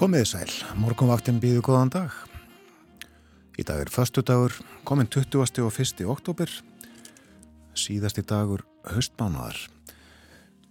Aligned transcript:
Komiði 0.00 0.30
sæl, 0.30 0.52
morgunvaktin 0.80 1.42
býðu 1.42 1.60
góðan 1.60 1.90
dag. 1.92 2.14
Í 3.60 3.64
dag 3.68 3.82
er 3.82 3.90
förstu 3.92 4.22
dagur, 4.24 4.54
komin 4.88 5.04
20. 5.12 5.60
og 5.60 5.74
1. 5.76 5.98
oktober, 6.08 6.48
síðasti 7.76 8.22
dagur 8.24 8.62
höstmánaðar. 8.88 9.58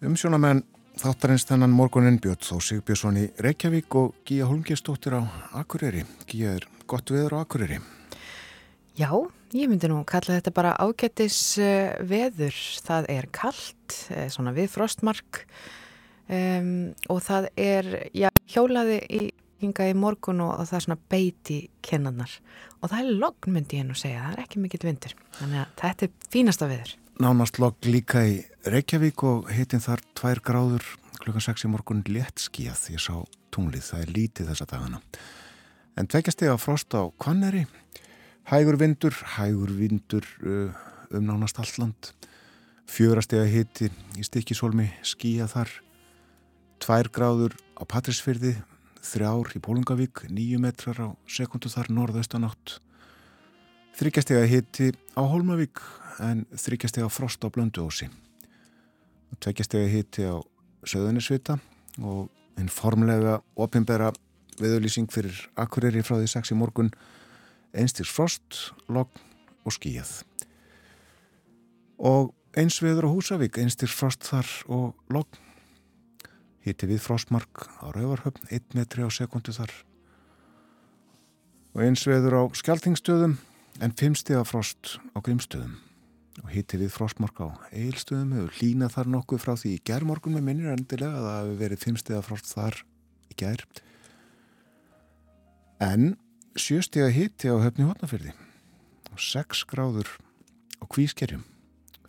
Umsjónamenn 0.02 0.64
þáttarins 0.98 1.46
þennan 1.46 1.76
morgunin 1.78 2.18
Björn 2.18 2.42
Þó 2.42 2.58
Sigbjörnsson 2.58 3.20
í 3.22 3.28
Reykjavík 3.46 3.98
og 4.02 4.16
Gíja 4.26 4.48
Holmgjörnsdóttir 4.50 5.20
á 5.22 5.22
Akureyri. 5.62 6.08
Gíja 6.26 6.56
er 6.58 6.66
gott 6.90 7.14
veður 7.14 7.38
á 7.38 7.46
Akureyri. 7.46 7.78
Já, 8.98 9.14
ég 9.54 9.70
myndi 9.70 9.92
nú 9.94 10.02
kalla 10.10 10.40
þetta 10.40 10.56
bara 10.58 10.74
ágættis 10.82 11.38
uh, 11.62 12.02
veður. 12.02 12.58
Það 12.82 13.12
er 13.14 13.30
kallt, 13.30 14.00
uh, 14.10 14.26
svona 14.34 14.58
við 14.58 14.74
frostmark 14.74 15.46
um, 16.36 16.72
og 17.12 17.22
það 17.26 17.50
er, 17.60 17.90
já, 18.16 18.30
hjólaði 18.50 19.00
í 19.10 19.22
hinga 19.60 19.90
í 19.90 19.96
morgun 19.98 20.40
og, 20.46 20.54
og 20.62 20.70
það 20.70 20.78
er 20.78 20.86
svona 20.86 21.00
beiti 21.12 21.58
kennannar 21.84 22.38
og 22.80 22.92
það 22.92 23.00
er 23.02 23.20
logn 23.26 23.56
myndi 23.56 23.82
ég 23.82 23.90
nú 23.90 23.98
segja, 23.98 24.24
það 24.24 24.38
er 24.38 24.44
ekki 24.46 24.64
mikill 24.64 24.86
vindur. 24.88 25.16
Þannig 25.40 25.64
að 25.64 25.74
þetta 25.82 26.08
er 26.08 26.32
fínasta 26.32 26.70
veður. 26.70 26.94
Nánast 27.20 27.60
logg 27.60 27.90
líka 27.90 28.24
í 28.24 28.38
Reykjavík 28.72 29.26
og 29.28 29.50
hitin 29.52 29.84
þar 29.84 30.06
tvær 30.16 30.40
gráður 30.46 30.88
klukkan 31.20 31.44
6 31.44 31.68
í 31.68 31.74
morgun 31.74 32.06
létt 32.08 32.40
skíað. 32.40 32.86
Ég 32.96 33.04
sá 33.04 33.18
tunglið, 33.52 33.84
það 33.90 34.06
er 34.06 34.14
lítið 34.16 34.54
þessa 34.54 34.70
dagana. 34.72 35.02
En 36.00 36.08
tvekjast 36.08 36.46
ég 36.46 36.54
að 36.54 36.62
frosta 36.64 37.04
á 37.04 37.06
Kvanneri 37.20 37.66
Hægur 38.50 38.80
vindur, 38.82 39.14
hægur 39.36 39.70
vindur 39.78 40.26
uh, 40.42 40.74
um 41.14 41.26
nánast 41.28 41.60
alland, 41.62 42.08
fjörastega 42.90 43.44
hitti 43.46 43.92
í 44.18 44.26
stikkisólmi, 44.26 44.88
skýja 45.06 45.46
þar, 45.52 45.70
tvær 46.84 47.10
gráður 47.14 47.56
á 47.80 47.84
Patrísfyrði, 47.88 48.56
þrjár 49.04 49.52
í 49.56 49.62
Pólungavík, 49.64 50.26
nýju 50.32 50.60
metrar 50.64 51.00
á 51.00 51.08
sekundu 51.30 51.72
þar 51.72 51.92
norðaustanátt, 51.96 52.80
þryggjastega 54.00 54.48
hitti 54.48 54.92
á 55.16 55.22
Holmavík 55.24 55.82
en 56.24 56.46
þryggjastega 56.56 57.10
frost 57.12 57.44
á 57.44 57.48
Blönduósi, 57.52 58.10
tveggjastega 59.40 59.92
hitti 59.92 60.28
á 60.28 60.40
Söðunisvita 60.88 61.60
og 62.00 62.30
einn 62.60 62.72
formlega 62.72 63.40
ofinbera 63.60 64.12
viðulýsing 64.60 65.12
fyrir 65.12 65.36
Akureyri 65.60 66.04
frá 66.04 66.18
því 66.20 66.32
6 66.36 66.54
í 66.54 66.60
morgun 66.60 66.92
einstirs 67.76 68.12
frost, 68.12 68.74
logg 68.90 69.12
og 69.66 69.76
skíjað. 69.76 70.24
Og 72.00 72.34
eins 72.58 72.80
viður 72.82 73.10
á 73.12 73.14
Húsavík, 73.14 73.60
einstirs 73.62 73.96
frost 73.96 74.26
þar 74.28 74.50
og 74.72 75.14
logg. 75.14 75.40
Híti 76.66 76.90
við 76.90 77.04
frostmark 77.04 77.68
á 77.80 77.92
Rauvarhöfn, 77.96 78.50
1 78.52 78.76
metri 78.76 79.06
á 79.06 79.10
sekundu 79.14 79.54
þar. 79.56 79.72
Og 81.76 81.84
eins 81.86 82.04
viður 82.08 82.36
á 82.36 82.44
Skeltingstöðum 82.58 83.38
en 83.80 83.94
5 83.96 84.18
stiga 84.20 84.44
frost 84.48 84.98
á 85.16 85.18
Grímstöðum. 85.24 85.78
Og 86.44 86.52
híti 86.54 86.80
við 86.80 86.92
frostmark 86.96 87.40
á 87.44 87.48
Eilstöðum, 87.76 88.32
hefur 88.36 88.60
línað 88.62 88.96
þar 88.96 89.12
nokkuð 89.16 89.44
frá 89.44 89.54
því 89.60 89.76
í 89.76 89.84
gerðmorgun 89.88 90.38
með 90.38 90.46
minnir 90.48 90.74
endilega 90.74 91.20
að 91.20 91.28
það 91.28 91.40
hefur 91.40 91.62
verið 91.64 91.86
5 91.86 92.02
stiga 92.04 92.22
frost 92.24 92.52
þar 92.54 92.80
í 93.30 93.38
gerð. 93.40 93.82
En 95.80 96.16
sjöstega 96.60 97.12
hitti 97.16 97.52
á 97.52 97.56
höfni 97.56 97.88
hótnafyrði 97.88 98.36
og 99.14 99.24
6 99.24 99.64
gráður 99.72 100.12
á 100.80 100.84
kvískerjum 100.92 101.46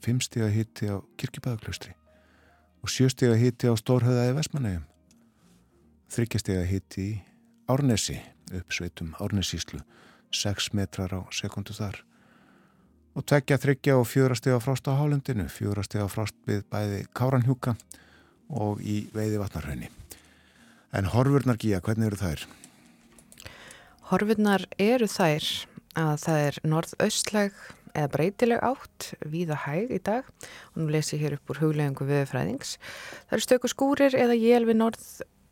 5 0.02 0.26
stega 0.26 0.50
hitti 0.50 0.90
á 0.90 0.98
kirkibæðaklaustri 1.20 1.94
og 2.80 2.92
7 2.92 3.10
stega 3.14 3.36
hitti 3.38 3.70
á 3.70 3.74
stórhauðaði 3.78 4.36
Vestmanægum 4.38 4.84
3 6.16 6.42
stega 6.42 6.64
hitti 6.66 7.06
í 7.06 7.18
Árnesi 7.70 8.18
uppsveitum 8.56 9.14
Árnesíslu 9.20 9.80
6 10.30 10.72
metrar 10.78 11.12
á 11.14 11.20
sekundu 11.34 11.74
þar. 11.74 12.00
Og 13.18 13.26
tvekja, 13.26 13.58
þryggja 13.58 13.96
og 13.98 14.06
fjóra 14.06 14.36
stega 14.38 14.60
frost 14.62 14.86
á 14.86 14.94
hálundinu 14.94 15.48
fjóra 15.50 15.82
stega 15.86 16.08
frost 16.08 16.36
við 16.46 16.62
bæði 16.70 17.04
Káranhjúka 17.14 17.74
og 18.50 18.82
í 18.82 19.04
veiði 19.14 19.38
vatnarhaunni 19.42 19.90
en 20.92 21.10
horfurnar 21.10 21.58
gíja, 21.60 21.80
hvernig 21.84 22.10
eru 22.10 22.18
þær? 22.18 22.46
Horfurnar 24.10 24.66
eru 24.78 25.06
þær 25.10 25.46
að 25.98 26.14
það 26.24 26.46
er 26.46 26.58
norðaustleg 26.66 27.60
eða 27.94 28.12
breytileg 28.14 28.62
átt 28.64 29.10
víða 29.26 29.58
hæg 29.64 29.92
í 29.94 30.00
dag 30.04 30.28
og 30.72 30.78
nú 30.80 30.88
les 30.92 31.12
ég 31.14 31.22
hér 31.24 31.36
upp 31.38 31.52
úr 31.52 31.60
huglegingu 31.62 32.06
viðfræðings. 32.08 32.76
Það 33.28 33.36
eru 33.36 33.46
stöku 33.46 33.70
skúrir 33.70 34.16
eða 34.16 34.36
jél 34.38 34.66
við 34.68 34.80
norð, 34.80 35.04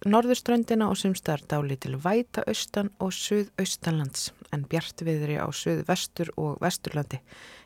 norðurströndina 0.07 0.89
og 0.91 0.99
sumstar 1.01 1.43
dáli 1.51 1.79
til 1.81 1.97
væta 1.99 2.45
austan 2.47 2.93
og 3.03 3.15
suðaustanlands 3.17 4.31
en 4.55 4.67
bjart 4.71 5.03
viðri 5.03 5.39
á 5.43 5.47
suðvestur 5.51 6.31
og 6.37 6.61
vesturlandi. 6.63 7.21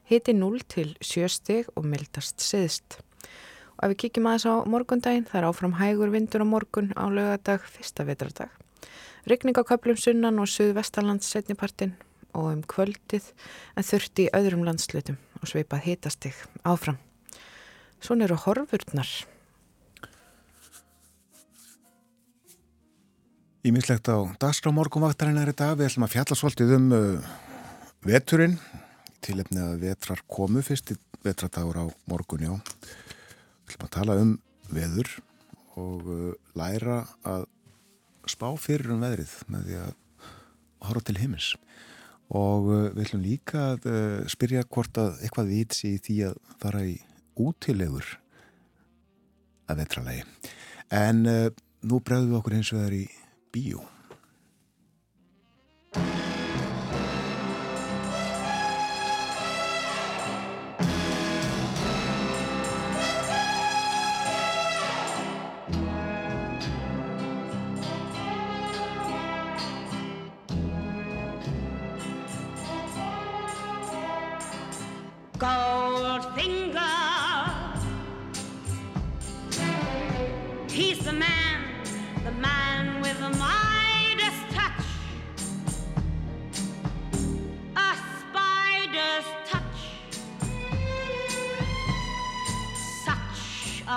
Hiti 0.08 0.34
0 0.36 0.64
til 0.68 0.94
7 1.00 1.28
stig 1.28 1.68
og 1.76 1.86
mildast 1.86 2.40
siðst. 2.42 3.00
Og 3.78 3.84
ef 3.86 3.92
við 3.92 4.00
kíkjum 4.04 4.30
aðeins 4.30 4.48
á 4.48 4.54
morgundaginn, 4.68 5.26
það 5.28 5.40
er 5.40 5.48
áfram 5.48 5.76
hægur 5.80 6.12
vindur 6.14 6.44
á 6.44 6.46
morgun 6.46 6.92
á 6.94 7.04
lögadag, 7.10 7.64
fyrsta 7.66 8.06
vetradag. 8.06 8.50
Rykning 9.26 9.54
á 9.54 9.62
köplum 9.62 9.98
sunnan 9.98 10.40
og 10.42 10.50
suðvestalands 10.50 11.28
setnipartin 11.30 11.94
og 12.32 12.48
um 12.52 12.62
kvöldið 12.68 13.28
en 13.76 13.86
þurfti 13.86 14.26
í 14.26 14.32
öðrum 14.36 14.64
landslutum 14.66 15.18
og 15.40 15.50
sveipað 15.50 15.86
hitastig 15.86 16.36
áfram. 16.64 16.98
Svon 18.02 18.24
eru 18.24 18.38
horfurnar. 18.44 19.10
Ímislegt 23.62 24.10
á 24.10 24.18
dagskrá 24.42 24.72
morgunvaktarinnar 24.74 25.52
í 25.52 25.54
dag. 25.54 25.76
Við 25.78 25.92
ætlum 25.92 26.08
að 26.08 26.14
fjalla 26.16 26.38
svolítið 26.38 26.72
um 26.80 26.88
uh, 26.96 27.32
veturinn 28.02 28.56
til 29.22 29.38
efni 29.38 29.62
að 29.62 29.84
vetrar 29.84 30.24
komu 30.26 30.64
fyrst 30.66 30.90
í 30.90 30.98
vetradagur 31.22 31.78
á 31.78 31.86
morgun, 32.10 32.42
já. 32.42 32.54
Við 33.62 33.76
ætlum 33.76 33.86
að 33.86 33.94
tala 33.94 34.18
um 34.18 34.32
veður 34.72 35.12
og 35.78 36.08
uh, 36.10 36.32
læra 36.58 37.04
að 37.22 37.46
spá 38.30 38.48
fyrir 38.58 38.94
um 38.94 39.02
veðrið 39.02 39.36
með 39.50 39.68
því 39.68 39.78
að 39.84 39.94
horfa 40.88 41.06
til 41.06 41.18
himins 41.20 41.52
og 42.32 42.68
uh, 42.70 42.88
við 42.94 43.06
ætlum 43.06 43.24
líka 43.24 43.64
að 43.74 43.88
uh, 43.90 44.18
spyrja 44.30 44.64
hvort 44.68 45.00
að 45.00 45.20
eitthvað 45.20 45.52
vits 45.52 45.84
í 45.88 45.94
því 46.00 46.18
að 46.30 46.38
fara 46.62 46.84
í 46.88 46.96
útilegur 47.42 48.08
að 49.68 49.82
vetralegi 49.82 50.24
en 50.92 51.24
uh, 51.28 51.48
nú 51.88 52.00
bregðum 52.04 52.32
við 52.32 52.40
okkur 52.40 52.56
eins 52.58 52.72
og 52.72 52.80
það 52.80 52.88
er 52.88 52.98
í 53.00 53.04
bíó 53.52 53.84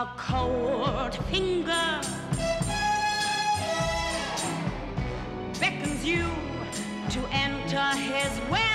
a 0.05 0.17
cold 0.17 1.15
finger 1.31 2.01
beckons 5.59 6.05
you 6.05 6.25
to 7.09 7.19
enter 7.31 7.87
his 7.97 8.39
web. 8.51 8.74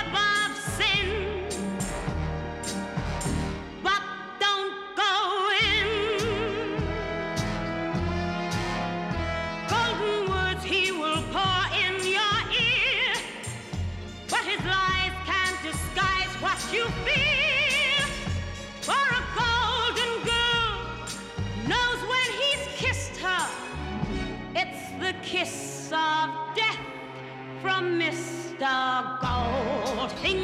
Gold. 28.61 30.11
Sing 30.21 30.40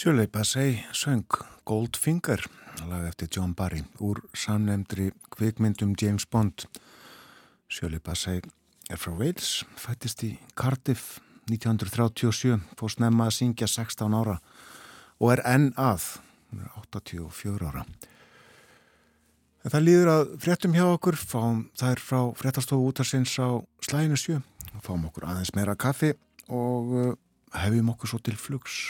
Shirley 0.00 0.26
Bassey 0.26 0.78
söng 0.92 1.26
Goldfinger, 1.64 2.40
lag 2.88 3.02
eftir 3.04 3.28
John 3.28 3.52
Barry, 3.52 3.82
úr 4.00 4.22
samnefndri 4.32 5.10
kvikmyndum 5.28 5.92
James 6.00 6.24
Bond. 6.24 6.64
Shirley 7.68 8.00
Bassey 8.00 8.40
er 8.88 8.96
frá 8.96 9.12
Wales, 9.12 9.66
fættist 9.76 10.24
í 10.24 10.30
Cardiff 10.56 11.18
1937, 11.52 12.56
fór 12.80 12.94
snemma 12.94 13.26
að 13.28 13.34
syngja 13.36 13.68
16 13.68 14.16
ára 14.16 14.38
og 15.20 15.34
er 15.34 15.42
enn 15.44 15.68
að, 15.76 16.06
84 16.80 17.68
ára. 17.68 17.84
En 19.60 19.74
það 19.74 19.84
líður 19.84 20.12
að 20.14 20.32
fréttum 20.46 20.78
hjá 20.78 20.86
okkur, 20.94 21.20
fáum, 21.20 21.66
það 21.76 21.92
er 21.98 22.02
frá 22.06 22.22
fréttastofu 22.40 22.88
útarsins 22.88 23.36
á 23.36 23.60
slæðinu 23.84 24.16
sjö, 24.16 24.40
fáum 24.80 25.04
okkur 25.12 25.28
aðeins 25.28 25.52
meira 25.60 25.76
kaffi 25.76 26.14
og 26.48 26.96
uh, 26.96 27.12
hefjum 27.52 27.92
okkur 27.92 28.14
svo 28.14 28.22
til 28.24 28.40
flugs. 28.40 28.80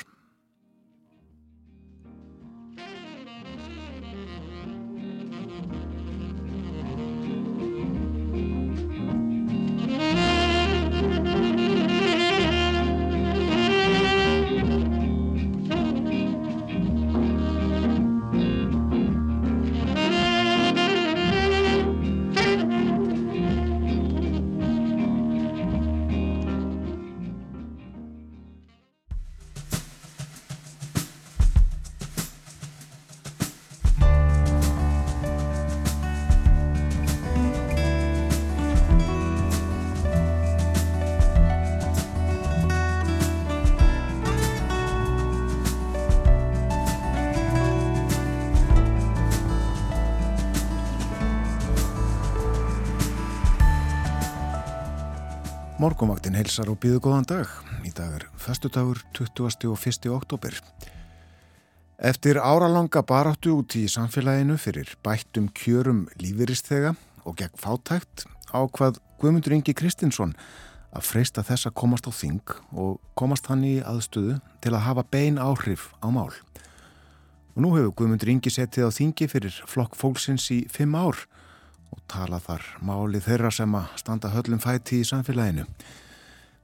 Heilsar 56.41 56.71
og 56.73 56.79
býðu 56.81 57.03
góðan 57.05 57.27
dag. 57.29 57.51
Í 57.85 57.91
dag 57.93 58.15
er 58.17 58.25
festudagur 58.41 59.03
20. 59.17 59.67
og 59.69 59.83
1. 59.85 60.07
oktober. 60.15 60.55
Eftir 62.01 62.41
áralanga 62.41 63.03
baráttu 63.05 63.59
út 63.59 63.77
í 63.77 63.85
samfélaginu 63.91 64.57
fyrir 64.57 64.95
bættum 65.05 65.51
kjörum 65.53 66.07
lífyristega 66.23 66.95
og 67.29 67.37
gegn 67.37 67.61
fátækt 67.61 68.25
ákvað 68.57 69.03
Guðmundur 69.21 69.59
Ingi 69.59 69.77
Kristinsson 69.77 70.33
að 70.97 71.09
freysta 71.11 71.45
þess 71.45 71.69
að 71.69 71.77
komast 71.83 72.09
á 72.09 72.13
þing 72.15 72.57
og 72.73 72.97
komast 73.21 73.53
hann 73.53 73.67
í 73.69 73.77
aðstöðu 73.85 74.41
til 74.65 74.73
að 74.73 74.87
hafa 74.89 75.05
bein 75.13 75.37
áhrif 75.37 75.91
á 76.01 76.09
mál. 76.09 76.33
Og 77.53 77.61
nú 77.61 77.77
hefur 77.77 77.99
Guðmundur 78.01 78.33
Ingi 78.33 78.55
setið 78.55 78.89
á 78.89 78.91
þingi 78.97 79.29
fyrir 79.29 79.65
flokk 79.69 79.99
fólksins 79.99 80.49
í 80.57 80.63
fimm 80.73 80.97
ár 80.97 81.27
og 81.93 82.01
tala 82.09 82.41
þar 82.41 82.65
máli 82.81 83.21
þeirra 83.21 83.53
sem 83.53 83.75
að 83.77 83.99
standa 84.01 84.33
höllum 84.33 84.63
fæti 84.63 85.03
í 85.03 85.11
samfélaginu. 85.11 85.69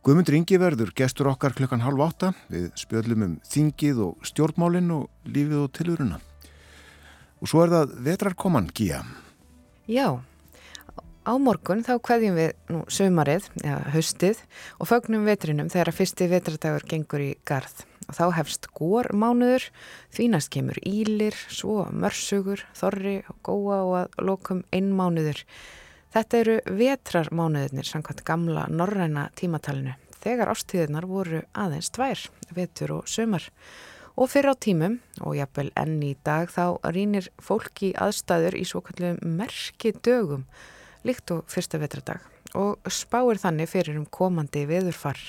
Guðmundur 0.06 0.36
Ingi 0.38 0.54
verður 0.62 0.92
gestur 0.94 1.26
okkar 1.26 1.50
klukkan 1.58 1.80
halv 1.82 1.98
átta 2.04 2.28
við 2.46 2.68
spjöllum 2.78 3.22
um 3.24 3.30
þingið 3.42 4.02
og 4.04 4.28
stjórnmálinn 4.28 4.92
og 4.94 5.08
lífið 5.26 5.64
og 5.64 5.72
tiluruna. 5.74 6.18
Og 7.42 7.50
svo 7.50 7.64
er 7.64 7.72
það 7.72 7.94
vetrarkoman, 8.06 8.68
Gíja. 8.70 9.00
Já, 9.90 10.22
á 11.26 11.32
morgun 11.42 11.82
þá 11.82 11.96
hvaðjum 11.98 12.38
við 12.38 12.52
nú 12.70 12.84
sömarið, 12.86 13.48
ja, 13.66 13.80
höstið 13.96 14.44
og 14.78 14.92
fögnum 14.92 15.26
vetrinum 15.26 15.72
þegar 15.74 15.90
að 15.90 15.98
fyrsti 15.98 16.28
vetradagur 16.30 16.86
gengur 16.86 17.24
í 17.26 17.32
garð 17.42 17.82
og 18.06 18.14
þá 18.14 18.24
hefst 18.36 18.70
gór 18.78 19.10
mánuður, 19.10 19.66
því 20.14 20.28
næst 20.36 20.52
kemur 20.54 20.78
ílir, 20.86 21.34
svo 21.50 21.88
mörsugur, 21.90 22.62
þorri 22.78 23.16
og 23.26 23.42
góa 23.42 23.80
og 23.82 23.96
að 24.04 24.22
lokum 24.30 24.62
einn 24.70 24.94
mánuður. 24.94 25.42
Þetta 26.16 26.38
eru 26.40 26.52
vetrarmánuðurnir 26.78 27.84
samkvæmt 27.84 28.22
gamla 28.24 28.62
norræna 28.72 29.26
tímatalinu 29.36 29.92
þegar 30.22 30.48
ástíðunar 30.48 31.04
voru 31.04 31.42
aðeins 31.52 31.90
tvær, 31.92 32.22
vetur 32.56 32.94
og 32.94 33.10
sömar. 33.12 33.44
Og 34.16 34.30
fyrir 34.32 34.48
á 34.48 34.54
tímum, 34.56 34.94
og 35.20 35.36
jafnvel 35.36 35.68
enn 35.76 35.98
í 36.00 36.14
dag, 36.24 36.48
þá 36.48 36.80
rínir 36.96 37.28
fólki 37.36 37.90
aðstæður 38.00 38.56
í 38.56 38.64
svo 38.64 38.80
kallum 38.86 39.20
merki 39.36 39.92
dögum, 39.92 40.46
líkt 41.04 41.34
og 41.36 41.44
fyrsta 41.52 41.76
vetradag, 41.84 42.24
og 42.56 42.80
spáir 42.88 43.36
þannig 43.42 43.68
fyrir 43.74 44.00
um 44.00 44.08
komandi 44.08 44.64
veðurfar. 44.72 45.20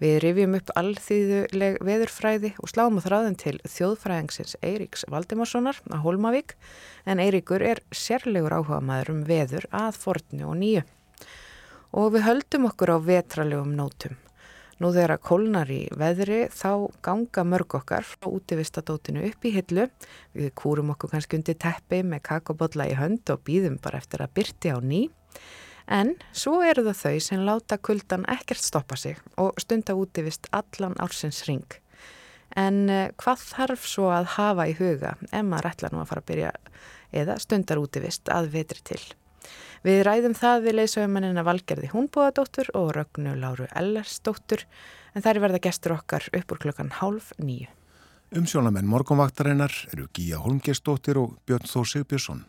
Við 0.00 0.14
rifjum 0.24 0.54
upp 0.56 0.70
allþýðuleg 0.80 1.74
veðurfræði 1.84 2.50
og 2.62 2.70
sláum 2.72 2.96
á 2.96 3.04
þráðin 3.04 3.34
til 3.36 3.58
þjóðfræðingsins 3.68 4.56
Eiríks 4.64 5.04
Valdimarssonar 5.12 5.76
að 5.92 6.06
Holmavík 6.06 6.54
en 7.04 7.20
Eiríkur 7.20 7.60
er 7.60 7.82
sérlegur 7.92 8.54
áhuga 8.56 8.80
maður 8.80 9.12
um 9.12 9.20
veður 9.28 9.68
að 9.76 9.98
fornu 10.00 10.48
og 10.48 10.56
nýju. 10.62 10.86
Og 12.00 12.14
við 12.14 12.24
höldum 12.30 12.66
okkur 12.70 12.94
á 12.96 12.98
vetralegum 13.10 13.76
nótum. 13.76 14.16
Nú 14.80 14.88
þegar 14.94 15.18
að 15.18 15.24
kólnar 15.28 15.68
í 15.68 15.82
veðri 15.92 16.40
þá 16.48 16.88
ganga 17.04 17.44
mörg 17.44 17.74
okkar 17.76 18.06
frá 18.08 18.30
útivistadótinu 18.30 19.26
upp 19.28 19.44
í 19.44 19.52
hillu. 19.52 19.90
Við 20.32 20.54
kúrum 20.56 20.94
okkur 20.94 21.12
kannski 21.12 21.36
undir 21.36 21.60
teppi 21.60 22.00
með 22.00 22.24
kakobotla 22.30 22.88
í 22.88 22.96
hönd 22.96 23.28
og 23.28 23.44
býðum 23.44 23.76
bara 23.84 24.00
eftir 24.00 24.24
að 24.24 24.32
byrti 24.40 24.72
á 24.72 24.80
nýj. 24.80 25.10
En 25.90 26.14
svo 26.30 26.60
eru 26.62 26.84
það 26.86 26.98
þau 27.02 27.22
sem 27.26 27.44
láta 27.46 27.78
kuldan 27.82 28.26
ekkert 28.30 28.62
stoppa 28.62 28.96
sig 28.96 29.18
og 29.42 29.58
stunda 29.58 29.96
útivist 29.98 30.46
allan 30.54 30.94
ársins 31.02 31.42
ring. 31.48 31.66
En 32.58 32.84
uh, 32.90 33.08
hvað 33.18 33.42
þarf 33.46 33.86
svo 33.86 34.10
að 34.14 34.28
hafa 34.36 34.68
í 34.70 34.76
huga 34.78 35.16
ef 35.30 35.46
maður 35.46 35.70
ætla 35.72 35.90
nú 35.92 36.02
að 36.02 36.12
fara 36.12 36.22
að 36.22 36.30
byrja 36.30 36.52
eða 37.22 37.38
stundar 37.42 37.82
útivist 37.82 38.30
að 38.30 38.52
vetri 38.54 38.86
til? 38.86 39.02
Við 39.86 40.02
ræðum 40.04 40.34
það 40.36 40.64
við 40.66 40.76
leysauðmennina 40.78 41.44
Valgerði 41.46 41.90
Húnbúadóttur 41.94 42.68
og 42.76 42.90
Rögnu 42.98 43.32
Láru 43.40 43.66
Ellersdóttur 43.72 44.66
en 45.14 45.24
þær 45.24 45.40
verða 45.46 45.62
gestur 45.64 45.96
okkar 45.96 46.26
upp 46.36 46.52
úr 46.52 46.60
klokkan 46.66 46.92
hálf 47.00 47.32
nýju. 47.40 47.70
Umsjónamenn 48.36 48.86
morgunvaktarinnar 48.86 49.72
eru 49.90 50.06
Gíja 50.14 50.38
Holmgersdóttir 50.38 51.18
og 51.18 51.38
Björn 51.48 51.66
Þór 51.66 51.88
Sigbjörnsson. 51.94 52.44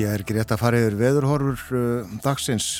Ég 0.00 0.08
er 0.08 0.22
rétt 0.32 0.52
að 0.54 0.60
fara 0.62 0.78
yfir 0.80 0.94
veðurhorfur 0.96 1.76
uh, 1.76 2.12
dagsins. 2.24 2.78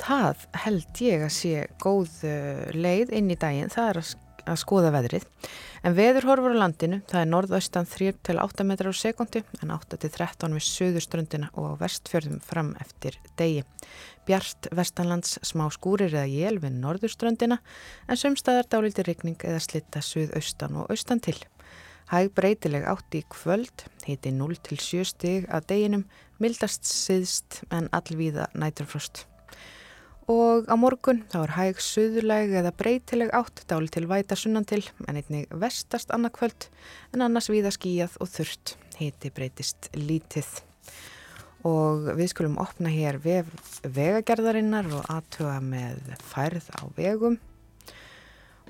Það 0.00 0.40
held 0.64 1.02
ég 1.04 1.22
að 1.22 1.34
sé 1.36 1.66
góð 1.78 2.24
uh, 2.26 2.64
leið 2.74 3.12
inn 3.14 3.30
í 3.30 3.36
daginn, 3.38 3.70
það 3.70 3.90
er 3.92 4.00
að, 4.00 4.56
skoða 4.58 4.90
veðrið. 4.96 5.26
En 5.86 5.94
veðurhorfur 5.94 6.56
á 6.58 6.62
landinu, 6.64 6.98
það 7.12 7.20
er 7.20 7.30
norðaustan 7.30 7.86
3-8 7.92 8.66
metrar 8.66 8.90
á 8.90 8.96
sekundi 8.96 9.44
en 9.60 9.74
8-13 9.76 10.56
við 10.56 10.66
söðuströndina 10.66 11.52
og 11.60 11.78
vestfjörðum 11.84 12.42
fram 12.42 12.74
eftir 12.82 13.20
degi. 13.38 13.62
Bjart 14.26 14.72
vestanlands 14.74 15.38
smá 15.46 15.68
skúrir 15.70 16.10
eða 16.10 16.26
jél 16.26 16.58
við 16.64 16.74
norðurströndina 16.80 17.60
en 18.08 18.18
sömstaðar 18.18 18.66
dálíti 18.72 19.06
regning 19.06 19.38
eða 19.46 19.62
slitta 19.62 20.02
söðaustan 20.02 20.82
og 20.82 20.90
austan 20.90 21.22
til. 21.22 21.38
Hæg 22.10 22.32
breytileg 22.34 22.82
átt 22.90 23.14
í 23.14 23.20
kvöld, 23.30 23.84
heiti 24.02 24.32
0 24.34 24.56
til 24.66 24.80
7 24.82 25.04
stig 25.06 25.44
að 25.46 25.66
deginum, 25.70 26.00
mildast 26.42 26.88
siðst 26.88 27.60
en 27.70 27.86
allvíða 27.94 28.48
næturfrost. 28.58 29.28
Og 30.30 30.66
á 30.66 30.74
morgun 30.74 31.20
þá 31.30 31.36
er 31.44 31.52
hæg 31.54 31.82
suðuleg 31.86 32.56
eða 32.58 32.72
breytileg 32.74 33.30
átt 33.34 33.62
dáli 33.70 33.86
til 33.94 34.08
væta 34.10 34.34
sunnan 34.34 34.66
til 34.66 34.82
en 35.06 35.20
einnig 35.20 35.46
vestast 35.54 36.10
annarkvöld 36.10 36.66
en 37.14 37.22
annars 37.28 37.46
víða 37.50 37.70
skíjað 37.74 38.18
og 38.18 38.30
þurft, 38.34 38.74
heiti 38.98 39.30
breytist 39.30 39.92
lítið. 39.94 40.50
Og 41.62 42.10
við 42.18 42.32
skulum 42.32 42.58
opna 42.58 42.90
hér 42.90 43.20
vegagerðarinnar 43.22 44.90
og 44.98 45.06
aðtuga 45.14 45.60
með 45.62 46.02
færð 46.32 46.72
á 46.74 46.82
vegum. 46.98 47.38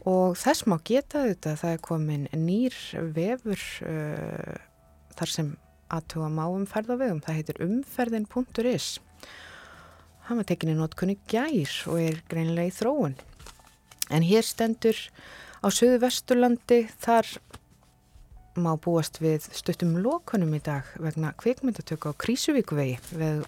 Og 0.08 0.36
þess 0.40 0.64
má 0.70 0.78
geta 0.86 1.26
þetta, 1.28 1.56
það 1.60 1.74
er 1.74 1.82
komin 1.84 2.28
nýr 2.32 2.76
vefur, 3.16 3.64
uh, 3.84 4.56
þar 5.18 5.32
sem 5.34 5.50
aðtuga 5.90 6.30
má 6.32 6.44
um 6.48 6.64
ferðavegum. 6.68 7.20
Það 7.24 7.38
heitir 7.40 7.60
umferðin.is. 7.66 8.88
Hann 10.28 10.40
var 10.40 10.46
tekinni 10.48 10.78
notkunni 10.78 11.18
gær 11.28 11.76
og 11.90 12.00
er 12.00 12.20
greinilega 12.30 12.70
í 12.70 12.74
þróun. 12.74 13.16
En 14.10 14.26
hér 14.26 14.46
stendur 14.46 14.96
á 15.60 15.66
söðu 15.74 16.00
vesturlandi 16.04 16.84
þar 17.02 17.28
má 18.60 18.72
búast 18.82 19.20
við 19.22 19.46
stuttum 19.54 19.96
lókunum 20.02 20.54
í 20.56 20.62
dag 20.64 20.86
vegna 21.02 21.32
kvikmyndatöku 21.38 22.10
á 22.10 22.20
Krísuvíkuvegi. 22.20 22.98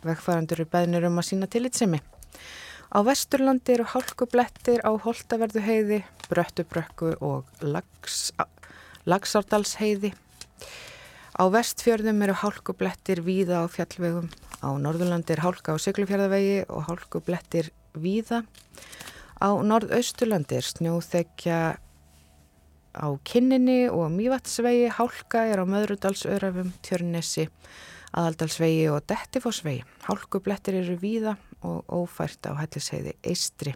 Vegfærandur 0.05 0.63
eru 0.63 0.71
beðnir 0.71 1.09
um 1.09 1.19
að 1.19 1.29
sína 1.31 1.49
tilitsemi. 1.51 2.03
Á 2.93 3.01
vesturlandi 3.01 3.73
eru 3.73 3.87
hálkublettir 3.89 4.83
á 4.85 4.93
Holtaverðuheiði, 5.01 6.03
Bröttubrökku 6.29 7.15
og 7.25 7.49
Lags, 7.65 8.35
Lagsárdalsheiði. 9.09 10.11
Á 11.33 11.45
vestfjörðum 11.49 12.21
eru 12.27 12.35
hálkublettir 12.37 13.23
víða 13.25 13.63
á 13.65 13.67
fjallvegum. 13.73 14.29
Á 14.61 14.77
norðurlandi 14.77 15.33
er 15.33 15.41
hálka 15.41 15.73
á 15.73 15.81
Siglufjörðavegi 15.81 16.67
og 16.69 16.85
hálkublettir 16.91 17.71
víða. 17.97 18.43
Á 19.41 19.57
norðausturlandi 19.57 20.59
er 20.61 20.69
snjóþekja 20.69 21.61
á 22.93 23.07
kinninni 23.25 23.87
og 23.89 24.13
mývatsvegi, 24.13 24.93
hálka 24.93 25.47
er 25.49 25.65
á 25.65 25.67
möðrudalsörafum, 25.67 26.77
tjörnessi, 26.85 27.49
aðaldalsvegi 28.13 28.85
og 28.93 29.01
dettifossvegi. 29.09 29.81
Hálkublettir 30.05 30.77
eru 30.83 31.01
víða 31.01 31.39
og 31.67 31.83
ófært 31.91 32.51
á 32.51 32.53
helliseiði 32.59 33.17
eistri. 33.27 33.75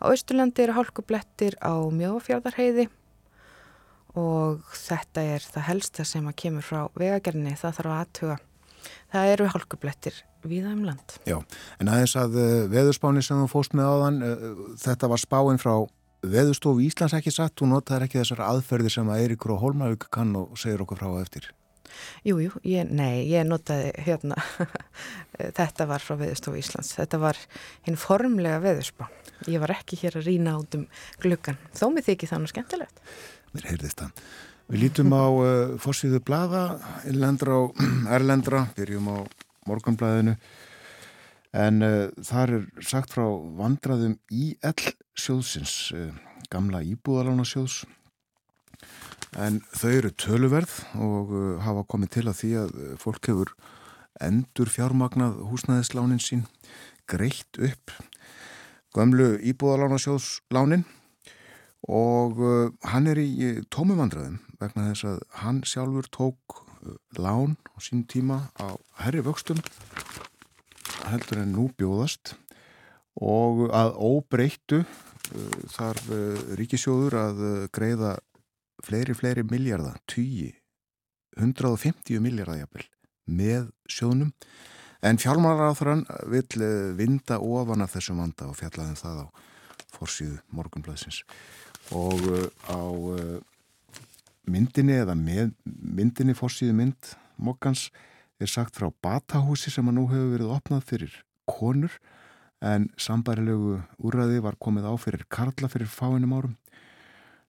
Á 0.00 0.12
austurlandi 0.12 0.66
eru 0.66 0.76
hálkublettir 0.76 1.56
á 1.64 1.72
mjófjörðarheiði 1.92 2.88
og 4.16 4.64
þetta 4.72 5.24
er 5.36 5.44
það 5.44 5.68
helsta 5.70 6.06
sem 6.08 6.26
að 6.28 6.38
kemur 6.42 6.64
frá 6.64 6.86
vegagerni, 6.96 7.56
það 7.56 7.78
þarf 7.78 7.92
að 7.92 8.00
aðtuga. 8.00 8.38
Það 9.12 9.32
eru 9.34 9.50
hálkublettir 9.52 10.22
víða 10.46 10.72
um 10.72 10.84
land. 10.86 11.16
Já, 11.28 11.36
en 11.80 11.90
aðeins 11.90 12.16
að 12.18 12.38
uh, 12.40 12.48
veðurspáni 12.72 13.22
sem 13.24 13.40
þú 13.42 13.48
fóst 13.50 13.76
með 13.76 13.92
áðan, 13.92 14.18
uh, 14.22 14.64
þetta 14.80 15.10
var 15.12 15.22
spáin 15.22 15.60
frá 15.60 15.74
veðurstofu 16.26 16.84
Íslands 16.86 17.16
ekki 17.18 17.34
satt, 17.34 17.56
þú 17.58 17.70
notaður 17.74 18.06
ekki 18.06 18.20
þessar 18.22 18.44
aðferði 18.46 18.92
sem 18.96 19.10
að 19.12 19.24
Eiríkur 19.24 19.56
og 19.56 19.62
Hólmavík 19.64 20.08
kann 20.12 20.34
og 20.38 20.56
segir 20.60 20.82
okkur 20.84 21.02
frá 21.02 21.10
eftir. 21.20 21.50
Jú, 22.26 22.38
jú, 22.42 22.52
nei, 22.90 23.26
ég 23.30 23.46
notaði 23.48 23.92
hérna, 24.06 24.38
þetta 25.58 25.86
var 25.90 26.04
frá 26.04 26.16
veðurstofu 26.20 26.60
Íslands, 26.60 26.94
þetta 26.98 27.20
var 27.22 27.40
hinn 27.86 27.98
formlega 28.00 28.60
veðurspá. 28.64 29.08
Ég 29.50 29.62
var 29.62 29.74
ekki 29.76 29.98
hér 30.00 30.18
að 30.20 30.30
rína 30.30 30.56
át 30.56 30.76
um 30.78 30.86
gluggan, 31.22 31.58
þó 31.76 31.88
með 31.94 32.10
þykir 32.10 32.32
þannig 32.32 32.52
skemmtilegt. 32.54 33.02
Mér 33.54 33.70
heyrðist 33.72 34.02
það. 34.02 34.28
Við 34.66 34.82
lítum 34.82 35.12
á 35.14 35.26
uh, 35.30 35.74
fórsvíðu 35.78 36.20
blada, 36.26 36.62
innlendra 37.06 37.60
og 37.66 37.82
erlendra, 38.16 38.64
byrjum 38.74 39.12
á 39.14 39.16
morgunblæðinu 39.70 40.34
en 41.56 41.84
uh, 41.86 42.08
þar 42.26 42.56
er 42.58 42.64
sagt 42.84 43.14
frá 43.14 43.24
vandraðum 43.58 44.16
IL 44.34 44.90
sjóðsins, 45.16 45.76
uh, 45.94 46.10
gamla 46.50 46.82
íbúðalána 46.82 47.46
sjóðs 47.46 47.84
en 49.36 49.60
þau 49.76 49.92
eru 49.92 50.12
töluverð 50.16 50.74
og 51.02 51.32
uh, 51.32 51.46
hafa 51.64 51.86
komið 51.92 52.12
til 52.16 52.26
að 52.26 52.38
því 52.40 52.52
að 52.62 52.76
fólk 53.02 53.30
hefur 53.30 53.54
endur 54.24 54.72
fjármagnað 54.72 55.40
húsnæðislánin 55.50 56.22
sín 56.24 56.46
greitt 57.08 57.60
upp 57.60 57.92
gamlu 58.96 59.34
íbúðalána 59.44 59.98
sjóðslánin 60.00 60.86
og 61.86 62.40
hann 62.88 63.06
er 63.06 63.20
í 63.20 63.50
tómumvandraðum 63.70 64.40
vegna 64.58 64.88
þess 64.88 65.06
að 65.12 65.18
hann 65.44 65.60
sjálfur 65.68 66.08
tók 66.10 66.64
lán 67.18 67.56
á 67.70 67.76
sín 67.84 68.06
tíma 68.08 68.48
á 68.56 68.74
herri 69.02 69.22
vöxtum 69.22 69.60
heldur 71.06 71.42
en 71.42 71.54
nú 71.54 71.68
bjóðast 71.78 72.34
og 73.16 73.66
að 73.74 73.94
óbreyttu 73.96 74.82
uh, 74.82 75.58
þarf 75.72 76.10
uh, 76.12 76.40
ríkisjóður 76.58 77.18
að 77.20 77.42
uh, 77.42 77.54
greiða 77.72 78.16
fleiri, 78.86 79.16
fleiri 79.18 79.44
miljardar, 79.46 79.98
10, 80.12 80.54
150 81.36 82.22
miljardar 82.22 82.62
jafnvel 82.62 82.86
með 83.26 83.68
sjónum 83.90 84.32
en 85.04 85.20
fjármálaráþrann 85.20 86.06
vil 86.32 86.66
vinda 86.98 87.40
ofan 87.42 87.84
af 87.84 87.96
þessum 87.96 88.22
vanda 88.22 88.48
og 88.50 88.58
fjallaðum 88.58 88.98
það 89.00 89.22
á 89.22 89.26
fórsíðu 89.96 90.40
morgunblæðsins 90.54 91.22
og 91.94 92.22
á 92.70 92.80
myndinni 94.46 95.00
eða 95.02 95.16
með 95.18 95.54
myndinni 95.64 96.36
fórsíðu 96.38 96.76
mynd 96.78 97.14
mokkans 97.36 97.88
er 98.40 98.50
sagt 98.50 98.76
frá 98.78 98.90
batahúsi 99.02 99.72
sem 99.72 99.88
að 99.88 99.98
nú 99.98 100.06
hefur 100.10 100.32
verið 100.34 100.54
opnað 100.56 100.86
fyrir 100.90 101.18
konur 101.48 101.94
en 102.64 102.88
sambarilegu 103.00 103.80
úrraði 104.04 104.42
var 104.44 104.58
komið 104.60 104.88
á 104.88 104.94
fyrir 105.00 105.24
Karla 105.28 105.68
fyrir 105.68 105.90
fáinum 105.90 106.34
árum. 106.36 106.54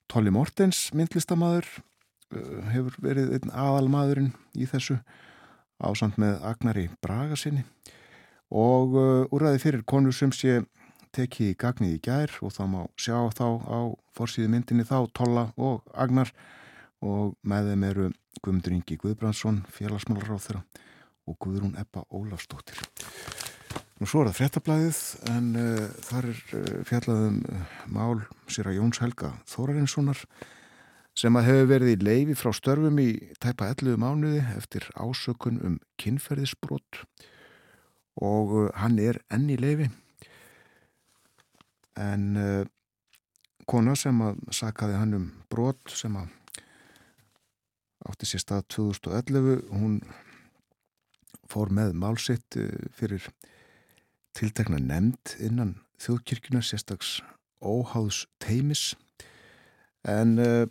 Tolli 0.08 0.32
Mortens, 0.32 0.88
myndlistamæður, 0.96 1.68
uh, 2.32 2.62
hefur 2.72 2.98
verið 3.04 3.34
einn 3.38 3.52
aðalmaðurinn 3.52 4.34
í 4.56 4.68
þessu 4.70 5.00
ásamt 5.84 6.18
með 6.22 6.40
Agnari 6.48 6.88
Braga 7.04 7.38
sinni 7.38 7.66
og 8.48 8.96
uh, 8.96 9.36
úrraði 9.36 9.62
fyrir 9.62 9.84
konur 9.88 10.16
sem 10.16 10.32
sé 10.32 10.62
tekið 11.16 11.52
í 11.52 11.58
gagnið 11.60 11.96
í 11.98 12.04
gær 12.04 12.34
og 12.46 12.54
þá 12.56 12.64
má 12.72 12.80
sjá 13.00 13.18
þá 13.36 13.48
á 13.68 13.80
fórsíðu 14.18 14.52
myndinni 14.54 14.88
þá 14.88 15.08
Tolla 15.18 15.50
og 15.58 15.84
Agnar 15.94 16.32
og 17.04 17.36
með 17.44 17.72
þeim 17.72 17.88
eru 17.92 18.08
Guðmundur 18.42 18.78
Ingi 18.78 18.98
Guðbrandsson, 19.02 19.64
félagsmálaráð 19.74 20.46
þeirra 20.48 20.64
og 21.28 21.40
Guðrún 21.44 21.78
Ebba 21.80 22.06
Ólafsdóttir. 22.14 22.84
Nú 23.98 24.06
svo 24.06 24.22
er 24.22 24.30
það 24.30 24.38
frettablaðið 24.38 25.00
en 25.34 25.48
uh, 25.58 25.86
þar 26.06 26.28
er 26.30 26.42
uh, 26.54 26.74
fjallaðum 26.86 27.40
uh, 27.50 27.76
mál 27.90 28.20
sér 28.54 28.70
að 28.70 28.78
Jóns 28.78 29.02
Helga 29.02 29.32
Þórarinssonar 29.50 30.22
sem 31.18 31.40
að 31.40 31.48
hefur 31.50 31.70
verið 31.72 31.94
í 31.96 32.06
leifi 32.06 32.38
frá 32.38 32.52
störfum 32.54 33.02
í 33.02 33.08
tæpa 33.42 33.72
11 33.74 33.98
mánuði 34.04 34.44
eftir 34.54 34.86
ásökun 34.94 35.58
um 35.66 35.80
kynferðisbrott 35.98 37.02
og 38.22 38.54
hann 38.78 39.00
er 39.02 39.18
enn 39.34 39.50
í 39.50 39.58
leifi 39.58 39.90
en 41.98 42.38
kona 43.68 43.96
sem 43.98 44.22
að 44.24 44.40
sakaði 44.56 45.02
hann 45.02 45.18
um 45.18 45.28
brott 45.52 45.92
sem 45.92 46.14
að 46.18 46.30
átti 48.08 48.30
sér 48.30 48.44
stað 48.46 48.68
2011 48.78 49.66
hún 49.74 50.00
fór 51.52 51.72
með 51.74 51.96
málsitt 52.00 52.58
eh, 52.60 52.88
fyrir 52.96 53.26
tiltekna 54.38 54.78
nefnd 54.78 55.34
innan 55.42 55.78
þjóðkirkuna 56.02 56.62
sérstags 56.62 57.18
óháðs 57.58 58.26
teimis 58.44 58.92
en 60.08 60.38
uh, 60.38 60.66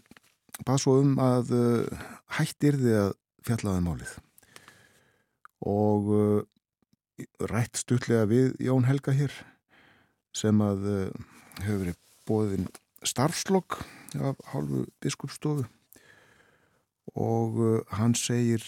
bað 0.67 0.83
svo 0.85 1.01
um 1.03 1.17
að 1.23 1.51
uh, 1.57 2.05
hættir 2.39 2.79
þið 2.79 2.99
að 3.01 3.11
fjallaði 3.47 3.83
um 3.83 3.89
málið. 3.91 4.15
Og 5.67 6.13
uh, 6.15 6.41
rætt 7.51 7.83
stutlega 7.83 8.29
við 8.31 8.55
Jón 8.63 8.87
Helga 8.87 9.15
hér 9.17 9.35
sem 10.37 10.61
að 10.61 10.83
hefur 11.65 11.79
verið 11.81 12.01
bóðin 12.29 12.67
starfslokk 13.07 13.79
af 14.21 14.43
hálfu 14.53 14.83
biskupstofu 15.01 15.65
og 17.17 17.87
hann 17.97 18.13
segir 18.19 18.61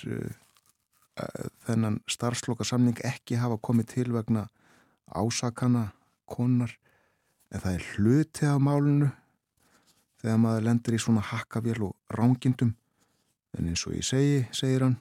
þennan 1.67 1.99
starfsloka 2.09 2.65
samning 2.65 2.97
ekki 3.05 3.37
hafa 3.37 3.59
komið 3.61 3.91
til 3.93 4.07
vegna 4.15 4.47
ásakana 5.15 5.89
konar 6.29 6.75
en 7.53 7.63
það 7.63 7.75
er 7.75 7.87
hluti 7.95 8.47
af 8.49 8.61
málunu 8.61 9.11
þegar 10.21 10.41
maður 10.43 10.67
lendur 10.67 10.97
í 10.97 11.01
svona 11.03 11.25
hakkavél 11.25 11.83
og 11.87 11.95
rángindum. 12.13 12.75
En 13.57 13.69
eins 13.71 13.87
og 13.87 13.95
ég 13.97 14.05
segi, 14.05 14.43
segir 14.53 14.85
hann 14.85 14.99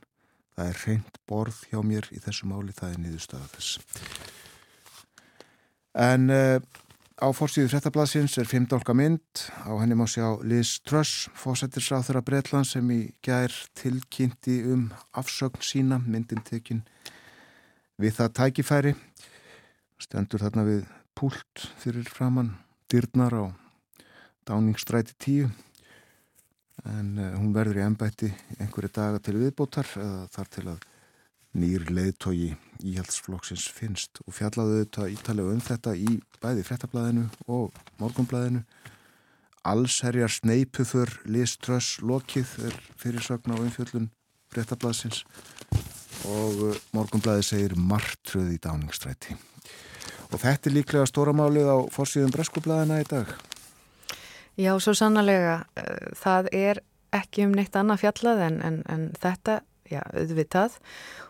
það 0.55 0.71
er 0.71 0.81
reynd 0.85 1.21
borð 1.29 1.61
hjá 1.69 1.79
mér 1.85 2.07
í 2.13 2.21
þessu 2.23 2.47
máli, 2.49 2.73
það 2.73 2.93
er 2.93 3.01
niðurstaða 3.03 3.49
þess. 3.53 3.79
En 5.97 6.29
uh, 6.29 6.61
Á 7.17 7.33
fórstíðu 7.33 7.71
frettablasins 7.71 8.35
er 8.37 8.45
fimmdólka 8.45 8.93
mynd, 8.93 9.39
á 9.65 9.73
henni 9.81 9.95
má 9.97 10.03
sjá 10.05 10.37
Liz 10.45 10.75
Truss, 10.85 11.31
fósættisráþur 11.33 12.19
af 12.19 12.25
Breitland 12.27 12.67
sem 12.69 12.85
í 12.93 12.99
gær 13.25 13.49
tilkynnti 13.73 14.59
um 14.69 14.83
afsögn 15.17 15.63
sína, 15.65 15.97
myndin 15.97 16.43
tekinn 16.45 16.83
við 17.97 18.19
það 18.19 18.35
tækifæri, 18.37 18.93
stendur 20.01 20.43
þarna 20.43 20.65
við 20.67 20.83
púlt 21.17 21.67
fyrir 21.81 22.07
framann, 22.09 22.55
dyrnar 22.91 23.33
á 23.33 23.45
Dáningsstræti 24.47 25.15
10, 25.19 25.55
en 26.87 27.09
uh, 27.19 27.33
hún 27.35 27.55
verður 27.55 27.81
í 27.81 27.85
ennbætti 27.87 28.29
einhverju 28.61 28.91
daga 28.95 29.19
til 29.23 29.35
viðbótar 29.41 29.89
eða 29.97 30.27
þar 30.35 30.51
til 30.53 30.65
að 30.73 30.85
nýr 31.57 31.87
leiðtogi 31.89 32.51
íhaldsflokksins 32.85 33.65
finnst 33.73 34.21
og 34.25 34.35
fjallaðu 34.37 34.83
þetta 34.83 35.07
ítalega 35.13 35.55
um 35.55 35.63
þetta 35.63 35.95
í 35.97 36.19
bæði 36.43 36.67
frettablaðinu 36.67 37.25
og 37.49 37.81
morgunblaðinu. 38.01 38.61
Allsherjar 39.67 40.31
sneipu 40.31 40.85
fyrr 40.87 41.11
liströss 41.27 41.97
lokið 41.99 42.53
er 42.69 42.77
fyrirsögn 43.01 43.51
á 43.51 43.57
umfjöllun 43.57 44.11
Brettablasins 44.53 45.25
og 46.27 46.61
uh, 46.69 46.77
Morgunblæði 46.95 47.43
segir 47.45 47.75
martröð 47.75 48.53
í 48.55 48.61
dáningstræti. 48.63 49.35
Og 50.31 50.41
þetta 50.41 50.69
er 50.69 50.75
líklega 50.75 51.07
stóramálið 51.09 51.69
á 51.71 51.77
fórsíðum 51.93 52.33
Breskublaðina 52.35 52.99
í 53.03 53.07
dag. 53.07 53.31
Já, 54.57 54.71
svo 54.81 54.95
sannlega. 54.97 55.61
Uh, 55.77 56.11
það 56.17 56.51
er 56.57 56.81
ekki 57.15 57.45
um 57.47 57.55
neitt 57.55 57.77
annað 57.77 58.03
fjallað 58.03 58.43
en, 58.47 58.57
en, 58.65 58.81
en 58.91 59.07
þetta, 59.21 59.61
já, 59.87 60.01
auðvitað. 60.11 60.79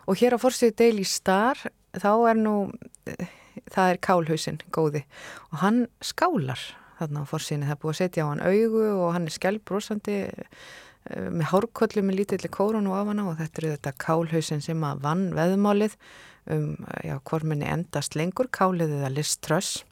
Og 0.08 0.18
hér 0.20 0.34
á 0.34 0.42
fórsíðu 0.42 0.74
Daily 0.80 1.06
Star, 1.06 1.60
þá 1.94 2.10
er 2.32 2.40
nú, 2.40 2.56
uh, 3.12 3.38
það 3.70 3.94
er 3.94 4.02
Kálhausin, 4.08 4.60
góði. 4.74 5.04
Og 5.52 5.62
hann 5.62 5.86
skálar 6.02 6.60
þarna 6.98 7.22
á 7.22 7.30
fórsíðinu. 7.30 7.70
Það 7.70 7.76
er 7.76 7.82
búið 7.84 7.94
að 7.94 8.02
setja 8.02 8.26
á 8.26 8.30
hann 8.32 8.44
augu 8.44 8.84
og 8.96 9.08
hann 9.14 9.30
er 9.30 9.36
skjálbrósandi 9.38 10.20
Eh, 11.08 11.28
með 11.32 11.52
hárkollu 11.54 12.02
með 12.04 12.20
lítilli 12.20 12.50
kórun 12.52 12.88
og 12.90 12.98
afana 12.98 13.24
og 13.30 13.38
þetta 13.38 13.62
er 13.62 13.68
þetta 13.76 13.92
kálhausin 14.02 14.64
sem 14.64 14.82
að 14.84 15.04
vann 15.06 15.28
veðmálið 15.36 15.94
um 16.52 16.74
já, 17.04 17.18
hvorminni 17.28 17.68
endast 17.68 18.16
lengur, 18.18 18.48
kálið 18.50 18.98
eða 19.00 19.12
liströss. 19.12 19.84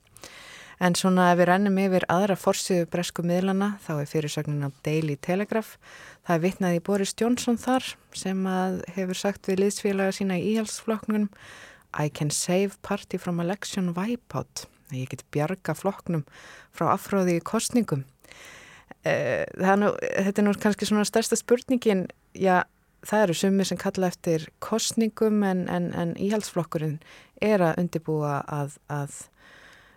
En 0.77 0.93
svona 0.99 1.31
ef 1.33 1.39
við 1.41 1.49
rennum 1.49 1.79
yfir 1.81 2.05
aðra 2.13 2.37
forsiðu 2.37 2.89
bresku 2.93 3.23
miðlana 3.25 3.77
þá 3.87 3.93
er 3.95 4.11
fyrirsögnin 4.11 4.69
á 4.69 4.71
Daily 4.85 5.17
Telegraph. 5.17 5.79
Það 6.27 6.35
er 6.35 6.43
vitnaði 6.43 6.83
Boris 6.85 7.15
Johnson 7.17 7.57
þar 7.57 7.87
sem 8.13 8.43
að 8.51 8.83
hefur 8.97 9.21
sagt 9.23 9.49
við 9.49 9.63
liðsfélaga 9.63 10.17
sína 10.19 10.37
í 10.37 10.53
íhalsflokknum 10.53 11.31
I 11.97 12.11
can 12.13 12.31
save 12.31 12.77
party 12.83 13.17
from 13.17 13.41
election 13.41 13.95
wipeout. 13.97 14.67
Ég 14.93 15.09
get 15.09 15.25
bjarga 15.33 15.75
flokknum 15.75 16.27
frá 16.77 16.91
afhróði 16.93 17.39
í 17.41 17.45
kostningum. 17.45 18.05
Eh, 19.07 19.47
nú, 19.81 19.95
þetta 20.03 20.43
er 20.43 20.47
nú 20.47 20.55
kannski 20.61 20.87
svona 20.89 21.07
stærsta 21.09 21.39
spurningin, 21.39 22.07
já 22.35 22.67
það 23.07 23.23
eru 23.27 23.37
sumir 23.39 23.69
sem 23.69 23.79
kalla 23.81 24.11
eftir 24.11 24.49
kostningum 24.65 25.43
en, 25.47 25.65
en, 25.73 25.89
en 25.95 26.15
íhalsflokkurinn 26.21 26.99
er 27.45 27.63
að 27.63 27.81
undibúa 27.83 28.41
að, 28.49 28.77
að 28.93 29.17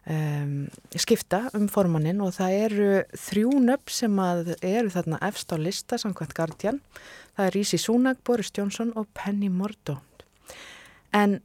um, 0.10 0.68
skipta 0.98 1.46
um 1.58 1.70
formannin 1.72 2.22
og 2.24 2.36
það 2.38 2.58
eru 2.66 2.90
þrjú 3.28 3.54
nöpp 3.66 3.94
sem 3.94 4.20
eru 4.22 4.94
þarna 4.94 5.22
efst 5.30 5.54
á 5.54 5.58
lista 5.60 6.00
samkvæmt 6.02 6.36
Guardian. 6.38 6.82
Það 7.38 7.48
er 7.48 7.56
Rísi 7.56 7.80
Súnag, 7.80 8.20
Boris 8.28 8.52
Johnson 8.56 8.92
og 9.00 9.08
Penny 9.16 9.50
Mordaunt. 9.50 10.26
En 11.16 11.40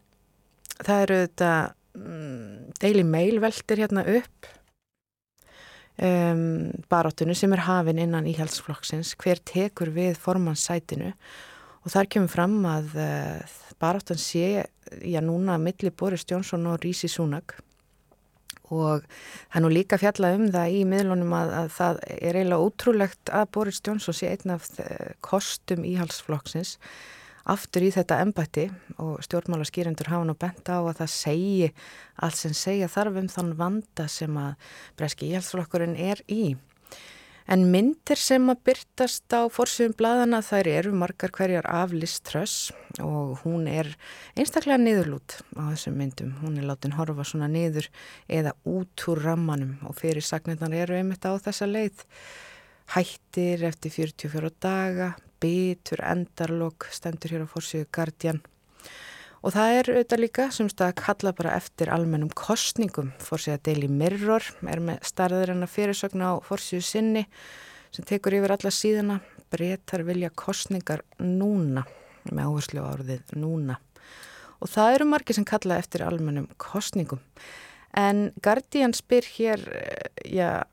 það 0.81 1.07
eru 1.07 1.23
þetta 1.25 1.55
um, 1.97 2.69
Daily 2.83 3.07
Mail 3.07 3.41
veldir 3.43 3.85
hérna 3.85 4.05
upp 4.17 4.51
um, 6.03 6.73
barátunni 6.91 7.37
sem 7.39 7.53
er 7.55 7.65
hafin 7.69 8.03
innan 8.03 8.29
íhjálpsflokksins, 8.31 9.15
hver 9.21 9.41
tekur 9.47 9.93
við 9.95 10.19
formanssætinu 10.21 11.15
og 11.85 11.93
þar 11.93 12.11
kemur 12.13 12.33
fram 12.33 12.57
að 12.69 12.97
uh, 12.97 13.55
baráttan 13.81 14.21
sé, 14.21 14.65
já 15.05 15.21
núna 15.25 15.59
milli 15.61 15.93
Boris 15.93 16.27
Jónsson 16.29 16.67
og 16.71 16.81
Rísi 16.85 17.11
Súnag 17.13 17.57
og 18.73 19.05
er 19.53 19.61
nú 19.61 19.69
líka 19.69 19.99
fjallað 20.01 20.39
um 20.39 20.47
það 20.55 20.77
í 20.79 20.85
miðlunum 20.89 21.35
að, 21.37 21.51
að 21.59 21.67
það 21.75 21.99
er 22.15 22.39
eiginlega 22.39 22.65
ótrúlegt 22.65 23.33
að 23.41 23.51
Boris 23.57 23.83
Jónsson 23.85 24.17
sé 24.17 24.31
einn 24.33 24.55
af 24.55 24.71
eh, 24.81 25.13
kostum 25.25 25.85
íhalsflokksins 25.85 26.79
aftur 27.45 27.85
í 27.85 27.91
þetta 27.93 28.23
embætti 28.25 28.69
og 29.03 29.19
stjórnmála 29.25 29.67
skýrendur 29.69 30.09
hafa 30.09 30.29
nú 30.29 30.37
bent 30.41 30.69
á 30.73 30.81
að 30.81 31.03
það 31.03 31.11
segi 31.13 31.73
allt 32.25 32.41
sem 32.41 32.55
segja 32.57 32.89
þarfum 32.89 33.29
þann 33.33 33.53
vanda 33.59 34.07
sem 34.09 34.39
að 34.41 34.55
breski 34.97 35.29
íhaldsflokkurinn 35.29 35.99
er 36.01 36.25
í. 36.33 36.55
En 37.45 37.67
myndir 37.69 38.17
sem 38.17 38.47
að 38.49 38.63
byrtast 38.65 39.35
á 39.37 39.45
fórsöfum 39.53 39.93
bladana 39.99 40.41
þær 40.41 40.69
eru 40.71 40.93
margar 40.97 41.33
hverjar 41.35 41.67
af 41.69 41.93
Liz 41.93 42.17
Truss 42.25 42.71
og 43.05 43.43
hún 43.43 43.67
er 43.69 43.91
einstaklega 44.33 44.81
niðurlút 44.81 45.37
á 45.53 45.69
þessum 45.75 45.99
myndum. 46.01 46.33
Hún 46.41 46.57
er 46.57 46.65
látin 46.71 46.97
horfa 46.97 47.27
svona 47.29 47.51
niður 47.53 47.91
eða 48.33 48.55
út 48.65 49.05
úr 49.13 49.21
rammanum 49.27 49.77
og 49.85 49.99
fyrir 50.01 50.25
sagnirnar 50.25 50.73
eru 50.87 50.97
einmitt 50.97 51.29
á 51.29 51.37
þessa 51.37 51.69
leið. 51.69 52.07
Hættir 52.97 53.69
eftir 53.69 53.93
44 53.93 54.55
daga, 54.65 55.13
bitur 55.41 56.01
endarlokk 56.01 56.89
stendur 56.97 57.37
hér 57.37 57.45
á 57.45 57.53
fórsíðu 57.53 57.93
Guardian 57.93 58.41
og 59.45 59.53
það 59.53 59.75
er 59.77 59.91
auðvitað 59.93 60.23
líka 60.23 60.47
sem 60.57 60.69
stað 60.73 60.93
að 60.93 61.01
kalla 61.03 61.33
bara 61.37 61.57
eftir 61.59 61.91
almennum 61.93 62.31
kostningum 62.33 63.11
fórsíða 63.21 63.61
Daily 63.69 63.91
Mirror 63.93 64.47
er 64.73 64.81
með 64.81 65.03
starður 65.05 65.53
en 65.53 65.67
að 65.67 65.75
fyrirsögna 65.75 66.31
á 66.33 66.35
fórsíðu 66.47 66.87
sinni 66.89 67.25
sem 67.93 68.07
tekur 68.09 68.39
yfir 68.39 68.55
alla 68.57 68.73
síðana 68.73 69.19
breytar 69.53 70.07
vilja 70.09 70.33
kostningar 70.33 71.05
núna 71.21 71.85
með 72.31 72.49
áherslu 72.49 72.81
á 72.81 72.89
árið 72.97 73.35
núna. 73.37 73.77
Og 74.65 74.71
það 74.73 74.97
eru 74.97 75.11
margir 75.13 75.37
sem 75.37 75.45
kalla 75.45 75.77
eftir 75.77 76.07
almennum 76.07 76.49
kostningum 76.57 77.21
en 77.95 78.31
Guardian 78.43 78.97
spyr 78.97 79.29
hér 79.37 79.69
já 80.25 80.65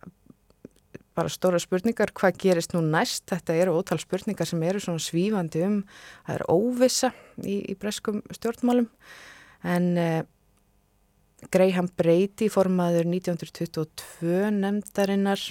bara 1.18 1.32
stóra 1.32 1.60
spurningar, 1.60 2.14
hvað 2.16 2.38
gerist 2.42 2.76
nú 2.76 2.82
næst? 2.86 3.26
Þetta 3.32 3.56
eru 3.60 3.76
ótal 3.80 4.00
spurningar 4.02 4.48
sem 4.48 4.62
eru 4.64 4.82
svona 4.84 5.04
svífandi 5.04 5.64
um, 5.68 5.82
það 6.28 6.38
er 6.38 6.46
óvisa 6.52 7.12
í, 7.44 7.58
í 7.72 7.76
breskum 7.80 8.22
stjórnmálum. 8.32 8.88
En 9.68 9.90
eh, 10.00 10.22
Greyham 11.52 11.90
Brady 11.98 12.48
formaður 12.54 13.10
1922 13.10 14.52
nefndarinnar 14.62 15.44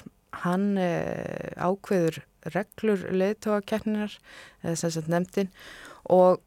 hann 0.45 0.79
eh, 0.79 1.51
ákveður 1.59 2.23
reglur 2.55 3.03
leðtóakerninar 3.13 4.15
eða 4.63 4.79
sem 4.79 4.95
sagt 4.95 5.11
nefndin 5.13 5.51
og 6.09 6.41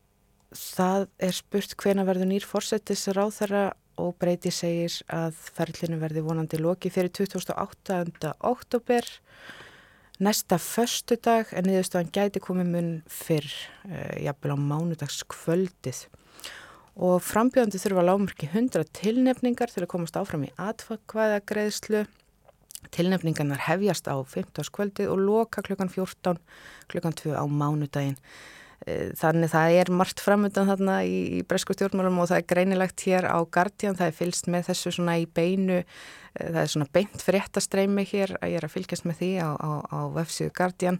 það 0.53 1.07
er 1.21 1.35
spurt 1.35 1.75
hvena 1.81 2.05
verður 2.07 2.29
nýr 2.31 2.47
fórsetis 2.47 3.05
ráð 3.13 3.35
þeirra 3.39 3.63
og 4.01 4.15
breyti 4.21 4.51
segir 4.53 4.95
að 5.13 5.35
ferlinu 5.55 5.99
verði 6.01 6.23
vonandi 6.25 6.59
loki 6.61 6.91
fyrir 6.93 7.11
2008. 7.13 8.33
oktober 8.39 9.09
næsta 10.23 10.57
förstu 10.61 11.17
dag 11.17 11.51
en 11.53 11.67
niðurstofan 11.67 12.11
gæti 12.13 12.41
komið 12.43 12.71
mun 12.73 12.89
fyrr 13.09 13.47
uh, 13.89 14.17
jafnvel 14.23 14.55
á 14.55 14.57
mánudagskvöldið 14.71 16.05
og 16.93 17.21
frambjöndi 17.25 17.81
þurfa 17.81 18.05
lágmörki 18.05 18.49
100 18.51 18.89
tilnefningar 18.93 19.73
til 19.73 19.85
að 19.85 19.91
komast 19.95 20.17
áfram 20.19 20.45
í 20.45 20.51
atvakvæða 20.61 21.41
greiðslu 21.49 22.03
tilnefningarnar 22.93 23.65
hefjast 23.69 24.09
á 24.09 24.15
15. 24.21 24.69
kvöldið 24.73 25.13
og 25.13 25.23
loka 25.23 25.63
klukkan 25.65 25.89
14 25.89 26.41
klukkan 26.91 27.17
2 27.23 27.33
á 27.33 27.43
mánudaginn 27.49 28.17
Eh, 28.17 28.62
þannig 28.83 29.51
það 29.53 29.75
er 29.79 29.89
margt 29.95 30.19
framöndan 30.19 30.67
þarna 30.67 30.97
í, 31.07 31.19
í 31.37 31.43
bresku 31.47 31.75
stjórnmálum 31.75 32.17
og 32.19 32.27
það 32.31 32.41
er 32.41 32.49
greinilegt 32.51 33.05
hér 33.07 33.27
á 33.31 33.39
Guardian, 33.47 33.95
það 33.95 34.09
er 34.09 34.17
fylst 34.17 34.49
með 34.51 34.67
þessu 34.69 34.91
svona 34.97 35.15
í 35.21 35.23
beinu, 35.23 35.77
eh, 35.79 36.49
það 36.49 36.59
er 36.63 36.71
svona 36.73 36.87
beint 36.97 37.23
fréttastreimi 37.23 38.05
hér. 38.09 38.35
Að 38.41 38.51
ég 38.51 38.59
er 38.59 38.67
að 38.67 38.75
fylgjast 38.75 39.07
með 39.07 39.21
því 39.21 39.31
á, 39.39 39.49
á, 39.55 39.71
á 39.87 39.99
vefsíðu 40.17 40.55
Guardian. 40.59 40.99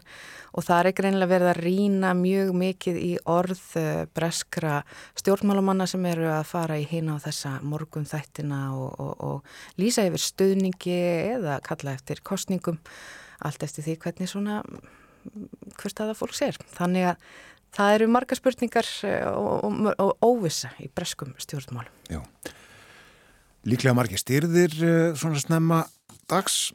Og 0.55 0.67
það 0.69 0.89
er 0.91 0.97
greinilega 1.01 1.33
verið 1.33 1.51
að 1.51 1.61
rína 1.67 2.15
mjög 2.21 2.55
mikið 2.63 3.03
í 3.03 3.11
orð 3.35 3.65
eh, 3.81 4.01
breskra 4.15 4.79
stjórnmálumanna 5.19 5.89
sem 5.89 6.07
eru 6.07 6.31
að 6.31 6.47
fara 6.53 6.79
í 6.79 6.87
hína 6.87 7.19
á 7.19 7.23
þessa 7.27 7.57
morgun 7.67 8.07
þættina 8.07 8.65
og, 8.79 8.95
og, 8.95 9.13
og 9.19 9.79
lýsa 9.81 10.07
yfir 10.07 10.23
stuðningi 10.23 10.99
eða 11.35 11.59
kalla 11.67 11.97
eftir 11.97 12.23
kostningum, 12.23 12.79
allt 13.43 13.65
eftir 13.67 13.83
því 13.83 13.99
hvernig 14.05 14.31
svona 14.31 14.61
hvert 15.79 16.03
aða 16.03 16.15
fólk 16.17 16.35
sér. 16.35 16.57
Þannig 16.75 17.13
að 17.13 17.27
það 17.73 17.95
eru 17.97 18.09
marga 18.13 18.38
spurningar 18.38 18.89
eh, 19.07 19.25
og, 19.29 19.65
og, 19.65 19.89
og 19.97 20.27
óvisa 20.27 20.73
í 20.83 20.89
breskum 20.93 21.33
stjórnmálum. 21.41 21.93
Já, 22.12 22.21
líklega 23.69 23.97
margi 23.97 24.19
styrðir 24.21 24.77
eh, 24.83 25.09
svona 25.19 25.41
snemma 25.41 25.83
dags, 26.31 26.71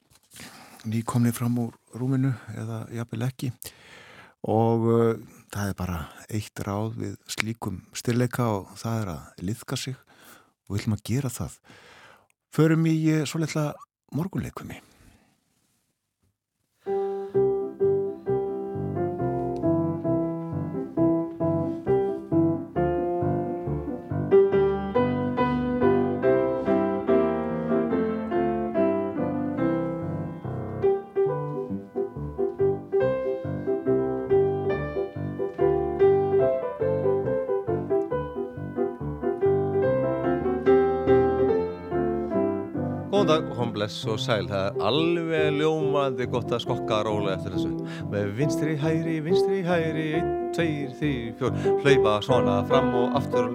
nýkomni 0.89 1.35
fram 1.35 1.59
úr 1.67 1.75
rúminu 1.99 2.33
eða 2.57 2.85
jafnvel 2.95 3.27
ekki 3.27 3.53
og 4.47 4.87
uh, 4.87 5.15
það 5.51 5.71
er 5.71 5.77
bara 5.79 5.99
eitt 6.31 6.61
ráð 6.63 6.99
við 7.01 7.17
slíkum 7.27 7.81
styrleika 7.97 8.47
og 8.53 8.75
það 8.79 9.01
er 9.03 9.11
að 9.15 9.43
liðka 9.49 9.79
sig 9.81 9.97
og 9.99 10.75
við 10.75 10.79
viljum 10.79 10.97
að 10.99 11.05
gera 11.09 11.33
það. 11.33 11.57
Förum 12.55 12.87
í 12.87 12.97
uh, 13.17 13.25
svo 13.27 13.41
litla 13.43 13.73
morgunleikunni. 14.15 14.79
Góðan 43.29 43.43
dag, 43.45 43.57
hún 43.59 43.73
bless 43.75 44.07
og 44.09 44.17
sæl. 44.25 44.47
Það 44.49 44.63
er 44.65 44.85
alveg 44.89 45.57
ljómandi 45.59 46.27
gott 46.33 46.49
að 46.49 46.63
skokka 46.65 47.03
róla 47.05 47.35
eftir 47.35 47.59
þessu. 47.59 47.73
Með 48.09 48.31
vinstri, 48.39 48.77
hæri, 48.81 49.19
vinstri, 49.21 49.59
hæri, 49.67 50.07
einn, 50.17 50.31
tveir, 50.57 50.95
þýr, 50.97 51.35
fjór. 51.37 51.59
Hlaupa 51.83 52.15
svona 52.25 52.55
fram 52.71 52.89
og 52.97 53.19
aftur. 53.21 53.53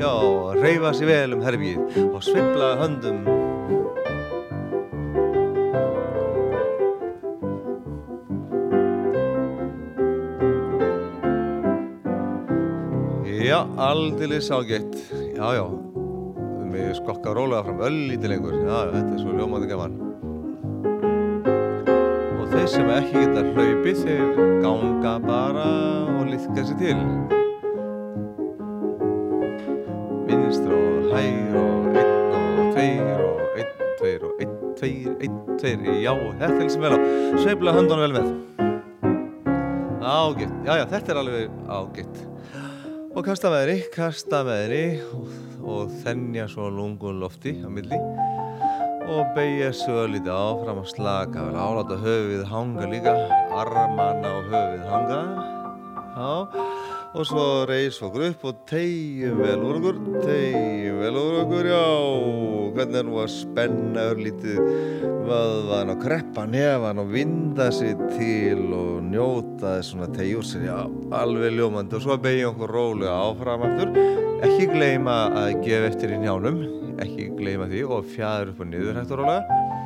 Já, 0.00 0.12
reyfa 0.56 0.94
sér 0.96 1.12
vel 1.12 1.36
um 1.36 1.44
herfið 1.44 2.00
og 2.14 2.24
svibla 2.24 2.72
höndum. 2.80 3.20
Já, 13.46 13.60
aldilis 13.76 14.50
ágætt. 14.50 15.15
Já, 15.36 15.52
já. 15.52 15.64
Við 16.72 16.92
skokka 16.96 17.34
rólega 17.36 17.66
fram 17.66 17.80
öllítið 17.84 18.30
lengur. 18.32 18.54
Já, 18.56 18.76
þetta 18.94 19.10
er 19.12 19.18
svo 19.20 19.32
ljómaði 19.36 19.66
gaman. 19.68 19.96
Og 22.40 22.46
þeir 22.54 22.68
sem 22.72 22.92
ekki 22.94 23.20
geta 23.20 23.42
hlaupið, 23.50 23.98
þeir 24.06 24.38
ganga 24.64 25.12
bara 25.26 25.66
og 26.14 26.30
liðka 26.30 26.64
sér 26.64 26.78
til. 26.80 26.94
Vinstur 30.30 30.72
og 30.78 31.10
hær 31.12 31.58
og 31.60 31.98
einn 32.00 32.14
og 32.38 32.70
tveir 32.78 33.26
og 33.26 33.58
einn, 33.58 33.74
tveir 34.00 34.24
og 34.30 34.40
einn, 34.40 34.54
tveir, 34.80 35.10
einn, 35.26 35.42
tveir. 35.60 35.90
Já, 36.00 36.14
þetta 36.40 36.62
er 36.62 36.72
sem 36.72 36.86
vel 36.86 36.96
á. 36.96 36.98
Sveifla 37.42 37.76
höndunum 37.76 38.06
vel 38.06 38.16
með. 38.16 38.32
Ágætt. 40.00 40.56
Já, 40.64 40.72
já, 40.80 40.86
þetta 40.94 41.12
er 41.12 41.22
alveg 41.24 41.60
ágætt 41.68 42.25
og 43.16 43.24
kasta 43.24 43.48
meðri, 43.48 43.78
kasta 43.94 44.42
meðri 44.44 44.98
og, 45.16 45.28
og 45.64 45.92
þennja 46.02 46.44
svo 46.52 46.66
lungun 46.68 47.22
lofti 47.22 47.54
á 47.64 47.68
milli. 47.72 47.96
Og 49.06 49.30
beigja 49.36 49.70
svo 49.72 50.02
lítið 50.10 50.34
áfram 50.34 50.82
að 50.82 50.90
slaka 50.90 51.46
vel 51.46 51.56
áláta 51.56 51.96
höfuð 52.02 52.42
hanga 52.50 52.88
líka 52.90 53.14
armanna 53.56 54.34
og 54.36 54.50
höfuð 54.52 54.84
hanga. 54.90 55.20
Já, 56.16 56.32
og 57.16 57.24
svo 57.24 57.44
reys 57.64 57.96
okkur 58.04 58.26
upp 58.26 58.42
og 58.50 58.58
tegjum 58.68 59.38
vel 59.40 59.62
úr 59.64 59.78
okkur 59.78 60.00
tegjum 60.20 60.98
vel 61.00 61.16
úr 61.16 61.36
okkur, 61.42 61.68
já. 61.70 61.86
Hvernig 62.76 62.98
er 63.00 63.06
nú 63.08 63.20
að 63.22 63.30
spenna 63.32 64.04
örlítið 64.10 64.58
vöðvan 65.24 65.94
og 65.94 66.02
kreppa 66.02 66.44
nefan 66.50 67.00
og 67.00 67.14
vinda 67.14 67.70
sér 67.72 67.96
til 68.12 68.66
og 68.76 69.06
njóta 69.08 69.78
þess 69.78 69.94
svona 69.94 70.10
tegjur 70.12 70.44
sér, 70.44 70.66
já, 70.68 70.78
alveg 71.16 71.56
ljómandi. 71.56 71.96
Og 71.96 72.04
svo 72.04 72.18
beigja 72.20 72.50
okkur 72.52 72.76
rólega 72.76 73.16
áfram 73.30 73.64
aftur. 73.70 73.96
Ekki 74.44 74.68
gleyma 74.74 75.16
að 75.40 75.62
gefa 75.64 75.92
eftir 75.94 76.12
í 76.12 76.20
njánum 76.20 76.60
ekki 77.00 77.30
gleyma 77.38 77.70
því. 77.72 77.86
Og 77.88 78.12
fjæður 78.12 78.52
upp 78.52 78.60
og 78.60 78.72
niður 78.74 79.00
hægt 79.00 79.16
og 79.16 79.24
rólega 79.24 79.85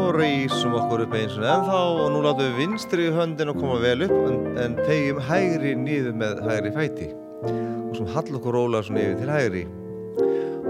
og 0.00 0.16
reysum 0.16 0.74
okkur 0.78 1.04
upp 1.04 1.14
eins 1.18 1.36
og 1.38 1.44
ennþá 1.44 1.80
og 2.00 2.06
nú 2.14 2.22
látum 2.24 2.46
við 2.46 2.56
vinstri 2.58 3.08
í 3.08 3.12
höndin 3.14 3.52
og 3.52 3.58
koma 3.60 3.76
vel 3.82 4.06
upp 4.06 4.16
en, 4.16 4.40
en 4.62 4.76
tegjum 4.80 5.20
hægri 5.28 5.74
niður 5.76 6.16
með 6.20 6.40
hægri 6.46 6.72
fæti. 6.74 7.08
Og 7.44 7.94
svo 7.98 8.06
hall 8.14 8.38
okkur 8.38 8.56
rólega 8.56 8.86
svona 8.88 9.04
yfir 9.04 9.20
til 9.20 9.32
hægri. 9.34 9.62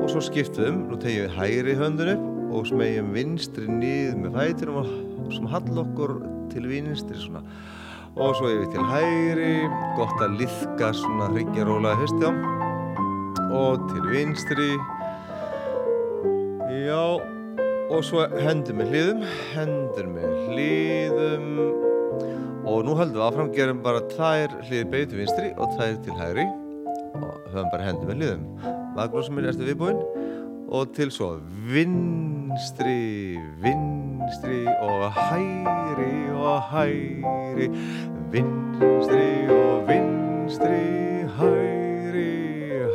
Og 0.00 0.10
svo 0.10 0.22
skiptum, 0.24 0.84
nú 0.90 0.98
tegjum 1.00 1.28
við 1.28 1.36
hægri 1.38 1.78
höndin 1.78 2.12
upp 2.16 2.54
og 2.58 2.66
smegjum 2.66 3.10
vinstri 3.14 3.66
niður 3.70 4.20
með 4.24 4.38
fætinum 4.38 4.80
og 4.82 5.34
svo 5.36 5.50
hall 5.54 5.82
okkur 5.86 6.16
til 6.50 6.70
vinstri 6.70 7.18
svona. 7.24 7.44
Og 8.18 8.34
svo 8.38 8.50
yfir 8.50 8.70
til 8.74 8.86
hægri 8.90 9.52
gott 9.98 10.24
að 10.26 10.40
liðka 10.42 10.94
svona 11.00 11.30
hryggja 11.30 11.68
rólega 11.70 12.00
fyrst 12.02 12.24
já 12.24 12.32
og 13.50 13.90
til 13.90 14.08
vinstri. 14.10 14.72
Já 16.86 17.39
og 17.90 18.04
svo 18.06 18.22
hendur 18.38 18.76
með 18.78 18.92
hlýðum 18.92 19.22
hendur 19.50 20.10
með 20.10 20.34
hlýðum 20.46 21.46
og 22.70 22.84
nú 22.86 22.94
höldum 22.94 23.16
við 23.16 23.24
áfram 23.26 23.50
gerum 23.54 23.80
bara 23.82 24.02
tvær 24.12 24.54
hlýði 24.68 24.86
beigð 24.92 25.10
til 25.10 25.20
vinstri 25.20 25.50
og 25.56 25.72
tvær 25.74 25.96
til 26.04 26.18
hægri. 26.20 26.46
Og 27.20 27.48
höfum 27.50 27.72
bara 27.72 27.88
hendur 27.88 28.10
með 28.10 28.20
hlýðum 28.20 28.44
Magnús 28.94 29.30
minn 29.34 29.48
erstu 29.50 29.66
viðbúinn 29.66 29.98
og 30.70 30.94
til 30.94 31.10
svo 31.14 31.32
vinstri 31.72 33.34
vinstri 33.64 34.62
og 34.78 35.10
hægri 35.18 36.14
og 36.38 36.62
hægri. 36.70 37.68
Vinstri 38.30 39.28
og 39.50 39.90
vinstri 39.90 40.80
hægri 41.40 41.79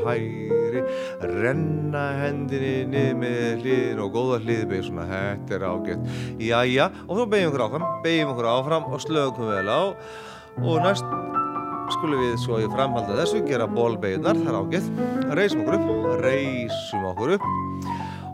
hægri 0.08 0.84
renna 1.22 2.06
hendinni 2.22 2.74
niður 2.92 3.20
með 3.22 3.44
hliðin 3.64 4.02
og 4.04 4.16
góða 4.16 4.40
hliðbeig 4.44 4.88
svona, 4.88 5.06
þetta 5.12 5.58
er 5.58 5.68
ágætt. 5.70 6.10
Jæja, 6.42 6.90
og 7.08 7.20
þá 7.20 7.24
beigjum 7.34 7.52
okkur 7.52 7.66
áfram 7.68 7.88
beigjum 8.06 8.34
okkur 8.34 8.50
áfram 8.52 8.90
og 8.92 9.06
slögum 9.06 9.52
vel 9.52 9.72
á. 9.72 9.82
Og 10.64 10.82
næst 10.84 11.16
skulum 11.96 12.24
við 12.24 12.36
svo 12.42 12.60
í 12.64 12.70
framhalda 12.72 13.20
þessu 13.20 13.44
gera 13.46 13.68
bólbeigjunar, 13.70 14.42
það 14.42 14.52
er 14.52 14.60
ágætt. 14.62 15.06
Reysum 15.38 15.66
okkur 15.66 15.80
upp, 15.80 16.12
reysum 16.26 17.10
okkur 17.12 17.38
upp 17.38 17.75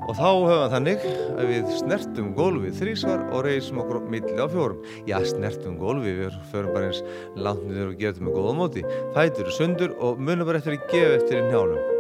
og 0.08 0.18
þá 0.18 0.28
höfum 0.28 0.74
þannig 0.74 1.06
að 1.38 1.52
við 1.52 1.72
snertum 1.78 2.34
gólfið 2.38 2.78
þrísvar 2.82 3.24
og 3.30 3.46
reysum 3.48 3.82
okkur 3.84 4.04
milli 4.12 4.36
á 4.40 4.48
fjórum 4.52 4.84
já, 5.08 5.18
snertum 5.30 5.78
gólfið, 5.82 6.26
við 6.26 6.42
förum 6.52 6.76
bara 6.76 6.92
eins 6.92 7.02
langt 7.38 7.64
niður 7.70 7.94
og 7.94 7.98
gefum 8.02 8.28
með 8.28 8.38
góða 8.40 8.60
móti 8.60 8.86
fætur 9.16 9.56
sundur 9.58 9.98
og 10.00 10.22
munum 10.22 10.48
bara 10.50 10.62
eftir 10.62 10.78
að 10.78 10.88
gefa 10.92 11.18
eftir 11.22 11.42
í 11.42 11.48
njánum 11.50 12.00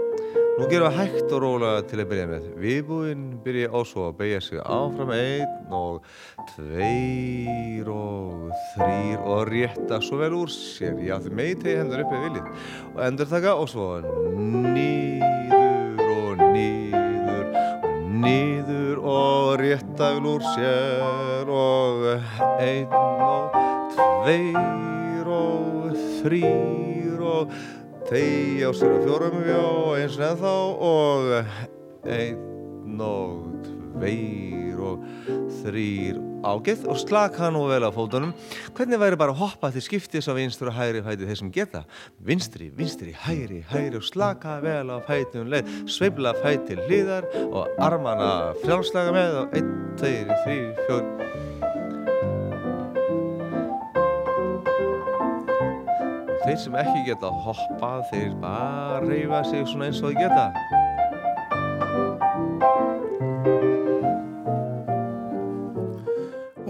Nú 0.61 0.67
gerum 0.69 0.91
við 0.91 0.97
hægt 0.99 1.31
og 1.33 1.39
rólega 1.41 1.83
til 1.89 1.97
að 2.03 2.09
byrja 2.11 2.25
með. 2.29 2.43
Viðbúinn 2.61 3.21
byrja 3.41 3.69
á 3.71 3.79
svo 3.87 4.03
að 4.09 4.17
beigja 4.19 4.41
sig 4.45 4.59
áfram 4.61 5.13
einn 5.15 5.73
og 5.73 6.03
tveir 6.51 7.89
og 7.89 8.51
þrýr 8.75 9.23
og 9.23 9.41
rétta 9.49 10.01
svo 10.03 10.19
vel 10.19 10.35
úr 10.41 10.51
sér. 10.53 10.99
Já 11.01 11.15
þið 11.23 11.39
megi 11.39 11.57
tegi 11.63 11.79
hendur 11.79 12.03
upp 12.03 12.13
eða 12.13 12.27
viljið. 12.27 12.69
Og 12.91 13.01
endur 13.07 13.31
taka 13.31 13.55
og 13.63 13.71
svo 13.71 13.89
nýður 14.03 15.60
og 19.51 19.59
rétta 19.59 20.13
vel 20.15 20.27
úr 20.31 20.43
sér 20.53 21.49
og 21.51 22.05
einn 22.63 22.93
og 22.95 23.57
tveir 23.91 25.27
og 25.27 25.97
þrýr 26.21 27.19
og 27.19 27.55
Þegi 28.11 28.63
á 28.67 28.71
sér 28.75 28.95
að 28.95 29.05
fjórum 29.07 29.37
fjó 29.45 29.63
eins 29.99 30.17
og 30.19 30.25
ennþá 30.29 30.55
og 30.87 31.31
einn 32.11 33.03
og 33.07 33.50
tveir 34.01 34.81
og 34.81 35.03
þrýr 35.61 36.19
ágætt 36.41 36.87
og 36.89 36.97
slaka 36.97 37.51
nú 37.53 37.67
vel 37.69 37.85
á 37.85 37.93
fótunum. 37.93 38.33
Hvernig 38.73 38.97
væri 38.97 39.19
bara 39.19 39.33
að 39.35 39.43
hoppa 39.43 39.69
til 39.71 39.83
skiptis 39.85 40.25
á 40.25 40.33
vinstur 40.33 40.71
og 40.71 40.77
hægri 40.79 41.03
fæti 41.05 41.27
þeir 41.29 41.37
sem 41.37 41.51
geta? 41.53 41.83
Vinstri, 42.17 42.71
vinstri, 42.73 43.13
hægri, 43.13 43.61
hægri 43.69 44.01
og 44.01 44.07
slaka 44.07 44.57
vel 44.63 44.89
á 44.89 44.97
fæti 45.05 45.37
um 45.37 45.51
leið. 45.53 45.69
Sveibla 45.85 46.33
fæti 46.41 46.79
hlýðar 46.81 47.29
og 47.51 47.69
armana 47.77 48.55
frjálslaga 48.63 49.13
með 49.13 49.39
og 49.43 49.57
einn, 49.59 49.71
tveir, 50.01 50.33
þrýr, 50.45 50.73
fjór. 50.87 51.05
þeir 56.41 56.57
sem 56.57 56.73
ekki 56.75 57.01
geta 57.05 57.29
hoppað 57.45 58.01
þeir 58.09 58.31
bara 58.41 58.97
reyfa 59.05 59.43
sig 59.45 59.61
svona 59.69 59.91
eins 59.91 60.01
og 60.01 60.09
þeir 60.09 60.25
geta 60.25 60.89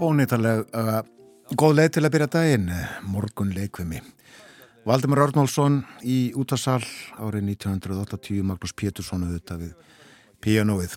Ónýttarlega 0.02 0.64
uh, 0.74 1.02
góð 1.54 1.76
leið 1.78 1.92
til 1.94 2.02
að 2.02 2.12
byrja 2.16 2.30
daginn 2.34 2.70
morgun 3.06 3.52
leikvimi 3.54 4.00
Valdemar 4.88 5.20
Örnálsson 5.28 5.82
í 6.02 6.32
útarsal 6.34 6.80
árið 7.22 7.52
1980 7.52 8.42
Magnús 8.48 8.74
Pétursson 8.74 9.22
auðvitað 9.28 9.62
við 9.68 10.00
pianoið 10.42 10.96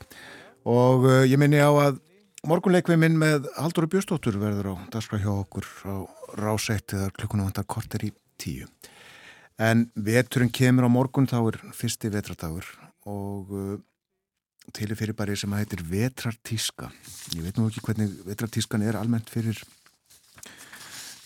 og 0.65 1.05
uh, 1.05 1.21
ég 1.21 1.37
minni 1.37 1.61
á 1.61 1.69
að 1.69 2.01
morgunleikviminn 2.49 3.17
með 3.21 3.45
Haldur 3.59 3.85
Björnstóttur 3.89 4.39
verður 4.41 4.73
á 4.73 4.75
dagskrá 4.93 5.21
hjá 5.21 5.31
okkur 5.35 5.69
á 5.85 5.97
rásætti 6.41 6.97
þar 6.97 7.13
klukkuna 7.19 7.45
vantar 7.47 7.65
korter 7.69 8.05
í 8.05 8.11
tíu. 8.41 8.65
En 9.61 9.87
veturinn 9.95 10.53
kemur 10.53 10.85
á 10.85 10.89
morgun 10.89 11.29
þá 11.29 11.39
er 11.43 11.59
fyrsti 11.77 12.09
vetradagur 12.13 12.67
og 13.05 13.53
uh, 13.53 13.77
til 14.73 14.91
er 14.91 14.97
fyrir 14.99 15.17
bara 15.17 15.35
sem 15.37 15.53
heitir 15.53 15.83
vetrartíska. 15.85 16.89
Ég 17.35 17.45
veit 17.45 17.57
nú 17.59 17.67
ekki 17.69 17.83
hvernig 17.85 18.13
vetrartískan 18.25 18.85
er 18.85 18.97
almennt 18.99 19.29
fyrir 19.29 19.59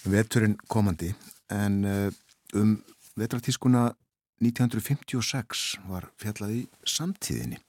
veturinn 0.10 0.58
komandi 0.68 1.14
en 1.54 1.80
uh, 1.86 2.10
um 2.58 2.78
vetrartískuna 3.20 3.90
1956 4.44 5.80
var 5.90 6.08
fjallað 6.20 6.56
í 6.56 6.62
samtíðinni. 6.88 7.60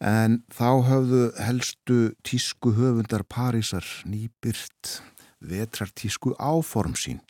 En 0.00 0.40
þá 0.50 0.80
höfðu 0.88 1.24
helstu 1.38 1.98
tísku 2.26 2.72
höfundar 2.78 3.26
Parísar 3.28 3.84
nýbyrt 4.08 5.00
vetrartísku 5.40 6.32
áform 6.40 6.96
sín 6.96 7.20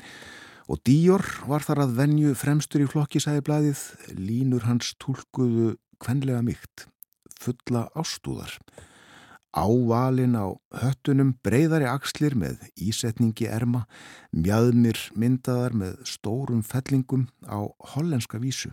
Og 0.71 0.79
Díor 0.87 1.25
var 1.51 1.65
þar 1.67 1.83
að 1.83 1.97
venju 1.99 2.33
fremstur 2.39 2.85
í 2.85 2.87
flokkisæði 2.87 3.43
blæðið, 3.43 3.81
línur 4.15 4.69
hans 4.69 4.93
tólkuðu 5.03 5.73
kvenlega 5.99 6.45
mygt, 6.47 6.85
fulla 7.41 7.89
ástúðar. 7.97 8.55
Ávalin 9.51 10.37
á 10.39 10.47
höttunum 10.79 11.33
breyðari 11.43 11.89
axlir 11.91 12.37
með 12.39 12.61
ísetningi 12.79 13.49
erma, 13.51 13.83
mjöðmir 14.31 15.01
myndaðar 15.19 15.75
með 15.75 15.97
stórum 16.07 16.63
fellingum 16.63 17.27
á 17.51 17.67
hollenska 17.97 18.39
vísu. 18.39 18.71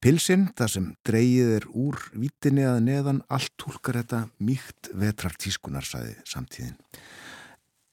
Pilsinn, 0.00 0.46
það 0.56 0.70
sem 0.72 0.84
dreyið 1.04 1.48
er 1.58 1.64
úr 1.76 1.96
vítinni 2.16 2.64
að 2.64 2.78
neðan, 2.86 3.18
allt 3.28 3.52
tólkar 3.60 3.98
þetta 4.00 4.20
mýkt 4.40 4.88
vetrartískunar, 4.96 5.84
sæði 5.84 6.14
samtíðin. 6.28 6.78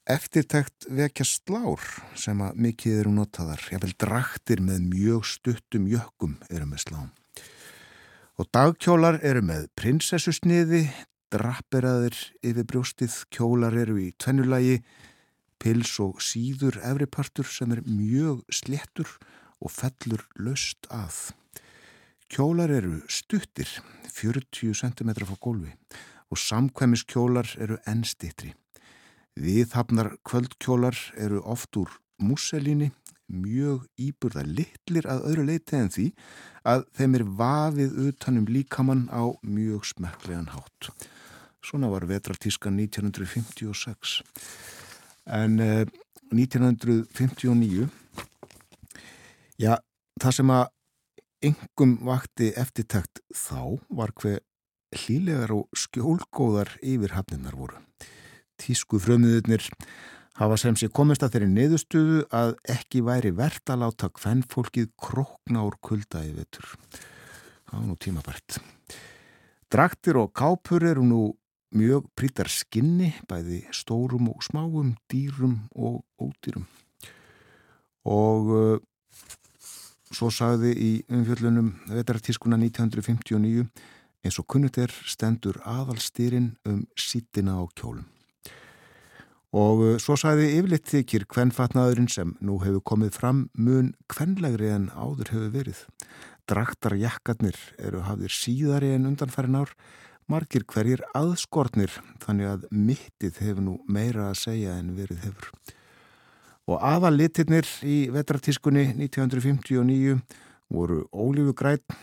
Eftirtækt 0.07 0.87
vekja 0.87 1.25
slár 1.27 1.83
sem 2.15 2.39
að 2.39 2.61
mikið 2.63 3.01
eru 3.01 3.11
notaðar, 3.11 3.59
jáfnveil 3.67 3.95
draktir 3.99 4.63
með 4.63 4.85
mjög 4.87 5.27
stuttum 5.27 5.89
jökkum 5.91 6.37
eru 6.47 6.69
með 6.69 6.85
slám. 6.85 7.09
Og 8.37 8.45
dagkjólar 8.53 9.15
eru 9.25 9.41
með 9.41 9.63
prinsessusniði, 9.79 10.83
drapperaðir 11.33 12.17
yfir 12.45 12.67
brjóstið, 12.69 13.15
kjólar 13.33 13.73
eru 13.73 13.95
í 13.97 14.11
tvennulagi, 14.21 14.83
pils 15.57 15.95
og 16.03 16.21
síður 16.21 16.77
efripartur 16.85 17.49
sem 17.49 17.73
er 17.73 17.81
mjög 17.87 18.43
sléttur 18.53 19.09
og 19.57 19.73
fellur 19.73 20.27
löst 20.37 20.85
að. 20.93 21.31
Kjólar 22.29 22.69
eru 22.77 22.99
stuttir, 23.09 23.71
40 24.13 24.77
cm 24.83 25.11
frá 25.17 25.35
gólfi 25.41 25.73
og 26.29 26.37
samkvæmiskjólar 26.37 27.55
eru 27.57 27.79
ennstittri. 27.89 28.53
Viðhafnar 29.33 30.13
kvöldkjólar 30.21 30.97
eru 31.17 31.41
oft 31.41 31.73
úr 31.73 31.89
múselíni, 32.21 32.91
mjög 33.27 33.85
íburða 33.99 34.43
litlir 34.47 35.07
að 35.09 35.25
öðru 35.31 35.45
leiti 35.49 35.77
en 35.77 35.91
því 35.93 36.07
að 36.67 36.85
þeim 36.97 37.17
er 37.19 37.25
vafið 37.41 37.99
utanum 38.07 38.47
líkamann 38.51 39.05
á 39.11 39.23
mjög 39.43 39.87
smekklegan 39.91 40.51
hátt. 40.53 40.89
Svona 41.63 41.91
var 41.91 42.07
vetratískan 42.07 42.79
1956. 42.79 44.21
En 45.27 45.59
eh, 45.59 45.85
1959, 46.31 47.87
já, 49.59 49.73
það 50.19 50.35
sem 50.39 50.53
að 50.55 50.65
yngum 51.47 51.97
vakti 52.07 52.51
eftirtækt 52.59 53.21
þá 53.35 53.79
var 53.89 54.11
hver 54.19 54.41
hlýlegar 54.95 55.53
og 55.55 55.67
skjólgóðar 55.75 56.71
yfir 56.81 57.13
hafninnar 57.15 57.55
voru 57.59 57.83
tísku 58.61 58.99
frömiðurnir 59.01 59.65
hafa 60.37 60.57
sem 60.61 60.77
sé 60.77 60.89
komist 60.93 61.23
að 61.25 61.35
þeirri 61.35 61.49
niðurstöðu 61.53 62.21
að 62.35 62.53
ekki 62.69 63.01
væri 63.05 63.33
verðt 63.37 63.73
að 63.73 63.83
láta 63.83 64.09
hvern 64.19 64.43
fólkið 64.51 64.89
krokna 65.01 65.65
úr 65.65 65.77
kulda 65.81 66.21
í 66.27 66.33
vetur. 66.37 66.75
Það 67.67 67.79
var 67.79 67.87
nú 67.87 67.97
tímabært. 67.99 68.59
Draktir 69.73 70.19
og 70.21 70.31
kápur 70.37 70.85
eru 70.87 71.03
nú 71.03 71.21
mjög 71.75 72.05
prítar 72.15 72.47
skinni, 72.47 73.11
bæði 73.27 73.65
stórum 73.75 74.29
og 74.31 74.45
smáum, 74.45 74.93
dýrum 75.11 75.57
og 75.75 76.03
ódýrum. 76.21 76.67
Og 78.07 78.51
uh, 78.55 78.77
svo 80.13 80.29
sagði 80.31 80.71
í 80.71 80.91
umfjöllunum 81.11 81.73
vetartískuna 81.91 82.59
1959 82.61 83.65
eins 84.23 84.37
og 84.39 84.47
kunnut 84.47 84.77
er 84.79 84.93
stendur 85.07 85.59
aðalstýrin 85.67 86.53
um 86.69 86.85
sítina 86.95 87.59
á 87.59 87.63
kjólum. 87.75 88.05
Og 89.55 89.79
uh, 89.79 89.91
svo 90.01 90.17
sæði 90.19 90.49
yfirleitt 90.57 90.89
þykir 90.91 91.25
kvennfatnaðurinn 91.31 92.09
sem 92.11 92.33
nú 92.43 92.57
hefur 92.63 92.83
komið 92.83 93.13
fram 93.15 93.45
mun 93.55 93.93
kvennlegri 94.11 94.73
en 94.73 94.89
áður 94.91 95.31
hefur 95.31 95.53
verið. 95.53 95.79
Draktarjakkarnir 96.47 97.55
eru 97.79 98.03
hafðir 98.07 98.33
síðari 98.35 98.93
en 98.95 99.07
undanfærin 99.07 99.59
ár, 99.59 99.71
margir 100.27 100.65
hverjir 100.67 101.03
aðskortnir 101.15 101.91
þannig 102.23 102.51
að 102.51 102.67
mittið 102.71 103.39
hefur 103.45 103.63
nú 103.63 103.77
meira 103.87 104.29
að 104.31 104.41
segja 104.43 104.75
en 104.79 104.93
verið 104.97 105.23
hefur. 105.27 105.51
Og 106.67 106.83
aðalittirnir 106.83 107.67
í 107.87 107.97
vetratískunni 108.11 108.89
1959 108.97 110.17
voru 110.67 111.05
ólífugrætt, 111.15 111.95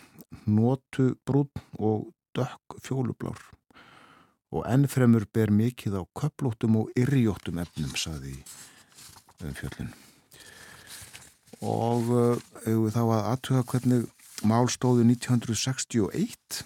nótu 0.49 1.13
brún 1.25 1.53
og 1.77 2.09
dökk 2.33 2.81
fjólublár 2.81 3.37
og 4.53 4.65
ennfremur 4.69 5.25
ber 5.33 5.51
mikið 5.53 5.99
á 5.99 6.03
köplóttum 6.17 6.81
og 6.81 6.91
yrjóttum 6.99 7.61
efnum, 7.63 7.95
saði 7.97 8.37
fjöllin. 9.39 9.91
Og 11.65 12.11
uh, 12.11 12.89
þá 12.91 13.01
að 13.01 13.27
aðtuga 13.31 13.65
hvernig 13.71 14.05
málstóðu 14.45 15.05
1961 15.07 16.63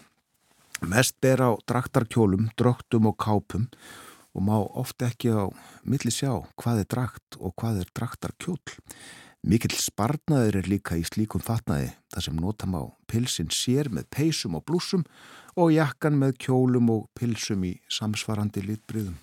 mest 0.89 1.18
ber 1.22 1.44
á 1.44 1.52
draktarkjólum, 1.68 2.50
dröktum 2.58 3.10
og 3.10 3.18
kápum 3.20 3.68
og 4.36 4.46
má 4.46 4.58
ofta 4.78 5.10
ekki 5.10 5.34
á 5.34 5.52
milli 5.84 6.12
sjá 6.13 6.32
hvað 6.60 6.84
er 6.84 6.89
drakt 6.94 7.39
og 7.39 7.56
hvað 7.60 7.84
er 7.84 7.89
draktarkjól. 7.98 8.62
Mikill 9.39 9.76
sparnaður 9.80 10.60
er 10.60 10.68
líka 10.68 10.98
í 11.00 11.06
slíkum 11.08 11.44
fatnaði 11.44 11.94
þar 12.12 12.26
sem 12.26 12.39
notam 12.39 12.76
á 12.76 12.84
pilsin 13.08 13.52
sér 13.54 13.88
með 13.92 14.10
peysum 14.12 14.58
og 14.60 14.65
blúsum 14.68 15.06
og 15.60 15.74
jakkan 15.76 16.15
með 16.19 16.38
kjólum 16.45 16.91
og 16.93 17.08
pilsum 17.17 17.65
í 17.67 17.74
samsvarandi 17.91 18.63
litbriðum. 18.63 19.17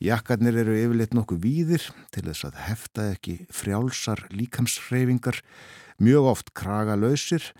Jakkarnir 0.00 0.56
eru 0.62 0.76
yfirleitt 0.78 1.12
nokkuð 1.16 1.42
víðir 1.42 1.86
til 2.14 2.22
þess 2.28 2.46
að 2.48 2.60
hefta 2.64 3.08
ekki 3.12 3.34
frjálsar 3.52 4.22
líkamshreyfingar, 4.32 5.40
mjög 6.00 6.30
oft 6.30 6.54
kraga 6.56 6.96
lausir 6.96 7.50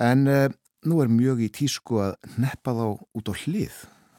en 0.00 0.26
eh, 0.26 0.48
nú 0.88 0.98
er 1.04 1.12
mjög 1.12 1.44
í 1.46 1.50
tísku 1.54 2.00
að 2.02 2.16
neppa 2.40 2.74
þá 2.74 2.84
út 3.20 3.30
á 3.30 3.34
hlið, 3.44 3.76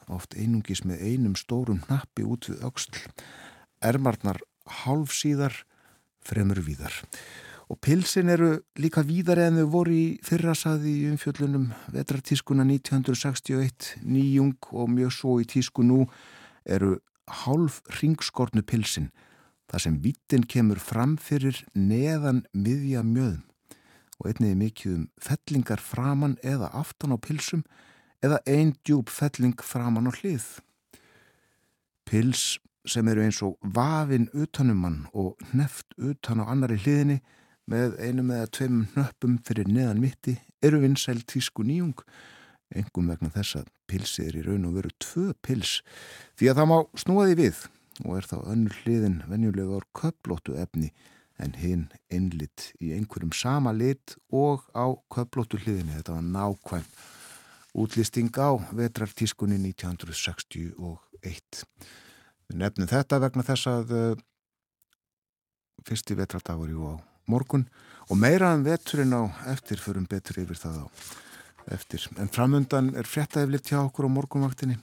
oft 0.07 0.37
einungis 0.39 0.85
með 0.87 1.03
einum 1.09 1.35
stórum 1.39 1.81
nappi 1.89 2.23
út 2.23 2.47
við 2.47 2.63
auksl, 2.63 2.95
ermarnar 3.83 4.39
hálfsíðar 4.85 5.65
fremur 6.23 6.61
víðar. 6.63 6.93
Og 7.69 7.77
pilsin 7.85 8.31
eru 8.33 8.55
líka 8.81 9.03
víðar 9.05 9.43
en 9.43 9.59
þau 9.61 9.67
voru 9.69 9.93
í 9.93 10.05
fyrrasaði 10.25 10.93
í 11.03 11.09
umfjöllunum 11.11 11.67
vetratískuna 11.93 12.65
1961, 12.65 13.91
nýjung 14.01 14.71
og 14.73 14.89
mjög 14.89 15.13
svo 15.13 15.35
í 15.37 15.45
tísku 15.45 15.85
nú 15.85 16.07
eru 16.65 16.95
hálf 17.43 17.83
ringskortnu 17.99 18.63
pilsin, 18.65 19.11
þar 19.69 19.85
sem 19.85 19.99
vittin 20.01 20.47
kemur 20.49 20.81
fram 20.81 21.13
fyrir 21.21 21.61
neðan 21.77 22.41
miðja 22.57 23.05
mjöðum 23.05 23.45
og 24.19 24.27
einniði 24.27 24.55
mikið 24.59 24.95
um 24.95 25.05
fellingar 25.23 25.79
framann 25.79 26.35
eða 26.43 26.71
aftan 26.75 27.13
á 27.15 27.17
pilsum 27.21 27.61
eða 28.25 28.41
einn 28.49 28.73
djúb 28.83 29.13
felling 29.13 29.61
framann 29.63 30.09
á 30.09 30.13
hlið. 30.17 30.59
Pils 32.03 32.57
sem 32.89 33.07
eru 33.07 33.23
eins 33.23 33.39
og 33.45 33.55
vafin 33.61 34.27
utanumann 34.33 35.05
og 35.13 35.37
neft 35.53 35.93
utan 35.95 36.41
á 36.43 36.49
annari 36.49 36.79
hliðinni 36.81 37.19
með 37.69 37.99
einum 38.01 38.31
eða 38.33 38.49
tveim 38.55 38.77
nöppum 38.95 39.35
fyrir 39.45 39.67
neðan 39.69 40.01
mitti 40.01 40.33
eru 40.65 40.77
vinsæl 40.83 41.21
tísku 41.29 41.61
nýjung. 41.65 41.99
Engum 42.75 43.09
vegna 43.09 43.29
þess 43.33 43.51
að 43.61 43.69
pilsi 43.89 44.21
er 44.27 44.35
í 44.37 44.45
raun 44.45 44.67
og 44.69 44.75
veru 44.77 44.91
tvö 45.01 45.25
pils 45.45 45.71
því 46.37 46.45
að 46.51 46.57
það 46.59 46.69
má 46.69 46.77
snúa 47.01 47.23
því 47.29 47.35
við 47.39 47.57
og 48.05 48.11
er 48.17 48.25
þá 48.29 48.37
önnur 48.53 48.75
hliðin 48.83 49.23
venjulega 49.29 49.79
ár 49.79 49.87
köplóttu 49.97 50.51
efni 50.61 50.89
en 51.39 51.53
hinn 51.57 51.85
einlitt 52.11 52.61
í 52.83 52.87
einhverjum 52.95 53.33
sama 53.33 53.71
lit 53.73 54.07
og 54.29 54.59
á 54.75 54.85
köplóttu 55.13 55.55
hliðinni. 55.61 55.97
Þetta 55.97 56.17
var 56.17 56.25
nákvæm 56.35 56.85
útlisting 57.79 58.33
á 58.37 58.49
vetrartískunni 58.75 59.57
1961 59.61 61.65
Við 62.49 62.57
nefnum 62.57 62.89
þetta 62.89 63.19
vegna 63.21 63.43
þess 63.45 63.69
að 63.69 63.91
uh, 63.93 64.21
fyrsti 65.85 66.17
vetradagur 66.17 66.71
jú 66.73 66.81
á 66.89 67.08
morgun 67.29 67.67
og 68.09 68.17
meira 68.17 68.53
en 68.53 68.65
veturinn 68.65 69.13
á 69.13 69.29
eftir 69.53 69.81
förum 69.81 70.07
betur 70.09 70.41
yfir 70.41 70.57
það 70.57 70.83
á 70.83 70.85
eftir. 71.75 72.07
En 72.17 72.31
framundan 72.33 72.93
er 72.97 73.05
frettæflitt 73.07 73.69
hjá 73.69 73.83
okkur 73.83 74.09
á 74.09 74.15
morgunvaktinni 74.15 74.79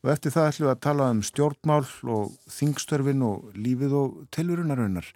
og 0.00 0.12
eftir 0.14 0.32
það 0.32 0.50
ætlum 0.50 0.68
við 0.68 0.74
að 0.74 0.84
tala 0.86 1.08
um 1.12 1.22
stjórnmál 1.26 1.88
og 2.14 2.36
þingstörfin 2.48 3.24
og 3.26 3.50
lífið 3.58 3.96
og 3.98 4.20
telurunaraunar. 4.32 5.08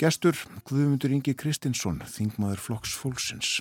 Gestur 0.00 0.38
Guðmundur 0.64 1.12
Ingi 1.12 1.34
Kristinsson, 1.36 2.00
þingmaður 2.08 2.62
Flokks 2.64 2.94
Fólksins. 2.96 3.58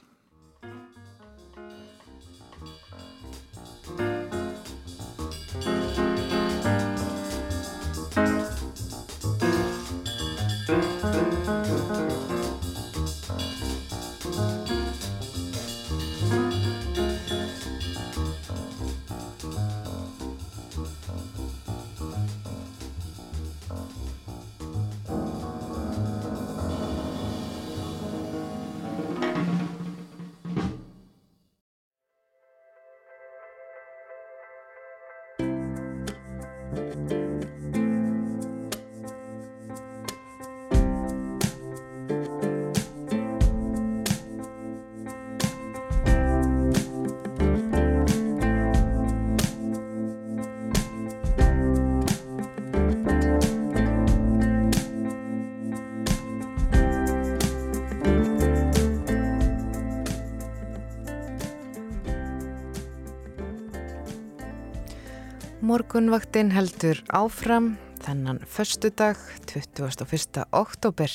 Morgunvaktinn 65.90 66.52
heldur 66.54 67.00
áfram 67.10 67.72
þennan 68.04 68.44
förstu 68.46 68.92
dag 68.94 69.18
21. 69.50 70.44
oktober. 70.54 71.10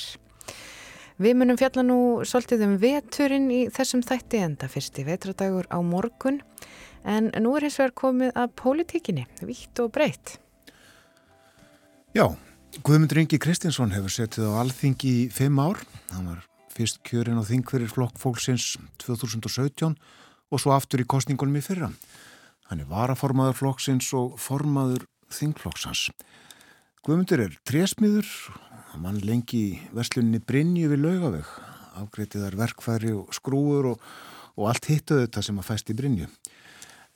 Við 1.14 1.36
munum 1.38 1.60
fjalla 1.60 1.84
nú 1.86 1.98
svolítið 2.26 2.64
um 2.66 2.72
veturinn 2.82 3.46
í 3.54 3.60
þessum 3.70 4.02
þætti 4.02 4.40
enda 4.42 4.66
fyrsti 4.66 5.04
vetradagur 5.06 5.70
á 5.70 5.78
morgun 5.78 6.40
en 7.06 7.30
nú 7.38 7.54
er 7.54 7.68
hins 7.68 7.78
vegar 7.78 7.94
komið 8.02 8.34
að 8.34 8.56
pólitíkinni, 8.64 9.28
vitt 9.46 9.78
og 9.78 9.94
breytt. 9.94 10.40
Já, 12.10 12.34
Guðmundur 12.82 13.22
Ingi 13.22 13.38
Kristinsson 13.38 13.94
hefur 13.94 14.10
setið 14.10 14.50
á 14.50 14.58
alþingi 14.66 15.14
í 15.20 15.24
fimm 15.30 15.62
ár. 15.62 15.86
Hann 16.10 16.32
var 16.32 16.42
fyrst 16.74 16.98
kjörinn 17.06 17.38
á 17.38 17.46
þingverir 17.46 17.94
flokk 17.94 18.18
fólksins 18.18 18.72
2017 19.06 19.94
og 20.50 20.58
svo 20.58 20.74
aftur 20.74 21.06
í 21.06 21.06
kostningunum 21.06 21.62
í 21.62 21.62
fyrra. 21.62 21.94
Hann 22.70 22.80
er 22.80 22.88
varaformaður 22.88 23.58
flokksins 23.58 24.06
og 24.16 24.38
formaður 24.40 25.04
þingflokksans. 25.34 26.08
Guðmundur 27.04 27.42
er 27.44 27.56
trésmiður, 27.68 28.28
hann 28.92 29.02
mann 29.04 29.20
lengi 29.20 29.58
í 29.60 29.72
versluninni 29.92 30.40
Brynju 30.40 30.88
við 30.94 31.02
laugaveg, 31.04 31.50
afgreitiðar 32.00 32.56
verkfæri 32.56 33.12
og 33.12 33.34
skrúur 33.36 33.90
og, 33.92 34.06
og 34.56 34.70
allt 34.70 34.88
hittuðu 34.88 35.26
þetta 35.26 35.42
sem 35.44 35.60
að 35.60 35.68
fæst 35.68 35.92
í 35.92 35.98
Brynju. 35.98 36.30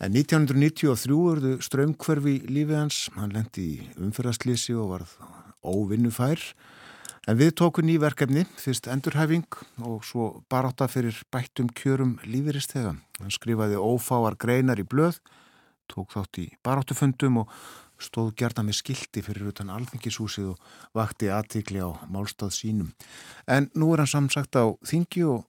En 0.05 0.13
1993 0.13 1.17
urðu 1.17 1.55
strömmkverfi 1.65 2.37
lífið 2.53 2.77
hans, 2.77 3.01
hann 3.17 3.33
lendi 3.35 3.65
í 3.65 3.89
umfyrðastlýsi 3.97 4.77
og 4.79 4.93
varð 4.93 5.17
óvinnufær. 5.65 6.45
En 7.29 7.41
við 7.41 7.57
tókum 7.59 7.89
ný 7.89 7.97
verkefni, 8.01 8.45
fyrst 8.61 8.87
endurhæfing 8.93 9.49
og 9.81 10.05
svo 10.05 10.45
baráta 10.53 10.87
fyrir 10.93 11.17
bættum 11.33 11.73
kjörum 11.73 12.19
lífiristega. 12.29 12.95
Hann 13.19 13.33
skrifaði 13.33 13.81
ófáar 13.81 14.37
greinar 14.37 14.81
í 14.81 14.87
blöð 14.87 15.19
tók 15.91 16.15
þátt 16.15 16.41
í 16.43 16.47
baráttufundum 16.65 17.43
og 17.43 17.53
stóð 17.99 18.33
gerða 18.39 18.65
með 18.67 18.79
skildi 18.79 19.23
fyrir 19.27 19.51
utan 19.51 19.73
alþingishúsið 19.75 20.53
og 20.53 20.73
vakti 20.97 21.31
aðtikli 21.35 21.83
á 21.83 21.91
málstað 22.11 22.55
sínum. 22.55 22.93
En 23.51 23.71
nú 23.75 23.91
er 23.93 24.05
hann 24.05 24.13
samsagt 24.13 24.59
á 24.59 24.71
þingi 24.87 25.25
og 25.27 25.47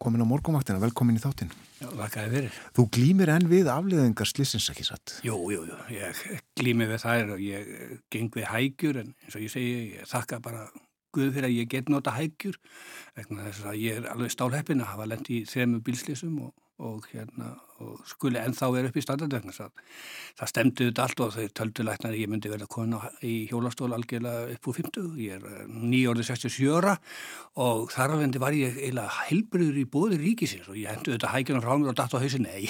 komin 0.00 0.24
á 0.24 0.26
morgumvaktina, 0.26 0.80
velkomin 0.82 1.18
í 1.18 1.22
þáttin. 1.22 1.50
Já, 1.80 1.88
þakkaði 1.88 2.30
fyrir. 2.34 2.58
Þú 2.76 2.84
glýmir 2.96 3.32
enn 3.34 3.48
við 3.50 3.70
afliðingar 3.72 4.28
slissins 4.28 4.68
ekki 4.72 4.86
satt? 4.86 5.18
Jú, 5.26 5.36
jú, 5.52 5.64
jú, 5.68 5.80
ég 5.94 6.22
glými 6.58 6.88
við 6.90 7.02
þær 7.04 7.34
og 7.36 7.42
ég 7.44 7.98
geng 8.12 8.30
við 8.34 8.48
hægjur 8.50 9.02
en 9.02 9.12
eins 9.24 9.36
og 9.36 9.44
ég 9.44 9.52
segi, 9.52 9.74
ég 9.98 10.08
þakka 10.10 10.40
bara 10.44 10.70
Guð 11.10 11.32
fyrir 11.34 11.48
að 11.48 11.56
ég 11.56 11.66
get 11.66 11.88
nota 11.90 12.12
hægjur 12.14 12.54
vegna 13.16 13.48
þess 13.48 13.64
að 13.66 13.78
ég 13.82 13.96
er 13.98 14.04
alveg 14.12 14.30
stálheppin 14.30 14.84
að 14.84 14.92
hafa 14.92 15.06
lendi 15.10 15.40
í 15.40 15.46
þremu 15.50 15.80
bílslissum 15.82 16.36
og 16.44 16.52
og, 16.80 17.04
hérna, 17.12 17.54
og 17.84 18.04
skuli 18.08 18.40
ennþá 18.40 18.70
vera 18.74 18.90
upp 18.90 18.98
í 18.98 19.04
standardvegna 19.04 19.54
það 19.54 20.50
stemdi 20.52 20.88
þetta 20.88 21.06
allt 21.06 21.22
og 21.24 21.34
þau 21.36 21.46
töldu 21.60 21.86
læknar 21.86 22.16
ég 22.18 22.30
myndi 22.30 22.52
verða 22.52 22.68
kona 22.70 23.00
í 23.26 23.34
hjólastól 23.50 23.92
algjörlega 23.96 24.54
upp 24.54 24.70
úr 24.70 24.78
50 24.80 25.18
ég 25.20 25.38
er 25.38 25.46
eh, 25.50 25.66
nýjórið 25.70 26.30
67 26.30 26.94
og 27.60 27.90
þar 27.92 28.16
alveg 28.16 28.40
var 28.40 28.56
ég 28.56 28.78
eiginlega 28.78 29.26
helbriður 29.30 29.80
í 29.80 29.86
bóði 29.90 30.20
ríkisins 30.20 30.68
og 30.70 30.78
ég 30.78 30.92
hendu 30.92 31.14
þetta 31.14 31.32
hækjuna 31.34 31.64
frá 31.64 31.74
mér 31.76 31.92
og 31.92 31.98
datt 31.98 32.14
á 32.14 32.22
hausin 32.22 32.46
nei 32.46 32.68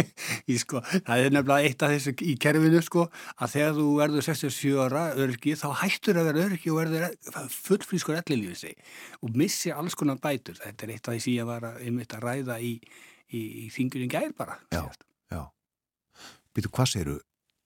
sko, 0.60 0.82
það 0.84 1.24
er 1.24 1.34
nefnilega 1.34 1.68
eitt 1.68 1.84
af 1.84 1.94
þessu 1.94 2.14
í 2.26 2.36
kerfinu 2.40 2.82
sko, 2.84 3.06
að 3.40 3.54
þegar 3.54 3.76
þú 3.78 3.86
verður 3.98 4.26
67 4.26 4.80
örgi 5.24 5.56
þá 5.58 5.68
hættur 5.82 6.20
að 6.20 6.30
vera 6.30 6.46
örgi 6.48 6.72
og 6.72 6.80
verður 6.80 7.48
fullfrískur 7.54 8.18
ellilífið 8.20 8.60
sig 8.60 8.76
og 9.20 9.36
missi 9.36 9.72
alls 9.74 9.96
konar 9.98 10.20
bætur. 10.22 10.58
Þetta 10.60 10.86
er 10.86 10.94
eitt 10.96 11.10
af 11.10 11.20
sem 11.20 11.36
ég 11.36 11.48
var 11.48 11.66
að, 11.72 11.80
að 12.04 12.26
ræða 12.26 12.58
í 12.64 12.74
í, 13.30 13.40
í 13.64 13.70
þingurinn 13.74 14.12
gær 14.12 14.34
bara. 14.36 14.58
Já, 14.74 14.84
já. 15.32 15.42
Býtu, 16.54 16.72
hvað 16.74 16.92
segiru? 16.92 17.16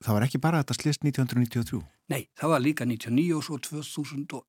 Það 0.05 0.19
var 0.19 0.27
ekki 0.27 0.41
bara 0.43 0.61
þetta 0.63 0.77
slist 0.77 1.05
1993? 1.07 1.81
Nei, 2.13 2.23
það 2.37 2.53
var 2.53 2.63
líka 2.65 2.85
1999 2.85 3.37
og 3.39 3.45
svo 3.47 3.59
2001. 3.65 4.41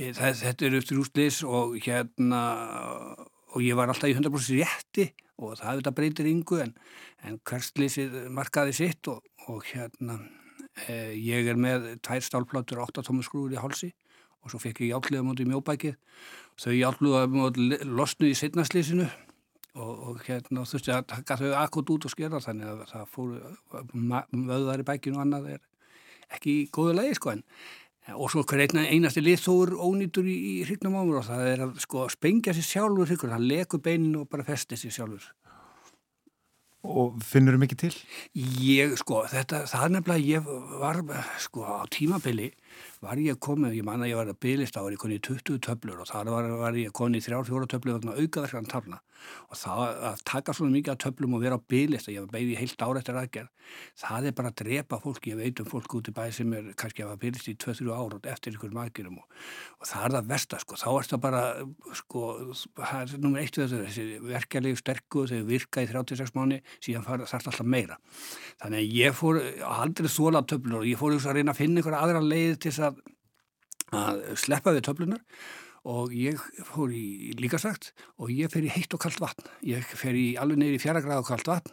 Það, 0.00 0.34
þetta 0.40 0.66
er 0.66 0.76
eftir 0.78 1.00
úslis 1.00 1.40
og 1.44 1.76
hérna 1.84 2.42
og 3.50 3.64
ég 3.64 3.76
var 3.78 3.90
alltaf 3.90 4.10
í 4.10 4.14
100% 4.14 4.60
rétti 4.60 5.08
og 5.40 5.56
það 5.58 5.80
þetta 5.80 5.94
breytir 5.96 6.28
yngu 6.30 6.60
en, 6.62 6.74
en 7.26 7.40
hverslisið 7.48 8.28
markaði 8.34 8.76
sitt 8.76 9.10
og, 9.10 9.24
og 9.50 9.64
hérna 9.72 10.20
eh, 10.86 11.16
ég 11.16 11.48
er 11.50 11.58
með 11.58 11.96
tvær 12.04 12.22
stálplátur 12.24 12.82
8 12.84 13.04
tómusgrúður 13.08 13.56
í 13.56 13.62
hálsi 13.62 13.90
og 14.40 14.52
svo 14.52 14.60
fekk 14.62 14.84
ég 14.84 14.94
játliða 14.94 15.26
mútið 15.26 15.50
mjóbækið 15.50 15.96
þau 16.60 16.76
játluða 16.76 17.24
losnu 17.88 18.30
í 18.30 18.36
setnaslýsinu 18.36 19.06
og, 19.06 19.90
og 19.90 20.22
hérna 20.26 20.64
þurfti 20.68 20.94
að 20.94 21.08
taka 21.14 21.38
þau 21.40 21.50
akkord 21.62 21.92
út 21.96 22.06
og 22.06 22.14
skera 22.14 22.42
þannig 22.44 22.72
að 22.72 22.86
það 22.90 23.12
fóru 23.14 23.42
vöðar 24.50 24.82
í 24.82 24.88
bækinu 24.88 25.18
og 25.18 25.24
annað 25.24 25.52
er 25.56 25.62
ekki 26.30 26.56
í 26.62 26.66
góðu 26.74 26.96
lagi 26.98 27.18
sko 27.18 27.34
en 27.34 27.44
og 28.10 28.30
svo 28.32 28.42
hver 28.48 28.64
einasti 28.64 29.22
lið 29.22 29.42
þó 29.44 29.52
er 29.64 29.74
ónýtur 29.76 30.26
í, 30.26 30.36
í 30.36 30.54
hrygnum 30.64 30.96
ámur 30.98 31.20
og 31.20 31.28
það 31.28 31.50
er 31.50 31.66
að 31.66 31.76
sko 31.84 32.06
spengja 32.10 32.54
sér 32.56 32.66
sjálfur 32.66 33.10
hrygur, 33.10 33.34
það 33.34 33.50
leku 33.52 33.80
beinin 33.82 34.22
og 34.22 34.30
bara 34.30 34.46
festi 34.46 34.78
sér 34.80 34.96
sjálfur 34.96 35.28
Og 36.80 37.18
finnur 37.20 37.58
þau 37.58 37.60
mikið 37.60 37.80
til? 37.82 37.96
Ég 38.64 38.94
sko, 38.96 39.18
þetta, 39.28 39.66
það 39.68 39.82
er 39.84 39.90
nefnilega 39.98 40.28
ég 40.30 40.46
var 40.80 41.00
sko 41.44 41.66
á 41.68 41.84
tímabili 41.92 42.46
var 43.04 43.20
ég 43.22 43.38
komið, 43.42 43.76
ég 43.80 43.86
man 43.86 44.04
að 44.04 44.12
ég 44.12 44.20
var 44.20 44.32
að 44.32 44.40
bylist 44.44 44.78
á 44.78 44.84
var 44.84 44.94
ég 44.94 45.02
konið 45.02 45.20
í 45.20 45.24
20 45.28 45.62
töflur 45.66 46.02
og 46.02 46.10
þar 46.10 46.32
var, 46.34 46.50
var 46.62 46.80
ég 46.80 46.94
konið 46.96 47.22
í 47.22 47.26
3-4 47.30 47.70
töflur 47.74 47.98
vegna 47.98 48.16
aukaverkan 48.18 48.70
tafna. 48.70 49.00
Og 49.52 49.58
það 49.60 50.02
að 50.10 50.22
taka 50.30 50.56
svona 50.56 50.74
mikið 50.76 50.94
af 50.94 51.00
töflum 51.04 51.36
og 51.36 51.44
vera 51.44 51.60
á 51.60 51.66
bylist 51.72 52.08
og 52.08 52.14
ég 52.14 52.24
var 52.24 52.34
beigði 52.36 52.60
heilt 52.60 52.84
ára 52.86 53.02
eftir 53.02 53.20
aðgerð 53.20 53.50
það 53.98 54.28
er 54.28 54.36
bara 54.36 54.50
að 54.50 54.58
drepa 54.62 54.98
fólk, 55.02 55.26
ég 55.30 55.38
veit 55.38 55.60
um 55.62 55.68
fólk 55.68 55.94
út 55.98 56.10
í 56.10 56.14
bæ 56.14 56.22
sem 56.34 56.52
er 56.56 56.70
kannski 56.78 57.04
að 57.04 57.18
bylist 57.22 57.50
í 57.50 57.54
2-3 57.60 57.90
ára 57.94 58.20
eftir 58.32 58.56
ykkur 58.56 58.72
magirum 58.74 59.18
og, 59.20 59.26
og 59.78 59.88
það 59.88 60.06
er 60.06 60.14
það 60.16 60.30
versta 60.32 60.60
sko, 60.62 60.78
þá 60.80 60.88
er 60.92 61.08
það 61.10 61.22
bara 61.26 61.42
sko, 62.00 62.24
það 62.78 63.02
er 63.02 63.24
nummer 63.24 63.42
eitt 63.42 63.58
við 63.60 63.74
þessu 63.74 64.06
verkeflegu 64.30 64.80
sterku, 64.80 65.26
þau 65.30 65.40
virka 65.50 65.84
í 65.84 65.90
36 65.90 66.34
mánu 66.36 66.60
síðan 66.78 67.06
þarf 67.06 67.30
það 67.30 67.50
alltaf 67.52 67.70
meira. 67.76 67.98
Þannig 68.62 68.82
að 68.82 68.98
ég 69.00 69.18
fór 69.18 69.40
aldrei 69.70 70.10
þóla 70.10 70.44
töflur 70.48 70.80
og 70.82 70.88
ég 70.88 71.00
fór 71.00 71.18
að 71.18 71.40
reyna 71.40 71.54
að 71.54 71.62
finna 71.62 71.80
einhverja 71.80 72.02
aðra 72.04 72.24
leið 72.24 72.56
til 72.64 72.69
þess 72.70 72.86
að 72.88 73.02
að 73.90 74.22
sleppa 74.38 74.74
við 74.74 74.86
töflunar 74.86 75.22
og 75.90 76.12
ég 76.12 76.40
fór 76.68 76.90
í 76.92 77.32
líkasagt 77.40 77.94
og 78.20 78.28
ég 78.34 78.52
fer 78.52 78.66
í 78.66 78.72
heitt 78.72 78.92
og 78.94 79.00
kallt 79.00 79.20
vatn. 79.22 79.46
Ég 79.64 79.86
fer 79.96 80.14
í 80.14 80.34
alveg 80.38 80.60
neyri 80.60 80.80
fjara 80.82 81.00
gráð 81.00 81.22
og 81.22 81.30
kallt 81.30 81.48
vatn 81.48 81.72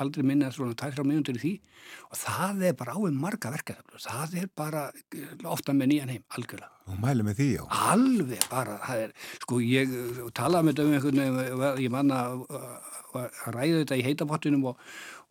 aldrei 0.00 0.24
minna 0.24 0.48
svona 0.54 0.76
2-3 0.78 1.04
minútur 1.04 1.36
í 1.36 1.42
því. 1.42 1.52
Og 2.08 2.18
það 2.22 2.64
er 2.70 2.76
bara 2.78 2.96
áinn 2.96 3.18
marga 3.20 3.52
verkefni. 3.52 4.00
Það 4.00 4.36
er 4.40 4.50
bara 4.56 4.86
ofta 5.52 5.74
með 5.76 5.92
nýjan 5.92 6.12
heim, 6.14 6.24
algjörlega. 6.32 6.70
Og 6.88 7.00
mælu 7.02 7.26
með 7.26 7.38
því 7.38 7.48
já. 7.52 7.62
Alveg 7.92 8.46
bara, 8.50 8.78
það 8.86 9.02
er, 9.06 9.16
sko 9.44 9.60
ég 9.62 9.96
talaði 10.34 10.68
með 10.70 10.82
um 10.82 10.94
einhvern 10.96 11.82
ég 11.84 11.92
manna 11.92 12.22
að 12.32 13.52
ræða 13.52 13.82
þetta 13.82 14.00
í 14.00 14.06
heitapottinum 14.08 14.70
og, 14.72 14.80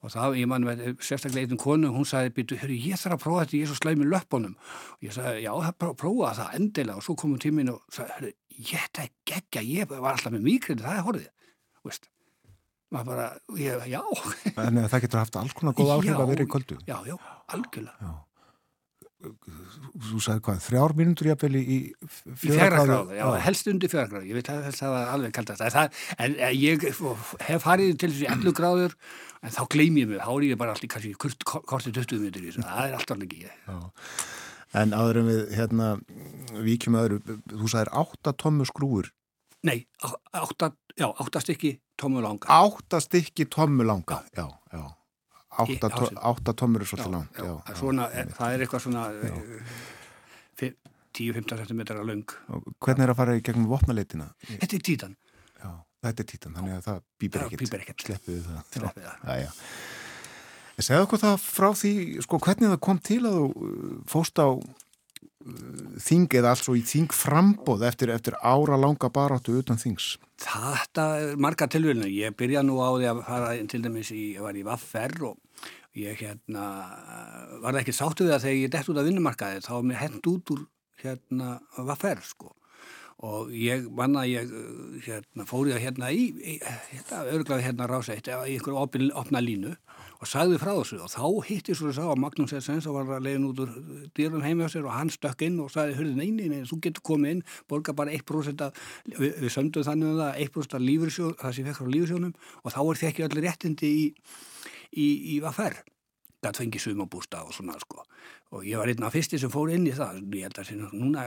og 0.01 0.13
það, 0.13 0.37
ég 0.41 0.49
man 0.49 0.65
með 0.65 0.79
sérstaklega 1.05 1.49
einn 1.49 1.61
konu, 1.61 1.91
hún 1.93 2.07
sagði, 2.09 2.33
býtu, 2.39 2.57
ég 2.57 2.97
þarf 2.97 3.17
að 3.17 3.23
prófa 3.25 3.43
þetta, 3.43 3.57
ég 3.59 3.67
er 3.67 3.69
svo 3.69 3.77
slæm 3.77 4.01
í 4.01 4.07
löpunum 4.09 4.55
og 4.55 5.05
ég 5.05 5.13
sagði, 5.13 5.43
já, 5.45 5.51
prófa 6.01 6.31
það 6.39 6.55
endilega. 6.57 6.97
Og 6.97 7.05
svo 7.05 7.17
komum 7.21 7.41
tímin 7.41 7.69
og 7.75 7.83
sagði, 7.93 8.33
ég 8.57 8.87
þetta 8.87 9.05
er 9.05 9.13
geggja, 9.29 9.67
ég 9.67 9.93
var 9.93 10.15
alltaf 10.15 10.33
með 10.33 10.47
mikrinu, 10.47 10.81
það 10.87 10.97
er 10.97 11.07
horfið, 11.09 11.29
veist 11.85 12.09
maður 12.91 13.13
bara, 13.13 13.29
ég, 13.61 13.85
já. 13.87 14.01
En 14.59 14.81
það 14.81 15.05
getur 15.05 15.21
haft 15.21 15.39
alls 15.39 15.55
konar 15.55 15.77
góð 15.77 15.93
áhrif 15.95 16.19
að 16.19 16.33
vera 16.33 16.43
í 16.43 16.51
kvöldu 16.51 16.77
Já, 16.89 16.97
já, 17.07 17.15
algjörlega. 17.55 18.09
Já. 18.09 18.19
Þú 19.21 20.19
sagði 20.25 20.41
hvað, 20.47 20.61
þrjár 20.65 20.93
mínútur 20.97 21.27
jáfnvel 21.29 21.59
í 21.61 21.75
fjöra 22.41 22.69
gráðu 22.73 23.19
já, 23.19 23.25
helst 23.45 23.67
undir 23.69 23.91
fjöra 23.91 24.07
gráðu, 24.09 24.29
ég 24.31 24.39
veit 24.39 24.49
að 24.49 24.63
það 24.73 24.93
var 24.95 25.11
alveg 25.13 25.35
kaldast. 25.37 25.97
En 26.17 26.39
ég 26.57 26.87
hef 26.89 27.61
farið 27.67 27.99
til 28.01 28.09
þessi 28.09 28.29
11 28.33 28.55
gráður 28.57 28.95
en 29.41 29.55
þá 29.55 29.61
gleym 29.73 29.97
ég 30.01 30.11
mig, 30.11 30.21
þá 30.21 30.31
er 30.33 30.45
ég 30.47 30.61
bara 30.61 30.75
alltaf 30.75 30.93
kannski 30.95 31.15
kortið 31.17 31.97
20 32.01 32.21
mínútur 32.21 32.45
í 32.45 32.51
þessu, 32.51 32.65
það 32.67 32.85
er 32.87 32.99
alltaf 32.99 33.25
ekki 33.27 33.51
En 34.71 34.93
áðurum 34.95 35.27
við 35.27 35.49
hérna, 35.57 35.87
vikjum 36.63 36.95
öðru 36.95 37.17
þú 37.43 37.67
sagðir 37.73 37.89
8 38.05 38.31
tómmu 38.39 38.67
skrúur 38.69 39.11
Nei, 39.67 39.83
8 40.31 40.71
já, 40.95 41.09
8 41.11 41.43
stykki 41.43 41.73
tómmu 41.99 42.23
langa 42.23 42.47
8 42.47 43.03
stykki 43.03 43.49
tómmu 43.51 43.83
langa, 43.83 44.21
já, 44.31 44.47
já 44.71 44.85
átta, 45.51 45.89
to, 45.89 46.07
átta 46.15 46.53
tómur 46.55 46.83
er 46.83 46.89
svolítið 46.89 47.11
langt. 47.15 47.39
Já, 47.39 47.51
já, 47.67 47.75
svona, 47.79 48.07
já, 48.13 48.25
það 48.37 48.53
er 48.55 48.63
eitthvað 48.65 48.83
svona 48.85 49.03
10-15 50.61 51.65
cm 51.67 51.81
lang. 52.07 52.35
Hvernig 52.79 53.05
er 53.05 53.13
að 53.13 53.19
fara 53.19 53.35
í 53.35 53.43
gegnum 53.45 53.67
vopnaleitina? 53.71 54.29
Þetta 54.47 54.77
er 54.77 54.85
títan. 54.87 55.17
Þetta 56.01 56.23
er 56.23 56.29
títan, 56.31 56.53
þannig 56.57 56.77
að 56.77 56.85
það 56.87 57.01
býpar 57.21 57.43
ekkert. 57.45 57.61
Býpar 57.61 57.83
ekkert. 57.83 58.05
Sleppiðu 58.07 58.43
það. 58.47 58.61
Sleppiðu 58.73 59.09
það. 59.09 59.25
Já, 59.27 59.41
já. 59.43 59.49
Ég 60.79 60.85
segði 60.87 61.05
okkur 61.05 61.21
það 61.21 61.35
frá 61.45 61.67
því, 61.77 61.91
sko, 62.25 62.39
hvernig 62.41 62.71
það 62.71 62.79
kom 62.87 63.01
til 63.05 63.19
að 63.29 63.35
þú 63.37 63.67
uh, 63.67 63.91
fóst 64.09 64.41
á 64.41 64.49
uh, 64.49 64.63
þing 66.01 66.37
eða 66.39 66.53
alls 66.55 66.71
og 66.71 66.79
í 66.79 66.81
þing 66.89 67.13
frambóð 67.13 67.85
eftir, 67.91 68.13
eftir 68.15 68.37
ára 68.41 68.79
langa 68.81 69.11
baráttu 69.13 69.59
utan 69.59 69.77
þings? 69.81 70.15
Þetta 70.41 71.05
er 71.19 71.37
marga 71.37 71.67
tilvölinu. 71.69 72.09
Ég 72.09 72.33
byrja 72.39 72.63
nú 72.65 72.79
á 72.81 72.89
því 72.95 73.11
að 73.11 73.21
fara 73.27 73.51
til 73.69 73.81
dæmis 73.85 74.09
í, 74.15 74.23
ég 74.39 74.47
var 74.47 74.57
í 74.57 74.65
Vaffer 74.65 75.13
og 75.27 75.37
ég 76.01 76.17
hérna 76.23 76.65
var 77.61 77.77
ekki 77.77 77.93
sáttu 77.93 78.25
við 78.25 78.37
að 78.39 78.47
þegar 78.47 78.57
ég 78.57 78.73
dætt 78.73 78.89
út 78.89 79.01
af 79.01 79.05
vinnumarkaði 79.05 79.61
þá 79.67 79.71
var 79.75 79.85
mér 79.89 80.01
hend 80.05 80.31
út 80.31 80.53
úr 80.55 80.65
hérna 81.03 81.53
Vaffer 81.77 82.23
sko 82.25 82.55
og 83.21 83.51
ég 83.53 83.85
manna 83.93 84.23
ég 84.25 84.49
hérna, 85.05 85.45
fór 85.45 85.69
ég 85.69 85.81
hérna 85.83 86.09
í, 86.09 86.31
í 86.33 86.55
hérna, 86.61 87.19
örglaði 87.29 87.67
hérna 87.67 87.87
ráseitt 87.89 88.29
í 88.31 88.33
einhverju 88.33 89.11
opna 89.13 89.41
línu 89.43 89.75
og 90.21 90.29
sagði 90.29 90.57
frá 90.61 90.71
þessu. 90.73 90.97
Og 91.05 91.11
þá 91.11 91.49
hitti 91.49 91.75
svo 91.77 91.91
þess 91.91 92.01
að 92.01 92.21
Magnús 92.23 92.55
Essens 92.57 92.87
og 92.89 92.97
var 92.97 93.13
að 93.17 93.27
leiðin 93.27 93.45
út 93.51 93.61
úr 93.61 93.75
dýrun 94.17 94.45
heimi 94.45 94.65
á 94.65 94.69
sér 94.73 94.89
og 94.89 94.95
hann 94.95 95.13
stökk 95.13 95.45
inn 95.45 95.61
og 95.61 95.69
sagði 95.73 95.99
hörðu 95.99 96.17
neini, 96.17 96.49
neini, 96.49 96.65
þú 96.69 96.79
getur 96.87 97.05
komið 97.11 97.35
inn 97.35 97.45
borga 97.69 97.95
bara 97.97 98.13
1% 98.17 98.65
af, 98.65 98.81
við, 99.05 99.37
við 99.37 99.53
sömduð 99.53 99.87
þannig 99.89 100.11
um 100.11 100.19
það 100.23 100.41
1% 100.47 100.77
af 100.77 100.85
lífursjón, 100.87 101.37
það 101.41 101.55
sem 101.55 101.65
ég 101.65 101.71
fekk 101.71 101.81
frá 101.81 101.95
lífursjónum 101.95 102.35
og 102.61 102.75
þá 102.75 102.81
er 102.81 103.01
það 103.01 103.09
ekki 103.11 103.27
allir 103.27 103.47
réttindi 103.47 103.93
í, 104.01 104.05
í, 104.91 105.07
í 105.35 105.39
hvað 105.41 105.57
ferð 105.61 105.87
gæt 106.41 106.57
fengið 106.57 106.85
sumabústa 106.87 107.43
og 107.45 107.53
svona 107.53 107.77
sko 107.81 108.01
og 108.51 108.65
ég 108.67 108.79
var 108.79 108.89
einn 108.91 109.05
af 109.07 109.13
fyrsti 109.15 109.39
sem 109.39 109.51
fór 109.51 109.71
inn 109.71 109.87
í 109.87 109.93
það. 109.95 110.19
Ég 110.35 110.49
held 110.49 110.59
að 110.59 110.67
sína 110.67 110.89
núna 110.91 111.23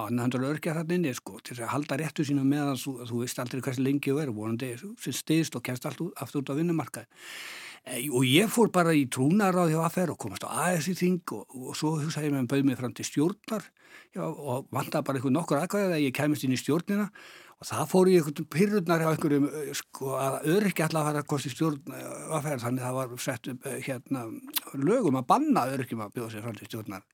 annaðandur 0.00 0.46
örkja 0.48 0.74
þarna 0.78 0.96
inni 0.96 1.12
sko 1.16 1.36
til 1.44 1.58
að 1.58 1.72
halda 1.74 1.98
réttu 2.00 2.24
sína 2.26 2.44
meðan 2.46 2.80
þú, 2.80 2.94
þú 3.10 3.20
veist 3.20 3.42
aldrei 3.42 3.60
hversu 3.64 3.84
lengi 3.84 4.14
þú 4.14 4.22
er 4.22 4.32
vonandi 4.34 4.72
sem 4.80 5.14
stiðst 5.14 5.58
og 5.58 5.64
kemst 5.66 5.86
allt 5.88 6.00
aftur 6.16 6.42
út 6.42 6.50
á 6.50 6.58
vinnumarkaði 6.58 7.06
e, 7.84 8.00
og 8.08 8.24
ég 8.26 8.50
fór 8.50 8.72
bara 8.74 8.94
í 8.96 9.04
trúnar 9.12 9.54
á 9.54 9.68
því 9.68 9.78
að 9.78 9.94
fer 9.98 10.14
og 10.14 10.20
komast 10.24 10.48
á 10.48 10.72
ASI 10.72 10.96
þing 10.98 11.36
og, 11.36 11.44
og 11.52 11.78
svo 11.78 11.94
hugsaði 12.00 12.30
ég 12.30 12.36
með 12.38 12.50
bauð 12.54 12.66
mig 12.70 12.80
fram 12.80 12.96
til 12.96 13.06
stjórnar. 13.06 13.68
Já, 14.14 14.24
og 14.24 14.66
vanda 14.74 15.02
bara 15.04 15.20
einhvern 15.20 15.36
nokkur 15.36 15.60
aðkvæði 15.60 15.98
að 15.98 16.06
ég 16.06 16.16
kemist 16.16 16.46
inn 16.46 16.54
í 16.54 16.58
stjórnina 16.58 17.10
og 17.60 17.68
það 17.68 17.88
fór 17.90 18.10
í 18.10 18.14
einhvern 18.18 18.48
pyrrurnar 18.52 19.04
á 19.06 19.08
einhverjum 19.12 19.48
sko 19.78 20.14
að 20.18 20.38
öryggi 20.54 20.84
allavega 20.84 21.04
að 21.04 21.10
fara 21.10 21.22
að 21.24 21.30
kosti 21.32 21.52
stjórn 21.52 21.94
aðferð 21.94 22.64
þannig 22.66 22.84
að 22.84 22.86
það 22.86 22.98
var 23.00 23.24
sett 23.26 23.50
upp 23.52 23.68
hérna 23.86 24.24
lögum 24.74 25.18
að 25.20 25.28
banna 25.30 25.66
öryggjum 25.74 26.04
að 26.04 26.16
bjóða 26.16 26.32
sér 26.32 26.46
fram 26.46 26.58
til 26.58 26.70
stjórnar. 26.70 27.06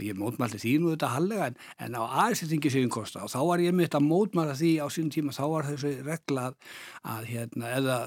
Og 0.00 0.04
ég 0.06 0.16
mótmælti 0.16 0.58
því 0.62 0.74
nú 0.80 0.92
þetta 0.94 1.10
hallega 1.12 1.48
en, 1.50 1.56
en 1.84 1.96
á 2.00 2.02
aðsettingi 2.24 2.70
séum 2.72 2.92
kosta 2.92 3.24
og 3.26 3.32
þá 3.32 3.40
var 3.50 3.60
ég 3.60 3.74
mitt 3.76 3.96
að 3.96 4.06
mótmæla 4.06 4.54
því 4.56 4.70
á 4.80 4.86
sín 4.88 5.10
tíma 5.12 5.34
þá 5.36 5.42
var 5.52 5.68
þessu 5.68 5.90
regla 6.06 6.46
að 7.04 7.26
hérna 7.28 7.74
eða 7.76 7.98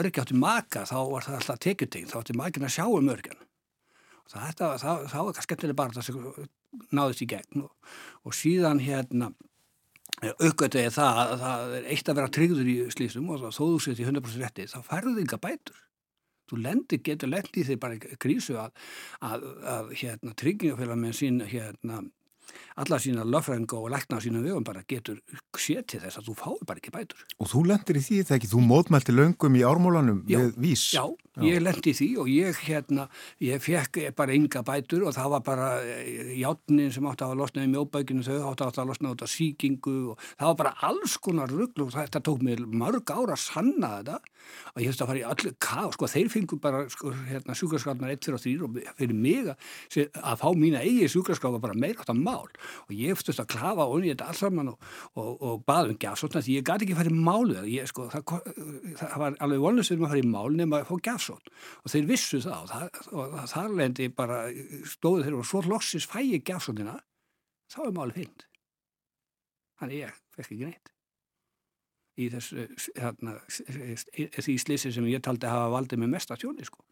öryggi 0.00 0.24
átti 0.24 0.38
maka 0.38 0.82
þá 0.88 0.98
var 1.12 1.28
það 1.28 1.38
alltaf 1.38 1.60
tekjutegn 1.62 2.10
þá 2.10 2.16
átti 2.24 2.38
makin 2.40 2.66
að 2.66 2.74
sjá 2.74 2.88
um 2.90 3.12
örygjan 3.14 3.44
og 4.28 4.34
það, 4.34 4.80
það, 4.82 5.04
það 5.12 5.28
var 5.28 5.46
skemmtilega 5.46 5.78
bara 5.78 6.02
það 6.02 6.48
náðist 6.94 7.24
í 7.24 7.28
gegn. 7.30 7.64
Og, 7.64 7.94
og 8.26 8.36
síðan 8.36 8.82
hérna 8.82 9.30
aukvöldu 10.18 10.84
það 10.94 11.20
að 11.22 11.34
það 11.42 11.74
er 11.78 11.90
eitt 11.94 12.08
að 12.08 12.18
vera 12.18 12.32
tryggður 12.34 12.70
í 12.72 12.76
slísum 12.94 13.28
og 13.34 13.44
þó 13.44 13.60
þú 13.60 13.68
setjum 13.84 14.04
í 14.04 14.08
100% 14.10 14.42
rétti 14.42 14.66
þá 14.70 14.78
færðu 14.86 15.14
þig 15.14 15.24
enga 15.26 15.40
bætur. 15.44 15.84
Þú 16.48 16.60
lendir, 16.64 17.02
getur 17.04 17.28
lendið 17.28 17.68
þig 17.68 17.80
bara 17.82 17.98
í 17.98 18.18
krísu 18.24 18.56
að, 18.56 18.70
að, 19.20 19.42
að 19.68 19.90
hérna, 20.00 20.32
tryggingafélag 20.40 21.00
með 21.02 21.18
sín 21.18 21.42
hérna, 21.44 22.00
alla 22.78 22.98
sína 23.02 23.24
löffrænga 23.26 23.78
og 23.78 23.90
lækna 23.92 24.20
sína 24.22 24.42
vegum 24.42 24.64
bara 24.66 24.84
getur 24.88 25.18
setið 25.58 26.04
þess 26.04 26.20
að 26.20 26.28
þú 26.28 26.34
fái 26.38 26.66
bara 26.68 26.80
ekki 26.80 26.92
bætur. 26.94 27.24
Og 27.42 27.50
þú 27.50 27.62
lendir 27.66 27.98
í 27.98 28.02
því 28.04 28.18
þegar 28.22 28.38
ekki, 28.38 28.50
þú 28.52 28.60
mótmælti 28.68 29.14
löngum 29.14 29.58
í 29.58 29.64
ármólanum 29.66 30.20
við 30.28 30.52
vís. 30.60 30.84
Já, 30.94 31.04
já, 31.34 31.42
ég 31.48 31.62
lendi 31.64 31.92
í 31.92 31.98
því 31.98 32.08
og 32.22 32.30
ég 32.32 32.60
hérna, 32.68 33.08
ég 33.42 33.62
fekk 33.64 34.00
bara 34.18 34.36
ynga 34.36 34.62
bætur 34.66 35.06
og 35.08 35.16
það 35.16 35.32
var 35.34 35.44
bara 35.48 35.68
eh, 35.82 36.34
játnin 36.38 36.92
sem 36.94 37.08
átti 37.10 37.26
að 37.26 37.32
hafa 37.32 37.40
losnaði 37.42 37.72
mjóbækinu, 37.74 38.26
þau 38.26 38.52
átti 38.52 38.66
að 38.66 38.70
hafa 38.70 38.86
losnaði 38.92 39.16
út 39.16 39.26
af 39.26 39.32
síkingu 39.34 39.96
og 40.14 40.24
það 40.28 40.52
var 40.52 40.58
bara 40.62 40.74
alls 40.90 41.18
konar 41.22 41.52
rugglu 41.52 41.88
og 41.88 41.94
þetta 41.96 42.22
tók 42.24 42.44
mér 42.46 42.62
mörg 42.68 43.14
ára 43.14 43.34
að 43.34 43.42
sanna 43.42 43.92
þetta. 43.98 44.20
Og 44.74 44.80
ég 44.80 44.88
hefði 44.88 45.04
að 45.04 45.10
fara 45.10 45.20
í 45.20 45.26
allir 45.28 45.56
ká, 45.60 45.82
sko 45.92 46.08
þeir 46.08 46.30
fengur 46.32 46.60
bara 46.62 46.84
sko, 46.92 47.12
hérna, 47.28 47.56
sjúkarskapnar 47.58 48.14
1, 48.14 48.22
2 48.28 48.36
og 48.36 48.44
3 48.44 48.54
og 48.64 48.78
fyrir 48.96 49.18
mig 49.18 49.50
að, 49.50 50.36
fá 50.40 50.48
mína 50.56 50.80
eigi 50.84 51.08
sjúkarskap 51.12 51.58
bara 51.60 51.76
meira 51.76 52.00
átt 52.00 52.12
að 52.14 52.22
mál 52.22 52.46
og 52.86 52.94
ég 52.96 53.14
eftirst 53.14 53.42
að 53.42 53.50
klafa 53.54 53.86
og 53.86 53.98
unni 53.98 54.12
þetta 54.12 54.28
alls 54.32 54.42
saman 54.44 54.72
og, 54.72 54.88
og, 55.14 55.30
og 55.42 55.62
baða 55.68 55.92
um 55.92 56.00
gjafsótt 56.04 56.38
því 56.38 56.58
ég 56.58 56.66
gæti 56.68 56.88
ekki 56.88 57.08
í 57.08 57.22
málu 57.28 57.62
ég, 57.68 57.88
sko, 57.90 58.08
það, 58.12 58.52
það 59.00 59.16
var 59.24 59.38
alveg 59.46 59.64
vonlust 59.64 59.94
um 59.94 60.04
að 60.06 60.14
fara 60.14 60.24
í 60.24 60.28
mál 60.34 60.58
nema 60.58 60.82
að 60.82 60.90
fá 60.90 61.06
gjafsótt 61.10 61.52
og 61.82 61.94
þeir 61.94 62.10
vissu 62.12 62.42
það 62.44 62.76
og, 63.12 63.38
þar 63.54 63.78
lendi 63.80 64.10
bara 64.12 64.44
stóðu 64.88 65.26
þeir 65.26 65.40
og 65.40 65.48
svo 65.48 65.64
loksis 65.68 66.08
fæ 66.08 66.20
ég 66.22 66.44
gjafsóttina 66.46 66.98
þá 67.72 67.80
er 67.86 67.96
málið 67.96 68.22
fint 68.22 68.48
þannig 69.78 70.02
ég 70.02 70.22
fekk 70.34 70.54
ekki 70.54 70.68
neitt. 70.68 70.94
Í 72.18 72.26
þessu 72.32 72.64
hérna, 72.98 73.36
því 73.46 74.54
slísi 74.58 74.90
sem 74.94 75.06
ég 75.06 75.22
taldi 75.22 75.46
að 75.46 75.54
hafa 75.54 75.74
valdið 75.76 76.02
með 76.02 76.16
mesta 76.16 76.38
tjóni 76.38 76.66
sko 76.66 76.82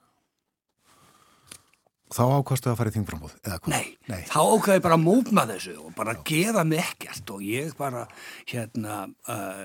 Þá 2.14 2.22
ákvastu 2.38 2.70
að 2.70 2.76
fara 2.78 2.90
í 2.92 2.94
þingframbóð? 2.94 3.32
Nei, 3.72 3.86
Nei, 4.06 4.20
þá 4.30 4.38
ákvaði 4.38 4.82
bara 4.84 4.98
að 4.98 5.02
mótma 5.02 5.42
þessu 5.48 5.72
og 5.82 5.94
bara 5.96 6.14
Já. 6.14 6.20
gefa 6.28 6.62
mig 6.68 6.82
ekkert 6.84 7.32
og 7.34 7.40
ég 7.42 7.72
bara 7.78 8.04
hérna 8.46 8.98
uh, 9.26 9.62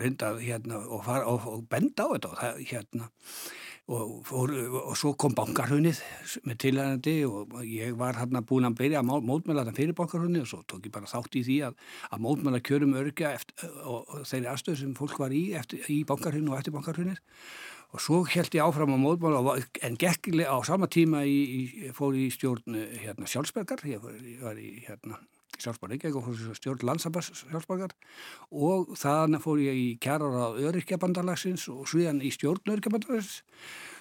reynda 0.00 0.32
hérna 0.40 0.80
og, 0.82 1.04
fara, 1.06 1.28
og, 1.30 1.46
og 1.52 1.68
benda 1.70 2.08
á 2.10 2.14
þetta 2.16 2.32
og 2.32 2.40
það 2.40 2.64
hérna 2.72 3.10
og, 3.84 4.96
svo 4.96 5.12
kom 5.20 5.34
bankarhunnið 5.36 6.00
með 6.48 6.58
tilhægandi 6.62 7.14
og 7.28 7.58
ég 7.68 7.92
var 8.00 8.16
hérna 8.16 8.40
búin 8.46 8.66
að 8.66 8.78
byrja 8.80 9.02
að 9.02 9.26
mótmæla 9.28 9.66
þetta 9.66 9.76
fyrir 9.76 9.98
bankarhunnið 9.98 10.46
og 10.46 10.50
svo 10.50 10.62
tók 10.66 10.88
ég 10.88 10.94
bara 10.94 11.10
þátt 11.10 11.36
í 11.36 11.44
því 11.44 11.58
að, 11.68 11.76
að 12.10 12.24
mótmæla 12.24 12.62
kjörum 12.64 12.96
örgja 12.98 13.34
eftir, 13.36 13.76
og 13.84 14.24
þeirri 14.24 14.50
aðstöð 14.54 14.80
sem 14.80 14.96
fólk 14.96 15.20
var 15.20 15.36
í 15.36 15.44
eftir, 15.58 15.84
í 15.92 16.00
bankarhunnið 16.08 16.54
og 16.54 16.62
eftir 16.62 16.76
bankarhunnið 16.78 17.20
Og 17.94 18.02
svo 18.02 18.24
held 18.26 18.56
ég 18.56 18.64
áfram 18.64 18.90
á 18.90 18.98
mótmála 18.98 19.54
en 19.86 19.96
gekkilega 20.00 20.50
á 20.50 20.58
sama 20.66 20.88
tíma 20.90 21.22
í, 21.22 21.38
í, 21.46 21.92
fór 21.94 22.16
í 22.18 22.26
stjórn 22.34 22.74
hérna, 22.74 23.28
sjálfsbergar, 23.30 23.84
ég 23.86 24.02
var, 24.02 24.16
ég 24.18 24.42
var 24.42 24.58
í 24.58 24.70
hérna, 24.82 25.20
sjálfsbergar, 25.62 26.00
ekki, 26.00 26.10
og 26.18 26.26
fór 26.26 26.56
stjórn 26.58 26.82
landsabars 26.90 27.30
sjálfsbergar 27.38 27.94
og 28.50 28.96
þannig 28.98 29.44
fór 29.44 29.62
ég 29.62 29.78
í 29.78 29.86
kærar 30.02 30.34
á 30.34 30.58
öryggjabandarlagsins 30.58 31.68
og 31.70 31.86
sviðan 31.90 32.18
í 32.18 32.34
stjórn 32.34 32.74
öryggjabandarlagsins. 32.74 33.44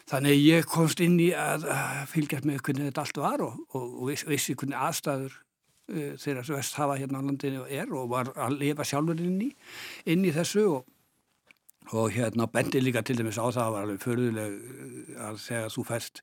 Þannig 0.10 0.42
ég 0.42 0.66
komst 0.68 1.00
inn 1.04 1.20
í 1.22 1.30
að 1.38 1.70
fylgjast 2.12 2.50
með 2.50 2.64
hvernig 2.66 2.90
þetta 2.90 3.06
allt 3.06 3.20
var 3.22 3.46
og, 3.46 3.62
og, 3.78 3.86
og 4.02 4.10
viss, 4.10 4.26
vissi 4.28 4.58
hvernig 4.58 4.82
aðstæður 4.90 5.38
uh, 5.38 6.10
þeirra 6.18 6.44
sem 6.44 6.58
vest 6.58 6.82
hafa 6.82 6.98
hérna 6.98 7.22
á 7.22 7.28
landinu 7.30 7.68
er 7.70 7.94
og 7.94 8.10
var 8.12 8.34
að 8.34 8.58
lifa 8.66 8.90
sjálfur 8.90 9.22
inn 9.22 9.38
í, 9.46 9.54
inn 10.10 10.26
í 10.26 10.34
þessu 10.34 10.66
og 10.74 10.90
og 11.92 12.12
hérna 12.16 12.48
bendi 12.48 12.80
líka 12.80 13.02
til 13.02 13.18
dæmis 13.20 13.38
á 13.38 13.46
það 13.52 13.72
var 13.74 13.86
alveg 13.86 14.00
förðuleg 14.04 14.54
eh, 14.54 15.28
að 15.28 15.40
þegar 15.44 15.74
þú 15.76 15.84
færst 15.90 16.22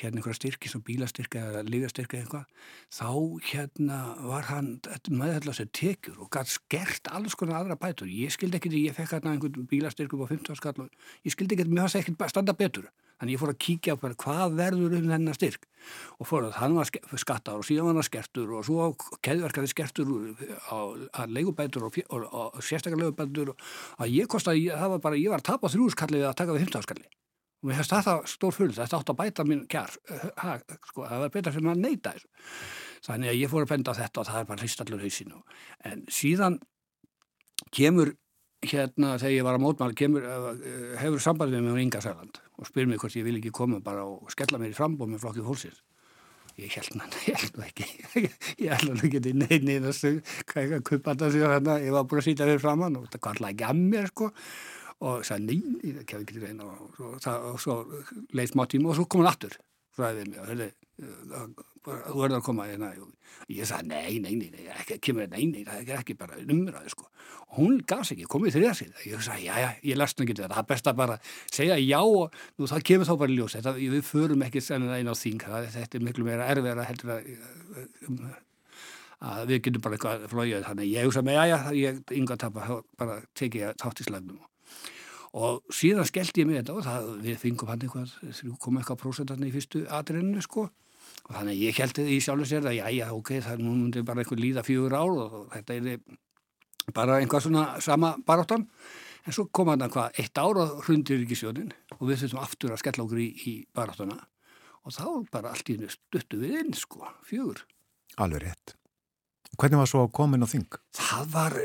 hérna 0.00 0.20
einhverja 0.20 0.38
styrki 0.38 0.70
sem 0.70 0.84
bílastyrki 0.86 1.42
eða 1.42 1.64
lífastyrki 1.66 2.20
eitthvað 2.20 2.46
þá 2.94 3.10
hérna 3.50 4.00
var 4.30 4.48
hann 4.52 4.72
með 5.10 5.34
þetta 5.38 5.56
sem 5.58 5.72
tekjur 5.80 6.22
og 6.24 6.32
gætt 6.36 6.54
skert 6.54 7.10
alls 7.10 7.34
konar 7.34 7.60
aðra 7.60 7.78
bætur. 7.80 8.10
Ég 8.10 8.32
skildi 8.34 8.62
því 8.62 8.86
ég 8.86 8.96
fekk 8.96 9.16
hérna 9.18 9.34
einhvern 9.34 9.68
bílastyrku 9.70 10.20
á 10.22 10.30
15 10.30 10.60
skall 10.60 10.86
og 10.86 10.90
ég 11.26 11.34
skildi 11.34 11.58
því 11.58 11.70
mér 11.70 11.88
fannst 11.88 12.02
ekki 12.02 12.30
standa 12.30 12.54
betur 12.54 12.90
Þannig 13.20 13.36
ég 13.36 13.42
fór 13.42 13.52
að 13.52 13.60
kíkja 13.60 13.94
á 13.94 14.00
hvað 14.00 14.56
verður 14.56 14.96
um 14.96 15.12
þennan 15.12 15.36
styrk 15.36 15.66
og 16.16 16.28
fór 16.28 16.48
að 16.48 16.58
hann 16.60 16.76
var 16.76 16.88
skattar 17.20 17.60
og 17.60 17.68
síðan 17.68 17.90
var 17.90 18.00
hann 18.00 18.08
skertur 18.08 18.56
og 18.56 18.66
svo 18.66 18.90
keðverkaði 19.24 19.72
skertur 19.72 20.10
á 20.66 21.28
leigubætur 21.28 21.86
og, 21.88 22.00
og, 22.08 22.26
og, 22.26 22.56
og 22.56 22.64
sérstaklega 22.64 23.06
leigubætur 23.06 23.54
að 24.00 24.12
ég 24.16 24.28
kosti 24.30 24.54
að 24.54 24.82
það 24.82 24.94
var 24.96 25.06
bara, 25.06 25.20
ég 25.20 25.32
var 25.32 25.44
að 25.44 25.50
tapa 25.52 25.72
þrjúskallið 25.72 26.28
að 26.30 26.38
taka 26.40 26.56
við 26.56 26.66
fymtafskalli 26.66 27.08
og 27.60 27.68
mér 27.68 27.76
hefst 27.76 27.92
þetta 27.92 28.14
stór 28.30 28.56
full, 28.56 28.70
þetta 28.72 29.00
átt 29.00 29.10
að 29.12 29.18
bæta 29.18 29.44
mín 29.44 29.66
kjær, 29.68 29.96
ha, 30.40 30.54
sko, 30.88 31.04
það 31.04 31.24
var 31.24 31.32
betra 31.34 31.52
sem 31.52 31.68
að 31.68 31.82
neyta 31.82 32.14
þessu. 32.14 32.30
Þannig 33.04 33.32
að 33.32 33.40
ég 33.40 33.52
fór 33.52 33.66
að 33.66 33.72
benda 33.74 33.96
þetta 33.96 34.22
og 34.22 34.28
það 34.28 34.40
er 34.40 34.48
bara 34.48 34.64
hristallur 34.64 35.04
hausinu. 35.04 35.42
En 35.90 36.06
síðan 36.12 36.56
kemur 37.76 38.14
hérna 38.60 39.14
þegar 39.20 39.34
ég 39.34 39.46
var 39.46 39.56
að 39.56 39.64
mótmála 39.64 39.96
kemur, 39.96 40.24
uh, 40.26 40.50
hefur 41.00 41.22
samband 41.22 41.54
við 41.54 41.64
mig 41.64 41.76
á 41.76 41.82
Inga 41.82 42.02
Sæland 42.04 42.40
og 42.60 42.68
spyr 42.68 42.88
mér 42.88 43.00
hvort 43.00 43.16
ég 43.16 43.24
vil 43.24 43.38
ekki 43.38 43.52
koma 43.56 43.80
bara 43.84 44.04
og 44.04 44.28
skella 44.32 44.60
mér 44.60 44.74
í 44.74 44.76
frambóð 44.76 45.14
með 45.14 45.24
flokkið 45.24 45.48
fólksins. 45.48 45.80
Ég 46.60 46.74
held 46.76 46.98
náttúrulega, 46.98 47.24
ég 47.30 47.38
held 47.40 47.56
nú 47.56 47.64
ekki 47.64 47.86
ég 48.60 48.74
held 48.74 48.90
náttúrulega 48.90 49.22
ekki 49.22 49.32
neina 49.32 49.60
neina 49.64 49.94
hvað 50.50 50.66
ég 50.66 50.76
að 50.76 50.84
kuppa 50.90 51.14
þetta 51.14 51.30
sér 51.32 51.54
hérna 51.54 51.78
ég 51.80 51.96
var 51.96 52.04
búin 52.10 52.20
að 52.20 52.28
sýta 52.28 52.48
fyrir 52.50 52.60
framann 52.60 53.00
og 53.00 53.06
þetta 53.06 53.22
kvarla 53.24 53.54
ekki 53.54 53.68
að 53.70 53.82
mér 53.94 54.12
sko. 54.12 54.30
Og 55.00 55.24
sagði, 55.24 55.56
nei, 55.56 55.94
það 55.96 56.06
kemur 56.10 56.24
ekki 56.26 56.36
til 56.36 56.44
reyna 56.44 56.66
og 56.68 56.96
svo, 56.98 57.10
það, 57.24 57.44
og 57.48 57.60
svo 57.64 57.76
leið 58.36 58.50
smá 58.52 58.66
tíma 58.68 58.90
og 58.92 58.98
svo 58.98 59.06
kom 59.08 59.22
hann 59.22 59.30
aftur 59.32 59.56
fræðið 59.96 60.34
mig. 60.34 60.74
Og 61.00 61.62
þú 61.86 62.20
verður 62.20 62.38
að 62.38 62.46
koma 62.46 62.66
hérna 62.68 62.90
ég 63.50 63.66
sagði, 63.68 63.88
nei, 63.88 64.18
nei, 64.22 64.50
nei, 64.52 64.66
ekki, 64.74 64.98
kemur, 65.02 65.28
nei, 65.30 65.46
nei, 65.50 65.62
það 65.66 65.88
er 65.88 66.00
ekki 66.00 66.14
bara 66.18 66.36
umræði, 66.40 66.90
sko. 66.92 67.06
Og 67.48 67.54
hún 67.58 67.80
gafs 67.88 68.12
ekki, 68.14 68.26
komið 68.30 68.54
þrjá 68.58 68.72
síðan 68.78 69.06
ég 69.08 69.24
sagði, 69.24 69.46
já, 69.46 69.54
já, 69.64 69.68
ég 69.88 69.98
lest 69.98 70.20
ekki 70.22 70.36
þetta, 70.36 70.50
það 70.54 70.62
er 70.62 70.68
best 70.70 70.90
að 70.90 71.00
bara 71.00 71.16
segja 71.50 71.78
já 71.80 72.00
og 72.02 72.36
nú 72.60 72.68
það 72.70 72.84
kemur 72.90 73.08
þá 73.08 73.14
bara 73.22 73.34
ljós. 73.34 73.56
Þetta, 73.56 73.72
við 73.80 74.04
förum 74.06 74.44
ekki 74.46 74.60
senna 74.64 74.98
einn 74.98 75.10
á 75.10 75.14
það, 75.16 75.70
þetta 75.74 75.98
er 75.98 76.04
miklu 76.06 76.26
meira 76.28 76.50
erfiðara 76.52 76.86
heldur 76.90 77.10
að, 77.16 77.20
að 79.30 79.42
við 79.50 79.58
getum 79.66 79.84
bara 79.86 79.98
eitthvað 79.98 80.28
flóið, 80.34 80.60
þannig. 80.68 80.92
Ég 80.92 81.08
hugsa 81.08 81.24
með, 81.26 81.40
já, 81.40 81.44
já, 81.50 81.58
ég 81.80 81.90
ynga 82.20 82.36
að 82.36 82.42
tapa, 82.44 82.60
bara 83.00 83.18
tekið 83.40 83.74
þátt 83.80 84.04
í 84.04 84.08
slagnum 84.10 84.46
og 85.30 85.62
síðan 85.70 86.08
skellti 86.08 86.42
ég 86.42 86.48
mig 86.48 86.56
þetta 86.58 86.74
og 86.74 86.82
það, 86.82 87.04
við 87.22 87.36
fengum 87.38 87.68
hann 87.70 87.84
eitthvað, 87.86 88.10
í 91.30 91.36
og 91.36 91.36
þannig 91.36 91.54
að 91.54 91.62
ég 91.62 91.78
heldi 91.78 92.06
því 92.08 92.16
sjálfur 92.24 92.48
sér 92.50 92.66
að 92.66 92.76
já, 92.80 92.86
já, 92.90 93.06
ok, 93.14 93.30
það 93.38 93.52
er 93.52 93.62
nú 93.62 93.74
myndi 93.76 94.02
bara 94.06 94.24
einhver 94.24 94.40
líða 94.40 94.64
fjögur 94.66 94.96
ár 94.98 95.12
og 95.14 95.36
þetta 95.52 95.76
er 95.78 96.00
bara 96.96 97.20
einhvað 97.20 97.44
svona 97.46 97.64
sama 97.84 98.16
baráttan 98.26 98.66
en 99.22 99.36
svo 99.36 99.46
kom 99.54 99.70
hann 99.70 99.86
að 99.86 99.94
hvað, 99.94 100.18
eitt 100.18 100.40
ár 100.42 100.58
og 100.64 100.82
hrundir 100.88 101.22
ekki 101.22 101.38
sjónin 101.38 101.70
og 101.98 102.02
við 102.08 102.24
þurfum 102.24 102.42
aftur 102.42 102.74
að 102.74 102.82
skella 102.82 103.06
okkur 103.06 103.22
í, 103.22 103.28
í 103.46 103.54
baráttana 103.76 104.18
og 104.80 104.96
þá 104.96 105.06
bara 105.30 105.54
allt 105.54 105.70
í 105.70 105.78
hennu 105.78 105.92
stuttu 105.92 106.40
við 106.40 106.58
inn, 106.64 106.74
sko, 106.74 107.04
fjögur. 107.28 107.62
Alveg 108.18 108.46
rétt. 108.46 108.74
Hvernig 109.60 109.82
var 109.82 109.90
svo 109.90 110.06
komin 110.14 110.46
á 110.46 110.48
þing? 110.48 110.78
Það 110.96 111.32
var 111.34 111.56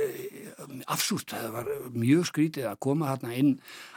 afsúst, 0.92 1.32
það 1.32 1.52
var 1.54 1.70
mjög 1.96 2.26
skrítið 2.28 2.68
að 2.70 2.82
koma 2.84 3.14
hérna 3.14 3.34
inn 3.40 3.54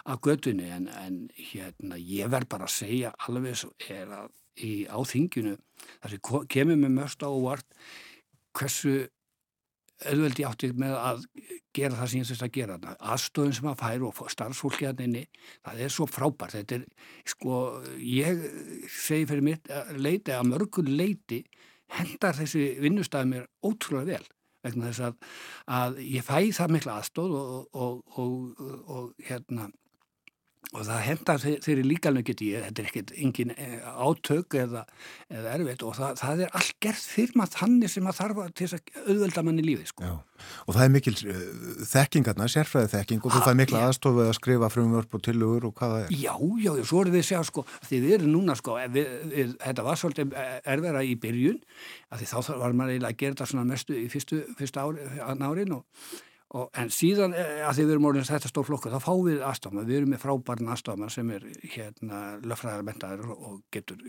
að 0.07 0.21
gödunni 0.29 0.69
en, 0.77 0.87
en 1.03 1.17
hérna 1.51 1.99
ég 1.99 2.31
verð 2.31 2.53
bara 2.53 2.69
að 2.69 2.77
segja 2.77 3.13
alveg 3.27 3.59
svo 3.59 3.73
er 3.91 4.13
að 4.21 4.31
í, 4.59 4.73
á 4.91 4.99
þinginu 5.07 5.57
þar 6.01 6.15
sem 6.15 6.49
kemur 6.55 6.81
með 6.81 6.97
mörst 6.99 7.25
á 7.25 7.29
óvart 7.29 7.79
hversu 8.59 9.07
auðveldi 10.07 10.45
átti 10.47 10.71
með 10.79 10.95
að 10.95 11.23
gera 11.75 11.99
það 11.99 12.11
sem 12.11 12.21
ég 12.21 12.29
þurfti 12.29 12.47
að 12.47 12.55
gera 12.55 12.77
þarna. 12.77 12.95
Aðstöðun 13.13 13.57
sem 13.57 13.69
að 13.71 13.81
færa 13.81 14.09
og 14.09 14.33
starfsfólki 14.35 14.87
að 14.87 15.03
inni, 15.07 15.25
það 15.67 15.83
er 15.85 15.95
svo 15.95 16.07
frábært. 16.07 16.55
Þetta 16.55 16.77
er, 16.77 16.85
sko, 17.33 17.59
ég 17.99 18.45
segi 18.95 19.29
fyrir 19.31 19.47
mitt 19.49 19.71
leiti 19.99 20.35
að 20.35 20.51
mörgur 20.53 20.91
leiti 20.91 21.43
hendar 21.99 22.37
þessi 22.39 22.77
vinnustæði 22.83 23.33
mér 23.33 23.49
ótrúlega 23.65 24.19
vel 24.19 24.31
vegna 24.67 24.91
þess 24.91 25.05
að, 25.07 25.19
að 25.79 26.01
ég 26.05 26.27
fæ 26.27 26.39
það 26.55 26.75
mikla 26.75 26.97
aðstóð 27.01 27.37
og, 27.39 27.69
og, 27.73 28.01
og, 28.19 28.65
og 28.91 29.29
hérna 29.29 29.69
og 30.75 30.85
það 30.85 30.99
hendar 31.07 31.41
þeirri 31.41 31.85
líkalinu 31.87 32.23
geti 32.27 32.51
ég, 32.53 32.65
þetta 32.67 32.83
er 32.83 32.89
ekkert 32.91 33.13
engin 33.17 33.53
eh, 33.55 33.79
átök 33.89 34.57
eða, 34.61 34.83
eða 35.33 35.55
erfitt 35.55 35.85
og 35.87 35.95
það, 35.97 36.19
það 36.21 36.43
er 36.45 36.59
allt 36.61 36.75
gert 36.85 37.07
fyrir 37.15 37.39
maður 37.41 37.55
þannig 37.55 37.93
sem 37.93 38.05
maður 38.05 38.19
þarf 38.19 38.51
til 38.59 38.67
þess 38.67 38.77
að 38.77 39.15
auðvelda 39.15 39.45
manni 39.47 39.65
lífið 39.65 39.89
sko. 39.95 40.11
Og 40.69 40.77
það 40.77 40.85
er 40.85 40.93
mikil 40.95 41.15
uh, 41.17 41.41
þekkingarna, 41.89 42.51
sérfræði 42.53 42.93
þekking 42.93 43.25
og 43.25 43.35
þú 43.35 43.43
fær 43.47 43.59
mikla 43.59 43.83
aðstofu 43.89 44.27
að 44.27 44.35
skrifa 44.37 44.71
frumvörp 44.75 45.17
og 45.17 45.25
tilugur 45.25 45.71
og 45.71 45.75
hvað 45.81 45.97
það 45.97 46.05
er. 46.05 46.15
Já, 46.21 46.35
já, 46.67 46.71
svo 46.93 47.03
erum 47.03 47.17
við 47.17 47.25
að 47.25 47.29
sjá 47.33 47.41
sko, 47.49 47.67
því 47.89 48.05
við 48.05 48.17
erum 48.19 48.33
núna 48.37 48.61
sko, 48.61 48.77
við, 48.93 49.11
við, 49.33 49.59
þetta 49.65 49.89
var 49.89 50.03
svolítið 50.05 50.39
erfera 50.77 51.03
í 51.03 51.17
byrjun, 51.25 51.61
því 52.13 52.31
þá 52.31 52.39
var 52.53 52.77
maður 52.77 52.95
eiginlega 52.95 53.17
að 53.17 53.21
gera 53.25 53.39
þetta 53.39 53.51
svona 53.55 53.69
mestu 53.73 53.99
í 53.99 54.07
fyrstu, 54.13 54.45
fyrstu 54.61 54.85
ári, 54.85 55.11
árin 55.25 55.79
og 55.81 56.09
Og, 56.57 56.71
en 56.81 56.89
síðan 56.89 57.35
eh, 57.37 57.61
að 57.69 57.75
því 57.77 57.85
við 57.85 57.91
erum 57.93 58.07
orðins 58.09 58.31
þetta 58.33 58.49
stór 58.49 58.65
flokku 58.65 58.89
þá 58.89 59.03
fáum 59.05 59.27
við 59.27 59.43
aðstofna, 59.45 59.83
við 59.85 59.99
erum 59.99 60.13
með 60.15 60.23
frábærn 60.23 60.71
aðstofna 60.73 61.09
sem 61.13 61.33
er 61.35 61.43
hérna 61.75 62.21
löffræðar 62.41 62.87
mentaður 62.87 63.35
og 63.35 63.59
getur 63.75 64.01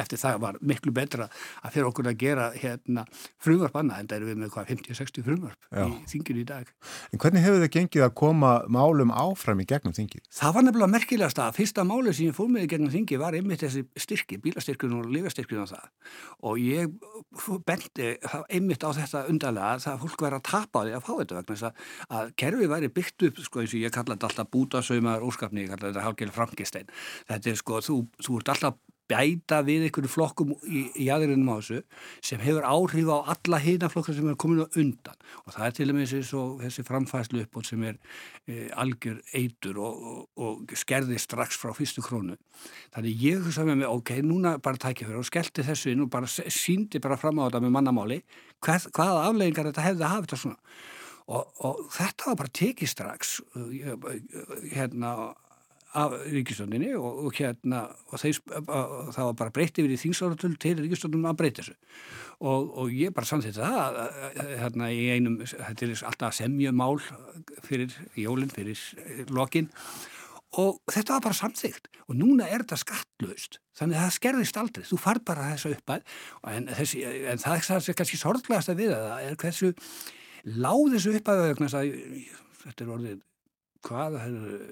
eftir 0.00 0.22
það 0.22 0.38
var 0.40 0.58
miklu 0.64 0.94
betra 0.96 1.26
að 1.60 1.74
fyrir 1.74 1.90
okkur 1.90 2.08
að 2.08 2.16
gera 2.22 2.46
hérna 2.54 3.04
frumvarp 3.44 3.76
annað 3.76 4.00
en 4.00 4.08
það 4.08 4.16
eru 4.16 4.30
við 4.30 4.40
með 4.40 4.52
hvað 4.54 4.72
50-60 4.72 5.26
frumvarp 5.26 5.68
Já. 5.68 5.84
í 5.84 5.98
þinginu 6.14 6.40
í 6.40 6.46
dag. 6.48 6.70
En 7.12 7.20
hvernig 7.20 7.44
hefur 7.44 7.60
þið 7.66 7.72
gengið 7.76 8.06
að 8.06 8.16
koma 8.22 8.54
málum 8.72 9.12
áfram 9.12 9.60
í 9.60 9.68
gegnum 9.68 9.96
þingið? 10.00 10.24
Það 10.40 10.56
var 10.56 10.66
nefnilega 10.66 10.94
merkilegast 10.96 11.42
að 11.44 11.60
fyrsta 11.60 11.84
máli 11.84 12.16
sem 12.16 12.30
ég 12.30 12.38
fór 12.40 12.48
með 12.54 12.64
í 12.64 12.72
gegnum 12.72 12.94
þingið 12.96 13.20
var 13.20 13.36
einmitt 13.36 13.66
þessi 13.66 13.84
styrki, 14.00 14.40
bílastyrkun 14.40 14.96
og 14.96 15.12
lifastyrkun 15.12 15.66
og 15.66 15.70
það 15.74 15.86
og 16.48 16.64
ég 16.64 16.88
bendi 17.66 18.14
einmitt 18.48 18.84
á 18.86 18.90
þetta 18.96 19.26
undarlega 19.30 19.76
að 19.76 19.84
það 19.84 20.02
fólk 20.04 20.24
verið 20.24 20.38
að 20.40 20.46
tapa 20.48 20.80
á 20.80 20.84
því 20.86 20.94
að 20.96 21.04
fá 21.04 21.12
þetta 21.20 21.38
vegna 21.40 21.49
þess 21.56 21.70
að, 21.70 21.88
að 22.18 22.32
kerfi 22.42 22.70
væri 22.70 22.92
byggt 23.00 23.26
upp 23.28 23.42
sko 23.46 23.64
eins 23.64 23.74
og 23.74 23.84
ég 23.84 23.94
kalla 23.94 24.16
þetta 24.16 24.30
alltaf 24.30 24.52
bútasaumar 24.54 25.26
úrskapni, 25.26 25.66
ég 25.66 25.74
kalla 25.74 25.90
þetta 25.90 26.06
hálfgeil 26.06 26.32
frangistein 26.34 26.94
þetta 27.28 27.52
er 27.52 27.60
sko, 27.60 27.82
þú, 27.84 28.00
þú 28.20 28.40
ert 28.40 28.54
alltaf 28.54 28.80
bæta 29.10 29.60
við 29.66 29.86
einhverju 29.86 30.10
flokkum 30.10 30.52
í, 30.66 30.84
í 31.02 31.08
aðurinnum 31.12 31.50
á 31.50 31.56
þessu 31.58 31.80
sem 32.24 32.42
hefur 32.42 32.66
áhrif 32.66 33.10
á 33.10 33.18
alla 33.34 33.60
hýna 33.62 33.90
flokkar 33.90 34.16
sem 34.16 34.28
er 34.30 34.38
komin 34.40 34.62
á 34.62 34.68
undan. 34.68 35.18
Og 35.44 35.54
það 35.54 35.66
er 35.66 35.76
til 35.78 35.88
og 35.90 35.98
með 35.98 36.14
þessi 36.62 36.84
framfæslu 36.86 37.42
uppbót 37.44 37.70
sem 37.70 37.82
er 37.88 37.98
e, 38.46 38.68
algjör 38.70 39.18
eitur 39.34 39.80
og, 39.82 40.04
og, 40.12 40.22
og 40.46 40.76
skerði 40.78 41.18
strax 41.22 41.58
frá 41.60 41.74
fyrstu 41.76 42.04
krónu. 42.06 42.38
Þannig 42.94 43.26
ég 43.26 43.42
hugsa 43.42 43.66
með 43.66 43.82
mig, 43.82 43.90
ok, 43.90 44.14
núna 44.26 44.56
bara 44.62 44.80
tækja 44.80 45.08
fyrir 45.08 45.22
og 45.22 45.28
skellti 45.28 45.66
þessu 45.66 45.94
inn 45.94 46.06
og 46.06 46.12
bara 46.12 46.30
síndi 46.30 47.02
bara 47.02 47.18
fram 47.20 47.42
á 47.42 47.48
þetta 47.48 47.64
með 47.66 47.76
mannamáli. 47.78 48.22
Hvað, 48.62 48.90
hvaða 48.94 49.28
afleggingar 49.28 49.70
þetta 49.72 49.88
hefði 49.88 50.06
að 50.06 50.14
hafa 50.14 50.28
þetta 50.28 50.42
svona 50.44 50.98
og, 51.30 51.52
og 51.64 51.84
þetta 51.94 52.32
var 52.32 52.40
bara 52.42 52.58
tekið 52.60 52.90
strax 52.90 53.38
uh, 53.54 53.70
hérna 54.74 55.14
af 55.94 56.12
ríkistöndinni 56.30 56.92
og, 56.94 57.24
og 57.26 57.34
hérna 57.34 57.82
og 58.10 58.20
þeir, 58.22 58.38
það 58.46 59.24
var 59.24 59.36
bara 59.40 59.54
breytt 59.54 59.80
yfir 59.82 59.94
í 59.94 59.98
þingsáratölu 59.98 60.58
til 60.62 60.76
ríkistöndunum 60.78 61.32
að 61.32 61.40
breyta 61.40 61.64
þessu. 61.64 61.74
Og, 62.40 62.68
og 62.78 62.92
ég 62.94 63.14
bara 63.14 63.26
samþýtti 63.26 63.58
það 63.58 63.98
hérna 64.62 64.90
í 64.94 65.08
einum, 65.16 65.40
þetta 65.42 65.86
er 65.86 66.04
alltaf 66.12 66.36
semjumál 66.38 67.00
fyrir 67.66 67.96
jólinn, 68.16 68.52
fyrir 68.54 68.78
lokin. 69.34 69.68
Og 70.60 70.78
þetta 70.90 71.16
var 71.16 71.26
bara 71.26 71.40
samþygt 71.40 71.90
og 72.06 72.16
núna 72.18 72.46
er 72.46 72.62
þetta 72.62 72.80
skattlaust. 72.84 73.60
Þannig 73.78 73.98
að 73.98 74.06
það 74.06 74.16
skerðist 74.16 74.62
aldrei, 74.62 74.86
þú 74.86 75.00
far 75.00 75.20
bara 75.26 75.50
þessu 75.52 75.74
uppæð 75.74 76.16
en, 76.54 76.70
þessi, 76.78 77.04
en 77.34 77.42
það 77.42 77.68
er 77.80 77.98
kannski 77.98 78.18
sorglegast 78.20 78.72
að 78.72 78.82
við 78.84 78.94
að 78.94 79.04
það 79.08 79.26
er 79.26 79.38
hversu 79.42 79.74
láð 80.44 80.96
þessu 80.96 81.14
upp 81.18 81.30
að 81.32 81.44
vegna 81.48 81.70
að 81.70 81.94
þetta 82.64 82.84
er 82.84 82.92
orðið 82.96 83.22
hvað 83.86 84.18
það 84.20 84.50
er 84.54 84.66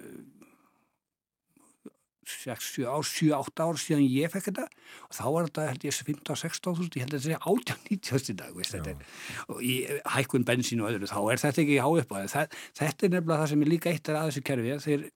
6, 2.28 2.84
7, 3.02 3.32
8 3.32 3.64
ár 3.64 3.78
síðan 3.80 4.04
ég 4.04 4.32
fekk 4.32 4.50
þetta. 4.50 4.66
Og 5.08 5.16
þá 5.16 5.24
var 5.32 5.48
þetta 5.48 5.66
held 5.70 5.86
ég 5.86 5.96
15-16 5.96 6.76
þúsund, 6.76 6.98
ég 6.98 7.06
held 7.06 7.16
að 7.16 7.24
þetta 7.24 7.52
18-90 7.52 8.32
í 8.32 8.36
dag 8.38 8.58
veist, 8.58 8.76
er, 8.76 9.02
og 9.48 9.62
í 9.64 9.74
hækkun 10.14 10.46
bensín 10.48 10.82
og 10.84 10.92
öðru 10.92 11.08
þá 11.10 11.18
er 11.22 11.42
þetta 11.44 11.64
ekki 11.64 11.78
á 11.80 11.88
upp 11.88 12.14
þetta 12.18 13.08
er 13.08 13.14
nefnilega 13.14 13.40
það 13.40 13.50
sem 13.52 13.64
er 13.64 13.72
líka 13.72 13.92
eitt 13.92 14.12
að 14.12 14.20
þessu 14.28 14.44
kerfi 14.50 14.78
þeir, 14.84 15.06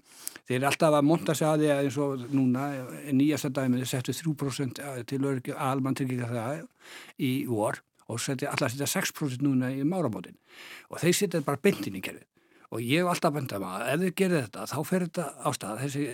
þeir 0.48 0.58
er 0.58 0.68
alltaf 0.70 0.98
að 0.98 1.08
monta 1.10 1.36
sig 1.36 1.48
að 1.48 1.62
því 1.62 1.70
að 1.74 1.84
eins 1.84 2.00
og 2.06 2.26
núna 2.32 2.66
nýjasta 3.12 3.52
dæmið 3.52 3.86
settu 3.92 4.16
3% 4.16 4.82
til 5.12 5.22
almann 5.68 5.98
tryggja 5.98 6.32
það 6.32 6.64
í 7.20 7.32
vor 7.50 7.82
og 8.08 8.20
alltaf 8.20 8.72
setja 8.72 8.88
6% 8.90 9.44
núna 9.44 9.72
í 9.74 9.82
máramótin 9.86 10.38
og 10.90 11.00
þeir 11.02 11.18
setja 11.18 11.42
bara 11.46 11.60
beintin 11.62 11.98
í 11.98 12.04
kerfið. 12.04 12.28
Og 12.72 12.80
ég 12.80 13.02
hef 13.02 13.10
alltaf 13.12 13.34
bendað 13.34 13.60
maður 13.60 13.82
að 13.84 13.90
ef 13.92 14.00
þið 14.00 14.14
gerir 14.16 14.44
þetta 14.46 14.62
þá 14.70 14.78
fer 14.88 15.02
þetta 15.06 15.24
á 15.44 15.48
stað 15.52 15.80
þessi 15.82 16.04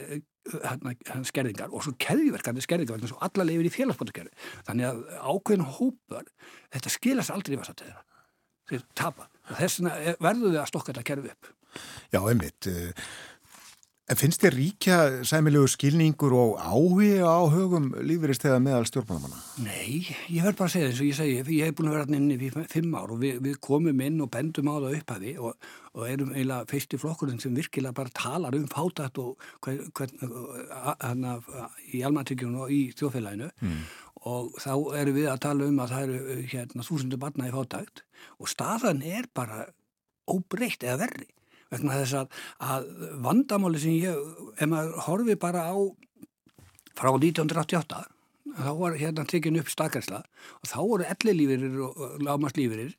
hérna, 0.65 0.95
skerðingar 1.29 1.75
og 1.75 1.85
svo 1.87 1.93
keðiverkandi 2.03 2.65
skerðingar 2.65 2.99
vegna 2.99 3.11
svo 3.13 3.21
alla 3.23 3.47
lifir 3.47 3.69
í 3.69 3.75
félagsbótakerfi. 3.77 4.49
Þannig 4.67 4.89
að 4.89 5.05
ákveðin 5.23 5.69
hópar 5.79 6.27
þetta 6.75 6.95
skilast 6.97 7.35
aldrei 7.35 7.55
í 7.55 7.61
vassatæðina 7.61 8.03
þeir 8.69 8.85
tapa. 8.99 9.29
Og 9.49 9.55
þess 9.61 9.79
vegna 9.79 10.17
verður 10.19 10.51
við 10.51 10.61
að 10.63 10.71
stokka 10.73 10.93
þetta 10.93 11.09
kerfi 11.13 11.33
upp. 11.37 11.53
Já, 12.13 12.21
einmitt. 12.25 12.69
En 12.69 12.93
finnst 14.17 14.41
þér 14.41 14.55
ríkja 14.57 14.99
sæmilegu 15.29 15.69
skilningur 15.69 16.33
og 16.33 16.53
áhuga 16.57 17.29
á 17.29 17.45
högum 17.53 17.91
lífuristega 18.09 18.57
meðal 18.65 18.87
stjórnmálamanna? 18.89 19.37
Nei, 19.61 20.09
ég 20.33 20.47
verð 20.47 20.57
bara 20.57 20.71
að 20.71 20.73
segja 20.73 20.89
þess 20.89 21.03
að 21.03 21.09
ég 21.11 21.19
segi, 21.19 21.59
ég 21.59 21.69
hef 21.69 21.77
búin 21.77 21.91
að 21.91 21.97
vera 21.99 22.17
inn 22.17 22.31
í 22.33 22.49
fimm 22.73 22.97
ár 22.97 23.13
og 23.13 23.21
við, 23.21 23.37
við 23.45 23.61
komum 23.69 24.01
inn 24.07 24.17
og 24.25 24.31
bendum 24.33 24.73
á 24.73 24.81
það 24.81 24.97
upphafi 25.03 25.37
og, 25.37 25.69
og 25.93 26.09
erum 26.09 26.33
eiginlega 26.33 26.71
fyrst 26.73 26.97
í 26.97 27.03
flokkurinn 27.05 27.45
sem 27.45 27.61
virkilega 27.61 27.99
bara 28.01 28.17
talar 28.17 28.57
um 28.57 28.67
fátætt 28.73 29.21
og 29.21 29.49
hvern, 29.69 30.37
hana, 31.05 31.37
í 31.93 32.01
almantryggjum 32.09 32.61
og 32.65 32.73
í 32.73 32.83
þjóðfélaginu 32.97 33.53
mm. 33.61 33.81
og 34.33 34.57
þá 34.57 34.73
erum 35.03 35.21
við 35.21 35.33
að 35.35 35.43
tala 35.51 35.69
um 35.69 35.83
að 35.85 35.97
það 35.97 36.07
eru 36.07 36.43
hérna, 36.55 36.89
þúsundu 36.89 37.21
barna 37.21 37.53
í 37.53 37.57
fátætt 37.61 38.07
og 38.41 38.57
staðan 38.57 39.05
er 39.05 39.29
bara 39.37 39.67
óbreytt 40.29 40.89
eða 40.89 41.03
verri 41.05 41.35
vegna 41.73 41.99
þess 42.01 42.19
að, 42.23 42.39
að 42.75 42.93
vandamáli 43.25 43.83
sem 43.83 43.97
ég, 43.99 44.23
ef 44.57 44.71
maður 44.71 45.03
horfi 45.09 45.39
bara 45.41 45.67
á 45.69 45.77
frá 46.99 47.13
1988 47.15 48.05
þá 48.59 48.71
var 48.79 48.97
hérna 48.99 49.27
tekinn 49.29 49.61
upp 49.61 49.69
stakkarsla 49.71 50.23
og 50.59 50.71
þá 50.71 50.79
voru 50.81 51.07
ellilífirir 51.13 51.79
og 51.85 52.25
lámaslífirir 52.25 52.97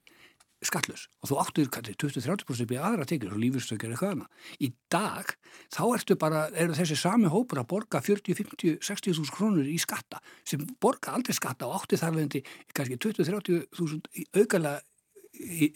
skattlus 0.65 1.05
og 1.23 1.31
þú 1.31 1.37
áttur 1.41 1.69
20-30% 1.71 2.65
upp 2.65 2.73
í 2.73 2.79
aðra 2.79 3.05
tekjur 3.07 3.35
og 3.35 3.41
lífustökjur 3.41 3.93
eitthvað 3.93 4.15
annað. 4.15 4.47
Í 4.59 4.71
dag 4.91 5.31
þá 5.71 5.81
ertu 5.95 6.17
bara, 6.19 6.41
eru 6.51 6.75
þessi 6.75 6.97
sami 6.99 7.31
hópur 7.31 7.61
að 7.61 7.69
borga 7.71 8.01
40, 8.03 8.35
50, 8.41 8.79
60 8.83 9.15
þúsund 9.15 9.35
krónur 9.35 9.69
í 9.69 9.77
skatta 9.79 10.19
sem 10.43 10.65
borga 10.83 11.15
aldrei 11.15 11.37
skatta 11.37 11.69
og 11.69 11.79
átti 11.79 11.99
þarleðandi 12.01 12.43
kannski 12.75 12.99
20-30 12.99 13.61
þúsund 13.79 14.11
auðgarlega 14.35 14.83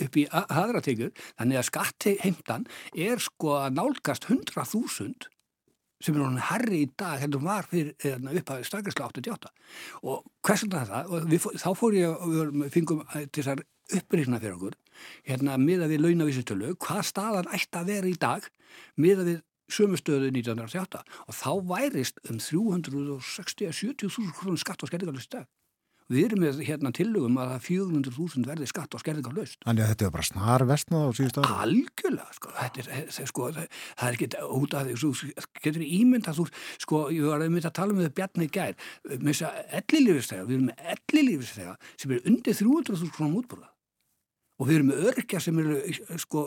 upp 0.07 0.17
í 0.19 0.25
aðra 0.31 0.81
tekjur. 0.83 1.13
Þannig 1.39 1.59
að 1.59 1.69
skattheimtan 1.69 2.67
er 2.93 3.21
sko 3.23 3.57
að 3.61 3.77
nálgast 3.79 4.27
100.000 4.29 5.29
sem 6.03 6.17
er 6.17 6.23
honum 6.25 6.41
herri 6.49 6.81
í 6.83 6.89
dag 6.99 7.21
heldur 7.21 7.43
var 7.45 7.67
fyrir 7.69 7.93
hérna, 8.03 8.33
upp 8.35 8.49
að 8.51 8.65
stakastlega 8.67 9.07
88 9.13 9.51
og 10.09 10.25
hversan 10.43 10.73
það 10.73 10.89
það? 10.91 11.13
Og 11.13 11.29
við, 11.31 11.45
þá 11.63 11.69
fór 11.79 11.95
ég 11.95 12.09
og 12.11 12.33
við 12.33 12.73
fengum 12.73 13.05
þessar 13.35 13.63
upprýðna 13.99 14.41
fyrir 14.43 14.57
okkur 14.57 14.75
hérna 15.29 15.55
miða 15.61 15.89
við 15.91 16.03
launavísutölu 16.03 16.75
hvað 16.83 17.01
staðan 17.07 17.51
ætti 17.55 17.79
að 17.79 17.89
vera 17.93 18.11
í 18.11 18.19
dag 18.19 18.47
miða 18.99 19.27
við 19.29 19.41
sömustöðu 19.73 20.29
1988 20.35 21.03
og 21.27 21.37
þá 21.37 21.51
værist 21.71 22.19
um 22.29 22.39
360-70.000 22.39 24.35
krónum 24.37 24.59
skatt 24.59 24.83
og 24.83 24.91
skerðingarlust 24.91 25.31
dag 25.33 25.47
Við 26.13 26.27
erum 26.27 26.43
með 26.43 26.61
hérna 26.67 26.91
tillögum 26.93 27.39
að 27.41 27.53
400.000 27.65 28.45
verði 28.47 28.67
skatt 28.69 28.93
og 28.93 29.01
skerðingar 29.01 29.35
löst. 29.37 29.59
Þannig 29.65 29.85
að 29.85 29.91
þetta 29.93 30.07
er 30.07 30.13
bara 30.13 30.27
snar 30.27 30.65
vestnað 30.69 31.05
á 31.05 31.09
síðust 31.17 31.39
ára? 31.41 31.57
Algjörlega, 31.65 32.27
sko. 32.37 32.53
Þetta 32.59 32.83
er, 32.83 33.27
sko, 33.31 33.49
það 33.57 34.05
er 34.07 34.17
ekki 34.17 34.29
út 34.59 34.77
af 34.77 34.87
því, 34.87 34.97
þú 35.01 35.11
getur 35.65 35.85
ímynd 35.87 36.29
að 36.29 36.41
þú, 36.41 36.47
sko, 36.85 37.03
ég 37.15 37.29
var 37.31 37.43
að 37.43 37.53
mynda 37.55 37.71
að 37.71 37.77
tala 37.79 37.97
með 37.97 38.09
um 38.11 38.17
Bjarni 38.19 38.49
Gær, 38.53 38.77
með 39.13 39.29
þess 39.31 39.45
að 39.49 39.77
ellilífistega, 39.81 40.47
við 40.49 40.57
erum 40.59 40.67
með 40.69 40.91
ellilífistega 40.95 41.77
sem 41.95 42.13
er 42.13 42.27
undir 42.29 42.59
300.000 42.59 43.15
krónum 43.15 43.39
útbúrða 43.41 43.71
og 44.61 44.69
við 44.69 44.77
erum 44.77 44.91
með 44.91 45.07
örkja 45.09 45.41
sem 45.41 45.57
eru, 45.59 45.79
sko, 46.21 46.45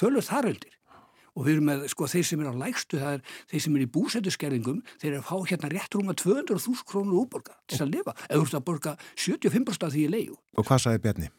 tölur 0.00 0.24
þaröldir 0.24 0.78
og 1.34 1.46
við 1.46 1.56
erum 1.56 1.68
með, 1.70 1.84
sko, 1.92 2.08
þeir 2.10 2.26
sem 2.28 2.42
er 2.42 2.50
á 2.50 2.54
lægstu 2.62 3.00
það 3.02 3.18
er 3.18 3.36
þeir 3.52 3.64
sem 3.66 3.76
er 3.76 3.84
í 3.84 3.90
búsættuskerðingum 3.96 4.80
þeir 4.94 5.10
eru 5.12 5.20
að 5.22 5.28
fá 5.28 5.50
hérna 5.50 5.72
rétt 5.74 5.98
rúma 5.98 6.16
200.000 6.20 6.88
krónur 6.88 7.24
útborga 7.24 7.58
til 7.70 7.82
að 7.82 7.94
lifa, 7.98 8.16
eða 8.28 8.40
þú 8.40 8.48
ert 8.48 8.58
að 8.60 8.66
borga 8.70 8.96
75% 9.14 9.88
af 9.88 9.94
því 9.94 10.04
í 10.04 10.12
leiðu. 10.14 10.40
Og 10.58 10.68
hvað 10.68 10.84
sagði 10.86 11.04
Bjarni? 11.06 11.30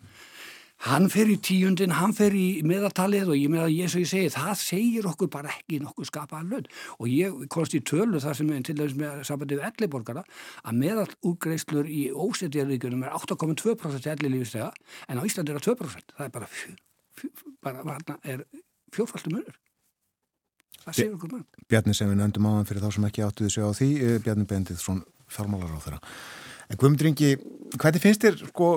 Hann 0.83 1.07
fer 1.09 1.29
í 1.31 1.37
tíundin, 1.39 1.93
hann 1.95 2.11
fer 2.13 2.33
í 2.35 2.59
meðartalið 2.67 3.29
og 3.31 3.37
ég 3.39 3.49
með 3.49 3.61
að 3.63 3.75
ég 3.77 3.89
svo 3.89 4.01
ég 4.03 4.09
segi 4.11 4.31
það 4.33 4.51
segir 4.59 5.07
okkur 5.07 5.29
bara 5.31 5.53
ekki 5.53 5.79
nokkuð 5.81 6.09
skapaða 6.09 6.49
lönd 6.49 6.67
og 6.99 7.07
ég 7.09 7.45
komst 7.49 7.77
í 7.77 7.81
tölu 7.81 8.19
þar 8.21 8.37
sem 8.37 8.51
til 8.67 8.75
dæmis 8.75 8.97
með 8.99 9.23
sambandið 9.25 9.61
við 9.61 9.69
elliborgara 9.71 10.25
að 10.67 10.79
meðal 10.83 11.07
útgreislur 11.31 11.87
í 11.87 12.03
ósetjarríkunum 12.11 13.07
er 13.07 13.15
8,2% 13.15 14.11
ellilífistega 14.13 14.73
en 15.07 15.23
á 15.23 15.25
Íslandi 15.25 15.55
er 15.55 15.63
það 15.63 15.79
2% 15.79 16.17
það 16.19 16.27
er 16.27 16.35
bara, 16.35 16.51
bara 17.63 18.19
er 18.35 18.45
fjórfaldum 18.93 19.39
munur 19.39 19.61
það 20.85 20.97
séu 20.99 21.13
okkur 21.17 21.33
mann. 21.33 21.45
Bjarni 21.71 21.95
sem 21.97 22.09
við 22.11 22.19
nöndum 22.21 22.47
áðan 22.49 22.69
fyrir 22.69 22.85
þá 22.85 22.89
sem 22.95 23.07
ekki 23.09 23.25
áttuðu 23.25 23.51
sig 23.51 23.65
á 23.65 23.71
því, 23.75 23.89
eh, 24.01 24.17
Bjarni 24.23 24.47
Bendið 24.49 24.81
svon 24.81 25.03
fjármálar 25.27 25.75
á 25.75 25.79
þeirra. 25.85 26.01
En 26.69 26.77
Guðmundur 26.81 27.11
Ingi, 27.11 27.35
hvernig 27.77 28.01
finnst 28.01 28.25
þér 28.25 28.39
sko 28.47 28.69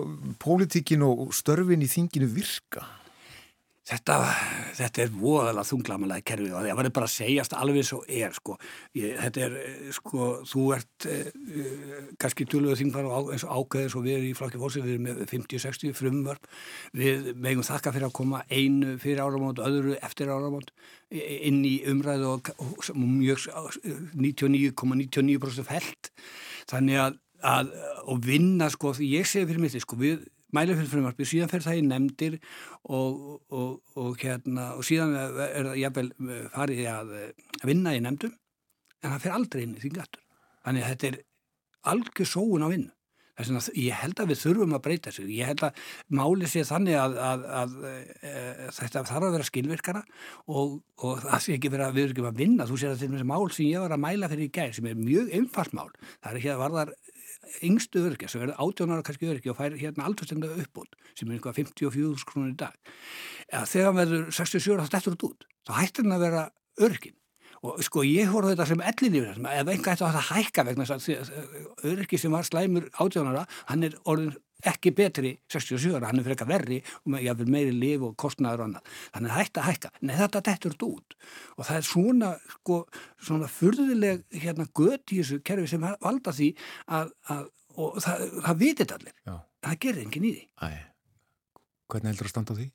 pólitíkin 0.42 1.04
og 1.06 1.32
störfin 1.36 1.84
í 1.84 1.88
þinginu 1.88 2.28
virka? 2.28 2.84
Þetta, 3.88 4.16
þetta 4.76 5.00
er 5.00 5.12
voðalega 5.16 5.64
þunglamalega 5.64 6.24
kerfið 6.28 6.56
og 6.58 6.66
það 6.66 6.76
var 6.76 6.88
bara 6.98 7.06
að 7.08 7.12
segjast 7.14 7.54
alveg 7.56 7.86
svo 7.88 8.02
er 8.04 8.34
sko. 8.36 8.56
Ég, 8.98 9.14
þetta 9.22 9.46
er 9.46 9.54
sko, 9.96 10.26
þú 10.50 10.64
ert 10.76 11.06
eh, 11.08 11.30
kannski 12.20 12.44
tölvöðu 12.52 12.76
þingfara 12.82 13.22
og 13.22 13.32
ákveðis 13.32 13.96
og 13.96 14.04
við 14.04 14.18
erum 14.18 14.28
í 14.28 14.36
flokki 14.36 14.60
fólksið, 14.60 14.84
við 14.84 14.94
erum 14.98 15.08
með 15.08 15.24
50-60 15.32 15.96
frumvarp, 15.96 16.50
við 17.00 17.32
megum 17.40 17.64
þakka 17.64 17.94
fyrir 17.96 18.10
að 18.10 18.16
koma 18.20 18.44
einu 18.52 18.98
fyrir 19.00 19.24
áramónd 19.24 19.62
og 19.62 19.72
öðru 19.72 19.96
eftir 20.04 20.34
áramónd 20.34 20.74
inn 21.08 21.64
í 21.64 21.78
umræðu 21.88 22.32
og, 22.34 22.52
og, 22.60 22.78
og 22.92 22.98
mjög 23.00 23.48
99,99% 24.20 25.08
,99 25.16 25.64
felt 25.64 26.12
þannig 26.68 27.00
að, 27.06 27.22
að 27.40 27.72
og 28.04 28.20
vinna 28.26 28.68
sko, 28.72 28.92
því 28.98 29.14
ég 29.16 29.30
segi 29.30 29.48
fyrir 29.48 29.64
mitt 29.64 29.80
sko, 29.80 29.96
við 29.96 30.26
mæla 30.56 30.76
fyrir 30.78 30.90
frumarfi, 30.92 31.28
síðan 31.28 31.52
fer 31.52 31.64
það 31.64 31.80
í 31.80 31.86
nefndir 31.86 32.36
og, 32.88 33.40
og, 33.52 33.72
og, 33.96 34.12
hérna, 34.22 34.70
og 34.78 34.86
síðan 34.88 35.16
er 35.18 35.70
það 35.70 35.80
jafnvel 35.82 36.10
eh, 36.12 36.44
farið 36.54 36.84
að 36.92 37.16
vinna 37.68 37.96
í 37.96 38.04
nefndum 38.04 38.36
en 39.02 39.10
það 39.12 39.24
fer 39.24 39.36
aldrei 39.38 39.64
inn 39.64 39.74
í 39.76 39.82
því 39.82 39.96
gættur. 39.98 40.22
Þannig 40.66 40.84
að 40.84 40.94
þetta 40.94 41.10
er 41.10 41.18
algjör 41.92 42.32
sóun 42.32 42.64
á 42.66 42.68
vinnu. 42.72 42.94
Þess 43.38 43.68
að 43.70 43.76
ég 43.78 43.94
held 43.94 44.18
að 44.18 44.30
við 44.32 44.40
þurfum 44.40 44.72
að 44.74 44.80
breyta 44.82 45.12
þessu. 45.12 45.24
Ég 45.30 45.46
held 45.46 45.60
að 45.68 45.82
máli 46.18 46.48
sé 46.50 46.64
þannig 46.66 46.96
að, 46.98 47.12
að, 47.22 47.44
að, 47.60 47.76
að 47.86 47.92
e, 48.26 48.70
þetta 48.74 49.02
þarf 49.06 49.26
að 49.28 49.36
vera 49.36 49.46
skilvirkara 49.46 50.00
og 50.50 51.20
það 51.22 51.44
sé 51.44 51.54
ekki 51.54 51.70
vera, 51.70 51.92
við 51.94 52.08
erum 52.08 52.16
ekki 52.16 52.32
að 52.32 52.40
vinna. 52.42 52.66
Þú 52.66 52.80
sér 52.82 52.96
að 52.96 53.04
þetta 53.04 53.20
er 53.20 53.28
mál 53.30 53.46
sem 53.54 53.68
ég 53.68 53.84
var 53.84 53.94
að 53.94 54.02
mæla 54.02 54.30
fyrir 54.32 54.48
í 54.48 54.50
gæð 54.58 54.74
sem 54.80 54.90
er 54.90 54.98
mjög 54.98 55.30
einfalt 55.38 55.78
mál. 55.78 55.86
Það 56.18 56.32
er 56.32 56.40
ekki 56.40 56.52
að 56.56 56.62
varðar 56.64 56.92
yngstu 57.64 58.02
örkja 58.08 58.30
sem 58.30 58.42
verður 58.42 58.60
18 58.64 58.94
ára 58.94 59.06
kannski 59.06 59.30
örkja 59.32 59.54
og 59.54 59.60
fær 59.60 59.76
hérna 59.78 60.08
aldurstengda 60.08 60.50
uppbútt 60.62 60.98
sem 61.14 61.28
er 61.28 61.38
einhvað 61.38 61.60
54 61.60 62.26
krónur 62.28 62.52
í 62.52 62.58
dag. 62.58 62.74
Eða 63.48 63.64
þegar 63.72 63.96
verður 64.02 64.26
67 64.38 64.74
ára 64.74 64.84
þá 64.86 64.90
stættur 64.92 65.16
þetta 65.16 65.30
út. 65.30 65.48
Þá 65.68 65.72
hættir 65.78 66.06
hann 66.06 66.16
að 66.18 66.26
vera 66.26 66.44
örkin 66.88 67.16
og 67.66 67.80
sko 67.82 68.04
ég 68.06 68.28
horfði 68.30 68.54
þetta 68.54 68.66
sem 68.70 68.82
ellinni 68.90 69.22
ef 69.26 69.70
einhver 69.72 69.94
ætti 69.94 70.06
að 70.06 70.18
hækka 70.28 70.64
vegna 70.68 70.86
örki 71.90 72.20
sem 72.20 72.34
var 72.34 72.46
slæmur 72.46 72.86
18 72.92 73.30
ára 73.32 73.46
hann 73.70 73.86
er 73.88 73.96
orðin 74.04 74.36
ekki 74.66 74.90
betri 74.96 75.34
67 75.52 75.94
ára, 75.94 76.08
hann 76.10 76.18
er 76.18 76.26
fyrir 76.26 76.34
eitthvað 76.34 76.50
verri 76.50 76.78
og 77.04 77.12
með 77.14 77.26
jáfnveil 77.28 77.52
meiri 77.54 77.74
liv 77.76 78.06
og 78.08 78.16
kostnaður 78.18 78.64
og 78.64 78.68
annað 78.68 78.96
þannig 79.14 79.30
að 79.30 79.38
hætta 79.38 79.62
að 79.62 79.68
hækka, 79.68 79.92
nei 80.02 80.14
þetta 80.18 80.42
dettur 80.48 80.74
þetta 80.74 80.88
út 80.88 81.16
og 81.54 81.68
það 81.68 81.76
er 81.76 81.86
svona 81.86 82.32
sko, 82.56 82.80
svona 83.28 83.50
fyrðuleg 83.52 84.24
hérna 84.34 84.66
gött 84.74 85.14
í 85.14 85.20
þessu 85.20 85.38
kerfi 85.46 85.70
sem 85.70 85.86
valda 85.86 86.34
því 86.34 86.50
að, 86.98 87.14
að 87.30 87.46
og 87.78 88.00
það, 88.02 88.26
það 88.48 88.60
vitit 88.64 88.96
allir 88.96 89.14
Já. 89.14 89.36
það 89.68 89.80
gerir 89.86 90.04
enginn 90.06 90.28
í 90.28 90.34
því 90.34 90.44
Æ. 90.58 90.70
Hvernig 91.88 92.10
heldur 92.12 92.26
það 92.26 92.28
að 92.28 92.34
standa 92.34 92.54
á 92.54 92.58
því? 92.58 92.68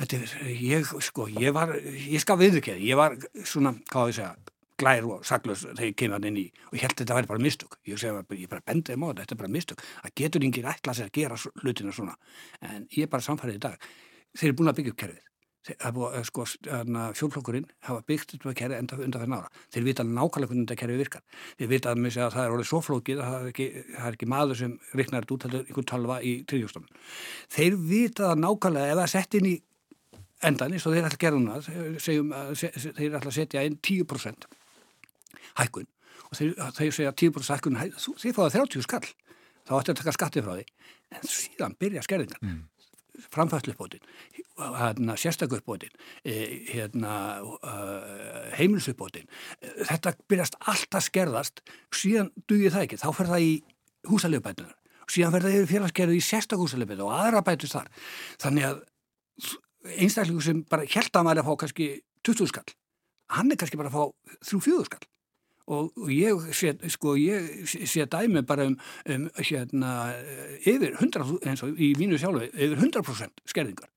Þetta 0.00 0.16
er, 0.16 0.30
ég 0.64 0.92
sko, 1.04 1.26
ég 1.28 1.52
var 1.52 1.74
ég 1.76 2.22
skal 2.22 2.38
viðurkeið, 2.40 2.80
ég 2.88 2.98
var 2.98 3.16
svona, 3.44 3.74
hvað 3.92 4.10
ég 4.10 4.18
segja 4.18 4.32
glær 4.80 5.06
og 5.06 5.24
saglus 5.28 5.64
þegar 5.68 5.88
ég 5.88 5.96
kemur 6.00 6.18
hann 6.18 6.28
inn 6.30 6.42
í 6.42 6.46
og 6.68 6.76
ég 6.76 6.84
held 6.84 6.94
að 6.94 7.02
þetta 7.02 7.18
væri 7.18 7.30
bara 7.30 7.44
mistök. 7.46 7.78
Ég 7.88 8.00
segi 8.00 8.12
að 8.16 8.36
ég 8.40 8.50
bara 8.50 8.66
bendið 8.66 8.96
um 8.96 9.06
á 9.06 9.08
þetta, 9.10 9.34
er 9.36 9.40
bara 9.44 9.54
mistök. 9.56 9.82
Það 10.02 10.14
getur 10.22 10.46
yngir 10.48 10.70
ætla 10.72 10.94
að 10.96 11.10
gera 11.16 11.40
hlutina 11.62 11.96
svona. 11.96 12.14
En 12.60 12.86
ég 12.88 13.06
er 13.06 13.12
bara 13.12 13.26
samfærið 13.26 13.60
í 13.60 13.64
dag. 13.66 13.90
Þeir 14.36 14.50
eru 14.50 14.58
búin 14.60 14.72
að 14.72 14.80
byggja 14.80 14.94
upp 14.94 15.02
kerfið. 15.04 15.26
Er 15.70 15.92
að 15.92 16.22
sko 16.24 16.46
fjólflokkurinn 16.48 17.66
hafa 17.84 18.00
byggt 18.08 18.38
upp 18.38 18.46
kerfið 18.48 18.78
enda 18.78 18.96
undan 18.96 19.20
fyrir 19.20 19.28
nára 19.28 19.50
þeir 19.74 19.84
vita 19.90 20.06
nákvæmlega 20.08 20.48
hvernig 20.48 20.64
þetta 20.64 20.78
kerfið 20.80 21.02
virkar. 21.02 21.24
Þeir 21.58 21.68
vita 21.68 21.92
að, 21.92 22.06
að 22.08 22.30
það 22.32 22.46
er 22.46 22.54
orðið 22.54 22.70
svo 22.70 22.80
flókið 22.86 23.20
það 23.20 23.36
er 23.36 23.50
ekki, 23.50 23.66
það 23.90 24.06
er 24.08 24.16
ekki 24.16 24.28
maður 24.32 24.60
sem 24.62 24.72
riknar 24.96 25.26
þetta 25.28 25.36
út 25.36 25.44
þeir 27.52 27.76
vita 27.90 28.30
það 28.30 28.40
nákvæmlega 28.46 28.94
ef 28.94 29.02
það 29.02 29.12
sett 29.12 29.36
inn 29.36 29.50
í 29.50 29.54
endan 30.48 30.72
eins 30.74 30.86
og 30.88 30.94
þeir 30.94 31.06
ætla 31.06 31.18
að 31.18 31.24
gera 31.24 31.38
núna 31.38 31.98
segjum, 32.00 32.32
þeir 32.56 33.18
ætla 33.18 33.28
að 33.28 33.36
setja 33.36 33.64
inn 33.66 33.76
10% 33.84 34.48
hækkun. 35.58 35.88
Og 36.30 36.38
þeir 36.38 36.94
segja 36.94 37.12
10% 37.12 37.56
hækkun 37.56 37.78
þeir 37.78 38.36
fáið 38.36 38.58
30 38.58 38.86
skall. 38.86 39.06
Þá 39.68 39.72
ætti 39.78 39.92
að 39.92 40.02
taka 40.02 40.16
skatti 40.16 40.44
frá 40.44 40.52
því. 40.56 40.66
En 41.16 41.26
síðan 41.28 41.78
byrja 41.80 42.04
skerðingar. 42.06 42.42
Mm. 42.42 42.66
framfæsluppbótin 43.20 44.00
hérna, 44.56 45.12
sérstakuppbótin 45.18 45.90
e, 46.24 46.32
hérna, 46.70 47.10
heimilsuppbótin 48.56 49.26
þetta 49.60 50.14
byrjast 50.30 50.56
alltaf 50.60 51.04
skerðast. 51.04 51.60
Síðan 51.92 52.30
dugir 52.48 52.72
það 52.72 52.86
ekki. 52.86 53.00
Þá 53.02 53.10
fer 53.18 53.30
það 53.32 53.44
í 53.44 53.50
húsalöfbætunar 54.08 54.76
síðan 55.10 55.34
fer 55.34 55.44
það 55.44 55.56
yfir 55.58 55.70
félagskerðu 55.74 56.16
í 56.16 56.24
sérstakúsalöfbætu 56.24 57.04
og 57.04 57.16
aðra 57.18 57.44
bætus 57.44 57.74
þar. 57.74 57.90
Þannig 58.40 58.68
að 58.70 58.80
einstaklingu 59.96 60.44
sem 60.44 60.62
bara 60.70 60.86
held 60.88 61.16
að 61.16 61.26
maður 61.26 61.42
að 61.42 61.48
fá 61.48 61.60
kannski 61.64 61.88
20 62.26 62.50
skall 62.52 62.68
hann 63.36 63.52
er 63.52 63.58
kannski 63.60 63.78
bara 63.80 63.90
að 63.90 63.96
fá 63.96 64.04
3-4 64.50 64.86
skall 64.88 65.06
og 65.70 66.10
ég 66.10 66.50
sé, 66.56 66.74
sko, 66.90 67.14
dæmi 68.10 68.42
bara 68.46 68.66
um, 68.70 68.76
um 69.06 69.28
hérna, 69.38 69.94
yfir 70.64 70.96
100, 70.96 71.38
eins 71.46 71.64
og 71.66 71.78
í 71.78 71.92
mínu 71.98 72.18
sjálfu, 72.20 72.50
yfir 72.50 72.76
100% 72.78 73.44
skerðingar. 73.50 73.90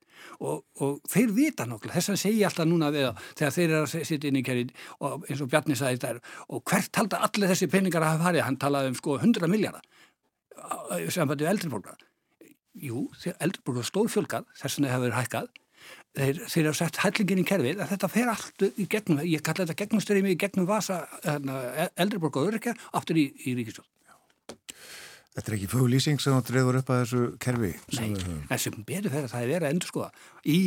Og, 0.43 0.63
og 0.81 1.01
þeir 1.11 1.33
vita 1.35 1.65
nokkla, 1.69 1.93
þess 1.93 2.13
að 2.13 2.21
segja 2.23 2.47
alltaf 2.49 2.67
núna 2.67 2.89
við 2.93 3.05
það 3.05 3.27
þegar 3.39 3.53
þeir 3.55 3.65
eru 3.65 3.81
að 3.83 4.07
sitja 4.09 4.29
inn 4.29 4.39
í 4.39 4.45
kerið 4.45 4.71
og 5.05 5.27
eins 5.29 5.43
og 5.43 5.49
Bjarni 5.51 5.77
sagði 5.77 5.99
þetta 6.01 6.33
og 6.47 6.63
hvert 6.71 6.99
halda 6.99 7.19
allir 7.27 7.51
þessi 7.51 7.69
peningar 7.71 8.05
að 8.05 8.15
hafa 8.15 8.27
farið, 8.29 8.45
hann 8.47 8.59
talaði 8.61 8.91
um 8.91 8.97
sko 8.97 9.17
100 9.19 9.51
miljardar 9.51 9.85
sem 11.13 11.29
fætti 11.29 11.49
eldriborgar 11.49 12.09
Jú, 12.73 13.03
eldriborgar 13.37 13.85
stóð 13.85 14.09
fjölkað, 14.15 14.47
þess 14.57 14.79
að 14.79 14.87
það 14.87 14.95
hefur 14.95 15.17
hækkað 15.19 15.51
þeir, 16.17 16.43
þeir 16.45 16.69
hafa 16.69 16.79
sett 16.79 17.01
hællingin 17.03 17.41
í 17.41 17.47
kerfið 17.47 17.81
að 17.83 17.91
þetta 17.93 18.11
fer 18.11 18.31
allt 18.33 18.65
í 18.69 18.87
gegnum, 18.91 19.23
ég 19.27 19.43
kalla 19.45 19.65
þetta 19.65 19.79
gegnumstreymi 19.81 20.33
í 20.33 20.39
gegnum 20.39 20.69
vasa 20.69 21.03
hérna, 21.23 21.59
eldriborg 21.99 22.39
og 22.39 22.51
öryrkja 22.51 22.75
aftur 22.93 23.19
í, 23.21 23.27
í 23.47 23.55
ríkistjón. 23.57 23.87
Þetta 25.33 25.49
er 25.49 25.55
ekki 25.57 25.71
fugulýsing 25.71 26.21
sem 26.21 26.35
þú 26.35 26.43
drefur 26.51 26.77
upp 26.77 26.91
að 26.93 26.99
þessu 27.03 27.21
kerfi 27.41 27.71
Nei, 27.97 28.11
en 28.53 28.59
sem 28.61 28.75
betur 28.85 29.09
fyrir 29.09 29.31
það 29.31 29.45
er 29.45 29.49
verið 29.55 29.65
að 29.65 29.73
endur 29.73 29.89
skoða 29.89 30.11
í 30.45 30.59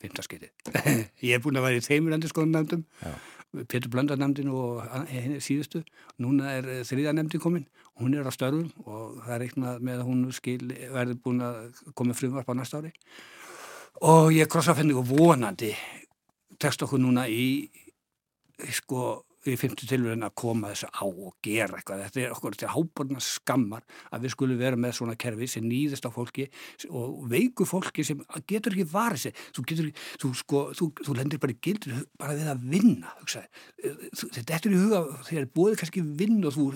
fymtaskeiði. 0.00 0.52
ég 1.26 1.34
er 1.34 1.42
búin 1.42 1.58
að 1.58 1.66
vera 1.66 1.80
í 1.80 1.84
þeimur 1.84 2.14
endur 2.16 2.30
skoðunarnefndum, 2.32 2.84
Petur 3.50 3.90
Blöndarnefndin 3.90 4.50
og 4.54 4.84
henni 5.10 5.40
síðustu. 5.42 5.82
Núna 6.22 6.52
er 6.60 6.68
þriða 6.86 7.16
nefndin 7.18 7.42
komin, 7.42 7.66
hún 7.98 8.14
er 8.14 8.28
á 8.28 8.30
störfum 8.30 8.68
og 8.86 9.18
það 9.24 9.34
er 9.34 9.44
eitthvað 9.46 9.84
með 9.88 10.02
að 10.02 10.06
hún 10.06 10.20
skil 10.36 10.60
verður 10.70 11.18
búin 11.24 11.42
að 11.42 11.80
koma 11.98 12.14
frumvarp 12.14 12.46
á 12.46 12.54
næsta 12.54 12.78
ári. 12.78 12.92
Og 12.92 13.39
ég 14.34 14.50
krossa 14.50 14.74
að 14.74 14.82
finna 14.82 14.94
ykkur 14.94 15.10
vonandi 15.10 15.74
tekst 16.60 16.84
okkur 16.84 17.00
núna 17.00 17.26
í 17.28 17.70
sko 18.76 19.24
í 19.48 19.54
fymtu 19.56 19.86
tilvægin 19.88 20.26
að 20.26 20.34
koma 20.36 20.68
þessu 20.68 20.88
á 20.92 21.04
og 21.08 21.30
gera 21.44 21.78
eitthvað. 21.78 22.02
Þetta 22.04 22.20
er 22.20 22.34
okkur 22.34 22.56
til 22.60 22.68
háborna 22.74 23.22
skammar 23.24 23.86
að 24.12 24.26
við 24.26 24.34
skulum 24.34 24.58
vera 24.60 24.76
með 24.76 24.98
svona 24.98 25.16
kerfi 25.20 25.48
sem 25.48 25.64
nýðist 25.64 26.04
á 26.04 26.10
fólki 26.12 26.50
og 26.90 27.22
veiku 27.30 27.64
fólki 27.68 28.04
sem 28.04 28.20
getur 28.50 28.76
ekki 28.76 28.84
varið 28.90 29.22
sig. 29.24 29.40
Þú 29.56 29.64
getur 29.70 29.88
ekki, 29.88 30.04
þú 30.20 30.32
sko, 30.42 30.60
þú, 30.76 30.90
þú 31.00 31.16
lendir 31.16 31.40
bara 31.40 31.56
í 31.56 31.60
gildur 31.64 32.04
bara 32.20 32.36
við 32.36 32.52
að 32.52 32.68
vinna. 32.74 33.14
Þetta 33.30 34.58
er 34.60 34.68
í 34.68 34.82
huga, 34.82 35.02
þegar 35.30 35.50
búið 35.56 35.80
kannski 35.80 36.04
vinn 36.20 36.44
og 36.44 36.56
þú 36.58 36.68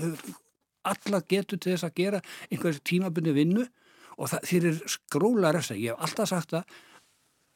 alla 0.88 1.20
getur 1.28 1.60
til 1.60 1.74
þess 1.74 1.88
að 1.88 1.96
gera 2.00 2.24
einhverjum 2.48 2.84
tímabunni 2.88 3.36
vinnu 3.36 3.68
og 4.14 4.30
það, 4.30 4.48
þér 4.48 4.66
er 4.70 4.82
skróla 4.94 5.52
refsa. 5.52 5.76
Ég 5.76 5.92
hef 5.92 6.08
alltaf 6.08 6.32
sagt 6.32 6.56
að 6.56 6.80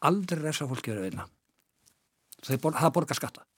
aldrei 0.07 0.42
refsa 0.42 0.68
fólki 0.70 0.92
verið 0.92 1.05
að 1.05 1.11
vinna. 1.11 1.28
Það 2.46 2.92
borgar 2.94 3.18
skatta. 3.18 3.49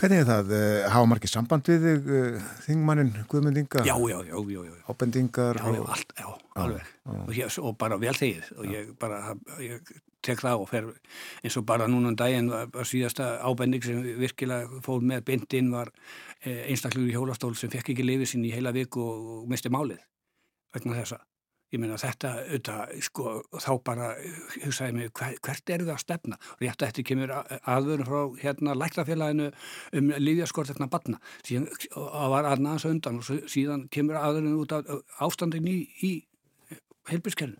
Hvernig 0.00 0.22
er 0.22 0.28
það? 0.28 0.52
Eh, 0.56 0.84
hafa 0.88 1.08
margir 1.10 1.28
samband 1.28 1.66
við 1.68 1.82
þig, 1.84 2.06
eh, 2.16 2.44
þingmannin, 2.64 3.10
guðmyndinga? 3.28 3.82
Já, 3.84 3.96
já, 4.08 4.18
já, 4.24 4.36
já, 4.48 4.60
já. 4.64 4.76
Ábendingar? 4.88 5.56
Já, 5.60 5.74
já, 5.74 5.82
allt, 5.84 6.12
já, 6.16 6.28
alveg. 6.56 6.86
Og, 7.04 7.32
ég, 7.36 7.58
og 7.58 7.76
bara 7.76 7.98
vel 7.98 8.14
þegið 8.14 8.52
og 8.56 8.70
ég 8.70 8.98
bara, 8.98 9.34
ég 9.60 9.90
tek 10.22 10.40
það 10.40 10.62
og 10.62 10.68
fer 10.70 10.88
eins 11.42 11.56
og 11.56 11.66
bara 11.66 11.88
núna 11.88 12.12
um 12.12 12.16
daginn 12.16 12.48
var 12.48 12.88
síðasta 12.88 13.40
ábending 13.44 13.84
sem 13.84 14.00
virkilega 14.20 14.80
fór 14.80 15.04
með 15.04 15.24
bindinn 15.24 15.72
var 15.74 15.92
eh, 16.44 16.70
einstaklegur 16.70 17.10
í 17.10 17.16
hjólastól 17.16 17.54
sem 17.56 17.72
fekk 17.72 17.92
ekki 17.92 18.06
lifið 18.06 18.32
sín 18.32 18.46
í 18.48 18.54
heila 18.54 18.72
viku 18.72 19.04
og 19.04 19.48
misti 19.50 19.68
málið 19.68 20.00
vegna 20.72 20.96
þessa 20.96 21.20
ég 21.70 21.82
meina 21.82 21.98
þetta 22.00 22.32
auðvitað, 22.40 22.94
sko, 23.06 23.34
þá 23.62 23.70
bara 23.86 24.10
hugsaði 24.64 24.96
mig, 24.96 25.12
hver, 25.16 25.36
hvert 25.46 25.72
er 25.74 25.84
það 25.86 25.94
að 25.94 26.02
stefna? 26.04 26.40
Rétt 26.60 26.82
að 26.82 26.90
þetta 26.90 27.06
kemur 27.10 27.34
aðvörun 27.60 28.08
frá 28.10 28.42
hérna 28.42 28.76
læklafélaginu 28.78 29.48
um 30.00 30.12
lífjaskort 30.18 30.72
hérna 30.72 30.90
batna 30.90 31.20
síðan 31.46 31.68
var 32.34 32.50
aðnaðans 32.50 32.88
undan 32.90 33.22
og 33.22 33.50
síðan 33.50 33.86
kemur 33.92 34.20
aðvörun 34.20 34.60
út 34.60 34.76
af 34.76 34.90
ástandin 35.26 35.68
í, 35.70 35.78
í 36.02 36.12
heilbískernu 37.10 37.58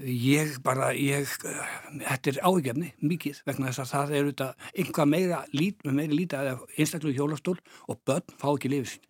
ég 0.00 0.56
bara, 0.64 0.92
ég 0.96 1.28
þetta 1.28 2.32
er 2.32 2.40
áhugjefni, 2.40 2.92
mikið 3.04 3.42
vegna 3.48 3.68
þess 3.68 3.82
að 3.82 3.90
það 3.92 4.12
er 4.12 4.22
auðvitað 4.22 4.68
einhvað 4.72 5.10
meira 5.12 5.40
lít, 5.52 5.84
með 5.84 5.98
meira 5.98 6.16
lítið 6.16 6.52
að 6.52 6.64
einstaklega 6.78 7.18
hjólastól 7.20 7.58
og 7.88 8.00
börn 8.08 8.38
fá 8.40 8.48
ekki 8.54 8.72
lifið 8.72 8.94
sín. 8.94 9.08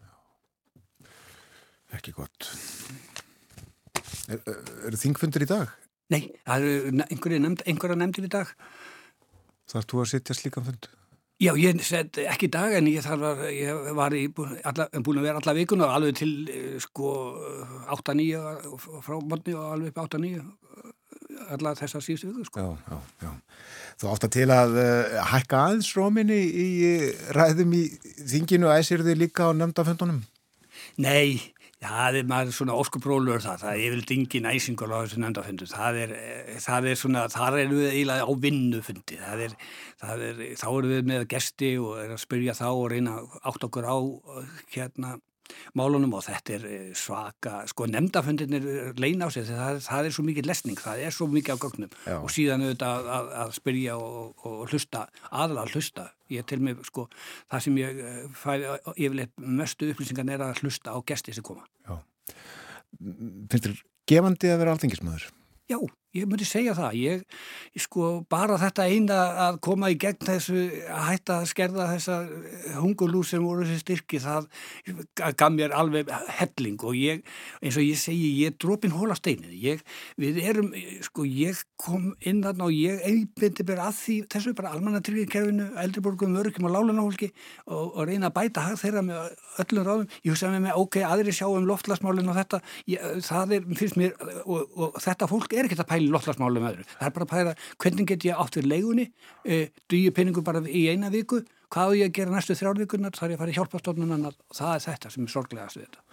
Ekki 1.92 2.14
gott 2.16 2.50
Er, 4.32 4.40
er 4.88 4.96
þingfundur 4.98 5.44
í 5.44 5.50
dag? 5.50 5.70
Nei, 6.12 6.22
eru 6.50 6.72
einhverja 7.06 7.40
nefnd, 7.42 7.62
nefndir 7.66 8.28
í 8.28 8.32
dag. 8.32 8.50
Þarf 9.72 9.88
þú 9.88 10.02
að 10.02 10.10
sittja 10.12 10.36
slíkan 10.36 10.66
fund? 10.66 10.90
Já, 11.42 11.56
ég 11.58 11.80
sett 11.82 12.20
ekki 12.22 12.46
í 12.46 12.52
dag 12.54 12.74
en 12.78 12.86
ég, 12.86 13.06
var, 13.18 13.40
ég 13.50 13.86
var 13.98 14.14
í, 14.14 14.26
alla, 14.68 14.86
búin 15.02 15.18
að 15.18 15.24
vera 15.26 15.40
alla 15.40 15.54
vikun 15.56 15.82
og 15.82 15.94
alveg 15.96 16.20
til 16.20 16.34
sko 16.82 17.14
8-9 17.96 18.42
frá 19.02 19.16
morni 19.18 19.56
og 19.56 19.72
alveg 19.72 19.90
upp 19.90 20.04
8-9 20.04 20.44
alla 21.50 21.72
þessar 21.78 22.04
síðustu 22.04 22.30
viku 22.30 22.46
sko. 22.46 22.62
Já, 22.62 22.92
já, 22.92 23.26
já. 23.26 23.32
Þú 24.00 24.10
átt 24.12 24.26
að 24.28 24.34
til 24.36 24.46
að 24.54 24.76
uh, 24.82 25.16
hækka 25.32 25.62
aðeins 25.66 25.90
róminni 25.96 26.38
í, 26.38 26.66
í 26.86 26.92
ræðum 27.36 27.74
í 27.76 27.82
þinginu 28.30 28.68
og 28.68 28.76
æsir 28.78 29.04
þið 29.06 29.20
líka 29.24 29.50
á 29.50 29.56
nefndaföndunum? 29.56 30.22
Nei, 31.02 31.54
Það 31.82 32.18
er 32.20 32.28
maður 32.30 32.54
svona 32.54 32.76
óskupróluður 32.78 33.42
það, 33.42 33.62
það 33.64 33.72
er 33.72 33.80
yfirlega 33.86 34.08
dingin 34.12 34.48
æsingur 34.52 34.92
á 34.94 35.02
þessu 35.02 35.22
nefndafundu, 35.22 35.66
það 35.72 35.98
er, 36.04 36.14
það 36.62 36.86
er 36.92 37.00
svona, 37.00 37.24
þar 37.32 37.58
erum 37.58 37.80
við 37.80 37.88
eiginlega 37.90 38.28
á 38.28 38.32
vinnufundi, 38.44 39.18
það 39.18 39.42
er, 39.48 39.56
það 40.04 40.24
er, 40.28 40.40
þá 40.62 40.66
erum 40.70 40.94
við 40.94 41.10
með 41.10 41.26
gesti 41.34 41.72
og 41.82 41.98
er 42.04 42.14
að 42.14 42.22
spyrja 42.22 42.54
þá 42.60 42.68
og 42.70 42.86
reyna 42.92 43.18
átt 43.42 43.66
okkur 43.66 43.90
á 43.90 43.98
hérna 44.76 45.16
málunum 45.78 46.14
og 46.18 46.24
þetta 46.26 46.54
er 46.56 46.66
eh, 46.68 46.88
svaka, 46.98 47.62
sko 47.70 47.86
nefndafundinir 47.90 48.66
leina 49.00 49.28
á 49.28 49.30
sig 49.34 49.46
það, 49.48 49.80
það 49.86 50.08
er 50.08 50.16
svo 50.16 50.24
mikið 50.26 50.48
lesning, 50.50 50.80
það 50.80 51.04
er 51.06 51.16
svo 51.16 51.28
mikið 51.32 51.56
á 51.56 51.62
gögnum 51.64 51.94
Já. 52.06 52.16
og 52.18 52.32
síðan 52.34 52.66
auðvitað 52.66 52.98
að, 52.98 53.12
að, 53.16 53.30
að 53.44 53.54
spyrja 53.58 53.96
og, 54.00 54.48
og 54.48 54.60
hlusta, 54.72 55.06
aðra 55.30 55.64
að 55.66 55.76
hlusta 55.76 56.08
ég 56.32 56.48
til 56.48 56.60
mig, 56.64 56.82
sko, 56.88 57.06
það 57.52 57.64
sem 57.66 57.80
ég 57.82 58.02
eh, 58.02 58.20
fæ 58.36 58.52
yfirleitt 58.96 59.34
mestu 59.62 59.92
upplýsingan 59.92 60.32
er 60.32 60.46
að 60.48 60.62
hlusta 60.62 60.96
á 60.96 60.98
gesti 61.06 61.36
sem 61.36 61.46
koma 61.46 61.66
Já. 61.86 61.98
Finnst 63.00 63.66
þér 63.66 63.82
gefandi 64.10 64.52
að 64.52 64.62
vera 64.62 64.76
alþengismöður? 64.76 65.28
Já, 65.70 65.78
ég 66.12 66.28
myndi 66.28 66.46
segja 66.46 66.74
það. 66.76 66.96
Ég, 67.00 67.22
sko, 67.80 68.10
bara 68.30 68.58
þetta 68.60 68.84
eina 68.90 69.18
að 69.46 69.58
koma 69.64 69.88
í 69.92 69.96
gegn 70.00 70.20
þessu, 70.28 70.64
að 70.92 71.06
hætta 71.08 71.38
að 71.40 71.48
skerða 71.52 71.88
þessa 71.94 72.18
hungulús 72.82 73.32
sem 73.32 73.44
voru 73.44 73.64
þessi 73.64 73.80
styrki, 73.80 74.20
það 74.22 74.48
gaf 75.40 75.54
mér 75.54 75.72
alveg 75.76 76.10
helling 76.38 76.84
og 76.84 76.98
ég, 76.98 77.22
eins 77.62 77.78
og 77.80 77.86
ég 77.86 78.00
segi, 78.00 78.28
ég 78.42 78.58
drópin 78.60 78.92
hóla 78.92 79.16
steinin. 79.16 79.54
Ég, 79.56 79.80
við 80.20 80.42
erum, 80.44 80.68
sko, 81.06 81.24
ég 81.24 81.62
kom 81.80 82.12
inn 82.20 82.42
þarna 82.44 82.68
og 82.68 82.76
ég 82.76 83.00
einbindi 83.08 83.66
bara 83.66 83.88
að 83.88 83.98
því, 84.02 84.18
þessu 84.36 84.54
bara 84.58 84.74
almannatrygginkerfinu, 84.76 85.70
eldriborgum, 85.82 86.36
örgjum 86.42 86.68
og 86.68 86.76
lálunahólki 86.76 87.30
og, 87.66 87.96
og 87.96 88.04
reyna 88.10 88.28
að 88.28 88.36
bæta 88.36 88.68
þeirra 88.76 89.04
með 89.06 89.32
öllum 89.64 89.88
ráðum. 89.88 90.06
Ég 90.22 90.34
hugsaði 90.34 90.58
með 90.58 90.64
mig, 90.68 90.76
ok, 90.84 91.00
aðri 91.08 91.34
sjá 91.36 91.48
um 91.48 91.66
loftlasmálinn 91.68 92.28
og 92.28 92.38
þetta, 92.38 92.62
ég, 92.92 93.10
það 93.24 93.56
er, 93.56 93.66
finnst 93.80 93.98
mér, 94.00 94.14
og, 94.44 94.76
og 94.76 95.02
þetta 95.02 95.28
fólk 95.30 95.56
er 95.56 95.66
ekkert 95.66 95.84
að 95.86 95.90
pæla 95.92 96.01
loftlagsmálum 96.10 96.68
öðru. 96.70 96.86
Það 96.98 97.08
er 97.08 97.16
bara 97.16 97.26
að 97.26 97.32
pæla 97.32 97.56
hvernig 97.84 98.08
get 98.10 98.26
ég 98.28 98.42
átt 98.42 98.58
við 98.58 98.68
leigunni, 98.70 99.08
e, 99.44 99.58
dýju 99.92 100.14
peningu 100.16 100.44
bara 100.46 100.62
í 100.66 100.86
eina 100.90 101.10
viku, 101.12 101.42
hvað 101.72 101.94
er 101.94 102.00
ég 102.02 102.10
að 102.10 102.16
gera 102.18 102.36
næstu 102.36 102.56
þrjárvíkunar, 102.58 103.14
þar 103.16 103.28
er 103.28 103.34
ég 103.34 103.38
að 103.38 103.44
fara 103.44 103.54
í 103.54 103.58
hjálpastofnun 103.58 104.30
það 104.52 104.74
er 104.74 104.86
þetta 104.86 105.12
sem 105.12 105.26
er 105.26 105.34
sorglegast 105.34 105.78
við 105.78 105.88
þetta. 105.88 106.06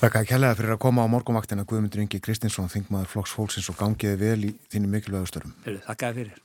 Þakka 0.00 0.20
að 0.22 0.28
kella 0.30 0.54
fyrir 0.56 0.72
að 0.72 0.80
koma 0.80 1.04
á 1.04 1.12
morgumvaktina 1.12 1.66
Guðmundur 1.68 2.00
Ingi 2.00 2.22
Kristinsson, 2.24 2.70
þingmaður 2.72 3.10
Flokks 3.12 3.34
Fólksins 3.36 3.68
og 3.68 3.76
gangiði 3.76 4.16
vel 4.22 4.46
í 4.48 4.54
þínu 4.72 4.88
mikilvægu 4.94 5.28
störum. 5.28 5.52
Þakka 5.66 6.14
fyrir. 6.16 6.38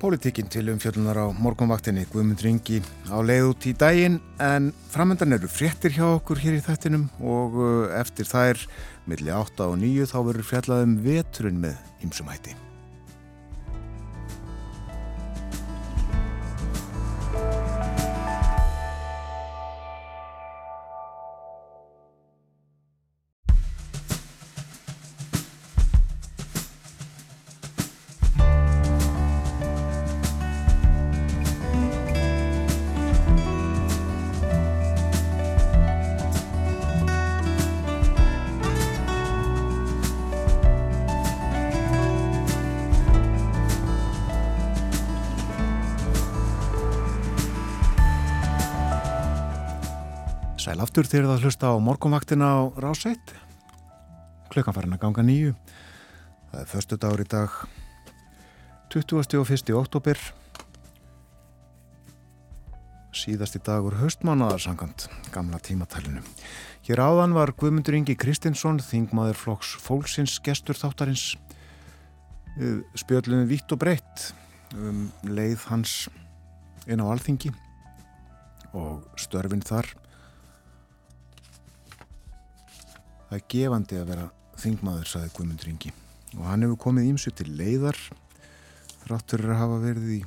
Pólitíkinn 0.00 0.48
til 0.48 0.70
umfjöldunar 0.72 1.18
á 1.20 1.26
morgunvaktinni. 1.36 2.06
Guðmund 2.08 2.40
Ringi 2.40 2.78
á 3.12 3.20
leið 3.20 3.50
út 3.50 3.66
í 3.68 3.74
daginn 3.76 4.16
en 4.40 4.70
framöndan 4.94 5.36
eru 5.36 5.50
fréttir 5.50 5.92
hjá 5.92 6.06
okkur 6.14 6.40
hér 6.40 6.56
í 6.56 6.62
þættinum 6.64 7.04
og 7.20 7.60
uh, 7.60 7.92
eftir 8.00 8.24
þær 8.24 8.64
milli 9.10 9.28
8 9.36 9.68
og 9.68 9.76
9 9.84 10.08
þá 10.08 10.18
verður 10.30 10.50
fjallaðum 10.54 10.98
veturinn 11.04 11.60
með 11.68 11.76
ymsumhætti. 50.70 50.82
aftur 50.82 51.06
þegar 51.06 51.28
það 51.30 51.44
hlusta 51.44 51.70
á 51.70 51.74
morgunvaktina 51.82 52.46
á 52.46 52.60
Rásætt 52.78 53.34
klukkan 54.50 54.74
farin 54.74 54.94
að 54.94 55.02
ganga 55.02 55.22
nýju 55.22 55.54
það 56.50 56.60
er 56.60 56.68
förstu 56.70 56.96
dagur 56.98 57.22
í 57.22 57.28
dag 57.30 57.50
20. 58.90 59.38
og 59.38 59.50
1. 59.50 59.74
oktober 59.74 60.18
síðasti 63.14 63.60
dagur 63.66 63.98
höstmánaðarsangant 63.98 65.08
gamla 65.34 65.58
tímatalinu. 65.58 66.22
Hér 66.86 67.02
áðan 67.02 67.34
var 67.34 67.52
Guðmundur 67.52 67.96
Ingi 67.98 68.14
Kristinsson 68.14 68.78
þingmaður 68.78 69.38
flokks 69.38 69.74
fólksins 69.82 70.38
gestur 70.42 70.78
þáttarins 70.78 71.34
spjöldluðum 72.98 73.48
vitt 73.50 73.70
og 73.74 73.82
breytt 73.82 74.30
um 74.74 75.08
leið 75.26 75.66
hans 75.70 76.08
inn 76.86 77.02
á 77.02 77.06
alþingi 77.10 77.50
og 78.74 79.02
störfin 79.18 79.62
þar 79.66 79.90
það 83.30 83.38
er 83.38 83.46
gefandi 83.54 84.00
að 84.00 84.10
vera 84.10 84.26
þingmaður, 84.60 85.08
saði 85.08 85.32
Guðmundur 85.36 85.70
Ingi. 85.70 85.94
Og 86.36 86.44
hann 86.50 86.66
hefur 86.66 86.82
komið 86.84 87.08
ímsu 87.14 87.32
til 87.34 87.48
leiðar 87.56 87.98
þráttur 89.06 89.46
að 89.48 89.60
hafa 89.62 89.80
verið 89.86 90.12
í 90.18 90.20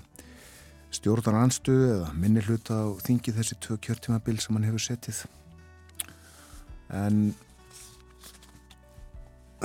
stjórnar 0.93 1.39
anstöðu 1.43 1.87
eða 1.97 2.11
minni 2.17 2.41
hluta 2.45 2.79
á 2.85 2.87
þingi 3.03 3.33
þessi 3.35 3.57
tvö 3.61 3.77
kjörtímabil 3.81 4.37
sem 4.41 4.57
hann 4.57 4.67
hefur 4.67 4.83
settið 4.83 5.23
en 6.93 7.33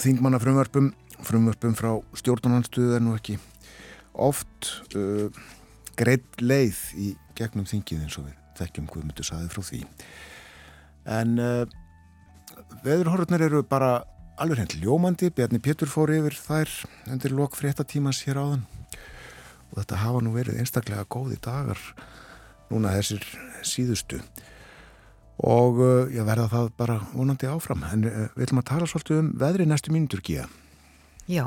þingmanna 0.00 0.40
frumvarpum 0.40 0.92
frumvarpum 1.26 1.76
frá 1.76 1.90
stjórnar 2.16 2.60
anstöðu 2.60 2.96
er 2.96 3.04
nú 3.04 3.16
ekki 3.18 3.36
oft 4.18 4.70
uh, 4.96 5.28
greitt 5.98 6.40
leið 6.40 6.78
í 6.98 7.08
gegnum 7.38 7.66
þingið 7.68 8.04
eins 8.06 8.18
og 8.20 8.28
við 8.28 8.36
þekkjum 8.58 8.88
Guðmundur 8.90 9.26
saði 9.26 9.50
frá 9.52 9.62
því. 9.66 9.80
En 11.14 11.36
uh, 11.42 11.76
veðurhorfurnar 12.84 13.44
eru 13.48 13.62
bara 13.66 14.02
alveg 14.38 14.62
henni 14.62 14.82
ljómandi, 14.84 15.30
Bjarni 15.34 15.60
Pétur 15.62 15.90
fór 15.90 16.12
yfir 16.14 16.36
þær 16.38 16.74
undir 17.10 17.34
lok 17.34 17.56
fréttatímas 17.58 18.22
hér 18.26 18.40
áðan. 18.42 18.66
Og 19.72 19.80
þetta 19.80 20.02
hafa 20.04 20.22
nú 20.24 20.34
verið 20.36 20.60
einstaklega 20.62 21.08
góði 21.10 21.40
dagar 21.44 21.80
núna 22.70 22.94
þessir 22.96 23.26
síðustu. 23.66 24.20
Og 25.38 25.82
uh, 25.82 25.90
ég 26.10 26.26
verða 26.26 26.48
það 26.50 26.72
bara 26.78 27.00
vonandi 27.12 27.50
áfram. 27.50 27.84
En 27.92 28.06
uh, 28.08 28.24
við 28.34 28.48
ætlum 28.48 28.62
að 28.62 28.70
tala 28.72 28.88
svolítið 28.90 29.20
um 29.22 29.34
veðri 29.38 29.68
næstu 29.68 29.94
mínutur 29.94 30.24
Gíða 30.24 30.48
Já, 31.28 31.44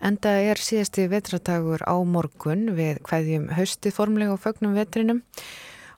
en 0.00 0.14
það 0.24 0.46
er 0.48 0.60
síðasti 0.64 1.02
vetradagur 1.12 1.82
á 1.84 2.00
morgun. 2.00 2.70
Við 2.78 3.02
hvaðjum 3.04 3.50
haustið 3.52 3.92
formlega 3.92 4.32
og 4.32 4.40
fögnum 4.40 4.72
vetrinum 4.72 5.20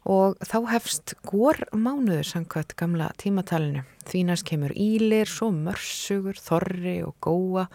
og 0.05 0.37
þá 0.45 0.59
hefst 0.75 1.15
gór 1.25 1.63
mánuður 1.73 2.27
samkvæmt 2.29 2.75
gamla 2.77 3.11
tímatalinu. 3.21 3.85
Þínast 4.05 4.45
kemur 4.49 4.75
ílir, 4.77 5.29
svo 5.31 5.49
mörsugur, 5.55 6.37
þorri 6.37 6.99
og 7.07 7.17
góa 7.25 7.69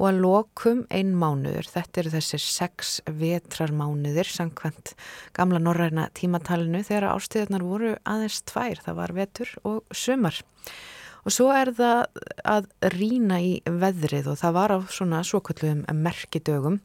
og 0.00 0.06
að 0.08 0.20
lokum 0.24 0.84
einn 0.90 1.12
mánuður. 1.18 1.68
Þetta 1.70 2.02
eru 2.02 2.14
þessir 2.16 2.42
sex 2.42 2.94
vetrarmánuðir 3.06 4.30
samkvæmt 4.30 4.94
gamla 5.36 5.60
norræna 5.62 6.08
tímatalinu 6.18 6.82
þegar 6.86 7.12
ástíðarnar 7.14 7.66
voru 7.66 7.94
aðeins 8.02 8.40
tvær. 8.50 8.82
Það 8.86 8.98
var 9.02 9.14
vetur 9.20 9.54
og 9.62 9.82
sumar. 9.94 10.42
Og 11.20 11.34
svo 11.34 11.50
er 11.52 11.72
það 11.76 12.22
að 12.48 12.68
rína 12.94 13.40
í 13.44 13.56
veðrið 13.64 14.30
og 14.32 14.38
það 14.40 14.54
var 14.56 14.72
á 14.72 14.78
svona 14.88 15.24
svokvöldum 15.26 15.82
merkidögum 16.00 16.80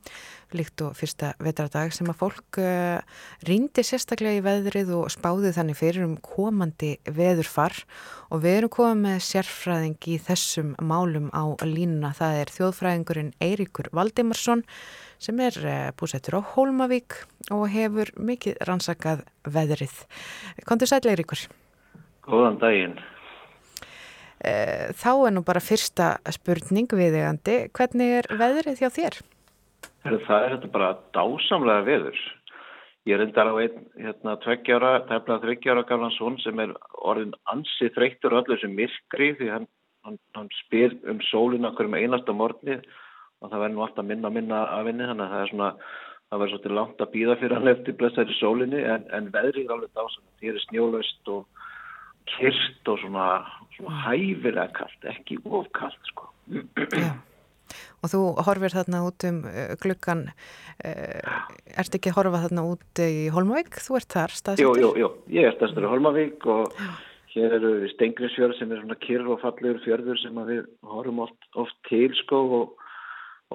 líkt 0.56 0.82
og 0.86 0.96
fyrsta 0.98 1.34
vetradag 1.44 1.94
sem 1.96 2.10
að 2.12 2.20
fólk 2.20 2.60
uh, 2.62 3.00
rýndi 3.48 3.84
sérstaklega 3.86 4.40
í 4.40 4.44
veðrið 4.46 4.92
og 4.98 5.10
spáði 5.14 5.54
þannig 5.56 5.80
fyrir 5.80 6.06
um 6.06 6.16
komandi 6.24 6.96
veðurfar 7.04 7.76
og 8.30 8.44
við 8.46 8.60
erum 8.60 8.74
komið 8.76 9.02
með 9.06 9.18
sérfræðing 9.30 10.10
í 10.12 10.20
þessum 10.28 10.76
málum 10.80 11.32
á 11.36 11.44
línuna. 11.66 12.14
Það 12.16 12.40
er 12.44 12.54
þjóðfræðingurinn 12.56 13.34
Eiríkur 13.44 13.92
Valdimarsson 13.96 14.64
sem 15.22 15.42
er 15.44 15.60
uh, 15.64 15.76
búsettur 15.98 16.40
á 16.40 16.48
Hólmavík 16.56 17.20
og 17.56 17.68
hefur 17.74 18.12
mikið 18.20 18.62
rannsakað 18.68 19.26
veðrið. 19.48 20.00
Kontur 20.68 20.92
sæl 20.92 21.04
Eiríkur? 21.10 21.48
Góðan 22.26 22.62
daginn. 22.62 22.98
Uh, 24.46 24.91
þá 24.93 25.12
er 25.26 25.34
nú 25.34 25.41
bara 25.46 25.64
fyrsta 25.64 26.16
spurning 26.36 26.91
viðegandi. 26.91 27.56
Hvernig 27.74 28.18
er 28.20 28.28
veðrið 28.38 28.84
hjá 28.84 28.89
þér? 28.93 29.22
Það 30.06 30.36
er 30.38 30.52
þetta 30.54 30.74
bara 30.74 30.89
dásamlega 31.16 31.86
veður. 31.88 32.20
Ég 33.10 33.20
reyndar 33.22 33.50
á 33.50 33.56
einn 33.62 33.82
hérna, 34.02 34.36
tveggjára, 34.41 34.91
tefnað 35.10 35.43
þryggjára 35.43 35.86
gamlan 35.89 36.14
svon 36.16 36.38
sem 36.41 36.62
er 36.62 36.72
orðin 37.06 37.36
ansið 37.54 37.91
þreyttur 37.98 38.34
öllu 38.39 38.58
sem 38.62 38.74
myrkri 38.74 39.32
því 39.38 39.50
hann, 39.54 39.68
hann, 40.06 40.18
hann 40.38 40.50
spyr 40.64 40.96
um 41.10 41.22
sólinn 41.30 41.70
okkur 41.70 41.89
um 41.89 41.98
einasta 41.98 42.34
morgni 42.34 42.80
og 42.80 43.52
það 43.52 43.62
verður 43.62 43.76
nú 43.76 43.86
alltaf 43.86 44.10
minna 44.10 44.32
minna 44.34 44.64
af 44.74 44.89
henni 44.89 45.06
þannig 45.06 45.26
að 45.26 45.36
það 45.36 45.43
er 45.43 45.52
svona, 45.54 45.70
það 46.30 46.41
verður 46.41 46.54
svolítið 46.56 46.78
langt 46.80 47.06
að 47.06 47.14
býða 47.14 47.38
fyrir 47.41 47.58
hann 47.60 47.74
eftir 47.76 47.98
blessaður 48.00 48.39
sólinni 48.39 48.82
en, 48.82 49.06
en 49.14 49.30
veðrið 49.38 49.62
er 49.66 49.76
alveg 49.78 49.93
dásamlega. 49.93 50.38
Það 50.41 50.52
er 50.54 50.66
snjólaust 50.66 51.34
og 51.36 51.64
kyrst 52.32 52.91
og 52.91 52.99
svona, 53.03 53.30
svona 53.78 54.01
hæfilega 54.07 54.67
kallt, 54.76 55.07
ekki 55.13 55.39
ofkallt 55.45 56.11
sko. 56.11 56.30
Já. 56.95 57.13
Og 58.03 58.11
þú 58.11 58.21
horfir 58.45 58.76
þarna 58.76 59.01
út 59.07 59.26
um 59.26 59.41
uh, 59.49 59.73
gluggan, 59.82 60.28
uh, 60.86 61.41
ert 61.73 61.97
ekki 61.97 62.11
að 62.11 62.19
horfa 62.19 62.43
þarna 62.45 62.65
út 62.69 63.01
í 63.01 63.28
Holmavík? 63.34 63.80
Þú 63.82 63.97
ert 63.99 64.15
þar 64.15 64.36
staðsettur? 64.38 64.82
Jú, 64.82 64.91
jú, 64.93 65.01
jú, 65.01 65.11
ég 65.34 65.49
er 65.49 65.57
staðsettur 65.57 65.88
í 65.88 65.91
Holmavík 65.95 66.45
og 66.53 66.78
hér 67.36 67.57
eru 67.57 67.89
Stengriðsfjörð 67.95 68.59
sem 68.59 68.71
er 68.71 68.82
svona 68.84 68.99
kyrr 69.01 69.30
og 69.34 69.41
fallegur 69.41 69.82
fjörður 69.84 70.21
sem 70.21 70.38
við 70.47 70.63
horfum 70.88 71.23
oft, 71.26 71.49
oft 71.59 71.76
til 71.89 72.13
sko 72.21 72.41
og, 72.59 72.86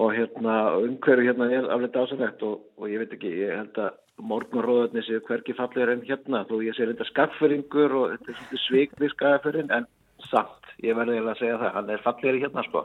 og 0.01 0.13
hérna 0.17 0.57
umhverju 0.83 1.31
hérna 1.31 1.49
er 1.49 1.69
aflega 1.71 1.95
dásanlegt 1.95 2.45
og, 2.45 2.61
og 2.77 2.91
ég 2.91 3.01
veit 3.01 3.15
ekki, 3.17 3.31
ég 3.41 3.55
held 3.57 3.81
að 3.81 3.97
morgunróðarni 4.19 5.03
séu 5.05 5.21
hverki 5.25 5.55
fallegur 5.57 5.93
en 5.93 6.03
hérna 6.07 6.43
þó 6.49 6.59
ég 6.65 6.75
sé 6.77 6.85
reynda 6.85 7.07
skagföringur 7.07 7.95
og 7.97 8.13
þetta 8.13 8.33
er 8.33 8.39
svona 8.41 8.61
svík 8.65 8.93
við 8.99 9.13
skagförin 9.15 9.73
en 9.73 9.87
samt, 10.29 10.69
ég 10.83 10.97
verði 10.97 11.17
að 11.21 11.39
segja 11.39 11.57
það, 11.61 11.73
hann 11.77 11.89
er 11.89 12.03
fallegri 12.03 12.43
hérna 12.43 12.63
sko. 12.67 12.83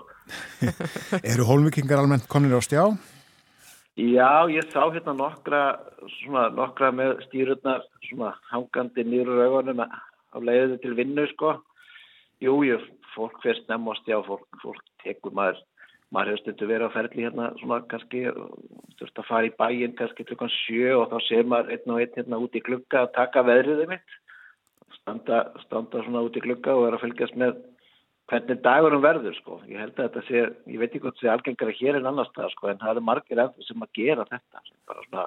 Eru 1.33 1.47
hólmvikingar 1.49 2.01
almennt 2.03 2.29
kominir 2.33 2.61
á 2.61 2.63
stjá? 2.65 2.83
Já, 3.97 4.45
ég 4.53 4.67
sá 4.73 4.83
hérna 4.93 5.15
nokkra, 5.17 5.63
svona, 6.21 6.49
nokkra 6.53 6.91
með 6.93 7.15
stýrurnar 7.29 7.85
svona 8.05 8.35
hangandi 8.51 9.05
nýru 9.09 9.39
raugunum 9.39 9.81
á 9.85 9.89
leiðinu 10.37 10.81
til 10.83 10.93
vinnu 10.99 11.25
sko. 11.33 11.55
Jú, 12.45 12.59
jú, 12.69 12.77
fólk 13.15 13.41
fyrst 13.45 13.65
nefn 13.71 13.89
á 13.89 13.95
stjá, 14.03 14.19
fólk, 14.27 14.45
fólk 14.61 14.83
tekur 15.01 15.33
maður, 15.37 15.63
maður 16.15 16.33
hefur 16.33 16.43
stundu 16.43 16.69
verið 16.71 16.91
á 16.93 16.97
ferli 16.97 17.25
hérna 17.27 17.49
svona 17.61 17.81
kannski, 17.91 18.27
þurft 19.01 19.23
að 19.23 19.29
fara 19.31 19.49
í 19.49 19.55
bæin 19.59 19.97
kannski 19.99 20.27
klukkan 20.29 20.53
sjö 20.63 20.93
og 21.01 21.11
þá 21.11 21.19
sér 21.27 21.49
maður 21.51 21.75
einn 21.75 21.95
og 21.95 22.03
einn 22.03 22.15
hérna 22.19 22.41
út 22.45 22.55
í 22.55 22.63
klukka 22.63 23.03
að 23.05 23.15
taka 23.17 23.43
veðriðið 23.47 23.91
mitt 23.95 24.21
standa, 25.07 25.41
standa 25.65 26.03
svona 26.05 26.25
út 26.27 26.37
í 26.37 26.45
glugga 26.45 26.75
og 26.77 26.89
er 26.89 26.97
að 26.99 27.07
fylgjast 27.07 27.39
með 27.39 27.59
hvernig 28.31 28.63
dagurum 28.65 29.03
verður 29.05 29.35
sko. 29.39 29.61
Ég 29.71 29.83
held 29.83 29.99
að 29.99 30.09
þetta 30.09 30.23
sé, 30.27 30.45
ég 30.73 30.81
veit 30.83 30.89
ekki 30.91 31.03
hvort 31.05 31.19
það 31.19 31.27
sé 31.27 31.33
algengara 31.33 31.75
hér 31.79 31.99
en 32.01 32.09
annars 32.11 32.33
það 32.35 32.55
sko 32.55 32.71
en 32.73 32.81
það 32.83 33.01
er 33.01 33.07
margir 33.09 33.43
eftir 33.43 33.69
sem 33.69 33.85
að 33.87 33.93
gera 34.01 34.27
þetta 34.31 34.63
bara 34.91 35.05
svona, 35.07 35.27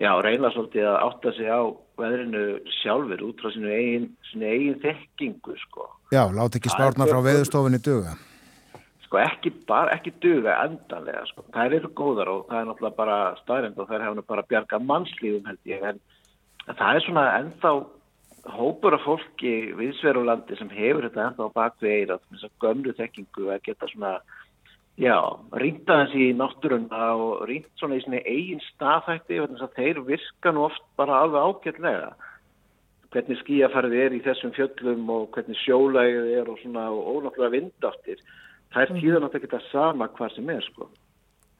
já, 0.00 0.10
reyna 0.24 0.52
svolítið 0.54 0.88
að 0.88 1.00
átta 1.08 1.34
sig 1.36 1.50
á 1.52 1.62
veðrinu 2.00 2.44
sjálfur 2.80 3.26
út 3.28 3.44
frá 3.44 3.52
sinu 3.54 3.72
eigin, 3.72 4.08
eigin 4.40 4.78
þekkingu 4.84 5.58
sko. 5.66 5.90
Já, 6.14 6.24
láti 6.32 6.60
ekki 6.60 6.72
spárna 6.72 7.10
frá 7.10 7.20
veðustofinni 7.24 7.82
duga. 7.84 8.16
Sko 9.14 9.20
ekki 9.22 9.50
bara, 9.68 9.92
ekki 9.94 10.10
duga 10.18 10.56
endanlega 10.64 11.20
sko. 11.28 11.44
Það 11.54 11.74
eru 11.76 11.90
góðar 11.94 12.30
og 12.32 12.40
það 12.48 12.56
er 12.58 12.64
náttúrulega 12.66 12.96
bara 12.98 13.18
staðrind 13.38 13.76
og 13.78 13.86
það 13.86 14.02
hefur 14.02 14.26
bara 14.32 14.42
bjargað 14.50 14.88
mannslífum 14.88 15.46
held 15.46 15.70
ég 15.70 15.84
en 15.86 16.00
það 16.66 16.98
er 16.98 17.04
svona 17.04 17.24
ennþá 17.36 17.72
hópur 18.56 18.96
af 18.98 19.06
fólki 19.06 19.54
viðsverulandi 19.78 20.58
sem 20.58 20.74
hefur 20.74 21.06
þetta 21.06 21.28
enda 21.28 21.46
á 21.46 21.56
bakvið 21.60 21.94
eira 21.94 22.18
þess 22.24 22.48
að 22.48 22.56
gömlu 22.66 22.98
þekkingu 22.98 23.46
að 23.54 23.64
geta 23.68 23.92
svona 23.92 24.12
já, 24.98 25.16
rýnda 25.62 26.02
þessi 26.02 26.26
í 26.32 26.36
náttúrunna 26.42 27.06
og 27.14 27.46
rýnt 27.46 27.70
svona 27.78 28.00
í 28.00 28.02
svona 28.02 28.26
eigin 28.26 28.66
staðhætti 28.72 29.42
þess 29.44 29.68
að 29.68 29.78
þeir 29.78 30.06
virka 30.10 30.50
nú 30.56 30.66
oft 30.66 30.88
bara 30.98 31.22
alveg 31.22 31.52
ágætlega 31.52 32.14
hvernig 33.14 33.44
skíafarið 33.44 34.00
er 34.08 34.18
í 34.18 34.24
þessum 34.26 34.58
fjöllum 34.58 35.06
og 35.14 35.28
hvernig 35.36 35.60
sjólægið 35.62 36.32
er 36.40 36.50
og 36.50 36.58
svona 36.64 36.90
og 36.90 37.12
ónáttúrulega 37.14 37.60
vindáttir 37.60 38.32
það 38.74 38.84
er 38.84 38.94
tíðan 39.00 39.26
átt 39.28 39.38
að 39.38 39.46
geta 39.46 39.64
sama 39.70 40.10
hvað 40.18 40.36
sem 40.36 40.54
er 40.54 40.68
sko 40.72 40.90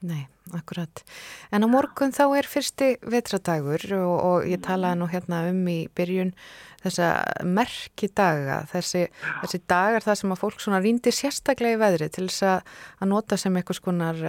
Nei, 0.05 0.27
akkurat. 0.53 1.01
En 1.49 1.65
á 1.65 1.69
morgun 1.71 2.13
þá 2.13 2.25
er 2.37 2.49
fyrsti 2.49 2.91
vetradagur 3.09 3.81
og, 3.97 4.15
og 4.29 4.49
ég 4.51 4.61
talaði 4.61 5.01
nú 5.01 5.07
hérna 5.09 5.47
um 5.49 5.63
í 5.71 5.87
byrjun 5.97 6.35
þessa 6.85 7.07
merki 7.49 8.11
daga, 8.13 8.59
þessi, 8.69 9.07
þessi 9.41 9.61
dagar 9.71 10.05
það 10.05 10.19
sem 10.21 10.35
að 10.35 10.43
fólk 10.43 10.61
svona 10.61 10.83
rýndir 10.85 11.17
sérstaklega 11.17 11.79
í 11.79 11.81
veðri 11.81 12.11
til 12.13 12.27
þess 12.27 12.45
að, 12.51 12.75
að 13.01 13.11
nota 13.15 13.39
sem 13.41 13.57
eitthvað 13.57 13.79
skonar 13.81 14.21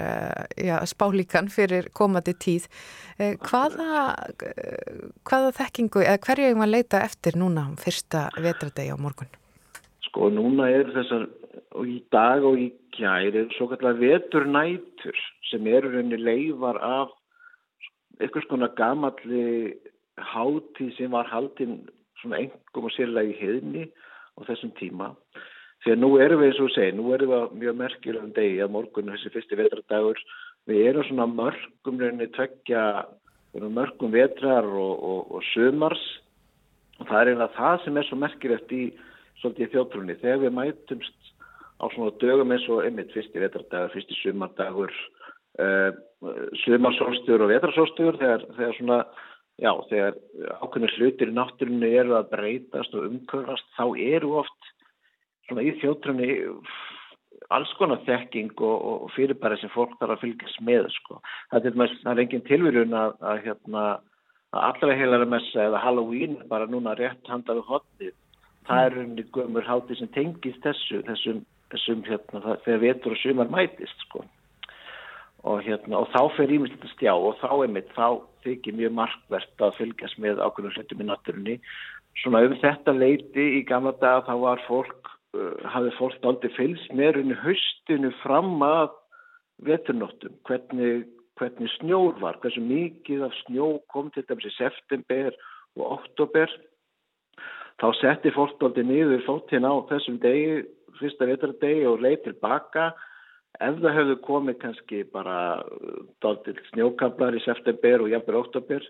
já, 0.55 0.75
spálíkan 0.87 1.51
fyrir 1.51 1.89
komandi 1.91 2.37
tíð. 2.39 2.69
Eh, 3.19 3.35
hvaða, 3.43 4.13
hvaða 5.27 5.51
þekkingu, 5.59 6.05
eða 6.05 6.21
hverju 6.23 6.53
hefum 6.53 6.63
að 6.63 6.75
leita 6.77 7.03
eftir 7.03 7.35
núna 7.41 7.67
fyrsta 7.83 8.29
vetradegi 8.39 8.95
á 8.95 8.99
morgun? 8.99 9.35
Sko 10.07 10.31
núna 10.31 10.71
er 10.71 10.87
þessar 10.95 11.27
og 11.75 11.89
í 11.89 11.99
dag 12.13 12.45
og 12.45 12.59
í 12.59 12.69
gæri 12.95 13.45
svo 13.55 13.67
kallar 13.71 13.99
veturnætur 13.99 15.19
sem 15.49 15.67
eru 15.67 15.91
henni 15.95 16.19
leifar 16.19 16.79
af 16.81 17.13
einhvers 18.19 18.47
konar 18.49 18.73
gamalli 18.77 19.75
hátíð 20.17 20.95
sem 20.97 21.11
var 21.11 21.27
haldinn 21.27 21.83
svona 22.21 22.39
engum 22.43 22.87
og 22.87 22.93
sérlega 22.95 23.33
í 23.33 23.39
heðni 23.39 23.89
á 24.35 24.39
þessum 24.47 24.71
tíma. 24.79 25.11
Þegar 25.83 25.99
nú 26.01 26.09
erum 26.17 26.41
við, 26.41 26.49
eins 26.49 26.61
og 26.63 26.71
segi, 26.73 26.95
nú 26.97 27.11
erum 27.13 27.31
við 27.31 27.57
mjög 27.61 27.79
merkilegum 27.81 28.31
degi 28.35 28.61
að 28.63 28.71
morgun 28.73 29.11
þessi 29.13 29.31
fyrsti 29.33 29.59
vetradagur. 29.59 30.21
Við 30.65 30.87
erum 30.89 31.05
svona 31.05 31.27
mörgum 31.29 31.99
rauninni 32.01 32.29
tveggja, 32.33 32.85
mörgum 33.53 34.15
vetrar 34.15 34.65
og, 34.65 34.95
og, 34.95 35.35
og 35.37 35.45
sömars 35.51 36.01
og 36.99 37.09
það 37.09 37.19
er 37.19 37.29
eiginlega 37.29 37.57
það 37.59 37.77
sem 37.83 37.99
er 37.99 38.07
svo 38.07 38.17
merkilegt 38.19 38.73
í 38.73 38.83
svolítið 39.41 39.71
þjóttrunni. 39.75 40.17
Þegar 40.23 40.41
við 40.45 40.55
mætumst 40.57 41.24
á 41.81 41.85
svona 41.93 42.15
dögum 42.21 42.53
eins 42.55 42.65
og 42.71 42.83
einmitt 42.85 43.13
fyrsti 43.15 43.41
vetradagur, 43.43 43.93
fyrsti 43.93 44.17
sömardagur, 44.21 44.93
uh, 45.59 45.91
sömarsólstuður 46.63 47.45
og 47.45 47.53
vetrarsólstuður 47.53 48.19
þegar, 48.21 48.45
þegar 48.57 48.77
svona 48.79 48.99
já, 49.61 49.71
þegar 49.89 50.17
ákveðinu 50.61 50.91
hlutir 50.95 51.31
í 51.31 51.35
náttúrunni 51.35 51.91
eru 51.99 52.17
að 52.17 52.31
breytast 52.33 52.95
og 52.97 53.07
umkörfast, 53.09 53.69
þá 53.77 53.85
eru 54.07 54.33
oft 54.41 54.73
svona 55.47 55.63
í 55.65 55.75
þjóttrunni 55.81 56.29
alls 57.53 57.71
konar 57.77 58.01
þekking 58.07 58.53
og, 58.57 58.75
og 59.05 59.13
fyrirbæri 59.13 59.59
sem 59.61 59.71
fólk 59.73 59.95
þarf 59.99 60.15
að 60.15 60.23
fylgjast 60.23 60.61
með 60.65 60.89
sko. 60.95 61.19
það, 61.51 61.69
er, 61.69 61.95
það 62.01 62.11
er 62.11 62.21
engin 62.23 62.45
tilvíðun 62.49 62.95
að, 62.97 63.17
að, 63.21 63.41
hérna, 63.45 63.83
að 64.55 64.67
allra 64.69 64.99
heilara 64.99 65.27
messa 65.29 65.67
eða 65.67 65.81
Halloween 65.83 66.39
bara 66.49 66.69
núna 66.71 66.95
rétt 66.97 67.29
handaðu 67.29 67.65
hodnið 67.69 68.15
það 68.65 68.87
er 68.87 68.97
unni 69.03 69.27
gömur 69.35 69.67
háti 69.67 69.97
sem 69.99 70.09
tengist 70.15 70.63
þessu 70.65 71.03
þessum, 71.05 71.43
þessum 71.73 72.03
hérna, 72.05 72.57
þegar 72.65 72.81
vetur 72.83 73.15
og 73.15 73.21
sumar 73.21 73.51
mætist 73.51 74.07
sko. 74.07 74.23
og, 75.45 75.61
hérna, 75.61 75.99
og 76.01 76.09
þá 76.09 76.41
ímyndilegt 76.41 76.85
að 76.87 76.93
stjá 76.95 77.13
og 77.13 77.35
þá 77.37 77.51
er 77.53 77.73
mitt, 77.73 77.89
þá 77.93 78.21
þykir 78.45 78.77
mjög 78.79 78.95
markvert 78.97 79.61
að 79.61 79.75
fylgjast 79.79 80.17
með 80.21 80.41
ákveðum 80.41 80.73
hlutum 80.73 81.03
í 81.03 81.05
náttúrunni. 81.05 81.55
Svona 82.21 82.41
um 82.47 82.55
þetta 82.61 82.95
leiti 82.95 83.45
í 83.59 83.65
gamla 83.67 83.93
daga 84.01 84.23
þá 84.25 84.33
var 84.41 84.63
fólk 84.65 85.11
uh, 85.37 85.67
hafði 85.69 85.91
fólk 85.99 86.25
aldrei 86.25 86.53
fylgst 86.55 86.93
með 86.97 87.21
unni 87.21 87.37
haustinu 87.43 88.09
fram 88.23 88.55
að 88.65 88.95
veturnóttum. 89.69 90.33
Hvernig, 90.49 91.05
hvernig 91.37 91.73
snjór 91.77 92.17
var 92.23 92.39
hversu 92.41 92.63
mikið 92.65 93.27
af 93.27 93.35
snjó 93.43 93.75
kom 93.93 94.09
til 94.15 94.25
dæmis 94.25 94.49
í 94.49 94.55
september 94.57 95.35
og 95.77 95.99
oktober 95.99 96.49
þá 97.81 97.87
setti 97.99 98.31
fólk 98.35 98.61
aldrei 98.63 98.85
niður 98.87 99.23
fótinn 99.27 99.67
á 99.67 99.73
þessum 99.89 100.19
degi 100.23 100.63
fyrsta 100.99 101.27
vetrardegi 101.29 101.85
og 101.89 102.03
leið 102.03 102.23
tilbaka 102.27 102.91
ef 103.55 103.79
það 103.81 103.97
hefðu 103.97 104.15
komið 104.25 104.59
kannski 104.61 105.01
bara 105.13 105.37
dáltil 106.23 106.55
snjókablar 106.71 107.37
í 107.37 107.43
september 107.45 108.03
og 108.03 108.11
jafnver 108.11 108.39
oktober 108.41 108.87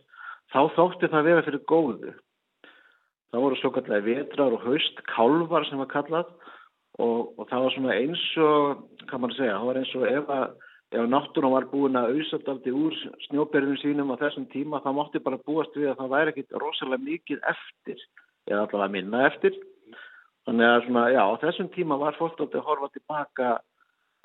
þá 0.54 0.62
þótti 0.78 1.10
það 1.12 1.28
vera 1.30 1.46
fyrir 1.46 1.64
góðu. 1.70 2.14
Það 3.32 3.44
voru 3.46 3.58
svo 3.60 3.72
kallega 3.76 4.06
vetrar 4.06 4.56
og 4.56 4.64
haust 4.66 5.02
kálvar 5.12 5.66
sem 5.70 5.82
var 5.82 5.92
kallað 5.92 6.30
og, 7.02 7.34
og 7.36 7.44
það 7.50 7.66
var 7.66 7.76
svona 7.76 7.98
eins 7.98 8.24
og 8.40 8.86
hvað 9.10 9.22
maður 9.22 9.38
segja, 9.40 9.58
það 9.58 9.68
var 9.70 9.82
eins 9.82 9.96
og 10.00 10.08
ef 10.12 10.32
ef 10.96 11.08
náttúrun 11.10 11.56
var 11.56 11.66
búin 11.72 11.98
að 12.00 12.14
auðsat 12.14 12.50
aldrei 12.50 12.74
úr 12.76 12.96
snjóberðum 13.28 13.78
sínum 13.82 14.14
á 14.14 14.22
þessum 14.22 14.46
tíma 14.54 14.82
þá 14.84 14.92
mátti 14.96 15.22
bara 15.24 15.42
búast 15.48 15.74
við 15.76 15.90
að 15.92 16.00
það 16.02 16.14
væri 16.14 16.34
ekkit 16.34 16.60
rosalega 16.62 17.04
mikið 17.04 17.42
eftir 17.52 18.04
eða 18.48 18.62
allavega 18.68 18.94
minna 18.94 19.24
eftir 19.28 19.58
þannig 20.46 20.72
að 20.72 20.84
svona, 20.86 21.06
já, 21.14 21.22
á 21.26 21.42
þessum 21.42 21.70
tíma 21.74 21.98
var 22.02 22.18
fólk 22.20 22.40
aldrei 22.40 22.62
að 22.62 22.68
horfa 22.70 22.92
tilbaka 22.94 23.54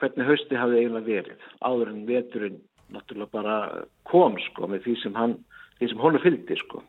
hvernig 0.01 0.29
hausti 0.29 0.59
hafði 0.59 0.81
eiginlega 0.81 1.09
verið 1.09 1.47
áður 1.61 1.93
en 1.93 2.07
veturinn 2.09 2.61
náttúrulega 2.91 3.35
bara 3.35 3.57
kom 4.09 4.39
sko 4.51 4.69
með 4.71 4.87
því 4.87 4.97
sem 5.03 5.19
hann 5.19 5.37
því 5.79 5.91
sem 5.93 6.03
honu 6.03 6.21
fylgdi 6.21 6.57
sko. 6.61 6.83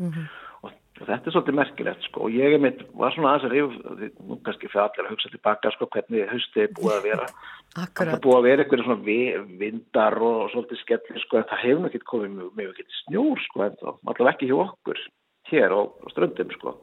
Mm 0.00 0.10
-hmm. 0.10 0.28
og, 0.62 0.70
þetta 0.98 1.28
er 1.28 1.34
svolítið 1.34 1.58
merkilegt 1.58 2.06
sko 2.08 2.26
og 2.26 2.34
ég 2.34 2.54
er 2.54 2.62
mitt, 2.62 2.82
var 2.98 3.14
svona 3.14 3.32
aðeins 3.32 3.46
að 3.46 3.54
reyf 3.54 4.14
nú 4.28 4.38
kannski 4.42 4.70
fyrir 4.72 4.84
allir 4.84 5.06
að 5.06 5.12
hugsa 5.14 5.32
tilbaka 5.32 5.70
sko 5.70 5.86
hvernig 5.86 6.30
hausti 6.30 6.62
er 6.62 6.74
búið 6.78 6.96
að 6.96 7.06
vera. 7.10 7.26
Það 7.96 8.12
er 8.12 8.24
búið 8.24 8.38
að 8.38 8.46
vera 8.48 8.62
eitthvað 8.62 8.84
svona 8.84 9.04
vindar 9.62 10.16
og, 10.18 10.50
svolítið 10.52 10.82
skellir 10.82 11.20
sko 11.22 11.38
en 11.38 11.50
það 11.50 11.64
hefur 11.64 11.82
náttúrulega 11.82 12.12
komið 12.12 12.56
mjög 12.58 12.72
ekki 12.72 12.98
snjór 13.02 13.38
sko 13.46 13.64
en 13.64 13.76
þá 13.80 13.88
allavega 13.88 14.32
ekki 14.34 14.48
hjá 14.50 14.58
okkur 14.66 14.98
hér 15.52 15.70
á, 15.72 15.80
á 15.88 16.06
ströndum 16.12 16.50
sko 16.56 16.74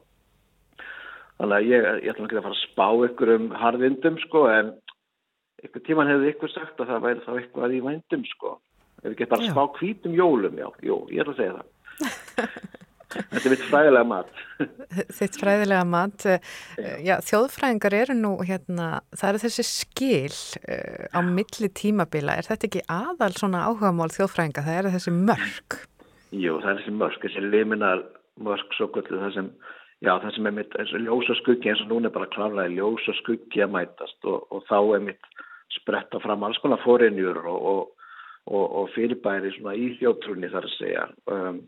þannig 1.40 1.56
að 1.56 1.68
ég, 1.70 1.86
ég 2.04 2.12
ætla 2.12 2.26
ekki 2.28 2.38
að 2.38 2.46
fara 2.46 2.56
að 2.56 2.64
spá 2.66 2.86
ykkur 3.08 3.34
um 3.36 3.46
harðindum 3.62 4.18
sko 4.26 4.44
en 4.52 4.74
einhver 5.60 5.84
tíman 5.86 6.10
hefði 6.10 6.34
ykkur 6.34 6.52
sagt 6.52 6.80
að 6.80 6.92
það 6.92 7.06
væri 7.06 7.24
þá 7.24 7.32
eitthvað 7.36 7.76
í 7.76 7.80
vændum 7.84 8.26
sko. 8.34 8.58
Ef 9.00 9.08
við 9.08 9.16
getum 9.22 9.34
bara 9.34 9.54
spá 9.54 9.80
hvítum 9.80 10.16
jólum 10.16 10.60
já, 10.60 10.68
jú, 10.84 11.00
ég 11.12 11.24
ætla 11.24 11.34
að 11.34 11.40
segja 11.40 11.58
það. 11.58 11.66
Þetta 13.10 13.40
er 13.40 13.50
mitt 13.50 13.64
fræðilega 13.66 14.06
mat. 14.06 14.28
Þitt 15.18 15.38
fræðilega 15.40 15.86
mat. 15.88 16.26
Já. 17.02 17.16
þjóðfræðingar 17.26 17.96
eru 17.98 18.14
nú 18.14 18.30
hérna, 18.46 18.90
það 19.16 19.32
eru 19.32 19.42
þessi 19.44 19.64
skil 19.66 20.36
uh, 20.60 21.08
á 21.10 21.18
milli 21.26 21.70
tímabila, 21.74 22.36
er 22.38 22.46
þetta 22.46 22.68
ekki 22.68 22.84
aðal 22.86 23.32
svona 23.34 23.64
áhugamál 23.66 24.12
þjóðfræðinga, 24.14 24.66
það 24.68 24.80
eru 24.82 24.94
þessi 24.94 25.16
mörg 25.16 25.80
Jú, 26.30 26.60
það 26.62 26.70
er 26.70 26.78
þessi 26.78 26.96
mörg, 27.00 27.18
þessi 27.24 27.44
liminar 27.48 28.04
mörg 28.38 28.76
svo 28.76 28.86
kvöldu 28.94 29.18
það 29.18 29.34
sem 29.34 29.48
Já, 30.00 30.14
það 30.16 30.34
sem 30.34 30.48
er 30.48 30.54
mitt, 30.56 30.76
ljósa 31.04 31.36
skuggi 31.42 31.68
eins 31.68 31.82
og 31.84 31.90
núna 31.90 32.08
er 32.08 32.14
bara 32.14 32.30
kláraði 32.32 32.78
ljósa 32.78 33.12
skuggi 33.18 33.60
að 33.60 33.74
mætast 33.74 34.28
og, 34.28 34.46
og 34.48 34.64
þá 34.70 34.78
er 34.96 35.02
mitt 35.10 35.26
spretta 35.76 36.20
fram 36.24 36.46
alls 36.46 36.58
konar 36.62 36.80
fórinjur 36.84 37.42
og, 37.44 37.90
og, 38.48 38.64
og 38.64 38.88
fyrirbæri 38.94 39.52
í 39.52 39.90
þjóttrunni 40.00 40.48
þar 40.52 40.68
að 40.70 40.76
segja. 40.78 41.04
Um, 41.28 41.60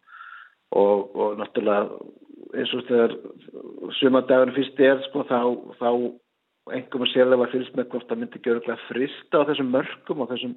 og 0.72 1.37
náttúrulega 1.37 2.01
eins 2.57 2.72
og 2.76 2.87
þegar 2.89 3.14
sumandagun 3.99 4.55
fyrst 4.57 4.80
er 4.80 5.01
sko 5.07 5.24
þá, 5.28 5.41
þá 5.80 5.91
engum 6.76 7.05
að 7.05 7.12
sérlega 7.12 7.43
var 7.43 7.53
fylgst 7.53 7.76
með 7.76 7.89
hvort 7.93 8.09
það 8.09 8.22
myndi 8.22 8.41
gjöruglega 8.45 8.87
frista 8.89 9.43
á 9.43 9.49
þessum 9.49 9.72
mörgum 9.72 10.24
og 10.24 10.33
þessum, 10.33 10.55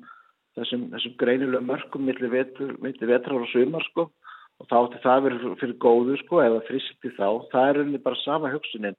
þessum, 0.59 0.87
þessum 0.93 1.15
greinilega 1.19 1.67
mörgum 1.67 2.07
millir 2.07 2.31
vetrar 2.31 3.41
og 3.41 3.51
sumar 3.51 3.83
sko 3.89 4.09
og 4.59 4.69
þá 4.69 4.77
ætti 4.79 5.01
það 5.03 5.25
verið 5.25 5.47
fyrir 5.61 5.77
góðu 5.83 6.17
sko 6.21 6.41
eða 6.43 6.63
fristi 6.69 7.11
þá, 7.17 7.27
það 7.51 7.69
er 7.69 7.81
unni 7.83 8.01
bara 8.05 8.21
sama 8.21 8.51
hugsunin, 8.53 8.97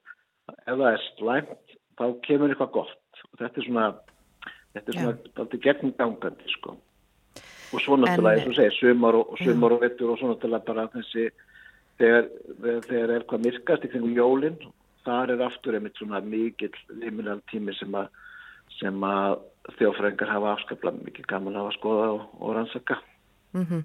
ef 0.53 0.75
það 0.75 0.91
er 0.91 1.07
slæmt 1.15 1.77
þá 1.97 2.05
kemur 2.27 2.53
eitthvað 2.53 2.75
gott. 2.77 3.23
Og 3.33 3.41
þetta 3.41 3.63
er 3.63 3.69
svona 3.69 3.87
þetta 4.77 4.93
er 4.93 4.99
svona 4.99 5.15
alltaf 5.17 5.65
gegnum 5.65 5.97
gangandi 5.97 6.53
sko. 6.53 6.77
Og 7.75 7.83
svo 7.83 7.97
náttúrulega, 7.99 8.43
eins 8.45 8.53
og 8.53 8.59
segir, 8.59 8.77
sumar 8.77 9.19
og, 9.19 9.33
sumar 9.41 9.75
og 9.75 9.83
vettur 9.83 10.13
og 10.13 10.21
svo 10.21 10.31
náttúrulega 10.31 10.69
bara 10.69 10.87
þessi 10.93 11.27
þegar, 12.01 12.29
þegar 12.87 13.15
er 13.17 13.27
hvað 13.31 13.45
myrkast 13.49 13.89
í 13.89 13.91
kringum 13.93 14.15
jólinn, 14.17 14.61
þar 15.07 15.35
er 15.35 15.45
aftur 15.49 15.79
einmitt 15.79 15.99
svona 15.99 16.21
mikill 16.23 16.75
liminal 17.01 17.41
tími 17.51 17.75
sem 17.79 17.97
að, 17.97 18.09
sem 18.77 19.09
að 19.09 19.41
þjófrængar 19.81 20.31
hafa 20.31 20.55
afskaplega 20.55 21.09
mikið 21.09 21.29
gaman 21.33 21.57
að 21.57 21.65
hafa 21.65 21.77
skoða 21.79 22.09
og, 22.15 22.25
og 22.39 22.57
rannsaka. 22.59 23.01
Mm 23.57 23.67
-hmm. 23.67 23.83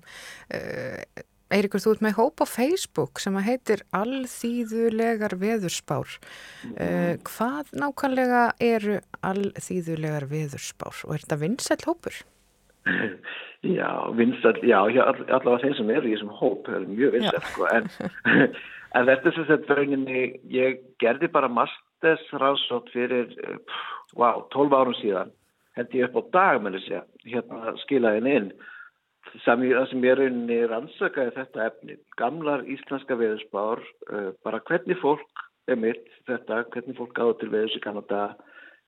Eirikur, 1.51 1.81
þú 1.83 1.91
ert 1.95 2.03
með 2.05 2.13
hóp 2.15 2.41
á 2.43 2.45
Facebook 2.47 3.19
sem 3.19 3.35
að 3.35 3.47
heitir 3.49 3.81
Alþýðulegar 3.97 5.35
veðurspár. 5.41 6.13
Uh, 6.71 7.17
hvað 7.27 7.73
nákvæmlega 7.75 8.43
eru 8.63 8.99
alþýðulegar 9.27 10.29
veðurspár 10.31 11.01
og 11.07 11.15
er 11.15 11.25
þetta 11.25 11.39
vinsæl 11.41 11.81
hópur? 11.87 12.21
Já, 13.61 14.09
vinsæl, 14.17 14.55
já, 14.65 14.79
allavega 14.81 15.59
þeim 15.61 15.73
sem 15.77 15.89
eru 15.93 16.07
í 16.09 16.15
þessum 16.15 16.31
hóp 16.33 16.65
er 16.73 16.87
mjög 16.89 17.11
vinsæl, 17.13 17.43
sko, 17.45 17.67
en, 17.69 17.91
en 18.97 19.05
þetta 19.05 19.33
sem 19.35 19.45
sagt 19.45 19.69
rauninni, 19.69 20.23
ég 20.49 20.79
gerði 21.03 21.29
bara 21.29 21.51
masters 21.51 22.23
rásótt 22.41 22.89
fyrir, 22.89 23.35
wow, 24.17 24.47
12 24.55 24.73
árum 24.73 24.97
síðan, 24.97 25.29
held 25.77 25.93
ég 25.93 26.09
upp 26.09 26.17
á 26.17 26.21
dag 26.33 26.63
með 26.65 26.79
þessi, 26.79 27.03
hérna 27.35 27.75
skilaðin 27.83 28.31
inn 28.31 28.49
Það 29.31 29.63
sem 29.87 30.03
ég 30.03 30.17
rauninni 30.19 30.57
rannsakaði 30.67 31.31
þetta 31.37 31.67
efni, 31.69 31.95
gamlar 32.19 32.65
íslenska 32.67 33.15
veðurspár, 33.15 33.79
uh, 34.11 34.31
bara 34.43 34.59
hvernig 34.67 34.99
fólk 34.99 35.43
er 35.71 35.77
mitt 35.79 36.09
þetta, 36.27 36.65
hvernig 36.73 36.97
fólk 36.97 37.13
gáði 37.15 37.37
til 37.39 37.51
veðurs 37.53 37.77
í 37.77 37.83
Kanada, 37.85 38.23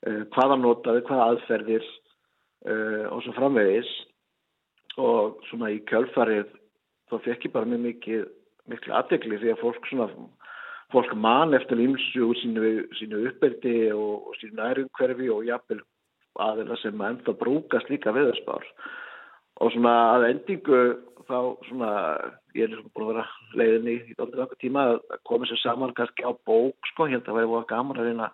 uh, 0.04 0.24
hvaða 0.36 0.58
notaði, 0.60 1.06
hvaða 1.08 1.28
aðferðir 1.32 1.86
uh, 1.88 3.06
og 3.14 3.24
svo 3.24 3.36
framvegis. 3.38 3.92
Og 5.00 5.40
svona 5.48 5.72
í 5.74 5.80
kjölfarið 5.90 6.52
þá 7.10 7.16
fekk 7.24 7.48
ég 7.48 7.54
bara 7.56 7.70
mjög 7.70 7.86
mikið, 7.88 8.26
miklu 8.70 8.98
aðdegli 9.00 9.40
því 9.42 9.54
að 9.54 9.64
fólk 9.64 9.88
svona, 9.90 10.10
fólk 10.94 11.16
man 11.18 11.56
eftir 11.56 11.82
ímsu 11.82 12.28
úr 12.28 12.42
sínu, 12.42 12.74
sínu 13.00 13.24
uppbyrdi 13.32 13.78
og, 13.96 14.28
og 14.28 14.38
sínu 14.42 14.60
nærumhverfi 14.60 15.32
og 15.34 15.48
jafnvel 15.48 15.80
aðeina 16.44 16.78
sem 16.82 17.08
ennþá 17.08 17.38
brúkast 17.40 17.90
líka 17.94 18.14
veðurspár 18.14 18.68
og 19.62 19.74
svona 19.74 19.94
að 20.16 20.30
endingu 20.32 20.84
þá 21.28 21.38
svona, 21.68 21.92
ég 22.58 22.72
er 22.72 22.82
búin 22.94 23.06
að 23.06 23.12
vera 23.14 23.26
leiðin 23.60 23.92
í, 23.92 23.98
doldið 24.18 24.46
okkur 24.46 24.62
tíma 24.62 24.86
að 24.94 25.20
koma 25.30 25.48
sér 25.50 25.62
saman 25.62 25.94
kannski 25.98 26.26
á 26.26 26.32
bók 26.48 26.90
sko, 26.92 27.08
að 27.08 27.24
það 27.28 27.38
væri 27.40 27.52
búin 27.52 27.70
gaman 27.70 28.02
að 28.02 28.10
reyna 28.10 28.30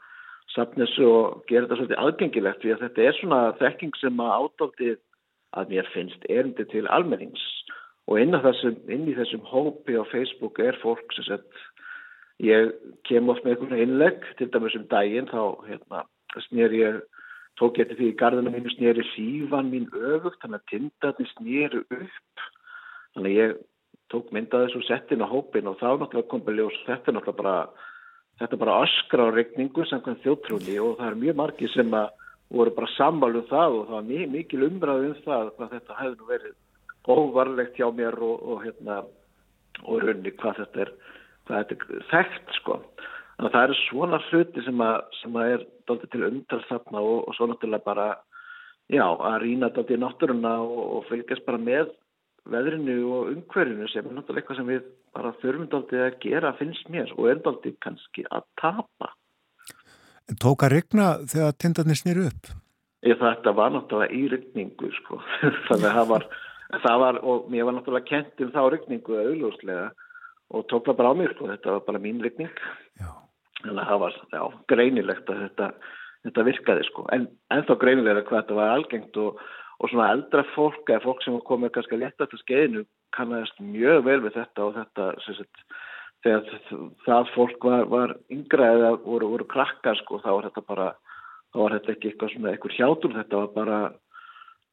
safnessu 0.55 1.05
og 1.05 1.43
gera 1.49 1.67
þetta 1.67 1.77
svolítið 1.79 2.01
aðgengilegt 2.03 2.63
því 2.63 2.73
að 2.73 2.83
þetta 2.85 3.05
er 3.05 3.17
svona 3.19 3.41
þekking 3.59 3.99
sem 3.99 4.23
að 4.23 4.35
ádaldið 4.39 4.97
að 5.59 5.73
mér 5.73 5.91
finnst 5.93 6.25
erindi 6.29 6.65
til 6.69 6.85
almennings. 6.93 7.43
Og 8.09 8.21
inn, 8.21 8.33
þessum, 8.33 8.77
inn 8.89 9.05
í 9.09 9.15
þessum 9.17 9.43
hópi 9.45 9.97
á 9.97 10.03
Facebook 10.09 10.57
er 10.63 10.77
fólk 10.81 11.13
sem 11.13 11.27
sett 11.27 11.63
ég 12.41 12.73
kem 13.05 13.29
oft 13.29 13.45
með 13.45 13.57
einhvern 13.57 13.83
innlegg 13.83 14.25
til 14.39 14.49
dæmis 14.49 14.77
um 14.79 14.87
daginn 14.89 15.29
þá 15.29 15.41
hérna, 15.67 16.05
snýr 16.47 16.73
ég 16.77 16.99
tók 17.59 17.81
ég 17.81 17.89
til 17.89 17.99
því 17.99 18.07
í 18.11 18.17
gardinu 18.19 18.53
mínu 18.53 18.71
snýri 18.75 19.03
sífan 19.13 19.69
mín 19.71 19.89
öfugt 19.91 20.39
þannig 20.41 20.61
að 20.61 20.69
tindarnir 20.71 21.31
snýru 21.35 21.83
upp. 21.83 22.47
Þannig 23.15 23.35
ég 23.35 23.59
tók 24.09 24.31
myndað 24.33 24.67
þessu 24.67 24.85
settin 24.87 25.23
á 25.25 25.27
hópin 25.29 25.69
og 25.69 25.77
þá 25.81 25.99
náttúrulega 25.99 26.31
kom 26.31 26.45
beljós 26.45 26.77
þetta 26.87 27.13
náttúrulega 27.13 27.41
bara 27.43 27.57
þetta 28.39 28.59
bara 28.61 28.79
öskra 28.85 29.27
á 29.27 29.35
regningu 29.35 29.85
samkvæmt 29.85 30.23
þjóttrúni 30.23 30.79
og 30.81 30.97
það 30.97 31.11
er 31.11 31.21
mjög 31.23 31.39
margi 31.41 31.69
sem 31.73 31.93
að 31.93 32.09
voru 32.49 32.73
bara 32.77 32.91
sammálu 32.95 33.43
um 33.43 33.49
það 33.51 33.75
og 33.77 33.85
það 33.85 33.95
var 33.97 34.09
mjög 34.09 34.33
mikil 34.35 34.65
umræðu 34.69 35.11
um 35.11 35.21
það 35.25 35.51
hvað 35.57 35.73
þetta 35.75 35.99
hefði 35.99 36.19
nú 36.19 36.29
verið 36.29 36.57
óvarlegt 37.09 37.77
hjá 37.77 37.87
mér 37.95 38.17
og, 38.21 38.43
og 38.49 38.63
hérna 38.65 38.97
og 39.83 40.03
raunni 40.03 40.33
hvað 40.39 40.63
þetta 40.63 40.83
er 40.85 40.93
hvað 41.47 41.59
þetta 41.59 41.97
er 41.97 42.07
þekkt 42.13 42.57
sko 42.59 42.79
þannig 43.39 43.53
að 43.53 43.55
það 43.55 43.65
eru 43.65 43.75
svona 43.85 44.17
hluti 44.27 44.61
sem 44.65 44.81
að, 44.83 44.95
sem 45.21 45.35
að 45.39 45.53
er 45.53 45.61
doldið 45.87 46.09
til 46.11 46.25
umtalsafna 46.27 46.99
og, 46.99 47.19
og 47.23 47.35
svo 47.37 47.47
náttúrulega 47.47 47.85
bara 47.85 48.07
já 48.91 49.05
að 49.05 49.37
rýna 49.45 49.69
doldið 49.71 49.95
í 49.95 50.01
náttúruna 50.01 50.53
og, 50.65 50.81
og 50.97 51.05
fylgjast 51.07 51.45
bara 51.47 51.61
með 51.63 51.93
veðrinu 52.51 52.97
og 53.07 53.29
umhverfinu 53.31 53.87
sem 53.93 54.03
er 54.03 54.17
náttúrulega 54.17 54.43
eitthvað 54.43 54.59
sem 54.59 54.67
við 54.73 54.89
bara 55.15 55.31
þurfum 55.39 55.69
doldið 55.71 56.03
að 56.03 56.17
gera 56.25 56.51
finnst 56.59 56.91
mér 56.91 57.13
og 57.15 57.29
er 57.31 57.39
doldið 57.45 57.77
kannski 57.85 58.25
að 58.27 58.43
tapa. 58.59 59.13
Tók 60.43 60.65
að 60.67 60.75
regna 60.75 61.07
þegar 61.29 61.55
tindarnir 61.57 62.01
snýru 62.01 62.27
upp? 62.29 62.51
Ég 63.07 63.23
þetta 63.23 63.55
var 63.55 63.71
náttúrulega 63.71 64.19
í 64.19 64.27
regningu 64.35 64.91
sko, 64.99 65.21
þannig 65.69 65.87
að 65.87 65.97
það 66.01 66.11
var, 66.11 66.27
það 66.83 66.99
var, 67.05 67.23
og 67.23 67.47
mér 67.53 67.69
var 67.69 67.79
náttúrulega 67.79 68.11
kent 68.11 68.43
um 68.43 68.51
þá 68.51 68.61
regningu 68.75 69.17
auðljóslega 69.23 69.87
og 70.49 70.67
tók 70.67 70.89
það 70.89 70.99
bara 70.99 71.15
á 71.15 71.19
mig 71.21 71.31
sko, 71.31 71.47
þetta 71.53 71.77
var 71.77 71.87
bara 71.87 72.03
mín 72.03 72.21
regning. 72.25 72.51
Já. 72.99 73.09
Þannig 73.59 73.81
að 73.83 73.89
það 73.89 74.03
var, 74.03 74.19
já, 74.33 74.43
greinilegt 74.71 75.31
að 75.31 75.41
þetta, 75.45 75.71
þetta 76.27 76.45
virkaði 76.47 76.83
sko, 76.87 77.07
en 77.15 77.25
ennþá 77.51 77.75
greinilega 77.81 78.23
hvað 78.27 78.43
þetta 78.43 78.59
var 78.59 78.75
algengt 78.75 79.19
og 79.19 79.41
og 79.79 79.91
svona 79.91 80.09
eldra 80.13 80.43
fólk 80.53 80.89
eða 80.91 81.03
fólk 81.05 81.21
sem 81.23 81.37
komið 81.47 81.73
kannski 81.75 81.99
létt 81.99 82.23
eftir 82.23 82.41
skeiðinu 82.41 82.83
kannast 83.15 83.61
mjög 83.63 84.03
vel 84.07 84.19
við 84.25 84.35
þetta 84.35 84.65
og 84.65 84.73
þetta 84.75 85.05
sagt, 85.23 85.61
þegar 86.25 86.81
það 87.05 87.31
fólk 87.35 87.67
var, 87.69 87.85
var 87.91 88.15
yngra 88.33 88.73
eða 88.75 88.91
voru, 89.05 89.31
voru 89.35 89.47
krakkar 89.49 89.99
sko 90.01 90.19
þá 90.23 90.29
var 90.33 90.49
þetta 90.49 90.65
bara 90.67 90.89
þá 91.53 91.61
var 91.63 91.77
þetta 91.77 91.95
ekki 91.95 92.11
eitthvað 92.11 92.33
svona 92.33 92.53
eitthvað 92.53 92.77
hjátur 92.77 93.15
þetta 93.15 93.41
var 93.43 93.49
bara 93.55 93.79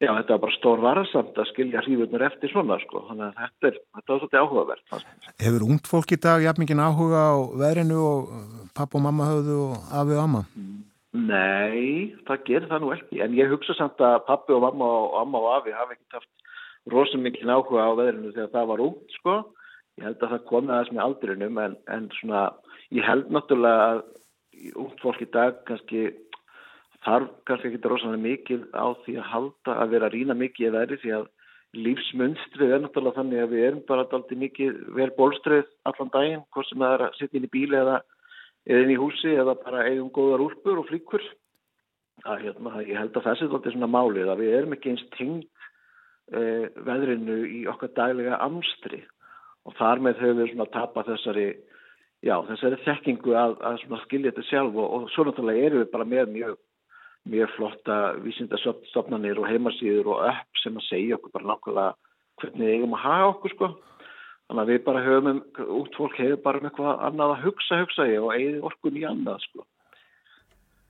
já 0.03 0.11
þetta 0.11 0.35
var 0.35 0.41
bara 0.45 0.57
stór 0.57 0.83
varðsamt 0.83 1.39
að 1.41 1.49
skilja 1.51 1.83
hrífurnir 1.85 2.27
eftir 2.27 2.51
svona 2.53 2.77
sko 2.83 3.05
þannig 3.07 3.29
að 3.29 3.39
þetta 3.43 3.69
er 3.71 3.79
þetta 3.79 4.13
var 4.13 4.19
svolítið 4.21 4.43
áhugavert 4.43 5.07
Hefur 5.45 5.67
ungt 5.69 5.89
fólk 5.89 6.13
í 6.13 6.19
dag 6.27 6.43
jafnmikið 6.45 6.83
áhuga 6.83 7.23
á 7.33 7.35
verinu 7.63 8.03
og 8.03 8.35
papp 8.77 8.93
og 8.93 9.03
mamma 9.07 9.31
höfðu 9.31 9.57
og 9.69 9.97
afi 10.01 10.17
og 10.17 10.23
amma? 10.23 10.43
Mm. 10.57 10.85
Nei, 11.17 12.13
það 12.27 12.43
gerir 12.45 12.67
það 12.69 12.83
nú 12.83 12.89
ekki, 12.93 13.21
en 13.23 13.35
ég 13.37 13.49
hugsa 13.49 13.73
samt 13.77 14.01
að 14.03 14.19
pappi 14.27 14.53
og 14.53 14.65
mamma 14.65 14.89
og 14.99 15.15
amma 15.21 15.39
og 15.41 15.53
afi 15.55 15.73
hafi 15.73 15.95
ekkert 15.95 16.19
haft 16.19 16.91
rosalega 16.91 17.23
mikil 17.23 17.53
áhuga 17.53 17.87
á 17.87 17.91
veðrinu 17.97 18.33
þegar 18.35 18.51
það 18.53 18.69
var 18.71 18.83
út, 18.85 19.15
sko. 19.15 19.35
Ég 19.97 20.05
held 20.05 20.21
að 20.21 20.33
það 20.33 20.45
komið 20.51 20.73
aðeins 20.75 20.93
með 20.93 21.03
aldrinum, 21.05 21.61
en, 21.63 21.77
en 21.95 22.09
svona, 22.19 22.43
ég 22.93 23.07
held 23.07 23.31
náttúrulega 23.33 23.87
að 23.87 24.03
út 24.83 25.01
fólk 25.01 25.23
í 25.23 25.29
dag 25.33 25.57
kannski 25.69 26.03
þarf 27.07 27.31
kannski 27.47 27.71
ekki 27.71 27.89
rosalega 27.89 28.23
mikil 28.27 28.61
á 28.75 28.87
því 29.05 29.17
að 29.21 29.31
halda 29.31 29.79
að 29.81 29.95
vera 29.95 30.09
að 30.09 30.15
rína 30.17 30.37
mikið 30.37 30.67
í 30.67 30.73
veðri 30.75 30.99
því 31.01 31.15
að 31.17 31.25
lífsmunstrið 31.77 32.73
er 32.73 32.83
náttúrulega 32.83 33.19
þannig 33.21 33.41
að 33.43 33.53
við 33.53 33.65
erum 33.67 33.81
bara 33.87 34.05
alltaf 34.05 34.37
mikið 34.43 34.77
vel 34.97 35.09
bólstrið 35.17 35.65
allan 35.89 36.13
daginn, 36.13 36.45
hvort 36.53 36.69
sem 36.69 36.83
það 36.83 36.95
er 36.95 37.03
að 37.07 37.17
setja 37.19 37.39
inn 37.39 37.47
í 37.47 37.53
bíli 37.53 37.79
eða 37.79 37.97
eða 38.67 38.83
inn 38.83 38.93
í 38.93 38.99
húsi 38.99 39.35
eða 39.35 39.55
bara 39.63 39.85
eigum 39.87 40.09
góðar 40.13 40.43
úrpur 40.43 40.81
og 40.81 40.89
flíkur. 40.89 41.23
Að 42.27 42.47
hérna, 42.47 42.81
ég 42.83 42.97
held 42.97 43.15
að 43.15 43.29
þessi 43.29 43.47
er 43.47 43.73
svona 43.75 43.91
málið 43.91 44.31
að 44.31 44.41
við 44.41 44.55
erum 44.57 44.73
ekki 44.75 44.93
eins 44.93 45.05
tengt 45.15 45.67
eh, 46.33 46.67
veðrinu 46.87 47.37
í 47.45 47.61
okkar 47.71 47.93
daglega 47.95 48.41
amstri. 48.43 49.03
Og 49.67 49.75
þar 49.77 50.03
með 50.03 50.23
höfum 50.23 50.41
við 50.41 50.51
svona 50.51 50.69
tapað 50.73 51.11
þessari 51.13 51.47
já, 52.25 52.35
þessari 52.49 52.79
þekkingu 52.83 53.35
að, 53.37 53.57
að 53.69 54.01
skilja 54.05 54.31
þetta 54.31 54.47
sjálf 54.49 54.79
og, 54.79 54.87
og 54.97 55.11
svo 55.13 55.27
náttúrulega 55.27 55.69
erum 55.69 55.83
við 55.83 55.91
bara 55.93 56.09
með 56.15 56.33
mjög, 56.33 56.57
mjög 57.31 57.53
flotta 57.55 57.97
vísindastofnanir 58.23 59.39
og 59.41 59.49
heimasýður 59.49 60.13
og 60.13 60.23
upp 60.31 60.61
sem 60.63 60.77
að 60.79 60.87
segja 60.89 61.17
okkur 61.17 61.35
bara 61.35 61.51
nákvæmlega 61.51 61.91
hvernig 62.41 62.65
við 62.67 62.73
eigum 62.75 62.97
að 62.97 63.05
hafa 63.05 63.29
okkur 63.33 63.55
sko 63.55 63.69
Þannig 64.47 64.61
að 64.63 64.69
við 64.71 64.83
bara 64.85 65.03
höfum, 65.03 65.29
um, 65.33 65.71
út 65.75 65.97
fólk 65.99 66.19
hefur 66.21 66.37
bara 66.43 66.59
um 66.61 66.67
eitthvað 66.69 67.01
annað 67.03 67.33
að 67.33 67.41
hugsa, 67.43 67.79
hugsa 67.81 68.05
ég 68.07 68.23
og 68.23 68.31
eigið 68.31 68.67
orkun 68.69 68.99
í 68.99 69.03
annað, 69.07 69.41
sko. 69.43 69.65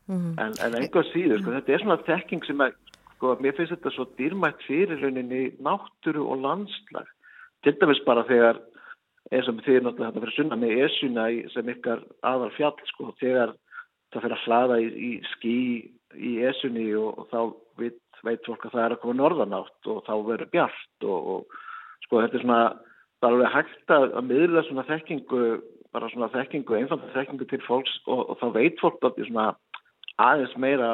Mm 0.07 0.18
-hmm. 0.18 0.35
En, 0.43 0.53
en 0.65 0.77
einhvað 0.77 1.09
síður, 1.09 1.41
sko, 1.41 1.53
þetta 1.55 1.73
er 1.73 1.84
svona 1.84 1.97
þekking 2.09 2.45
sem 2.45 2.61
að, 2.61 2.76
sko, 3.15 3.34
mér 3.41 3.57
finnst 3.57 3.73
þetta 3.73 3.93
svo 3.95 4.05
dýrmætt 4.19 4.61
fyrir 4.68 5.01
rauninni 5.01 5.43
náttúru 5.57 6.27
og 6.30 6.41
landslag. 6.45 7.09
Til 7.64 7.73
dæmis 7.81 8.03
bara 8.05 8.27
þegar, 8.30 8.61
eins 9.31 9.49
og 9.49 9.57
þið 9.65 9.81
náttúrulega 9.81 10.11
þetta 10.11 10.22
fyrir 10.22 10.38
sunna 10.38 10.55
með 10.55 10.77
esuna 10.85 11.26
sem 11.49 11.73
ykkar 11.73 12.05
aðal 12.22 12.53
fjall, 12.53 12.77
sko, 12.93 13.14
þegar 13.18 13.57
það 14.14 14.22
fyrir 14.22 14.38
að 14.38 14.45
hlaða 14.45 14.80
í, 14.85 14.88
í 15.09 15.11
skí 15.34 15.57
í 16.15 16.38
esunni 16.47 16.89
og, 16.97 17.17
og 17.19 17.29
þá 17.31 17.39
veit, 17.81 18.01
veit 18.23 18.45
fólk 18.47 18.67
að 18.67 18.77
það 18.77 18.85
er 18.85 18.95
að 18.95 19.01
koma 19.03 19.17
norðanátt 19.21 19.89
og 19.91 20.03
þá 20.07 20.13
verður 20.27 20.53
bjart 20.53 21.07
og, 21.07 21.31
og 21.34 21.57
sko, 22.05 22.21
þetta 22.23 22.39
er 22.39 22.45
svona 22.45 22.61
það 23.17 23.27
er 23.27 23.35
alveg 23.35 23.53
hægt 23.55 23.93
að, 23.93 24.07
að 24.13 24.27
miðla 24.31 24.63
svona 24.67 24.88
þekkingu, 24.88 25.43
bara 25.95 26.09
svona 26.13 26.31
þekkingu, 26.34 26.77
einfalda 26.77 27.13
þekkingu 27.15 27.47
til 27.49 27.61
fólks 27.65 27.95
og, 28.05 28.23
og 28.31 28.41
þá 28.41 28.47
veit 28.57 28.81
fólk 28.81 29.07
að 29.07 29.21
svona 29.25 29.47
aðeins 30.21 30.57
meira 30.61 30.91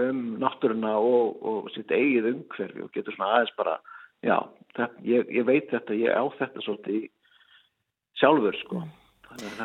um 0.00 0.22
náttúruna 0.42 0.96
og, 1.00 1.38
og 1.40 1.70
sitt 1.74 1.92
eigið 1.94 2.32
umhverfi 2.34 2.84
og 2.84 2.92
getur 2.94 3.16
svona 3.16 3.38
aðeins 3.38 3.54
bara, 3.56 3.78
já, 4.26 4.36
þetta, 4.76 5.06
ég, 5.08 5.32
ég 5.38 5.48
veit 5.48 5.70
þetta, 5.72 5.96
ég 5.96 6.12
á 6.12 6.24
þetta 6.38 6.64
svolítið 6.66 7.06
sjálfur 8.20 8.60
sko. 8.64 8.84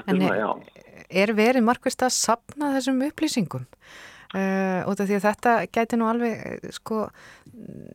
En 0.10 0.24
er, 0.26 0.48
er 1.24 1.32
verið 1.38 1.64
markvist 1.64 2.02
að 2.04 2.16
sapna 2.16 2.74
þessum 2.74 3.04
upplýsingum? 3.06 3.68
Uh, 4.32 4.88
því 4.96 5.18
að 5.18 5.26
þetta 5.26 5.54
gæti 5.76 5.98
nú 6.00 6.06
alveg 6.08 6.44
eh, 6.48 6.70
sko, 6.72 7.02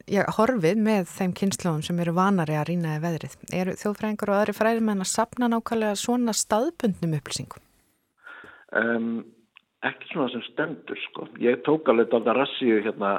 já, 0.05 0.21
horfið 0.37 0.83
með 0.85 1.07
þeim 1.09 1.33
kynnslóðum 1.39 1.85
sem 1.87 2.03
eru 2.05 2.13
vanari 2.19 2.59
að 2.61 2.67
rýna 2.69 2.99
í 2.99 3.01
veðrið. 3.01 3.37
Er 3.57 3.71
þjóðfræðingar 3.81 4.33
og 4.35 4.41
aðri 4.43 4.57
fræðimenn 4.59 5.01
að 5.01 5.09
sapna 5.15 5.49
nákvæmlega 5.49 5.97
svona 5.97 6.35
staðbundnum 6.37 7.17
upplýsingum? 7.17 7.65
Um, 8.77 9.09
ekki 9.89 10.11
svona 10.11 10.29
sem 10.35 10.45
stendur 10.51 11.01
sko. 11.07 11.31
Ég 11.41 11.65
tók 11.65 11.89
alveg 11.89 12.13
þetta 12.13 12.37
rassíu 12.37 12.83
hérna, 12.85 13.15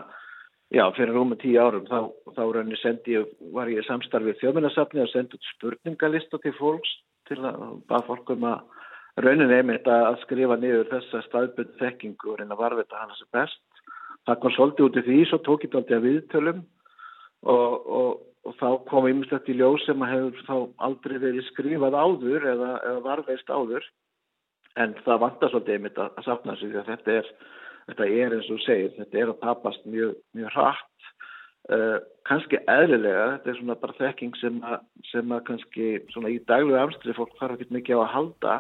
já, 0.70 0.86
fyrir 0.94 1.18
rúma 1.18 1.40
tíu 1.42 1.58
árum 1.58 1.90
þá, 1.90 2.14
þá 2.38 2.44
sendi, 2.84 3.18
var 3.56 3.74
ég 3.74 3.88
samstarfið 3.90 4.44
þjóðmennarsafni 4.44 5.02
og 5.02 5.10
sendi 5.16 5.40
út 5.40 5.54
spurningalista 5.56 6.38
til 6.44 6.54
fólks 6.60 6.94
til 7.28 7.42
að 7.42 7.82
baða 7.90 8.06
fólk 8.12 8.30
um 8.38 8.46
að 8.54 8.77
raunin 9.24 9.54
einmitt 9.54 9.88
að 9.90 10.20
skrifa 10.26 10.58
niður 10.60 10.90
þessa 10.92 11.24
staðbund 11.26 11.76
þekkingu 11.82 12.32
og 12.34 12.40
reyna 12.42 12.58
varvita 12.60 13.02
hana 13.02 13.18
sem 13.18 13.30
best. 13.34 13.62
Það 14.28 14.42
kom 14.44 14.54
svolítið 14.54 14.88
út 14.88 14.98
í 15.00 15.06
því, 15.08 15.20
svo 15.26 15.40
tók 15.44 15.64
ég 15.64 15.72
þetta 15.72 15.80
aldrei 15.82 15.98
að 15.98 16.08
viðtölum 16.08 16.64
og, 17.48 17.88
og, 18.00 18.10
og 18.46 18.58
þá 18.60 18.68
kom 18.90 19.08
ymmislegt 19.10 19.50
í 19.50 19.56
ljós 19.58 19.86
sem 19.88 20.04
að 20.04 20.14
hefur 20.14 20.44
þá 20.50 20.58
aldrei 20.90 21.16
verið 21.24 21.48
skrifað 21.48 21.98
áður 21.98 22.50
eða, 22.54 22.72
eða 22.90 23.06
varveist 23.08 23.50
áður 23.54 23.88
en 24.78 24.94
það 25.06 25.24
vantar 25.24 25.54
svolítið 25.54 25.78
einmitt 25.78 26.02
að, 26.02 26.12
að 26.20 26.28
sapna 26.28 26.58
sig 26.58 26.72
því 26.74 26.82
að 26.82 26.92
þetta 26.92 27.16
er, 27.16 27.32
þetta 27.88 28.10
er 28.20 28.38
eins 28.38 28.52
og 28.54 28.64
segir, 28.66 28.94
þetta 29.00 29.22
er 29.22 29.32
að 29.32 29.42
tapast 29.46 29.90
mjög, 29.90 30.14
mjög 30.38 30.54
hratt. 30.54 30.94
Uh, 31.68 31.98
kannski 32.28 32.60
eðlilega, 32.72 33.24
þetta 33.34 33.50
er 33.52 33.58
svona 33.58 33.76
bara 33.82 33.96
þekking 33.98 34.38
sem 34.40 34.60
að, 34.64 34.84
sem 35.10 35.32
að 35.36 35.42
kannski 35.50 35.88
svona 36.14 36.32
í 36.32 36.38
daglu 36.48 36.78
afstrið 36.80 37.18
fólk 37.18 37.34
fara 37.40 37.58
ekki 37.58 37.76
mikið 37.76 38.00
á 38.00 38.02
að 38.06 38.14
halda 38.14 38.54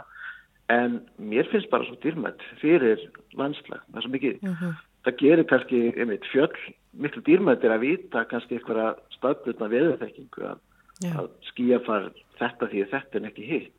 en 0.73 0.99
mér 1.17 1.47
finnst 1.51 1.69
bara 1.71 1.87
svo 1.87 1.95
dýrmætt 2.03 2.43
fyrir 2.61 2.99
landslag 3.39 3.83
það 3.87 3.99
er 3.99 4.05
svo 4.05 4.13
mikið, 4.15 4.37
mhm. 4.41 4.53
-huh. 4.61 4.73
það 5.05 5.17
gerir 5.21 5.47
kannski 5.47 5.81
einmitt 5.95 6.25
fjöll, 6.31 6.55
miklu 6.93 7.21
dýrmætt 7.23 7.63
er 7.63 7.75
að 7.75 7.85
vita 7.85 8.25
kannski 8.25 8.57
eitthvað 8.57 8.99
staðblutna 9.15 9.71
veðurþekkingu 9.71 10.43
að, 10.51 10.59
yeah. 11.03 11.19
að 11.19 11.29
skýja 11.51 11.79
far 11.85 12.11
þetta 12.39 12.67
því 12.71 12.85
þetta 12.91 13.19
er 13.19 13.29
ekki 13.31 13.45
hitt 13.51 13.73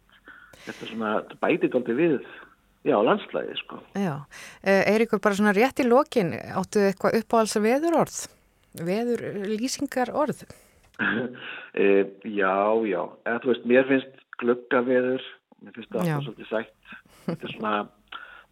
þetta 0.65 0.85
er 0.85 0.90
svona, 0.93 1.12
þetta 1.20 1.40
bætir 1.40 1.77
aldrei 1.77 1.97
við 1.98 2.19
já, 2.86 2.97
landslæði 3.02 3.56
sko 3.60 3.81
Já, 3.94 4.15
Eiríkur, 4.65 5.20
bara 5.20 5.39
svona 5.39 5.55
rétt 5.56 5.82
í 5.82 5.89
lokin 5.89 6.32
áttu 6.35 6.89
eitthvað 6.89 7.20
uppáhalds 7.20 7.56
að 7.59 7.69
veður 7.69 7.98
orð 8.05 8.19
veður 8.89 9.24
lýsingar 9.48 10.12
orð 10.15 10.44
e, 11.74 12.06
Já, 12.24 12.56
já, 12.89 13.02
eða 13.27 13.43
þú 13.43 13.52
veist, 13.52 13.69
mér 13.69 13.90
finnst 13.90 14.24
gluggaveður 14.39 15.24
mér 15.62 15.76
finnst 15.76 15.93
það 15.93 16.02
alltaf 16.05 16.26
svolítið 16.28 16.51
sætt. 16.52 16.93
Þetta 17.26 17.48
er 17.48 17.55
svona, 17.55 17.72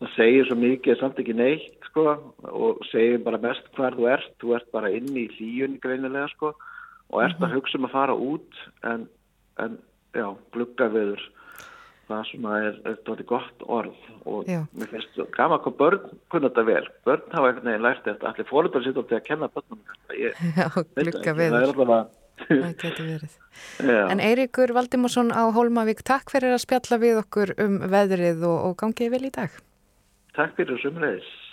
það 0.00 0.14
segir 0.16 0.48
svo 0.48 0.56
mikið 0.60 1.00
samt 1.00 1.20
ekki 1.22 1.36
neitt 1.38 1.90
sko 1.90 2.06
og 2.50 2.82
segir 2.90 3.22
bara 3.26 3.40
mest 3.42 3.70
hvar 3.78 3.96
þú 3.98 4.08
ert. 4.16 4.32
Þú 4.42 4.56
ert 4.58 4.72
bara 4.74 4.92
inn 4.94 5.12
í 5.16 5.28
hlíjunni 5.36 5.80
greinilega 5.82 6.28
sko 6.34 6.52
og 7.12 7.22
ert 7.22 7.40
að 7.42 7.54
hugsa 7.56 7.78
um 7.78 7.86
að 7.86 7.94
fara 7.94 8.16
út 8.18 8.62
en, 8.90 9.06
en 9.62 9.78
já, 10.16 10.26
glugga 10.52 10.88
viður 10.90 11.22
það 12.06 12.22
svona 12.30 12.58
er, 12.62 12.76
er 12.86 12.98
þetta 13.06 13.24
gott 13.26 13.64
orð. 13.66 13.96
Og 14.30 14.46
Já. 14.50 14.60
mér 14.78 14.90
finnst 14.92 15.16
gaman 15.34 15.62
hvað 15.64 15.78
börn 15.80 16.04
kunna 16.30 16.50
þetta 16.50 16.64
vel. 16.68 16.84
Börn 17.06 17.24
hafa 17.32 17.48
einhvern 17.50 17.70
veginn 17.70 17.86
lært 17.86 18.04
þetta. 18.06 18.30
Allir 18.30 18.48
fóröldar 18.50 18.84
sitt 18.86 19.00
til 19.00 19.18
að 19.18 19.24
kenna 19.26 19.48
börnum 19.50 19.80
ég 20.14 20.38
Já, 20.60 20.68
veit 20.70 20.92
glugga 20.94 21.10
ekki, 21.10 21.26
það 21.26 21.40
viður. 21.40 21.56
er 21.56 21.66
allavega 21.72 21.98
Það 22.62 22.74
getur 22.82 23.06
verið. 23.12 23.32
já, 23.88 24.00
En 24.12 24.20
Eiríkur 24.20 24.72
Valdimarsson 24.76 25.32
á 25.34 25.42
Hólmavík, 25.54 26.02
takk 26.06 26.30
fyrir 26.30 26.54
að 26.56 26.62
spjalla 26.66 26.98
við 27.02 27.20
okkur 27.24 27.54
um 27.64 27.78
veðrið 27.90 28.44
og, 28.46 28.58
og 28.70 28.76
gangið 28.82 29.10
vel 29.16 29.24
í 29.26 29.32
dag. 29.34 29.50
takk 30.36 30.56
fyrir 30.58 30.78
sumreis 30.82 31.24
Nú 31.24 31.45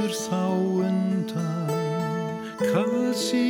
lætur 0.00 0.12
þá 0.16 0.42
undan. 0.80 1.68
Kalsi 2.72 3.49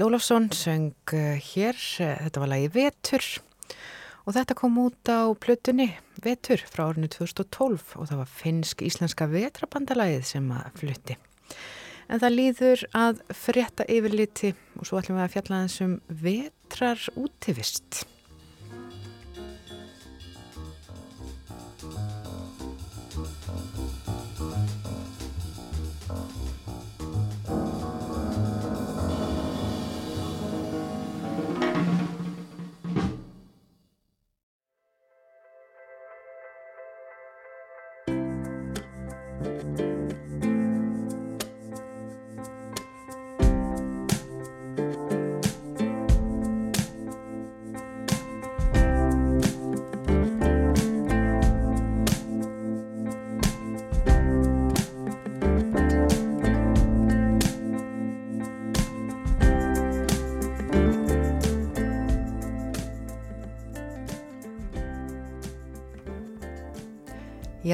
Egil 0.00 0.08
Ólafsson 0.08 0.48
söng 0.48 0.94
uh, 1.12 1.36
hér, 1.36 1.76
uh, 1.76 2.14
þetta 2.24 2.40
var 2.40 2.48
lagi 2.48 2.68
Vetur 2.72 3.24
og 4.24 4.32
þetta 4.32 4.54
kom 4.56 4.78
út 4.80 5.10
á 5.12 5.28
plötunni 5.36 5.90
Vetur 6.24 6.62
frá 6.72 6.86
árinu 6.86 7.10
2012 7.12 7.98
og 8.00 8.08
það 8.08 8.22
var 8.22 8.30
finnsk-íslenska 8.38 9.28
vetrabandalagið 9.28 10.24
sem 10.24 10.46
að 10.56 10.70
flutti. 10.80 11.18
En 12.08 12.22
það 12.24 12.36
líður 12.38 12.86
að 12.96 13.20
frétta 13.42 13.84
yfirliti 13.92 14.54
og 14.80 14.88
svo 14.88 15.02
ætlum 15.02 15.20
við 15.20 15.26
að 15.26 15.36
fjalla 15.36 15.60
þessum 15.66 15.92
um 15.92 16.24
vetrar 16.24 17.04
útivist. 17.20 18.00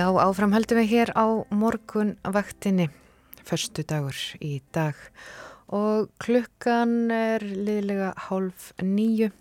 Já, 0.06 0.12
áfram 0.22 0.52
heldum 0.54 0.78
við 0.78 0.90
hér 0.92 1.10
á 1.18 1.26
morgun 1.50 2.12
vaktinni, 2.22 2.84
förstu 3.42 3.82
dagur 3.82 4.14
í 4.38 4.60
dag 4.70 4.94
og 5.66 6.12
klukkan 6.22 7.10
er 7.10 7.42
liðlega 7.42 8.12
hálf 8.28 8.68
nýju 8.78 9.32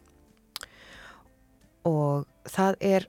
og 1.86 2.26
það 2.50 2.82
er 2.90 3.06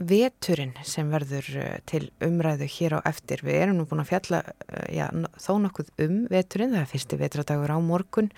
veturinn 0.00 0.72
sem 0.80 1.12
verður 1.12 1.50
eh, 1.60 1.76
til 1.84 2.06
umræðu 2.24 2.70
hér 2.78 2.96
á 2.96 3.00
eftir. 3.12 3.44
Við 3.44 3.60
erum 3.60 3.82
nú 3.82 3.84
búin 3.90 4.06
að 4.06 4.14
fjalla 4.14 4.40
eh, 4.48 4.96
já, 4.96 5.10
þó 5.36 5.52
nokkuð 5.66 5.92
um 6.06 6.22
veturinn, 6.32 6.72
það 6.72 6.86
er 6.86 6.92
fyrsti 6.94 7.20
vetradagur 7.20 7.76
á 7.76 7.78
morgun. 7.84 8.32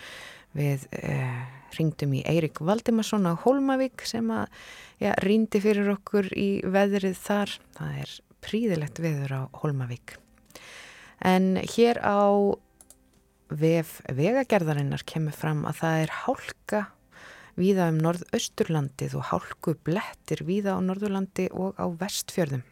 Við 0.58 0.90
eh, 1.04 1.46
ringdum 1.76 2.14
í 2.16 2.22
Eirik 2.28 2.62
Valdimarsson 2.64 3.28
á 3.28 3.36
Hólmavík 3.42 4.04
sem 4.08 4.30
að 4.32 4.46
já, 5.02 5.12
rýndi 5.24 5.60
fyrir 5.62 5.90
okkur 5.92 6.30
í 6.38 6.48
veðrið 6.64 7.18
þar. 7.20 7.54
Það 7.76 7.98
er 8.04 8.14
príðilegt 8.44 9.02
veður 9.02 9.34
á 9.34 9.42
Hólmavík. 9.60 10.16
En 11.24 11.58
hér 11.74 12.00
á 12.00 12.54
vef 13.48 13.98
vegagerðarinnar 14.12 15.04
kemur 15.08 15.36
fram 15.36 15.64
að 15.68 15.80
það 15.82 16.02
er 16.04 16.14
hálka 16.22 16.82
víða 17.58 17.88
um 17.90 18.00
norðausturlandið 18.02 19.16
og 19.18 19.30
hálku 19.32 19.74
blettir 19.84 20.44
víða 20.46 20.76
á 20.76 20.84
norðurlandi 20.84 21.48
og 21.50 21.78
á 21.80 21.86
vestfjörðum. 21.90 22.62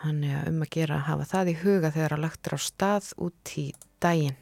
Þannig 0.00 0.36
að 0.38 0.46
um 0.48 0.62
að 0.64 0.72
gera 0.76 0.96
að 0.96 1.08
hafa 1.10 1.26
það 1.34 1.50
í 1.50 1.56
huga 1.60 1.90
þegar 1.92 2.14
að 2.16 2.22
lagtur 2.24 2.56
á 2.56 2.60
stað 2.64 3.10
út 3.20 3.52
í 3.60 3.66
daginn. 4.00 4.38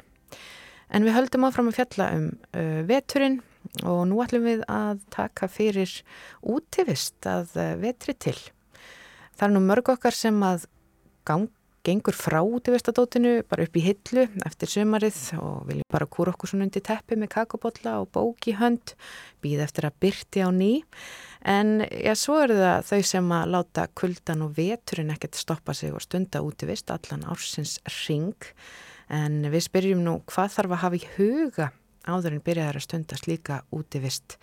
En 0.88 1.04
við 1.04 1.16
höldum 1.18 1.46
áfram 1.48 1.70
að 1.70 1.80
fjalla 1.82 2.08
um 2.16 2.26
uh, 2.56 2.80
veturinn 2.88 3.40
og 3.84 4.06
nú 4.08 4.22
ætlum 4.24 4.46
við 4.48 4.64
að 4.70 5.02
taka 5.12 5.48
fyrir 5.52 5.92
útivist 6.40 7.28
að 7.28 7.52
uh, 7.58 7.74
vetri 7.82 8.16
til. 8.16 8.38
Það 9.38 9.46
er 9.48 9.54
nú 9.54 9.62
mörg 9.66 9.92
okkar 9.92 10.16
sem 10.16 10.38
að 10.42 10.64
gang, 11.28 11.50
gengur 11.86 12.16
frá 12.16 12.40
útivistadótinu 12.42 13.42
bara 13.48 13.64
upp 13.64 13.76
í 13.78 13.84
hillu 13.84 14.24
eftir 14.48 14.70
sömarið 14.72 15.18
og 15.38 15.68
viljum 15.68 15.88
bara 15.92 16.08
kúra 16.10 16.34
okkur 16.34 16.50
svona 16.50 16.66
undir 16.66 16.84
teppi 16.84 17.16
með 17.16 17.32
kakobotla 17.36 17.98
og 18.02 18.10
bók 18.16 18.48
í 18.50 18.56
hönd, 18.58 18.92
býð 19.44 19.62
eftir 19.64 19.88
að 19.88 19.96
byrti 20.02 20.44
á 20.44 20.50
ný. 20.52 20.72
En 21.48 21.84
já, 21.86 22.12
svo 22.18 22.40
eru 22.42 22.58
það 22.58 22.90
þau 22.90 23.00
sem 23.12 23.32
að 23.38 23.54
láta 23.54 23.86
kuldan 23.96 24.44
og 24.44 24.56
veturinn 24.58 25.14
ekkert 25.14 25.38
stoppa 25.38 25.76
sig 25.76 25.94
og 25.94 26.02
stunda 26.04 26.42
útivist 26.44 26.90
allan 26.92 27.24
ársins 27.30 27.78
ring. 28.02 28.36
En 29.08 29.42
við 29.48 29.64
spyrjum 29.68 30.02
nú 30.04 30.18
hvað 30.28 30.56
þarf 30.56 30.74
að 30.74 30.82
hafa 30.84 30.98
í 30.98 31.06
huga 31.16 31.70
áðurinn 32.08 32.44
byrjaðar 32.44 32.80
að 32.80 32.86
stunda 32.86 33.16
slíka 33.20 33.62
útivist. 33.74 34.38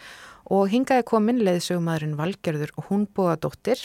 Og 0.53 0.69
hingaði 0.69 1.05
komin 1.09 1.41
leiðsögumadurinn 1.41 2.17
Valgerður 2.19 2.73
og 2.77 2.89
hún 2.91 3.07
búa 3.09 3.37
dóttir 3.41 3.81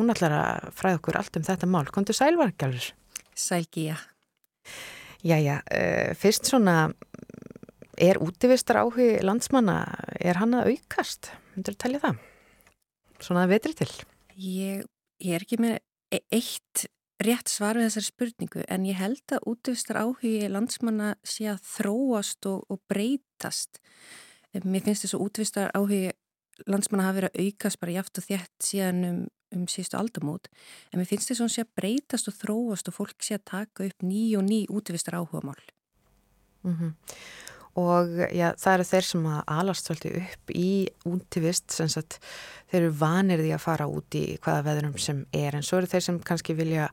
Hún 0.00 0.12
ætlar 0.14 0.32
að 0.32 0.70
fræða 0.78 0.96
okkur 0.96 1.18
allt 1.20 1.34
um 1.36 1.44
þetta 1.44 1.68
mál. 1.68 1.84
Kontur 1.92 2.16
sælvargjálfur? 2.16 2.92
Sælgíja. 3.36 3.98
Jæja, 5.20 5.58
uh, 5.60 6.12
fyrst 6.16 6.48
svona, 6.48 6.76
er 8.00 8.20
útivistar 8.24 8.80
áhugi 8.80 9.18
landsmanna, 9.20 9.82
er 10.16 10.40
hann 10.40 10.56
að 10.56 10.72
aukast? 10.72 11.28
Myndur 11.52 11.76
þú 11.76 11.82
tellja 11.84 12.02
það? 12.06 12.22
Svona 13.20 13.44
að 13.44 13.52
vetri 13.52 13.76
til? 13.82 13.90
Ég, 14.40 14.88
ég 15.20 15.36
er 15.36 15.44
ekki 15.44 15.60
með 15.60 15.76
e- 16.16 16.24
eitt 16.32 16.86
rétt 17.24 17.50
svar 17.52 17.78
við 17.78 17.88
þessari 17.88 18.08
spurningu 18.08 18.62
en 18.68 18.86
ég 18.88 18.98
held 19.00 19.34
að 19.34 19.46
útivistar 19.52 19.98
áhugi 20.00 20.48
landsmanna 20.48 21.14
sé 21.26 21.50
að 21.52 21.64
þróast 21.68 22.46
og, 22.48 22.64
og 22.72 22.80
breytast. 22.90 23.80
Mér 24.64 24.84
finnst 24.86 25.04
þess 25.06 25.16
að 25.18 25.26
útivistar 25.26 25.74
áhugi 25.76 26.10
landsmanna 26.68 27.08
hafa 27.08 27.18
verið 27.20 27.30
að 27.34 27.44
aukast 27.46 27.80
bara 27.80 27.96
jáft 27.96 28.20
og 28.20 28.26
þétt 28.26 28.66
síðan 28.66 29.04
um, 29.08 29.20
um 29.56 29.66
síðustu 29.70 29.98
aldamót 30.00 30.48
en 30.90 31.00
mér 31.00 31.08
finnst 31.08 31.30
þess 31.30 31.40
að 31.40 31.46
hún 31.46 31.54
sé 31.54 31.64
að 31.64 31.74
breytast 31.80 32.30
og 32.30 32.38
þróast 32.40 32.90
og 32.90 32.96
fólk 32.96 33.24
sé 33.24 33.38
að 33.38 33.46
taka 33.52 33.86
upp 33.88 34.06
ný 34.06 34.24
og 34.38 34.46
ný 34.48 34.64
útvistar 34.68 35.20
áhuga 35.20 35.44
mál. 35.44 35.62
Mm 36.64 36.76
-hmm. 36.76 36.92
Og 37.78 38.08
já, 38.34 38.48
það 38.58 38.72
eru 38.72 38.84
þeir 38.88 39.06
sem 39.06 39.26
að 39.30 39.40
alast 39.54 39.86
svolítið 39.86 40.16
upp 40.20 40.52
í 40.58 40.70
útivist, 41.06 41.68
sem 41.70 41.90
sagt 41.92 42.16
þeir 42.70 42.80
eru 42.80 42.94
vanir 42.98 43.42
því 43.42 43.52
að 43.54 43.62
fara 43.62 43.86
út 43.90 44.16
í 44.18 44.24
hvaða 44.42 44.64
veðurum 44.66 44.96
sem 44.98 45.20
er 45.36 45.54
en 45.54 45.62
svo 45.66 45.78
eru 45.78 45.90
þeir 45.90 46.02
sem 46.02 46.18
kannski 46.26 46.56
vilja 46.58 46.88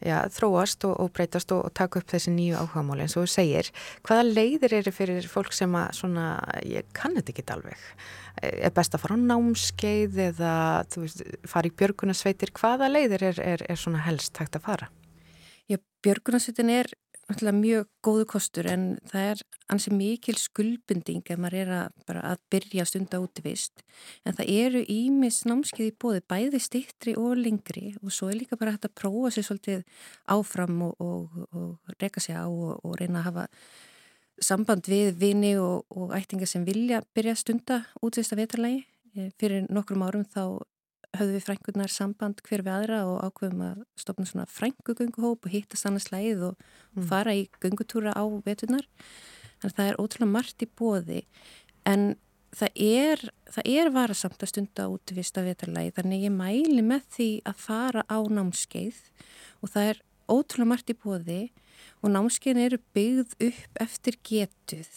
já, 0.00 0.16
þróast 0.32 0.86
og, 0.88 0.94
og 1.04 1.12
breytast 1.12 1.52
og, 1.52 1.66
og 1.68 1.74
taka 1.76 2.00
upp 2.00 2.08
þessi 2.14 2.32
nýju 2.32 2.62
áhugamáli 2.62 3.04
og 3.04 3.12
þú 3.12 3.26
segir. 3.28 3.68
Hvaða 4.08 4.24
leiðir 4.30 4.76
eru 4.80 4.94
fyrir 4.96 5.28
fólk 5.28 5.52
sem 5.56 5.76
að 5.76 5.92
svona, 6.00 6.26
ég 6.64 6.88
kann 6.96 7.16
þetta 7.18 7.34
ekki 7.34 7.46
alveg, 7.52 7.84
er 8.48 8.74
best 8.80 8.96
að 8.96 9.04
fara 9.04 9.20
á 9.20 9.26
námskeið 9.28 10.18
eða 10.30 10.56
veist, 10.96 11.22
fara 11.44 11.68
í 11.68 11.76
björgunasveitir, 11.76 12.56
hvaða 12.56 12.88
leiðir 12.88 13.28
er, 13.34 13.44
er, 13.54 13.68
er 13.68 13.80
svona 13.80 14.00
helst 14.08 14.40
hægt 14.40 14.56
að 14.56 14.64
fara? 14.70 14.92
Já, 15.68 15.76
björgunasveitin 16.04 16.72
er 16.72 16.92
mjög 17.40 17.86
góðu 18.04 18.24
kostur 18.28 18.66
en 18.68 18.98
það 19.10 19.28
er 19.30 19.42
ansið 19.72 19.94
mikil 19.96 20.34
skuldbinding 20.36 21.22
ef 21.30 21.38
maður 21.40 21.56
er 21.62 21.70
að, 21.76 22.18
að 22.20 22.42
byrja 22.52 22.84
stund 22.88 23.14
á 23.14 23.18
útivist 23.22 23.84
en 24.24 24.36
það 24.36 24.52
eru 24.52 24.82
ímis 24.88 25.42
námskeið 25.48 25.90
í 25.90 25.94
bóði 25.96 26.22
bæði 26.28 26.60
stittri 26.60 27.14
og 27.16 27.36
lengri 27.40 27.94
og 28.02 28.12
svo 28.12 28.28
er 28.30 28.40
líka 28.40 28.58
bara 28.60 28.74
hægt 28.74 28.88
að 28.88 28.96
prófa 29.00 29.32
sér 29.32 29.48
svolítið 29.48 29.82
áfram 30.34 30.82
og, 30.88 30.94
og, 31.00 31.48
og 31.52 31.96
reyka 32.02 32.20
sér 32.20 32.44
á 32.44 32.46
og, 32.46 32.80
og 32.84 32.98
reyna 33.00 33.22
að 33.22 33.28
hafa 33.30 33.46
samband 34.42 34.88
við 34.90 35.14
vini 35.20 35.54
og 35.58 36.12
ættinga 36.16 36.48
sem 36.48 36.64
vilja 36.66 37.02
byrja 37.14 37.36
stunda 37.38 37.82
útvist 38.02 38.34
að 38.34 38.44
vetarlægi 38.44 38.84
fyrir 39.38 39.66
nokkrum 39.70 40.04
árum 40.06 40.24
þá 40.24 40.64
höfðu 41.16 41.36
við 41.36 41.46
frængunar 41.46 41.92
samband 41.92 42.42
hver 42.46 42.64
við 42.64 42.72
aðra 42.76 43.02
og 43.10 43.20
ákveðum 43.28 43.64
að 43.66 43.84
stopna 44.00 44.26
svona 44.28 44.48
frængugunguhóp 44.50 45.46
og 45.46 45.54
hittast 45.54 45.88
annars 45.88 46.10
lægið 46.12 46.48
og 46.50 46.66
mm. 46.96 47.06
fara 47.10 47.34
í 47.36 47.46
gungutúra 47.62 48.14
á 48.16 48.24
vetunar. 48.46 48.86
Þannig 49.60 49.72
að 49.72 49.78
það 49.78 49.90
er 49.90 50.00
ótrúlega 50.02 50.32
margt 50.32 50.64
í 50.64 50.70
bóði 50.80 51.20
en 51.88 52.06
það 52.52 52.80
er, 52.84 53.24
það 53.48 53.68
er 53.72 53.90
varasamt 53.94 54.44
að 54.44 54.52
stunda 54.52 54.88
út 54.92 55.12
í 55.12 55.16
vista 55.16 55.44
vetarlægi 55.44 55.94
þannig 55.98 56.26
ég 56.26 56.34
mæli 56.34 56.84
með 56.84 57.06
því 57.16 57.28
að 57.48 57.62
fara 57.64 58.04
á 58.08 58.18
námskeið 58.28 58.98
og 59.62 59.72
það 59.72 59.92
er 59.92 60.02
ótrúlega 60.32 60.70
margt 60.72 60.92
í 60.92 60.98
bóði 60.98 61.40
og 62.02 62.12
námskeiðin 62.12 62.64
eru 62.66 62.80
byggð 62.96 63.36
upp 63.48 63.82
eftir 63.84 64.18
getuð 64.26 64.90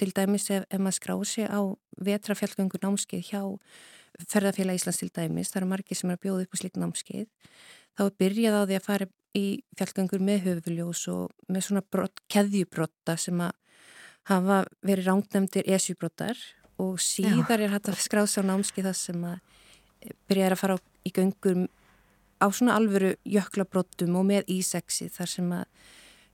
til 0.00 0.10
dæmis 0.16 0.48
ef, 0.50 0.64
ef 0.66 0.80
maður 0.80 0.98
skráð 0.98 1.24
sér 1.30 1.52
á 1.52 1.60
vetrafjallgöngur 2.02 2.82
námskeið 2.82 3.28
hjá 3.28 3.42
ferðarfélag 4.28 4.78
Íslands 4.78 5.00
til 5.00 5.10
dæmis, 5.14 5.50
það 5.52 5.62
eru 5.62 5.70
margir 5.72 5.98
sem 5.98 6.10
er 6.10 6.18
að 6.18 6.24
bjóða 6.26 6.46
upp 6.46 6.54
á 6.54 6.60
slikt 6.60 6.78
námskeið, 6.80 7.28
þá 7.96 8.02
er 8.04 8.16
byrjað 8.22 8.58
á 8.58 8.62
því 8.62 8.78
að 8.78 8.86
fara 8.86 9.08
í 9.32 9.46
fjallgöngur 9.78 10.24
með 10.24 10.46
höfuljós 10.46 11.06
og 11.12 11.52
með 11.52 11.66
svona 11.66 11.84
brot, 11.94 12.22
keðjubrotta 12.32 13.16
sem 13.20 13.40
að 13.40 13.54
hafa 14.30 14.58
verið 14.84 15.08
rángnemdir 15.08 15.70
esjubrotar 15.72 16.38
og 16.82 17.00
síðar 17.02 17.58
Já. 17.60 17.66
er 17.66 17.74
hægt 17.74 17.90
að 17.90 18.02
skráða 18.02 18.30
sér 18.30 18.46
á 18.46 18.50
námskeið 18.52 18.88
það 18.90 18.98
sem 19.00 19.24
að 19.26 19.40
byrjaði 20.28 20.56
að 20.56 20.62
fara 20.62 20.78
í 21.02 21.14
göngur 21.16 21.64
á 22.42 22.46
svona 22.50 22.76
alvöru 22.78 23.14
jöklabrottum 23.24 24.16
og 24.18 24.28
með 24.28 24.48
íseksi 24.50 25.08
þar 25.12 25.30
sem 25.30 25.52
að 25.56 25.66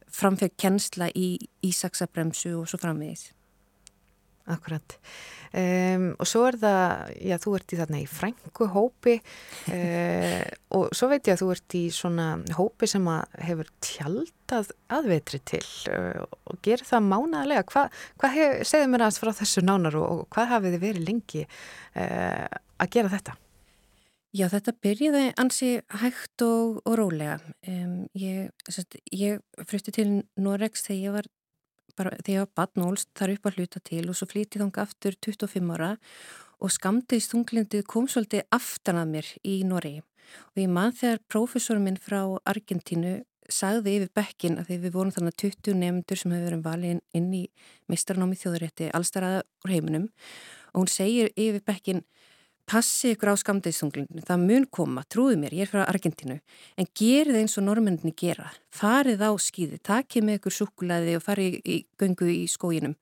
framfeg 0.08 0.54
kennsla 0.56 1.10
í 1.12 1.36
ísaksabremsu 1.64 2.54
og 2.56 2.68
svo 2.70 2.80
framvegis. 2.80 3.28
Akkurat. 4.48 4.96
Um, 5.48 6.10
og 6.20 6.28
svo 6.28 6.42
er 6.44 6.58
það, 6.60 7.12
já 7.24 7.36
þú 7.40 7.52
ert 7.56 7.72
í 7.72 7.78
þarna 7.78 8.00
í 8.02 8.06
frængu 8.08 8.66
hópi 8.74 9.14
uh, 9.16 10.42
og 10.76 10.90
svo 10.96 11.08
veit 11.08 11.24
ég 11.24 11.38
að 11.38 11.40
þú 11.40 11.48
ert 11.54 11.76
í 11.78 11.82
svona 11.94 12.26
hópi 12.58 12.88
sem 12.90 13.08
að 13.08 13.38
hefur 13.48 13.70
tjaldað 13.84 14.74
aðvetri 14.92 15.40
til 15.48 15.64
uh, 15.94 16.24
og 16.48 16.60
gerir 16.64 16.84
það 16.88 17.08
mánaðlega. 17.08 17.66
Hvað 17.72 18.04
hva 18.20 18.32
segðu 18.68 18.92
mér 18.92 19.06
aðeins 19.06 19.20
frá 19.24 19.32
þessu 19.40 19.64
nánar 19.64 20.00
og, 20.00 20.08
og 20.12 20.32
hvað 20.36 20.52
hafið 20.52 20.76
þið 20.76 20.86
verið 20.86 21.08
lengi 21.08 21.44
uh, 21.48 22.46
að 22.78 22.96
gera 22.96 23.12
þetta? 23.16 23.38
Já 24.36 24.44
þetta 24.52 24.74
byrjiði 24.84 25.24
ansi 25.40 25.70
hægt 26.02 26.44
og, 26.44 26.82
og 26.84 26.98
rólega. 27.00 27.38
Um, 27.64 28.04
ég, 28.12 28.52
ég 29.16 29.40
frytti 29.64 29.94
til 29.96 30.10
Noregs 30.36 30.84
þegar 30.84 31.00
ég 31.00 31.16
var 31.16 31.32
bara 31.98 32.18
þegar 32.24 32.84
olst 32.86 33.10
þar 33.18 33.34
upp 33.34 33.48
að 33.48 33.58
hluta 33.58 33.82
til 33.84 34.04
og 34.08 34.16
svo 34.16 34.28
flítið 34.30 34.64
þánga 34.64 34.84
aftur 34.84 35.16
25 35.26 35.72
ára 35.74 35.96
og 36.58 36.74
skamdiðist 36.74 37.34
þunglindið 37.34 37.84
kom 37.86 38.08
svolítið 38.10 38.46
aftan 38.54 39.00
að 39.00 39.10
mér 39.14 39.32
í 39.46 39.56
Noregi. 39.66 40.02
Og 40.52 40.62
ég 40.62 40.70
mann 40.70 40.94
þegar 40.96 41.22
prófessorum 41.30 41.86
minn 41.88 42.00
frá 42.00 42.20
Argentínu 42.48 43.22
sagði 43.48 43.96
yfir 43.96 44.10
bekkin 44.16 44.58
að 44.60 44.68
því 44.68 44.78
við 44.82 44.94
vorum 44.98 45.12
þannig 45.14 45.36
20 45.40 45.78
nefndur 45.80 46.20
sem 46.20 46.34
hefur 46.34 46.50
verið 46.50 46.64
valið 46.66 46.98
inn 47.16 47.28
í 47.32 47.44
mistarnámi 47.88 48.36
þjóðurétti 48.36 48.90
allstaraða 48.96 49.44
úr 49.64 49.72
heiminum. 49.72 50.08
Og 50.74 50.82
hún 50.82 50.92
segir 50.92 51.32
yfir 51.32 51.64
bekkin 51.64 52.04
passi 52.68 53.14
ykkur 53.14 53.32
á 53.32 53.34
skamdeistunglinu, 53.40 54.22
það 54.28 54.44
mun 54.44 54.66
koma, 54.72 55.04
trúðu 55.08 55.38
mér, 55.40 55.56
ég 55.56 55.66
er 55.66 55.72
frá 55.72 55.86
Argentínu, 55.88 56.38
en 56.76 56.88
gerið 56.98 57.40
eins 57.40 57.56
og 57.60 57.66
normendinni 57.66 58.12
gera, 58.18 58.50
farið 58.74 59.24
á 59.24 59.32
skýði, 59.40 59.80
takið 59.88 60.26
með 60.28 60.40
ykkur 60.40 60.56
sukulæði 60.58 61.16
og 61.18 61.24
farið 61.24 61.58
í, 61.58 61.60
í 61.64 61.76
göngu 62.00 62.28
í 62.32 62.44
skóginum. 62.50 62.96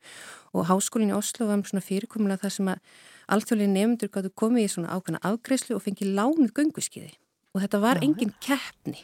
Og 0.56 0.68
háskólinni 0.70 1.16
Oslo 1.16 1.50
var 1.50 1.64
svona 1.66 1.84
fyrirkomulega 1.84 2.46
það 2.46 2.54
sem 2.56 2.70
að 2.72 2.96
alþjóðlega 3.34 3.74
nefndur 3.74 4.12
gáttu 4.14 4.32
komið 4.38 4.68
í 4.68 4.72
svona 4.72 4.94
ákvæmna 4.94 5.22
afgreyslu 5.26 5.76
og 5.76 5.84
fengið 5.84 6.14
lánuð 6.16 6.54
gönguskýði 6.56 7.12
og 7.56 7.64
þetta 7.64 7.80
var 7.82 8.00
Já, 8.00 8.04
engin 8.06 8.32
keppni. 8.44 9.02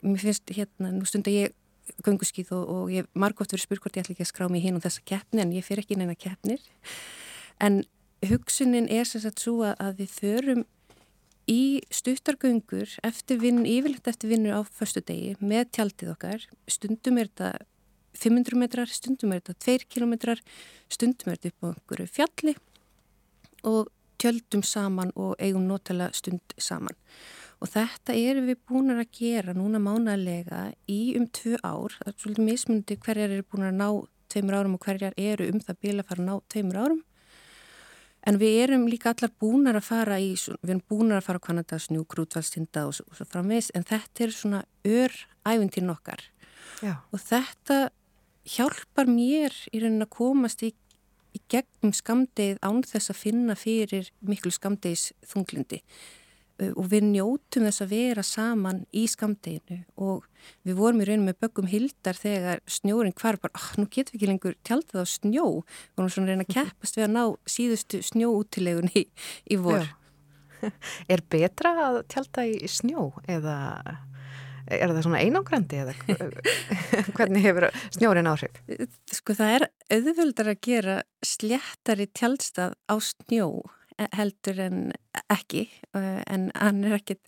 Mér 0.00 0.22
finnst 0.22 0.52
hérna, 0.54 0.92
nú 0.94 1.06
stundar 1.08 1.34
ég 1.34 1.54
gunguskýð 2.06 2.54
og, 2.56 2.64
og 2.70 2.92
ég 2.94 3.08
margótt 3.18 3.52
verið 3.52 3.66
spurt 3.66 3.82
hvort 3.84 3.98
ég 3.98 4.06
ætla 4.06 4.14
ekki 4.14 4.24
að 4.24 4.30
skrá 4.30 4.46
mig 4.48 4.64
hinn 4.64 4.78
og 4.78 4.84
þessa 4.86 5.04
keppni 5.04 5.42
en 5.44 5.52
ég 5.52 5.66
fyrir 5.66 5.84
ekki 5.84 5.98
neina 6.00 6.16
keppnir. 6.16 6.62
En 7.62 7.82
hugsunin 8.30 8.88
er 8.92 9.08
sem 9.08 9.22
sagt 9.22 9.42
svo 9.44 9.60
að 9.68 10.00
við 10.02 10.16
förum 10.18 10.64
í 11.50 11.82
stuttargöngur 11.92 12.96
eftir 13.04 13.40
vinn, 13.42 13.64
yfirlegt 13.68 14.08
eftir 14.08 14.32
vinnur 14.32 14.56
á 14.56 14.60
förstu 14.64 15.02
degi 15.04 15.34
með 15.40 15.68
tjaldið 15.76 16.14
okkar 16.14 16.46
stundum 16.70 17.20
er 17.20 17.28
þetta 17.28 17.66
500 18.14 18.56
metrar, 18.60 18.88
stundum 18.88 19.34
er 19.34 19.42
þetta 19.42 19.58
2 19.66 19.90
kilometrar 19.90 20.40
stundum 20.88 21.32
er 21.32 21.40
þetta 21.40 21.52
upp 21.52 21.64
á 21.64 21.68
einhverju 21.74 22.12
fjalli 22.14 22.56
og 23.68 23.90
tjöldum 24.22 24.62
saman 24.64 25.10
og 25.20 25.34
eigum 25.42 25.66
notala 25.68 26.08
stund 26.16 26.54
saman 26.56 26.96
Og 27.64 27.70
þetta 27.72 28.12
erum 28.12 28.48
við 28.50 28.58
búin 28.68 28.92
að 28.92 29.06
gera 29.16 29.54
núna 29.56 29.78
mánalega 29.80 30.66
í 30.90 31.14
um 31.16 31.24
tvö 31.32 31.56
ár. 31.64 31.94
Það 31.96 32.10
er 32.10 32.16
svolítið 32.20 32.48
mismundi 32.50 32.96
hverjar 33.00 33.32
eru 33.32 33.46
búin 33.48 33.68
að 33.70 33.78
ná 33.78 33.86
tveimur 34.32 34.56
árum 34.58 34.74
og 34.76 34.84
hverjar 34.84 35.14
eru 35.16 35.46
um 35.48 35.62
það 35.64 35.78
bíla 35.80 36.04
að 36.04 36.10
fara 36.10 36.20
að 36.20 36.28
ná 36.28 36.34
tveimur 36.52 36.80
árum. 36.82 37.02
En 38.24 38.38
við 38.40 38.60
erum 38.64 38.86
líka 38.88 39.12
allar 39.12 39.32
búin 39.40 39.68
að 39.68 39.82
fara 39.84 40.16
í, 40.22 40.32
við 40.62 40.70
erum 40.70 40.84
búin 40.88 41.12
að 41.12 41.26
fara 41.26 41.40
á 41.42 41.46
Kanadasnjú, 41.46 42.06
Grútvalstinda 42.08 42.86
og, 42.88 43.02
og 43.04 43.18
svo 43.18 43.26
framvegs, 43.28 43.68
en 43.76 43.84
þetta 43.84 44.24
er 44.24 44.32
svona 44.32 44.62
öræfintinn 44.88 45.92
okkar. 45.92 46.24
Já. 46.80 46.96
Og 47.12 47.20
þetta 47.20 47.78
hjálpar 48.48 49.08
mér 49.08 49.54
í 49.72 49.82
raunin 49.82 50.06
að 50.06 50.12
komast 50.16 50.64
í, 50.64 50.72
í 51.36 51.40
gegnum 51.52 51.92
skamdegið 51.96 52.60
án 52.64 52.82
þess 52.88 53.12
að 53.12 53.20
finna 53.20 53.56
fyrir 53.58 54.10
miklu 54.24 54.52
skamdegis 54.54 55.10
þunglindi. 55.28 55.82
Uh, 56.54 56.70
og 56.78 56.86
við 56.92 57.08
njótum 57.08 57.64
þess 57.66 57.82
að 57.82 57.92
vera 57.96 58.22
saman 58.22 58.84
í 58.94 59.08
skamdeginu 59.10 59.80
og 59.98 60.28
við 60.62 60.76
vorum 60.78 61.02
í 61.02 61.08
rauninu 61.08 61.32
með 61.32 61.40
böggum 61.42 61.66
hildar 61.66 62.14
þegar 62.14 62.62
snjórin 62.70 63.16
hvar 63.18 63.40
bara, 63.42 63.58
oh, 63.58 63.68
nú 63.80 63.88
getum 63.88 64.14
við 64.14 64.20
ekki 64.20 64.30
lengur 64.30 64.54
tjaldið 64.62 65.02
á 65.02 65.06
snjó 65.10 65.46
og 65.58 65.98
hún 65.98 66.12
svona 66.14 66.30
reyna 66.30 66.46
að 66.46 66.54
keppast 66.54 66.98
við 67.00 67.08
að 67.08 67.12
ná 67.16 67.24
síðustu 67.56 68.02
snjóútilegun 68.06 68.92
í, 68.94 69.06
í 69.50 69.58
vor 69.58 69.82
Já. 69.82 69.92
Er 71.12 71.20
betra 71.28 71.74
að 71.88 72.00
tjalda 72.14 72.46
í 72.46 72.70
snjó 72.70 73.10
eða 73.26 73.56
er 74.70 74.92
það 74.94 75.02
svona 75.04 75.20
einangrandi 75.20 75.82
eða 75.82 75.94
hvernig 77.16 77.44
hefur 77.44 77.66
snjórin 77.98 78.30
áhrif? 78.30 78.62
Sko 79.12 79.36
það 79.36 79.56
er 79.58 79.66
auðvöldar 79.98 80.54
að 80.54 80.62
gera 80.64 80.98
sléttari 81.24 82.06
tjaldstað 82.14 82.78
á 82.86 82.94
snjó 83.02 83.48
heldur 84.16 84.58
en 84.60 84.80
ekki 85.30 85.68
en 85.94 86.48
hann 86.54 86.82
er 86.84 86.96
ekkit 86.98 87.22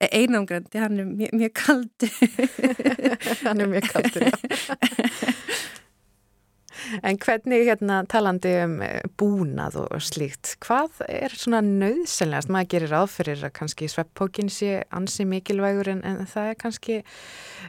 einangrandi, 0.00 0.80
hann 0.80 0.98
er 0.98 1.08
mjög, 1.08 1.34
mjög 1.36 1.52
kaldur 1.60 2.14
hann 3.46 3.60
er 3.60 3.70
mjög 3.70 3.90
kaldur 3.92 4.30
En 7.06 7.18
hvernig 7.20 7.66
hérna 7.68 8.00
talandi 8.10 8.52
um 8.64 8.78
eh, 8.84 9.02
búnað 9.20 9.76
og 9.82 10.02
slíkt, 10.04 10.54
hvað 10.64 11.02
er 11.06 11.34
svona 11.36 11.60
nöðsynlegast? 11.64 12.50
Maður 12.52 12.70
gerir 12.74 12.94
áfyrir 12.98 13.44
að 13.46 13.54
kannski 13.60 13.88
sveppókin 13.90 14.50
sé 14.52 14.80
ansi 14.96 15.26
mikilvægur 15.28 15.92
en, 15.92 16.02
en 16.06 16.22
það 16.30 16.52
er 16.52 16.60
kannski, 16.60 17.00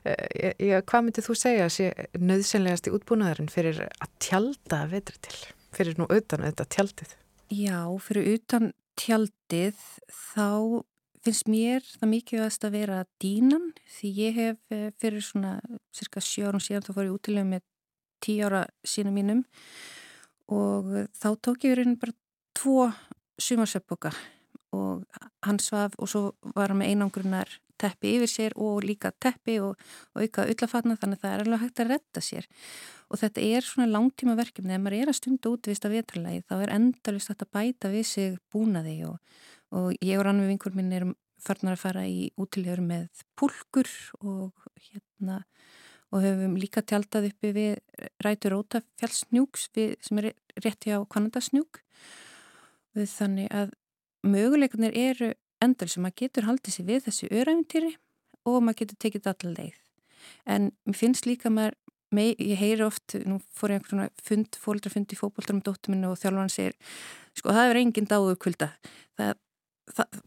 uh, 0.01 0.51
já, 0.57 0.79
hvað 0.79 1.07
myndir 1.07 1.27
þú 1.27 1.37
segja 1.37 1.69
sé 1.73 1.91
nöðsynlegast 2.17 2.89
í 2.89 2.95
útbúnaðurinn 2.97 3.51
fyrir 3.51 3.83
að 3.87 4.13
tjalda 4.23 4.85
vetri 4.91 5.19
til, 5.27 5.41
fyrir 5.75 5.99
nú 5.99 6.09
auðvitað 6.09 6.47
þetta 6.49 6.69
tjaldið? 6.77 7.17
Já, 7.51 7.83
fyrir 7.99 8.37
utan 8.37 8.69
tjaldið 8.95 9.75
þá 10.15 10.79
finnst 11.19 11.49
mér 11.51 11.83
það 11.83 12.11
mikilvægast 12.13 12.63
að 12.63 12.77
vera 12.77 12.99
dínan 13.19 13.73
því 13.91 14.11
ég 14.15 14.37
hef 14.37 14.71
eh, 14.71 14.85
fyrir 15.01 15.25
svona 15.25 15.57
cirka 15.91 16.23
sjö 16.23 16.47
árum 16.47 16.63
síðan 16.63 16.85
þá 16.85 16.93
fór 16.95 17.09
ég 17.09 17.17
útilega 17.17 17.49
með 17.49 17.65
tíu 18.23 18.45
ára 18.47 18.61
sína 18.87 19.11
mínum 19.11 19.43
og 20.47 21.09
þá 21.11 21.27
tók 21.43 21.67
ég 21.67 21.75
verið 21.75 21.97
bara 21.99 22.15
tvo 22.55 22.87
sumarsöpboka 23.41 24.13
og 24.71 25.03
hann 25.43 25.59
svaf 25.59 25.99
og 25.99 26.07
svo 26.07 26.23
var 26.55 26.71
hann 26.71 26.79
með 26.79 26.93
einangrunar 26.93 27.51
teppi 27.81 28.15
yfir 28.17 28.31
sér 28.31 28.55
og 28.55 28.85
líka 28.85 29.11
teppi 29.23 29.57
og, 29.63 29.79
og 30.13 30.25
auka 30.25 30.45
ullafatna 30.51 30.97
þannig 31.01 31.19
að 31.19 31.23
það 31.25 31.33
er 31.33 31.43
alveg 31.45 31.63
hægt 31.65 31.83
að 31.83 31.91
retta 31.95 32.23
sér. 32.25 32.47
Og 33.11 33.21
þetta 33.21 33.47
er 33.47 33.67
svona 33.67 33.89
langtíma 33.91 34.37
verkefni 34.39 34.77
ef 34.77 34.83
maður 34.83 34.99
er 34.99 35.11
að 35.11 35.19
stunda 35.19 35.51
útvist 35.51 35.87
af 35.87 35.95
vetralagi 35.95 36.45
þá 36.47 36.55
er 36.59 36.75
endalist 36.77 37.33
að 37.33 37.49
bæta 37.57 37.91
við 37.91 38.07
sig 38.07 38.39
búnaði 38.53 39.01
og, 39.09 39.19
og 39.75 39.91
ég 39.99 40.19
og 40.19 40.25
rann 40.27 40.41
við 40.43 40.53
vinkur 40.53 40.77
minn 40.77 40.95
erum 40.95 41.17
farnar 41.41 41.75
að 41.75 41.83
fara 41.83 42.05
í 42.07 42.29
útilegur 42.39 42.83
með 42.85 43.23
pulkur 43.39 43.89
og 44.21 44.67
hérna 44.77 45.41
og 46.11 46.25
höfum 46.25 46.57
líka 46.59 46.83
tjaldað 46.83 47.29
uppi 47.31 47.53
við 47.55 48.01
rætur 48.23 48.57
ótafjallsnjúks 48.59 49.69
sem 49.73 50.19
er 50.19 50.33
rétti 50.59 50.91
á 50.91 50.99
Kanadasnjúk 51.07 51.79
þannig 52.93 53.47
að 53.55 53.71
möguleikunir 54.27 54.95
eru 54.97 55.31
endal 55.61 55.89
sem 55.91 56.03
maður 56.05 56.23
getur 56.23 56.47
haldið 56.49 56.75
sér 56.75 56.89
við 56.89 57.05
þessu 57.07 57.29
öræfintýri 57.29 57.93
og 58.49 58.59
maður 58.65 58.81
getur 58.81 58.99
tekið 59.05 59.29
allar 59.31 59.55
leið. 59.59 59.77
En 60.49 60.71
mér 60.87 60.97
finnst 60.97 61.27
líka 61.29 61.51
maður, 61.53 61.77
með, 62.13 62.33
ég 62.43 62.59
heyri 62.59 62.85
oft, 62.85 63.15
nú 63.27 63.39
fór 63.55 63.73
ég 63.73 63.81
einhvern 63.81 64.11
fund, 64.21 64.57
fólkdrafund 64.61 65.13
í 65.13 65.19
fókbóltar 65.19 65.57
með 65.57 65.69
dóttur 65.69 65.93
minna 65.93 66.11
og 66.11 66.19
þjálfan 66.21 66.51
segir, 66.51 66.75
sko 67.37 67.55
það 67.55 67.71
er 67.71 67.81
enginn 67.81 68.09
dáður 68.09 68.39
kvölda. 68.41 68.71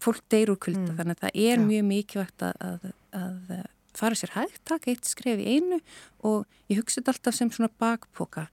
Fólk 0.02 0.24
deyr 0.32 0.52
úr 0.52 0.61
kvölda, 0.61 0.90
mm. 0.90 0.97
þannig 0.98 1.19
að 1.19 1.23
það 1.24 1.39
er 1.44 1.61
Já. 1.61 1.65
mjög 1.69 1.86
mikilvægt 1.90 2.47
að, 2.47 2.65
að, 2.69 2.89
að 3.20 3.55
fara 3.94 4.19
sér 4.19 4.35
hægt, 4.35 4.65
taka 4.69 4.90
eitt 4.93 5.09
skref 5.09 5.40
í 5.40 5.56
einu 5.56 5.78
og 6.27 6.44
ég 6.73 6.81
hugsa 6.81 7.01
þetta 7.01 7.15
alltaf 7.15 7.39
sem 7.39 7.52
svona 7.55 7.70
bakpoka, 7.81 8.48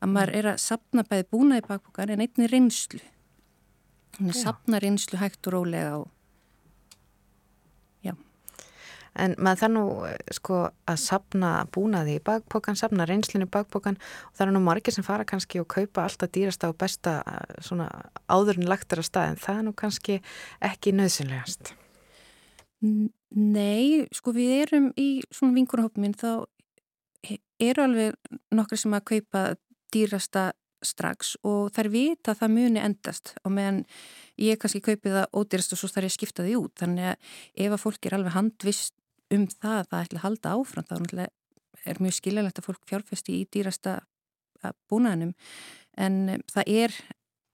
að 0.00 0.12
maður 0.12 0.32
mm. 0.32 0.38
er 0.40 0.50
að 0.52 0.62
sapna 0.64 1.04
bæði 1.06 1.28
búna 1.32 1.60
í 1.60 1.66
bakpoka 1.66 2.06
en 2.06 2.24
einni 2.24 2.50
reynslu. 2.50 3.02
Þannig 4.16 4.32
að 4.32 4.42
sapna 4.46 4.80
reynslu 4.80 5.20
hægt 5.20 5.48
og 5.50 5.58
rólega 5.58 5.96
og 6.00 6.12
En 9.22 9.36
maður 9.40 9.62
það 9.62 9.72
nú 9.74 9.84
sko 10.36 10.58
að 10.88 10.98
sapna 11.02 11.52
búnaði 11.72 12.18
í 12.18 12.24
bakpokan, 12.24 12.78
sapna 12.78 13.06
reynslinu 13.08 13.48
í 13.48 13.52
bakpokan 13.52 13.96
og 13.98 14.36
það 14.36 14.46
er 14.46 14.52
nú 14.56 14.62
margir 14.64 14.96
sem 14.96 15.06
fara 15.06 15.26
kannski 15.28 15.62
og 15.62 15.68
kaupa 15.72 16.04
alltaf 16.04 16.32
dýrasta 16.34 16.70
og 16.72 16.78
besta 16.80 17.18
svona 17.64 17.88
áðurinn 18.28 18.68
lagtar 18.68 19.02
að 19.02 19.08
stað. 19.10 19.32
En 19.32 19.40
það 19.46 19.62
er 19.62 19.66
nú 19.68 19.74
kannski 19.76 20.20
ekki 20.64 20.94
nöðsynlegast. 20.96 21.72
Nei, 23.36 24.04
sko 24.14 24.34
við 24.36 24.52
erum 24.66 24.92
í 25.00 25.08
svona 25.34 25.56
vinkurhópminn 25.56 26.14
þá 26.16 26.44
eru 27.62 27.82
alveg 27.82 28.36
nokkri 28.54 28.78
sem 28.80 28.94
að 28.96 29.08
kaupa 29.14 29.48
dýrasta 29.94 30.50
strax. 30.84 31.34
Og 31.46 31.72
þær 31.74 31.90
vita 31.92 32.32
að 32.32 32.42
það 32.42 32.54
muni 32.56 32.82
endast. 32.82 33.34
Og 33.44 33.54
meðan 33.56 33.82
ég 34.40 34.60
kannski 34.60 34.82
kaupi 34.84 35.14
það 35.14 35.26
ódýrast 35.32 35.74
og 35.74 35.80
svo 35.80 35.90
þarf 35.90 36.06
ég 36.06 36.12
að 36.12 36.18
skipta 36.18 36.46
því 36.46 36.54
út. 36.60 36.74
Þannig 36.82 37.10
að 37.12 37.34
ef 37.66 37.76
að 37.76 37.82
fólk 37.82 38.08
er 38.08 38.18
alveg 38.18 38.36
handvist 38.36 38.94
um 39.34 39.46
það 39.50 39.78
að 39.80 39.88
það 39.90 40.04
ætla 40.04 40.18
að 40.18 40.24
halda 40.26 40.54
áfram 40.56 40.86
þá 40.90 41.28
er 41.86 42.02
mjög 42.02 42.16
skiljanlegt 42.16 42.60
að 42.60 42.66
fólk 42.66 42.86
fjárfesti 42.88 43.40
í 43.40 43.46
dýrasta 43.52 44.00
búnaðinum. 44.90 45.34
En 45.96 46.42
það 46.50 46.70
er 46.72 46.94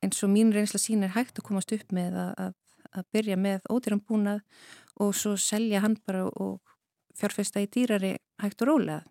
eins 0.03 0.23
og 0.24 0.32
mín 0.32 0.53
reynsla 0.55 0.81
sín 0.81 1.05
er 1.05 1.15
hægt 1.15 1.39
að 1.39 1.47
komast 1.51 1.73
upp 1.74 1.94
með 1.94 2.16
að, 2.19 2.32
að, 2.47 2.55
að 2.99 3.09
byrja 3.15 3.39
með 3.39 3.69
ódýran 3.70 4.05
búnað 4.09 4.43
og 5.03 5.15
svo 5.16 5.36
selja 5.40 5.82
hann 5.85 5.99
bara 6.07 6.27
og 6.27 6.61
fjárfesta 7.19 7.62
í 7.62 7.69
dýrari 7.70 8.16
hægt 8.43 8.65
og 8.65 8.73
rólega 8.73 9.03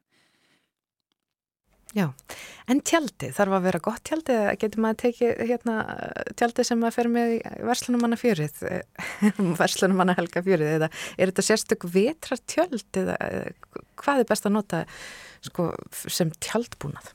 Já, 1.91 2.05
en 2.71 2.79
tjaldi, 2.87 3.33
þarf 3.35 3.57
að 3.57 3.65
vera 3.67 3.79
gott 3.83 4.03
tjaldi 4.07 4.31
eða 4.31 4.51
getur 4.61 4.83
maður 4.85 4.99
tekið 5.01 5.41
hérna, 5.49 5.73
tjaldi 6.39 6.63
sem 6.63 6.79
maður 6.79 6.95
fer 6.95 7.09
með 7.11 7.33
verslunumanna 7.67 8.19
fjörið, 8.19 8.61
verslunumanna 9.59 10.15
helga 10.15 10.43
fjörið 10.45 10.71
eða 10.77 10.87
er 11.17 11.33
þetta 11.33 11.45
sérstök 11.49 11.83
vetra 11.91 12.39
tjöld 12.47 13.01
eða 13.01 13.17
hvað 13.99 14.23
er 14.23 14.29
best 14.31 14.47
að 14.47 14.55
nota 14.55 14.81
sko, 15.43 15.67
sem 15.91 16.31
tjaldbúnað? 16.39 17.11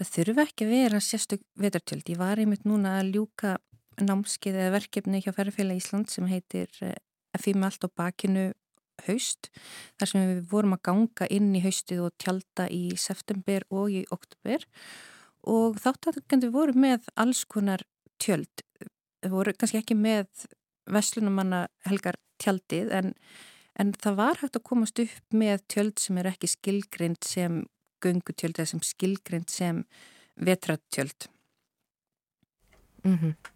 Það 0.00 0.12
þurfa 0.16 0.48
ekki 0.48 0.64
að 0.64 0.74
vera 0.74 1.04
sérstök 1.04 1.44
vetartjöld. 1.60 2.08
Ég 2.10 2.18
var 2.18 2.40
einmitt 2.40 2.64
núna 2.66 2.96
að 3.02 3.12
ljúka 3.14 3.58
námskið 4.02 4.56
eða 4.58 4.74
verkefni 4.78 5.20
hjá 5.22 5.34
Ferrafélag 5.36 5.78
Ísland 5.78 6.10
sem 6.10 6.26
heitir 6.32 6.72
Fími 7.38 7.68
allt 7.68 7.84
á 7.86 7.88
bakinu 7.92 8.48
haust 9.06 9.50
þar 9.98 10.10
sem 10.10 10.28
við 10.28 10.44
vorum 10.50 10.76
að 10.76 10.84
ganga 10.90 11.28
inn 11.30 11.54
í 11.56 11.62
haustið 11.64 12.04
og 12.06 12.14
tjalda 12.22 12.68
í 12.70 12.84
september 13.00 13.66
og 13.70 13.90
í 13.90 14.04
oktober 14.14 14.66
og 15.44 15.80
þáttakandi 15.82 16.50
voru 16.52 16.76
með 16.78 17.08
alls 17.20 17.44
konar 17.44 17.84
tjöld 18.22 18.64
við 19.24 19.32
voru 19.32 19.54
kannski 19.56 19.80
ekki 19.80 19.96
með 19.98 20.46
veslunumanna 20.90 21.66
helgar 21.88 22.18
tjaldið 22.42 22.92
en, 22.92 23.14
en 23.80 23.92
það 23.96 24.18
var 24.20 24.40
hægt 24.42 24.58
að 24.58 24.66
komast 24.70 25.00
upp 25.00 25.36
með 25.36 25.64
tjöld 25.72 26.00
sem 26.02 26.18
er 26.20 26.30
ekki 26.32 26.50
skilgrind 26.50 27.24
sem 27.24 27.62
gungutjöld 28.04 28.58
eða 28.58 28.72
sem 28.74 28.84
skilgrind 28.84 29.50
sem 29.52 29.84
vetratjöld 30.34 31.28
mm 33.04 33.18
-hmm. 33.18 33.53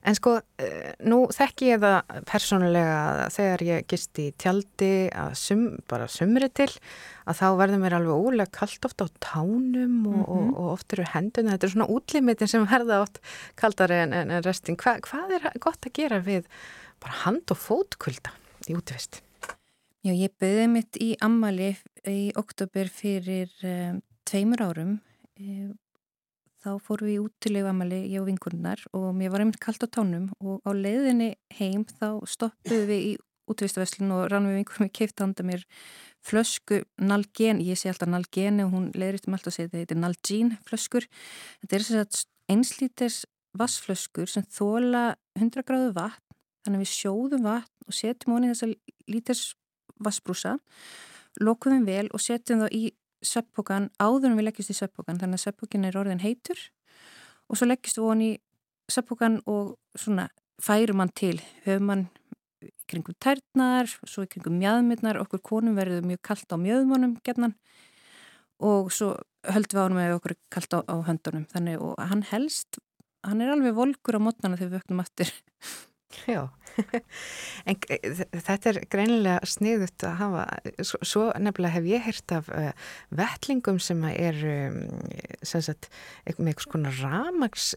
En 0.00 0.16
sko, 0.16 0.38
eh, 0.56 0.94
nú 1.04 1.26
þekk 1.28 1.62
ég 1.66 1.80
það 1.82 2.20
persónulega 2.28 3.28
þegar 3.34 3.64
ég 3.66 3.88
gist 3.90 4.20
í 4.22 4.30
tjaldi 4.40 5.10
að 5.12 5.34
sum, 5.36 5.64
bara 5.90 6.06
sumri 6.08 6.48
til 6.56 6.70
að 7.28 7.42
þá 7.42 7.46
verður 7.60 7.82
mér 7.82 7.96
alveg 7.98 8.24
ólega 8.24 8.54
kallt 8.54 8.88
ofta 8.88 9.04
á 9.04 9.08
tánum 9.20 10.06
og, 10.08 10.14
mm 10.16 10.24
-hmm. 10.24 10.36
og, 10.36 10.56
og 10.56 10.72
oft 10.72 10.92
eru 10.96 11.04
henduna. 11.04 11.52
Þetta 11.52 11.66
er 11.66 11.74
svona 11.74 11.92
útlimitin 11.92 12.48
sem 12.48 12.66
verða 12.66 13.02
oft 13.02 13.20
kaldari 13.56 14.00
en, 14.00 14.12
en, 14.12 14.30
en 14.30 14.42
restin. 14.42 14.76
Hva, 14.76 14.96
hvað 15.04 15.36
er 15.36 15.58
gott 15.60 15.84
að 15.84 15.92
gera 15.92 16.20
við 16.20 16.48
bara 17.00 17.12
hand- 17.24 17.50
og 17.50 17.58
fótkvölda 17.58 18.32
í 18.68 18.76
útvist? 18.76 19.20
Já, 20.00 20.14
ég 20.16 20.32
byrði 20.40 20.66
mitt 20.68 20.96
í 20.96 21.12
ammali 21.20 21.76
í 22.08 22.32
oktober 22.40 22.88
fyrir 22.88 23.52
um, 23.62 24.00
tveimur 24.24 24.62
árum 24.64 25.00
um, 25.36 25.76
þá 26.60 26.70
fórum 26.84 27.08
við 27.08 27.24
út 27.24 27.34
til 27.40 27.54
leifamali, 27.56 28.02
ég 28.10 28.20
og 28.20 28.28
vinkunnar 28.28 28.82
og 28.96 29.10
mér 29.16 29.32
var 29.32 29.44
einmitt 29.44 29.60
kallt 29.62 29.84
á 29.84 29.88
tónum 29.88 30.28
og 30.40 30.60
á 30.66 30.70
leiðinni 30.76 31.34
heim 31.56 31.86
þá 31.88 32.20
stoppuðu 32.28 32.86
við 32.90 33.04
í 33.08 33.12
útvistaveslun 33.50 34.14
og 34.14 34.26
rann 34.30 34.48
við 34.48 34.60
vinkunum 34.60 34.88
við 34.88 34.94
keift 35.00 35.22
handa 35.22 35.46
mér 35.46 35.64
flösku 36.26 36.82
Nalgen, 37.00 37.62
ég 37.64 37.80
sé 37.80 37.90
alltaf 37.90 38.10
Nalgen 38.12 38.60
og 38.64 38.74
hún 38.74 38.90
leiðir 38.94 39.18
eftir 39.18 39.32
með 39.32 39.40
allt 39.40 39.50
að 39.50 39.56
segja 39.56 39.70
þetta, 39.70 39.80
þetta 39.80 39.96
er 39.96 40.02
Nalgene 40.04 40.58
flöskur, 40.68 41.08
þetta 41.62 41.78
er 41.78 41.86
þess 41.86 42.00
að 42.02 42.54
einslíters 42.54 43.20
vassflöskur 43.58 44.30
sem 44.30 44.46
þóla 44.46 45.04
100 45.38 45.66
gráðu 45.66 45.94
vatn 45.96 46.36
þannig 46.64 46.76
að 46.76 46.84
við 46.84 46.92
sjóðum 46.92 47.46
vatn 47.48 47.88
og 47.88 47.96
setjum 47.96 48.36
honi 48.36 48.52
þessa 48.52 48.68
líters 49.10 49.44
vassbrúsa 50.00 50.58
lokum 51.40 51.78
við 51.78 51.88
vel 51.88 52.10
og 52.14 52.22
setjum 52.22 52.64
það 52.64 52.76
í 52.76 52.82
söppókan 53.26 53.90
áður 54.00 54.30
en 54.30 54.38
við 54.38 54.48
leggjast 54.48 54.72
í 54.72 54.78
söppókan 54.78 55.20
þannig 55.20 55.40
að 55.40 55.44
söppókin 55.46 55.86
er 55.88 55.98
orðin 56.00 56.22
heitur. 56.24 56.60
Og 57.50 57.58
svo 57.58 57.68
leggjast 57.68 58.00
við 58.00 58.08
honi 58.08 58.30
í 58.32 58.38
söppókan 58.90 59.40
og 59.50 59.76
svona 59.98 60.28
færum 60.60 61.02
hann 61.02 61.12
til 61.16 61.36
höfum 61.66 61.92
hann 61.92 62.06
kringum 62.90 63.16
tærnar, 63.22 63.88
svo 63.88 64.26
kringum 64.28 64.58
mjöðmyrnar 64.60 65.20
okkur 65.22 65.40
konum 65.46 65.78
verður 65.78 66.04
mjög 66.04 66.20
kallt 66.26 66.52
á 66.52 66.56
mjöðmónum 66.60 67.16
gernan 67.24 67.54
og 68.60 68.90
svo 68.92 69.14
höldum 69.48 69.78
við 69.78 69.84
ánum 69.86 70.00
með 70.00 70.16
okkur 70.18 70.34
kallt 70.52 70.74
á, 70.76 70.78
á 70.84 70.96
höndunum. 71.06 71.46
Þannig 71.48 71.80
og 71.80 71.94
hann 72.10 72.24
helst 72.28 72.80
hann 73.24 73.40
er 73.44 73.52
alveg 73.54 73.76
volkur 73.76 74.18
á 74.18 74.20
mótnana 74.20 74.58
þegar 74.58 74.70
við 74.70 74.76
vöknum 74.80 75.04
aftur 75.04 75.32
Já, 76.10 76.48
en 77.70 77.76
þetta 77.78 78.72
er 78.72 78.78
greinilega 78.90 79.46
sniðut 79.46 80.04
að 80.06 80.16
hafa, 80.18 80.42
svo, 80.82 81.28
nefnilega 81.38 81.76
hef 81.76 81.86
ég 81.86 82.02
heyrt 82.02 82.34
af 82.34 82.50
uh, 82.50 82.72
vettlingum 83.14 83.78
sem 83.82 84.02
er 84.10 84.40
um, 84.50 84.80
sem 85.46 85.62
sagt, 85.68 85.86
með 86.26 86.52
einhvers 86.52 86.70
konar 86.72 86.98
ramags 86.98 87.70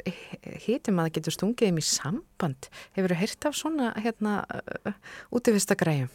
hítum 0.66 0.98
að 0.98 1.12
það 1.12 1.16
getur 1.20 1.38
stungið 1.38 1.74
um 1.76 1.82
í 1.82 1.86
samband. 1.86 2.70
Hefur 2.98 3.14
þú 3.14 3.22
heyrt 3.22 3.50
af 3.50 3.58
svona 3.60 3.94
hérna 4.02 4.38
uh, 4.50 4.98
útivista 5.34 5.78
græjum? 5.78 6.10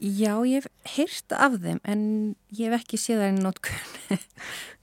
Já, 0.00 0.32
ég 0.48 0.62
hef 0.62 0.94
heyrt 0.94 1.34
af 1.36 1.58
þeim 1.60 1.82
en 1.84 2.04
ég 2.56 2.70
hef 2.70 2.84
ekki 2.84 3.00
séð 3.00 3.24
það 3.24 3.32
í 3.34 3.42
nótkunni. 3.42 4.20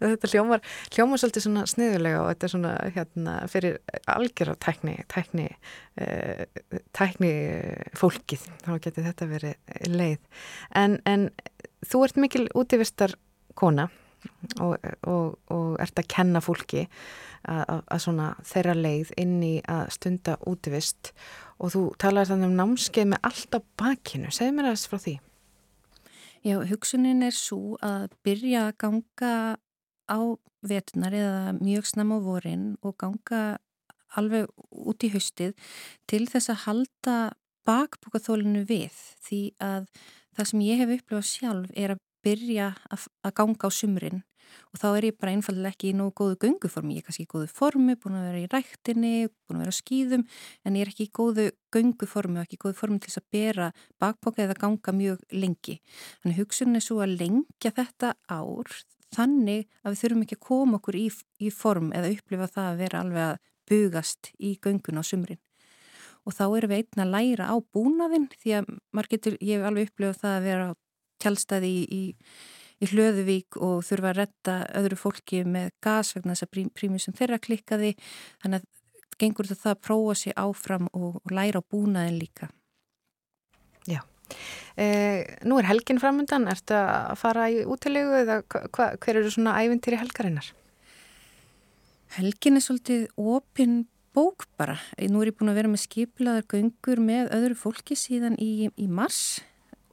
þetta 0.00 0.30
hljómar, 0.32 0.64
hljómar 0.94 1.22
svolítið 1.22 1.46
svona 1.46 1.66
sniðulega 1.70 2.22
og 2.22 2.30
þetta 2.32 2.48
er 2.48 2.54
svona 2.54 2.72
hérna 2.96 3.36
fyrir 3.52 3.78
algjör 4.16 4.52
á 4.52 4.56
tækni 4.66 4.96
tækni, 5.12 5.46
uh, 6.00 6.42
tækni 6.96 7.34
fólkið, 7.98 8.48
þá 8.64 8.72
getur 8.86 9.08
þetta 9.10 9.30
verið 9.30 9.92
leið. 9.92 10.42
En, 10.74 10.98
en 11.06 11.30
þú 11.86 12.02
ert 12.06 12.20
mikil 12.20 12.46
útífistar 12.56 13.16
kona 13.56 13.88
og, 14.60 14.76
og, 15.06 15.36
og 15.52 15.76
ert 15.82 16.00
að 16.00 16.08
kenna 16.12 16.42
fólki 16.44 16.86
að, 17.46 17.82
að 17.84 18.02
svona 18.02 18.30
þeirra 18.46 18.74
leið 18.78 19.12
inn 19.20 19.36
í 19.44 19.54
að 19.70 19.90
stunda 19.96 20.36
útífist 20.48 21.12
og 21.62 21.72
þú 21.74 21.84
talar 22.00 22.28
þannig 22.28 22.50
um 22.50 22.58
námskeið 22.60 23.12
með 23.12 23.30
allt 23.30 23.56
á 23.56 23.60
bakinu, 23.80 24.32
segð 24.34 24.56
mér 24.56 24.70
aðeins 24.70 24.88
frá 24.90 25.00
því. 25.00 25.16
Já, 26.46 26.56
hugsunin 26.68 27.24
er 27.26 27.34
svo 27.34 27.78
að 27.82 28.10
byrja 28.26 28.68
að 28.68 28.76
ganga 28.84 29.32
á 30.10 30.18
vetunar 30.66 31.14
eða 31.14 31.54
mjög 31.60 31.88
snem 31.92 32.14
á 32.14 32.18
vorin 32.22 32.66
og 32.82 32.96
ganga 33.00 33.58
alveg 34.16 34.48
út 34.70 35.04
í 35.04 35.12
haustið 35.12 35.56
til 36.10 36.24
þess 36.30 36.52
að 36.52 36.62
halda 36.66 37.16
bakbúkaþólinu 37.66 38.64
við 38.68 38.94
því 39.26 39.40
að 39.62 39.88
það 40.36 40.50
sem 40.50 40.64
ég 40.66 40.80
hef 40.82 40.94
upplifað 40.96 41.28
sjálf 41.30 41.74
er 41.74 41.96
að 41.96 42.02
byrja 42.26 42.72
að, 42.90 43.06
að 43.26 43.36
ganga 43.40 43.68
á 43.68 43.70
sumrin 43.74 44.24
og 44.72 44.80
þá 44.80 44.86
er 44.92 45.06
ég 45.08 45.16
bara 45.18 45.32
einfallega 45.34 45.74
ekki 45.74 45.90
í 45.90 45.96
nógu 45.96 46.14
góðu 46.20 46.36
gönguformi, 46.44 46.96
ég 46.96 47.02
er 47.02 47.06
kannski 47.08 47.26
í 47.26 47.30
góðu 47.30 47.48
formi, 47.50 47.96
búin 47.98 48.18
að 48.18 48.26
vera 48.28 48.42
í 48.42 48.50
ræktinni, 48.52 49.12
búin 49.46 49.58
að 49.58 49.64
vera 49.64 49.74
á 49.74 49.80
skýðum 49.80 50.24
en 50.62 50.78
ég 50.78 50.86
er 50.86 50.92
ekki 50.92 51.06
í 51.08 51.12
góðu 51.18 51.46
gönguformi 51.74 52.40
og 52.40 52.46
ekki 52.46 52.58
í 52.58 52.62
góðu 52.62 52.78
formi 52.78 53.00
til 53.02 53.10
þess 53.10 53.22
að 53.22 53.28
bera 53.36 53.70
bakboka 54.02 54.44
eða 54.44 54.58
ganga 54.60 54.94
mjög 54.96 55.24
lengi. 55.34 55.78
Þannig 56.22 56.40
hugsunin 56.42 56.80
er 56.80 56.86
svo 56.86 57.00
að 57.02 57.16
lengja 57.22 57.74
þetta 57.74 58.14
ár 58.30 58.76
þannig 59.14 59.66
að 59.82 59.92
við 59.92 60.00
þurfum 60.02 60.22
ekki 60.24 60.38
að 60.38 60.46
koma 60.48 60.80
okkur 60.80 60.98
í, 60.98 61.06
í 61.40 61.50
form 61.54 61.92
eða 61.96 62.12
upplifa 62.14 62.48
það 62.54 62.70
að 62.70 62.80
vera 62.82 63.02
alveg 63.02 63.26
að 63.26 63.42
bugast 63.66 64.30
í 64.38 64.54
göngun 64.62 65.00
á 65.00 65.04
sumrin. 65.06 65.42
Og 66.26 66.34
þá 66.34 66.44
erum 66.58 66.72
við 66.72 66.82
einna 66.82 67.04
að 67.06 67.12
læra 67.14 67.50
á 67.50 67.56
búnaðinn 67.74 68.28
því 68.34 68.54
að 68.58 68.70
getur, 69.12 69.36
ég 69.40 69.60
hef 69.60 69.68
alveg 69.68 69.90
upplifað 69.90 70.22
það 70.22 70.36
að 70.36 70.46
vera 70.48 70.64
á 70.66 70.72
tjálstaði 71.22 71.70
í, 71.70 71.82
í, 71.86 72.02
í 72.82 72.88
hlöðuvík 72.90 73.60
og 73.62 73.84
þurfa 73.86 74.10
að 74.10 74.18
retta 74.20 74.56
öðru 74.80 74.98
fólki 75.00 75.44
með 75.46 75.70
gas 75.84 76.12
vegna 76.16 76.34
þess 76.34 76.48
að 76.48 76.72
prímjum 76.74 77.04
sem 77.04 77.16
þeirra 77.16 77.38
klikkaði. 77.42 77.94
Þannig 78.42 78.64
að 78.64 79.16
gengur 79.22 79.48
þetta 79.48 79.72
að 79.72 79.82
prófa 79.86 80.18
sér 80.18 80.36
áfram 80.42 80.90
og, 80.92 81.22
og 81.22 81.32
læra 81.32 81.62
á 81.62 81.68
búnaðinn 81.70 82.20
líka. 82.20 82.50
Já. 83.86 84.02
Eh, 84.76 85.24
nú 85.48 85.56
er 85.56 85.68
helgin 85.70 86.00
framöndan, 86.02 86.48
ertu 86.52 86.76
að 86.76 87.16
fara 87.20 87.48
í 87.48 87.62
útilegu 87.64 88.12
eða 88.20 88.42
hva, 88.44 88.90
hver 89.00 89.20
eru 89.22 89.32
svona 89.32 89.56
ævintýri 89.62 89.96
helgarinnar? 90.02 90.50
Helgin 92.18 92.58
er 92.58 92.64
svolítið 92.64 93.06
opinn 93.16 93.86
bók 94.16 94.46
bara. 94.60 94.76
Nú 95.08 95.22
er 95.22 95.32
ég 95.32 95.38
búin 95.38 95.52
að 95.52 95.60
vera 95.62 95.72
með 95.72 95.84
skiplaðar 95.86 96.46
göngur 96.52 97.02
með 97.04 97.32
öðru 97.36 97.58
fólki 97.60 97.96
síðan 97.96 98.36
í, 98.40 98.68
í 98.68 98.86
mars 98.88 99.40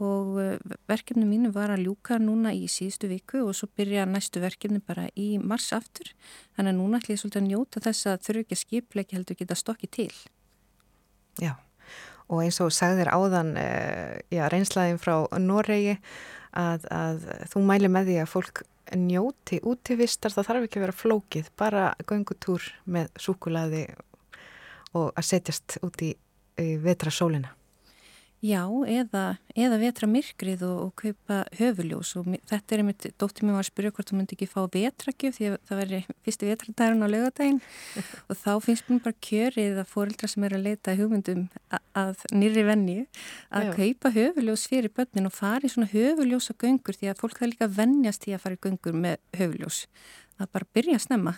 og 0.04 0.38
eh, 0.42 0.78
verkefni 0.90 1.26
mínu 1.30 1.54
var 1.56 1.72
að 1.72 1.86
ljúka 1.88 2.18
núna 2.20 2.52
í 2.52 2.68
síðustu 2.72 3.08
viku 3.12 3.44
og 3.48 3.56
svo 3.56 3.70
byrja 3.78 4.08
næstu 4.10 4.42
verkefni 4.44 4.84
bara 4.84 5.08
í 5.16 5.38
mars 5.40 5.72
aftur. 5.76 6.12
Þannig 6.58 6.74
að 6.74 6.80
núna 6.82 7.00
ætlum 7.00 7.16
ég 7.16 7.24
svolítið 7.24 7.44
að 7.44 7.52
njóta 7.52 7.84
þess 7.88 8.10
að 8.12 8.24
þurfu 8.28 8.46
ekki 8.46 8.58
að 8.58 8.64
skipla 8.66 9.06
ekki 9.06 9.20
heldur 9.20 9.40
geta 9.40 9.60
stokkið 9.64 9.94
til. 10.00 10.12
Já 11.40 11.54
og 12.34 12.44
eins 12.44 12.60
og 12.64 12.74
sagðir 12.74 13.12
áðan 13.14 13.54
uh, 13.60 14.20
já, 14.34 14.48
reynslaðin 14.52 15.02
frá 15.02 15.16
Noregi 15.40 15.98
að, 16.58 16.88
að 16.90 17.26
þú 17.54 17.66
mæli 17.70 17.92
með 17.94 18.10
því 18.10 18.20
að 18.24 18.32
fólk 18.34 18.64
njóti 19.00 19.62
útivistar 19.64 20.34
það 20.34 20.48
þarf 20.50 20.68
ekki 20.68 20.80
að 20.80 20.86
vera 20.88 20.98
flókið, 20.98 21.50
bara 21.58 21.84
göngutúr 22.10 22.66
með 22.84 23.14
súkulaði 23.22 23.86
og 24.94 25.12
að 25.16 25.28
setjast 25.30 25.78
út 25.86 26.04
í, 26.06 26.14
í 26.62 26.76
vetra 26.84 27.14
sólina 27.14 27.54
Já, 28.44 28.66
eða, 28.92 29.38
eða 29.56 29.78
vetra 29.80 30.08
myrkrið 30.12 30.66
og, 30.68 30.80
og 30.84 30.90
kaupa 31.00 31.38
höfuljós 31.56 32.10
og 32.20 32.26
þetta 32.50 32.76
er 32.76 32.82
einmitt, 32.82 33.06
dóttir 33.22 33.46
mér 33.48 33.56
var 33.56 33.64
að 33.64 33.70
spyrja 33.70 33.92
hvort 33.96 34.10
þú 34.12 34.18
myndi 34.18 34.36
ekki 34.36 34.48
fá 34.52 34.60
vetrakjöf 34.74 35.38
því 35.38 35.48
að 35.48 35.56
það 35.70 35.80
veri 35.80 36.00
fyrsti 36.28 36.50
vetradagurinn 36.50 37.08
á 37.08 37.14
lögadaginn 37.14 37.62
og 38.28 38.42
þá 38.42 38.50
finnst 38.66 38.92
mér 38.92 39.00
bara 39.06 39.22
kjörið 39.30 39.80
að 39.80 39.94
fóreldra 39.94 40.32
sem 40.34 40.44
er 40.44 40.58
að 40.58 40.68
leita 40.68 40.98
hugmyndum 41.00 41.46
að, 41.72 41.88
að 42.04 42.28
nýri 42.36 42.68
venni 42.68 42.98
að 43.48 43.70
Já. 43.70 43.74
kaupa 43.80 44.14
höfuljós 44.18 44.68
fyrir 44.74 44.96
börnin 45.00 45.32
og 45.32 45.38
fara 45.40 45.64
í 45.64 45.72
svona 45.72 45.92
höfuljósa 45.96 46.58
göngur 46.60 47.00
því 47.00 47.14
að 47.14 47.24
fólk 47.24 47.40
það 47.40 47.54
líka 47.54 47.72
vennjast 47.80 48.28
í 48.28 48.36
að 48.36 48.44
fara 48.44 48.60
í 48.60 48.64
göngur 48.68 49.00
með 49.08 49.24
höfuljós. 49.40 49.86
Það 50.36 50.56
bara 50.58 50.72
byrja 50.76 51.00
að 51.00 51.06
snemma. 51.08 51.38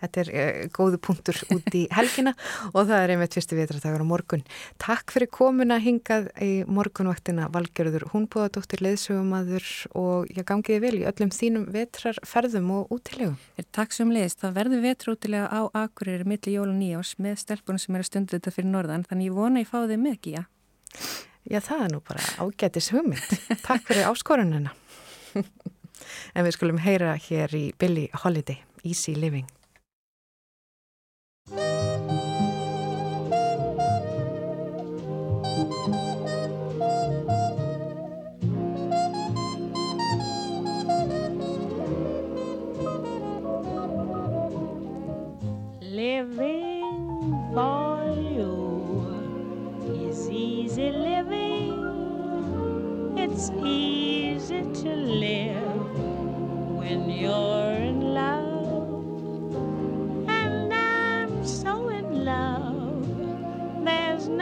Þetta 0.00 0.22
er 0.22 0.30
uh, 0.32 0.60
góðu 0.74 1.00
punktur 1.02 1.38
út 1.54 1.76
í 1.76 1.84
helgina 1.94 2.34
og 2.74 2.88
það 2.88 2.96
er 2.98 3.14
einmitt 3.14 3.36
fyrstu 3.36 3.58
vitratagur 3.58 4.04
á 4.04 4.06
morgun. 4.08 4.44
Takk 4.82 5.14
fyrir 5.14 5.30
komuna 5.34 5.78
hingað 5.82 6.30
í 6.44 6.50
morgunvaktina 6.68 7.48
Valgerður 7.54 8.08
Húnbúðadóttir, 8.12 8.82
leðsögumadur 8.86 9.68
og 9.98 10.28
ég 10.34 10.46
gangiði 10.48 10.82
vel 10.84 10.94
í 11.00 11.06
öllum 11.08 11.32
þínum 11.34 11.68
vetrarferðum 11.74 12.70
og 12.78 12.94
útilegum. 12.98 13.38
Takk 13.74 13.96
sem 13.96 14.12
leiðist. 14.14 14.42
Það 14.42 14.58
verður 14.60 14.84
vetraútilega 14.86 15.48
á 15.50 15.60
Akureyri 15.84 16.28
millir 16.28 16.58
jól 16.58 16.68
og 16.70 16.78
nýjás 16.78 17.16
með 17.22 17.40
stelpunum 17.44 17.82
sem 17.82 17.96
er 17.96 18.04
að 18.04 18.10
stundu 18.12 18.36
þetta 18.36 18.54
fyrir 18.54 18.70
norðan 18.72 19.06
þannig 19.08 19.30
ég 19.30 19.38
vona 19.38 19.64
ég 19.64 19.70
fáði 19.70 19.98
með 20.00 20.18
ekki, 20.18 20.36
já. 20.38 20.44
Já, 21.48 21.60
það 21.64 21.84
er 21.84 21.92
nú 21.94 22.00
bara 22.04 22.24
ágætis 22.44 22.90
hugmynd. 22.92 23.36
Takk 23.64 23.86
fyrir 23.88 24.08
áskorunina. 24.10 24.74
en 26.36 26.44
við 26.44 26.56
skulum 26.58 26.80
heyra 26.84 27.14
hér 27.28 27.54
í 27.56 27.68
Billy 27.80 28.08
Holiday, 28.24 28.60
Easy 28.84 29.16
Living. 29.16 29.48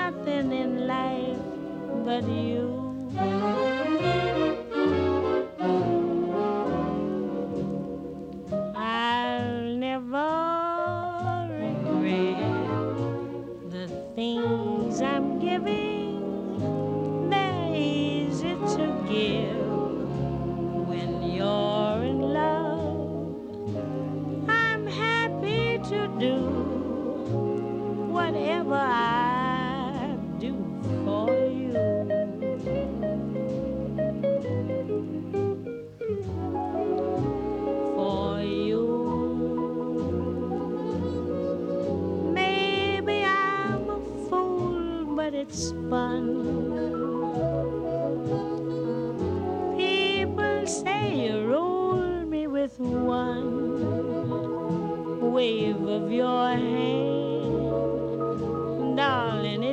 Nothing 0.07 0.53
in 0.53 0.87
life 0.87 1.43
but 2.05 2.25
you. 2.29 3.86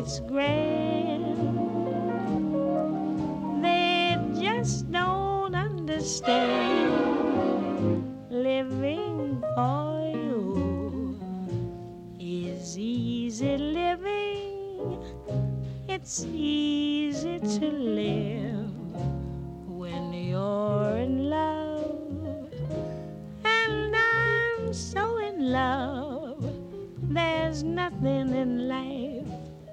It's 0.05 0.19
grand. 0.19 1.23
They 3.63 4.17
just 4.37 4.91
don't 4.91 5.55
understand 5.55 6.91
living 8.29 9.41
for 9.55 10.11
you 10.13 11.17
is 12.19 12.77
easy 12.77 13.57
living. 13.57 14.99
It's 15.87 16.25
easy 16.25 17.39
to 17.39 17.71
live 17.71 18.75
when 19.65 20.11
you're 20.13 20.97
in 20.97 21.29
love. 21.29 22.51
And 23.45 23.95
I'm 23.95 24.73
so 24.73 25.17
in 25.19 25.49
love. 25.49 26.43
There's 27.03 27.63
nothing 27.63 28.35
in 28.35 28.67
life 28.67 29.02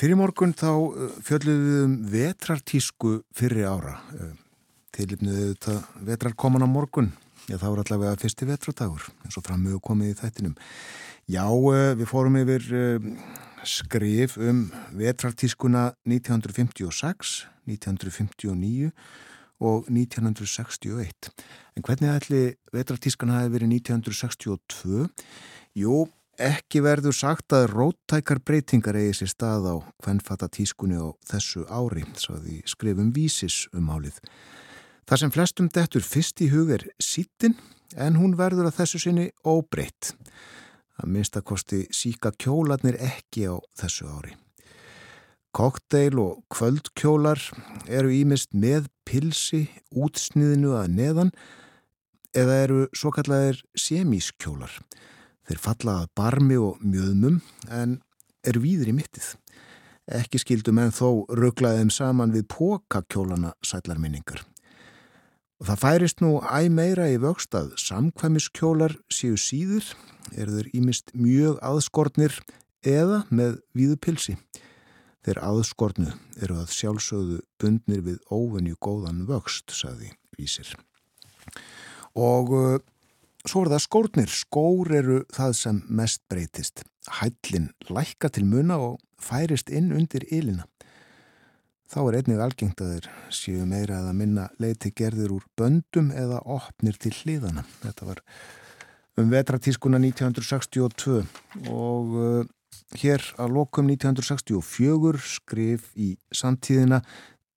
fyrir 0.00 0.16
morgun 0.16 0.54
þá 0.56 0.70
uh, 0.72 1.08
fjöldluðum 1.24 1.66
við 1.66 1.80
um 1.84 1.96
vetrartísku 2.14 3.10
fyrir 3.36 3.66
ára. 3.68 3.98
Uh, 4.16 4.30
Tilipnuðu 4.96 5.50
þetta 5.52 5.74
vetrar 6.08 6.34
koman 6.40 6.64
á 6.64 6.68
morgun. 6.68 7.10
Já, 7.46 7.58
það 7.58 7.68
voru 7.68 7.84
allavega 7.84 8.20
fyrsti 8.20 8.48
vetradagur, 8.48 9.04
eins 9.24 9.36
og 9.38 9.44
framögu 9.46 9.80
komið 9.84 10.14
í 10.14 10.16
þættinum. 10.18 10.56
Já, 11.30 11.44
uh, 11.44 11.92
við 11.98 12.08
fórum 12.08 12.38
yfir 12.40 12.64
skrif 13.68 14.38
um 14.40 14.62
vetrartískuna 14.96 15.90
1956, 16.08 17.34
1959 17.68 18.88
og 19.60 19.90
1961. 19.92 21.28
En 21.76 21.84
hvernig 21.84 22.14
ætli 22.14 22.42
vetrartískana 22.72 23.42
hafi 23.42 23.52
verið 23.58 23.74
1962? 23.76 25.10
Jú, 25.76 26.06
Ekki 26.40 26.80
verður 26.80 27.12
sagt 27.12 27.52
að 27.52 27.66
róttækar 27.74 28.38
breytingar 28.40 28.96
eigi 28.96 29.18
sér 29.18 29.28
stað 29.28 29.66
á 29.68 29.74
hvernfata 30.00 30.46
tískunni 30.48 30.96
á 30.96 31.12
þessu 31.28 31.66
ári, 31.68 32.06
sáði 32.16 32.62
skrifum 32.64 33.10
vísis 33.12 33.66
um 33.76 33.90
álið. 33.92 34.16
Það 35.04 35.20
sem 35.20 35.34
flestum 35.34 35.68
dettur 35.68 36.06
fyrst 36.06 36.40
í 36.40 36.48
hug 36.48 36.72
er 36.72 36.86
sítin, 36.96 37.58
en 37.92 38.16
hún 38.16 38.38
verður 38.40 38.70
að 38.70 38.78
þessu 38.78 39.02
sinni 39.04 39.26
óbreytt. 39.44 40.14
Að 40.96 41.12
minnstakosti 41.12 41.82
síka 41.92 42.32
kjólarnir 42.32 42.96
ekki 42.96 43.44
á 43.44 43.60
þessu 43.76 44.08
ári. 44.08 44.32
Kokteil 45.52 46.16
og 46.24 46.40
kvöldkjólar 46.56 47.44
eru 47.84 48.16
ímist 48.16 48.54
með 48.56 48.88
pilsi, 49.04 49.66
útsniðinu 49.92 50.72
að 50.80 50.96
neðan 50.96 51.36
eða 52.32 52.60
eru 52.64 52.82
svo 52.96 53.12
kallaðir 53.12 53.60
semískjólar. 53.76 54.72
Þeir 55.48 55.62
falla 55.64 55.96
að 56.02 56.12
barmi 56.18 56.58
og 56.60 56.80
mjöðmum 56.84 57.40
en 57.72 57.98
eru 58.46 58.62
víður 58.64 58.92
í 58.92 58.96
mittið. 58.96 59.32
Ekki 60.10 60.40
skildum 60.42 60.80
en 60.82 60.94
þó 60.94 61.26
rugglaðum 61.38 61.90
saman 61.94 62.32
við 62.34 62.48
pókakjólana 62.50 63.52
sætlarminningar. 63.66 64.42
Og 65.60 65.68
það 65.68 65.82
færist 65.82 66.22
nú 66.24 66.38
æg 66.40 66.70
meira 66.72 67.10
í 67.12 67.18
vöxt 67.20 67.54
að 67.54 67.74
samkvæmiskjólar 67.82 68.94
séu 69.12 69.36
síður, 69.36 69.84
eru 70.32 70.56
þeir 70.56 70.70
ímist 70.78 71.12
mjög 71.12 71.58
aðskortnir 71.60 72.38
eða 72.86 73.26
með 73.28 73.58
víðu 73.76 73.98
pilsi. 74.00 74.36
Þeir 75.20 75.42
aðskortnu 75.44 76.14
eru 76.40 76.56
að 76.62 76.72
sjálfsögðu 76.72 77.42
bundnir 77.60 78.00
við 78.06 78.22
óvenju 78.32 78.78
góðan 78.80 79.26
vöxt, 79.28 79.68
saði 79.76 80.14
vísir. 80.38 80.72
Og 82.16 82.80
Svo 83.48 83.64
er 83.64 83.70
það 83.72 83.84
skórnir. 83.86 84.32
Skór 84.32 84.92
eru 85.00 85.20
það 85.32 85.54
sem 85.56 85.80
mest 85.88 86.22
breytist. 86.28 86.84
Hællin 87.20 87.70
lækka 87.88 88.28
til 88.28 88.44
muna 88.48 88.76
og 88.80 89.00
færist 89.20 89.72
inn 89.72 89.92
undir 89.96 90.26
ylina. 90.28 90.66
Þá 91.90 92.00
er 92.04 92.16
einnig 92.20 92.40
algengt 92.44 92.80
að 92.84 92.92
þeir 92.94 93.06
séu 93.34 93.64
meira 93.66 94.04
að 94.04 94.12
minna 94.20 94.46
leiti 94.62 94.92
gerðir 94.94 95.32
úr 95.34 95.46
böndum 95.58 96.12
eða 96.14 96.38
opnir 96.46 96.98
til 97.00 97.10
hliðana. 97.16 97.64
Þetta 97.82 98.06
var 98.06 98.20
um 99.18 99.32
vetratískuna 99.32 99.98
1962 99.98 101.24
og 101.72 102.14
uh, 102.14 102.44
hér 103.00 103.24
að 103.42 103.56
lokum 103.56 103.90
1964 103.90 105.24
skrif 105.40 105.90
í 105.98 106.12
samtíðina 106.30 107.02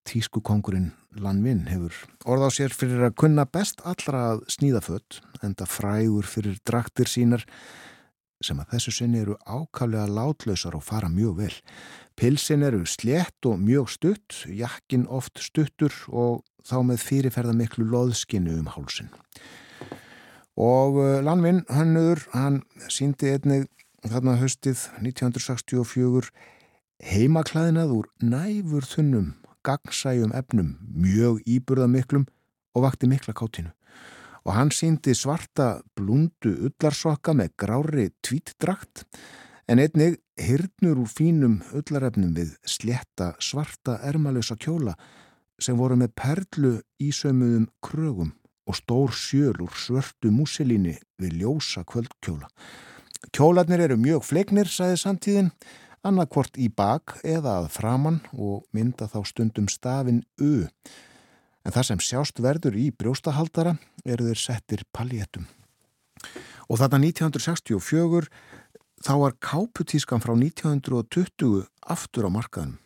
tískukongurinn 0.09 0.91
Lanvin 1.21 1.67
hefur 1.69 1.95
orð 2.25 2.47
á 2.47 2.49
sér 2.53 2.73
fyrir 2.75 3.05
að 3.07 3.17
kunna 3.21 3.45
best 3.45 3.83
allra 3.87 4.23
að 4.33 4.45
sníða 4.55 4.81
fött 4.83 5.21
enda 5.45 5.67
frægur 5.69 6.27
fyrir 6.27 6.59
draktir 6.65 7.09
sínar 7.09 7.45
sem 8.43 8.59
að 8.59 8.73
þessu 8.75 8.93
sinni 8.97 9.21
eru 9.23 9.37
ákaflega 9.47 10.07
látlausar 10.11 10.75
og 10.75 10.83
fara 10.83 11.09
mjög 11.11 11.35
vel. 11.37 11.53
Pilsin 12.19 12.65
eru 12.67 12.83
slétt 12.89 13.47
og 13.47 13.61
mjög 13.61 13.91
stutt, 13.93 14.43
jakkin 14.47 15.05
oft 15.07 15.39
stuttur 15.39 15.93
og 16.11 16.43
þá 16.67 16.77
með 16.89 17.03
fyrirferða 17.03 17.55
miklu 17.57 17.87
loðskinnu 17.87 18.57
um 18.59 18.71
hálsin. 18.75 19.11
og 20.55 20.99
uh, 21.01 21.21
Lanvin 21.25 21.63
Hannur 21.69 22.19
hann 22.33 22.61
síndi 22.89 23.31
einnig 23.33 23.65
þarna 24.05 24.35
höstið 24.37 24.83
1964 25.01 26.29
heimaklæðinað 27.03 27.95
úr 27.95 28.09
næfur 28.21 28.85
þunnum 28.85 29.31
gagsæjum 29.65 30.33
efnum 30.35 30.75
mjög 30.93 31.41
íburðamiklum 31.49 32.27
og 32.75 32.85
vakti 32.85 33.09
mikla 33.09 33.35
kátinu 33.37 33.71
og 34.43 34.51
hann 34.57 34.73
síndi 34.75 35.15
svarta 35.15 35.77
blundu 35.95 36.51
ullarsokka 36.67 37.35
með 37.37 37.55
grári 37.63 38.09
tvítdrakt 38.25 39.05
en 39.71 39.79
einnig 39.79 40.19
hyrnur 40.39 41.03
úr 41.05 41.11
fínum 41.11 41.61
ullarefnum 41.71 42.33
við 42.35 42.55
sletta 42.67 43.33
svarta 43.39 43.99
ermalösa 44.03 44.57
kjóla 44.59 44.97
sem 45.61 45.77
voru 45.79 45.95
með 45.99 46.15
perlu 46.19 46.73
ísömuðum 47.01 47.69
krögum 47.83 48.33
og 48.67 48.77
stór 48.79 49.13
sjöl 49.15 49.55
úr 49.63 49.75
svörtu 49.75 50.31
músilíni 50.31 50.95
við 51.19 51.39
ljósa 51.43 51.83
kvöldkjóla. 51.87 52.47
Kjólarnir 53.33 53.83
eru 53.85 53.97
mjög 53.99 54.25
fleiknir, 54.27 54.67
sagði 54.67 54.99
samtíðin, 54.99 55.49
annarkvort 56.03 56.59
í 56.59 56.69
bak 56.69 57.17
eða 57.23 57.59
að 57.61 57.71
framann 57.75 58.21
og 58.33 58.63
mynda 58.75 59.07
þá 59.11 59.19
stundum 59.29 59.69
stafin 59.71 60.23
U. 60.41 60.67
En 61.63 61.71
það 61.71 61.89
sem 61.89 62.03
sjást 62.03 62.41
verður 62.43 62.77
í 62.79 62.89
brjóstahaldara 62.91 63.77
eru 64.03 64.29
þeir 64.29 64.41
settir 64.41 64.83
paljettum. 64.91 65.47
Og 66.67 66.79
þarna 66.79 67.01
1964 67.07 68.27
þá 69.03 69.13
var 69.19 69.37
káputískan 69.43 70.23
frá 70.23 70.35
1920 70.35 71.63
aftur 71.95 72.27
á 72.27 72.31
markaðum 72.31 72.79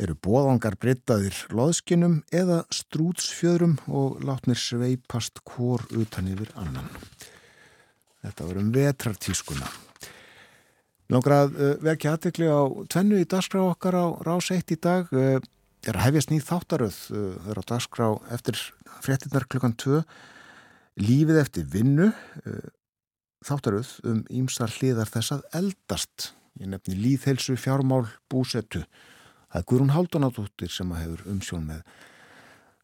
eru 0.00 0.16
bóðangar 0.16 0.76
breyttaðir 0.80 1.36
loðskinum 1.52 2.22
eða 2.34 2.62
strútsfjöðrum 2.72 3.76
og 3.92 4.22
látnir 4.24 4.58
sveipast 4.58 5.42
hór 5.54 5.84
utan 5.94 6.30
yfir 6.32 6.52
annan. 6.58 6.88
Þetta 8.22 8.48
var 8.48 8.60
um 8.62 8.70
vetrartískuna. 8.74 9.68
Langar 11.12 11.34
að 11.36 11.56
uh, 11.58 11.72
vekja 11.84 12.14
aðtekli 12.16 12.48
á 12.48 12.62
tvennu 12.92 13.20
í 13.20 13.28
dagskrá 13.28 13.62
okkar 13.66 13.98
á 14.00 14.06
rás 14.24 14.48
1 14.54 14.72
í 14.72 14.78
dag. 14.80 15.10
Uh, 15.12 15.40
er 15.84 15.98
að 15.98 16.06
hefjast 16.06 16.30
nýð 16.30 16.44
þáttaröð. 16.46 16.98
Það 17.10 17.48
er 17.52 17.58
á 17.58 17.64
dagskrá 17.72 18.06
eftir 18.36 18.60
fréttinnar 19.02 19.48
klukkan 19.50 19.74
2. 19.82 20.02
Lífið 21.02 21.40
eftir 21.40 21.66
vinnu. 21.72 22.12
Þáttaröð 23.42 23.90
um 24.06 24.20
ímsar 24.30 24.70
hliðar 24.76 25.10
þess 25.10 25.34
að 25.34 25.42
eldast. 25.58 26.28
Ég 26.60 26.70
nefni 26.70 26.94
líðhelsu, 27.00 27.56
fjármál, 27.58 28.04
búsettu. 28.30 28.84
Það 29.50 29.58
er 29.58 29.66
Guðrún 29.68 29.94
Haldunadóttir 29.96 30.70
sem 30.70 30.94
hefur 30.94 31.26
umsjón 31.32 31.66
með 31.66 31.82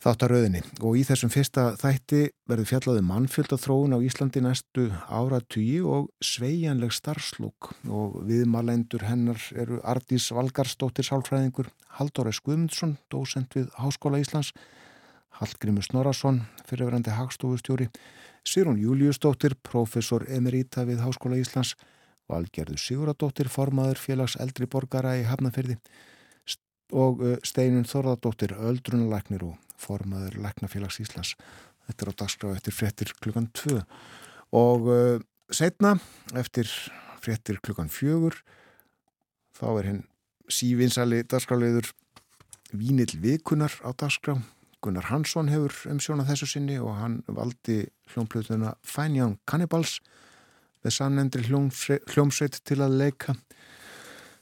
þáttaröðinni. 0.08 0.62
Og 0.84 0.96
í 0.96 1.02
þessum 1.04 1.30
fyrsta 1.32 1.72
þætti 1.78 2.20
verður 2.48 2.68
fjallaði 2.70 3.02
um 3.02 3.10
mannfjöldathróun 3.12 3.96
á 3.96 3.98
Íslandi 4.04 4.40
næstu 4.44 4.86
áratugji 5.12 5.82
og 5.84 6.08
sveianleg 6.24 6.94
starfslokk 6.96 7.72
og 7.92 8.16
viðmalendur 8.28 9.04
hennar 9.08 9.42
eru 9.58 9.82
Ardís 9.84 10.30
Valgarsdóttir 10.32 11.06
Sálfræðingur, 11.08 11.68
Halldóra 11.98 12.32
Skumundsson, 12.32 12.96
dósent 13.12 13.52
við 13.58 13.68
Háskóla 13.76 14.22
Íslands, 14.22 14.54
Hallgrimur 15.38 15.84
Snorarsson, 15.84 16.42
fyrirverandi 16.68 17.12
hagstofustjóri, 17.14 17.90
Sýrún 18.48 18.80
Júliusdóttir, 18.80 19.58
professor 19.60 20.24
emerita 20.32 20.86
við 20.88 21.04
Háskóla 21.04 21.38
Íslands, 21.42 21.76
Valgerður 22.28 22.80
Siguradóttir, 22.80 23.52
formaður 23.52 24.00
félags 24.00 24.38
eldri 24.40 24.68
borgara 24.68 25.18
í 25.20 25.24
Hafnafyrði 25.28 25.78
og 26.96 27.20
uh, 27.20 27.36
Steinun 27.44 27.84
Þorðardóttir, 27.84 28.54
öldrunalæknir 28.56 29.44
og 29.44 29.56
formaður 29.78 30.38
Læknafélags 30.42 31.00
Íslands. 31.02 31.34
Þetta 31.88 32.04
er 32.04 32.12
á 32.12 32.18
dagskrá 32.22 32.52
eftir 32.56 32.76
fréttir 32.76 33.14
klukkan 33.22 33.48
2 33.56 33.78
og 34.58 34.88
uh, 34.90 35.20
setna 35.52 35.96
eftir 36.36 36.68
fréttir 37.22 37.60
klukkan 37.64 37.88
4 37.92 38.36
þá 39.58 39.66
er 39.70 39.88
henn 39.88 40.04
sívinsali 40.48 41.22
dagskráleiður 41.28 41.90
Vínill 42.76 43.16
Vikunar 43.22 43.72
á 43.80 43.90
dagskrá. 43.96 44.36
Gunnar 44.84 45.08
Hansson 45.08 45.48
hefur 45.50 45.74
umsjónað 45.90 46.30
þessu 46.32 46.48
sinni 46.52 46.76
og 46.78 46.94
hann 47.00 47.22
valdi 47.26 47.80
hljómplötuna 48.12 48.76
Fine 48.86 49.18
Young 49.18 49.38
Cannibals 49.48 49.98
með 50.84 50.94
samnendri 50.94 51.48
hljómsveit 51.48 52.60
til 52.68 52.78
að 52.84 52.98
leika 53.00 53.34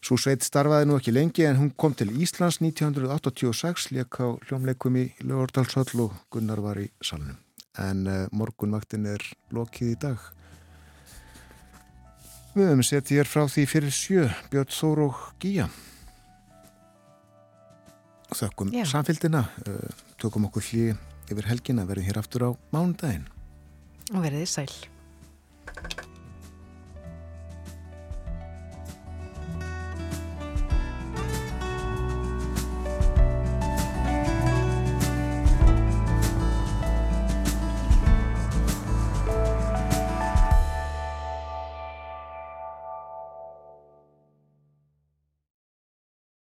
Svo 0.06 0.14
sveit 0.22 0.44
starfaði 0.46 0.86
nú 0.86 1.00
ekki 1.00 1.10
lengi 1.10 1.42
en 1.48 1.56
hún 1.58 1.72
kom 1.74 1.94
til 1.98 2.12
Íslands 2.14 2.60
1986, 2.62 3.88
leik 3.90 4.20
á 4.22 4.38
hljómleikum 4.46 4.94
í 5.00 5.08
Ljóðardalshöll 5.18 6.04
og 6.04 6.14
Gunnar 6.30 6.62
var 6.62 6.78
í 6.78 6.86
salnum. 7.02 7.40
En 7.82 8.06
uh, 8.06 8.20
morgunvaktin 8.30 9.08
er 9.10 9.24
lokið 9.50 9.90
í 9.96 9.98
dag. 10.06 10.22
Við 12.54 12.70
höfum 12.70 12.86
sett 12.86 13.10
ég 13.10 13.24
er 13.24 13.32
frá 13.32 13.48
því 13.50 13.66
fyrir 13.72 13.98
sjö, 13.98 14.30
Björn 14.52 14.70
Þór 14.78 15.04
og 15.08 15.26
Gíja. 15.42 15.66
Þökkum 18.30 18.70
Já. 18.78 18.86
samfélgina, 18.86 19.48
uh, 19.66 20.02
tökum 20.22 20.46
okkur 20.46 20.70
hlið 20.70 21.32
yfir 21.34 21.50
helgina, 21.50 21.82
verðum 21.88 22.12
hér 22.12 22.22
aftur 22.22 22.46
á 22.46 22.50
mánudaginn. 22.70 23.26
Og 24.14 24.22
verðið 24.22 24.52
sæl. 24.54 24.70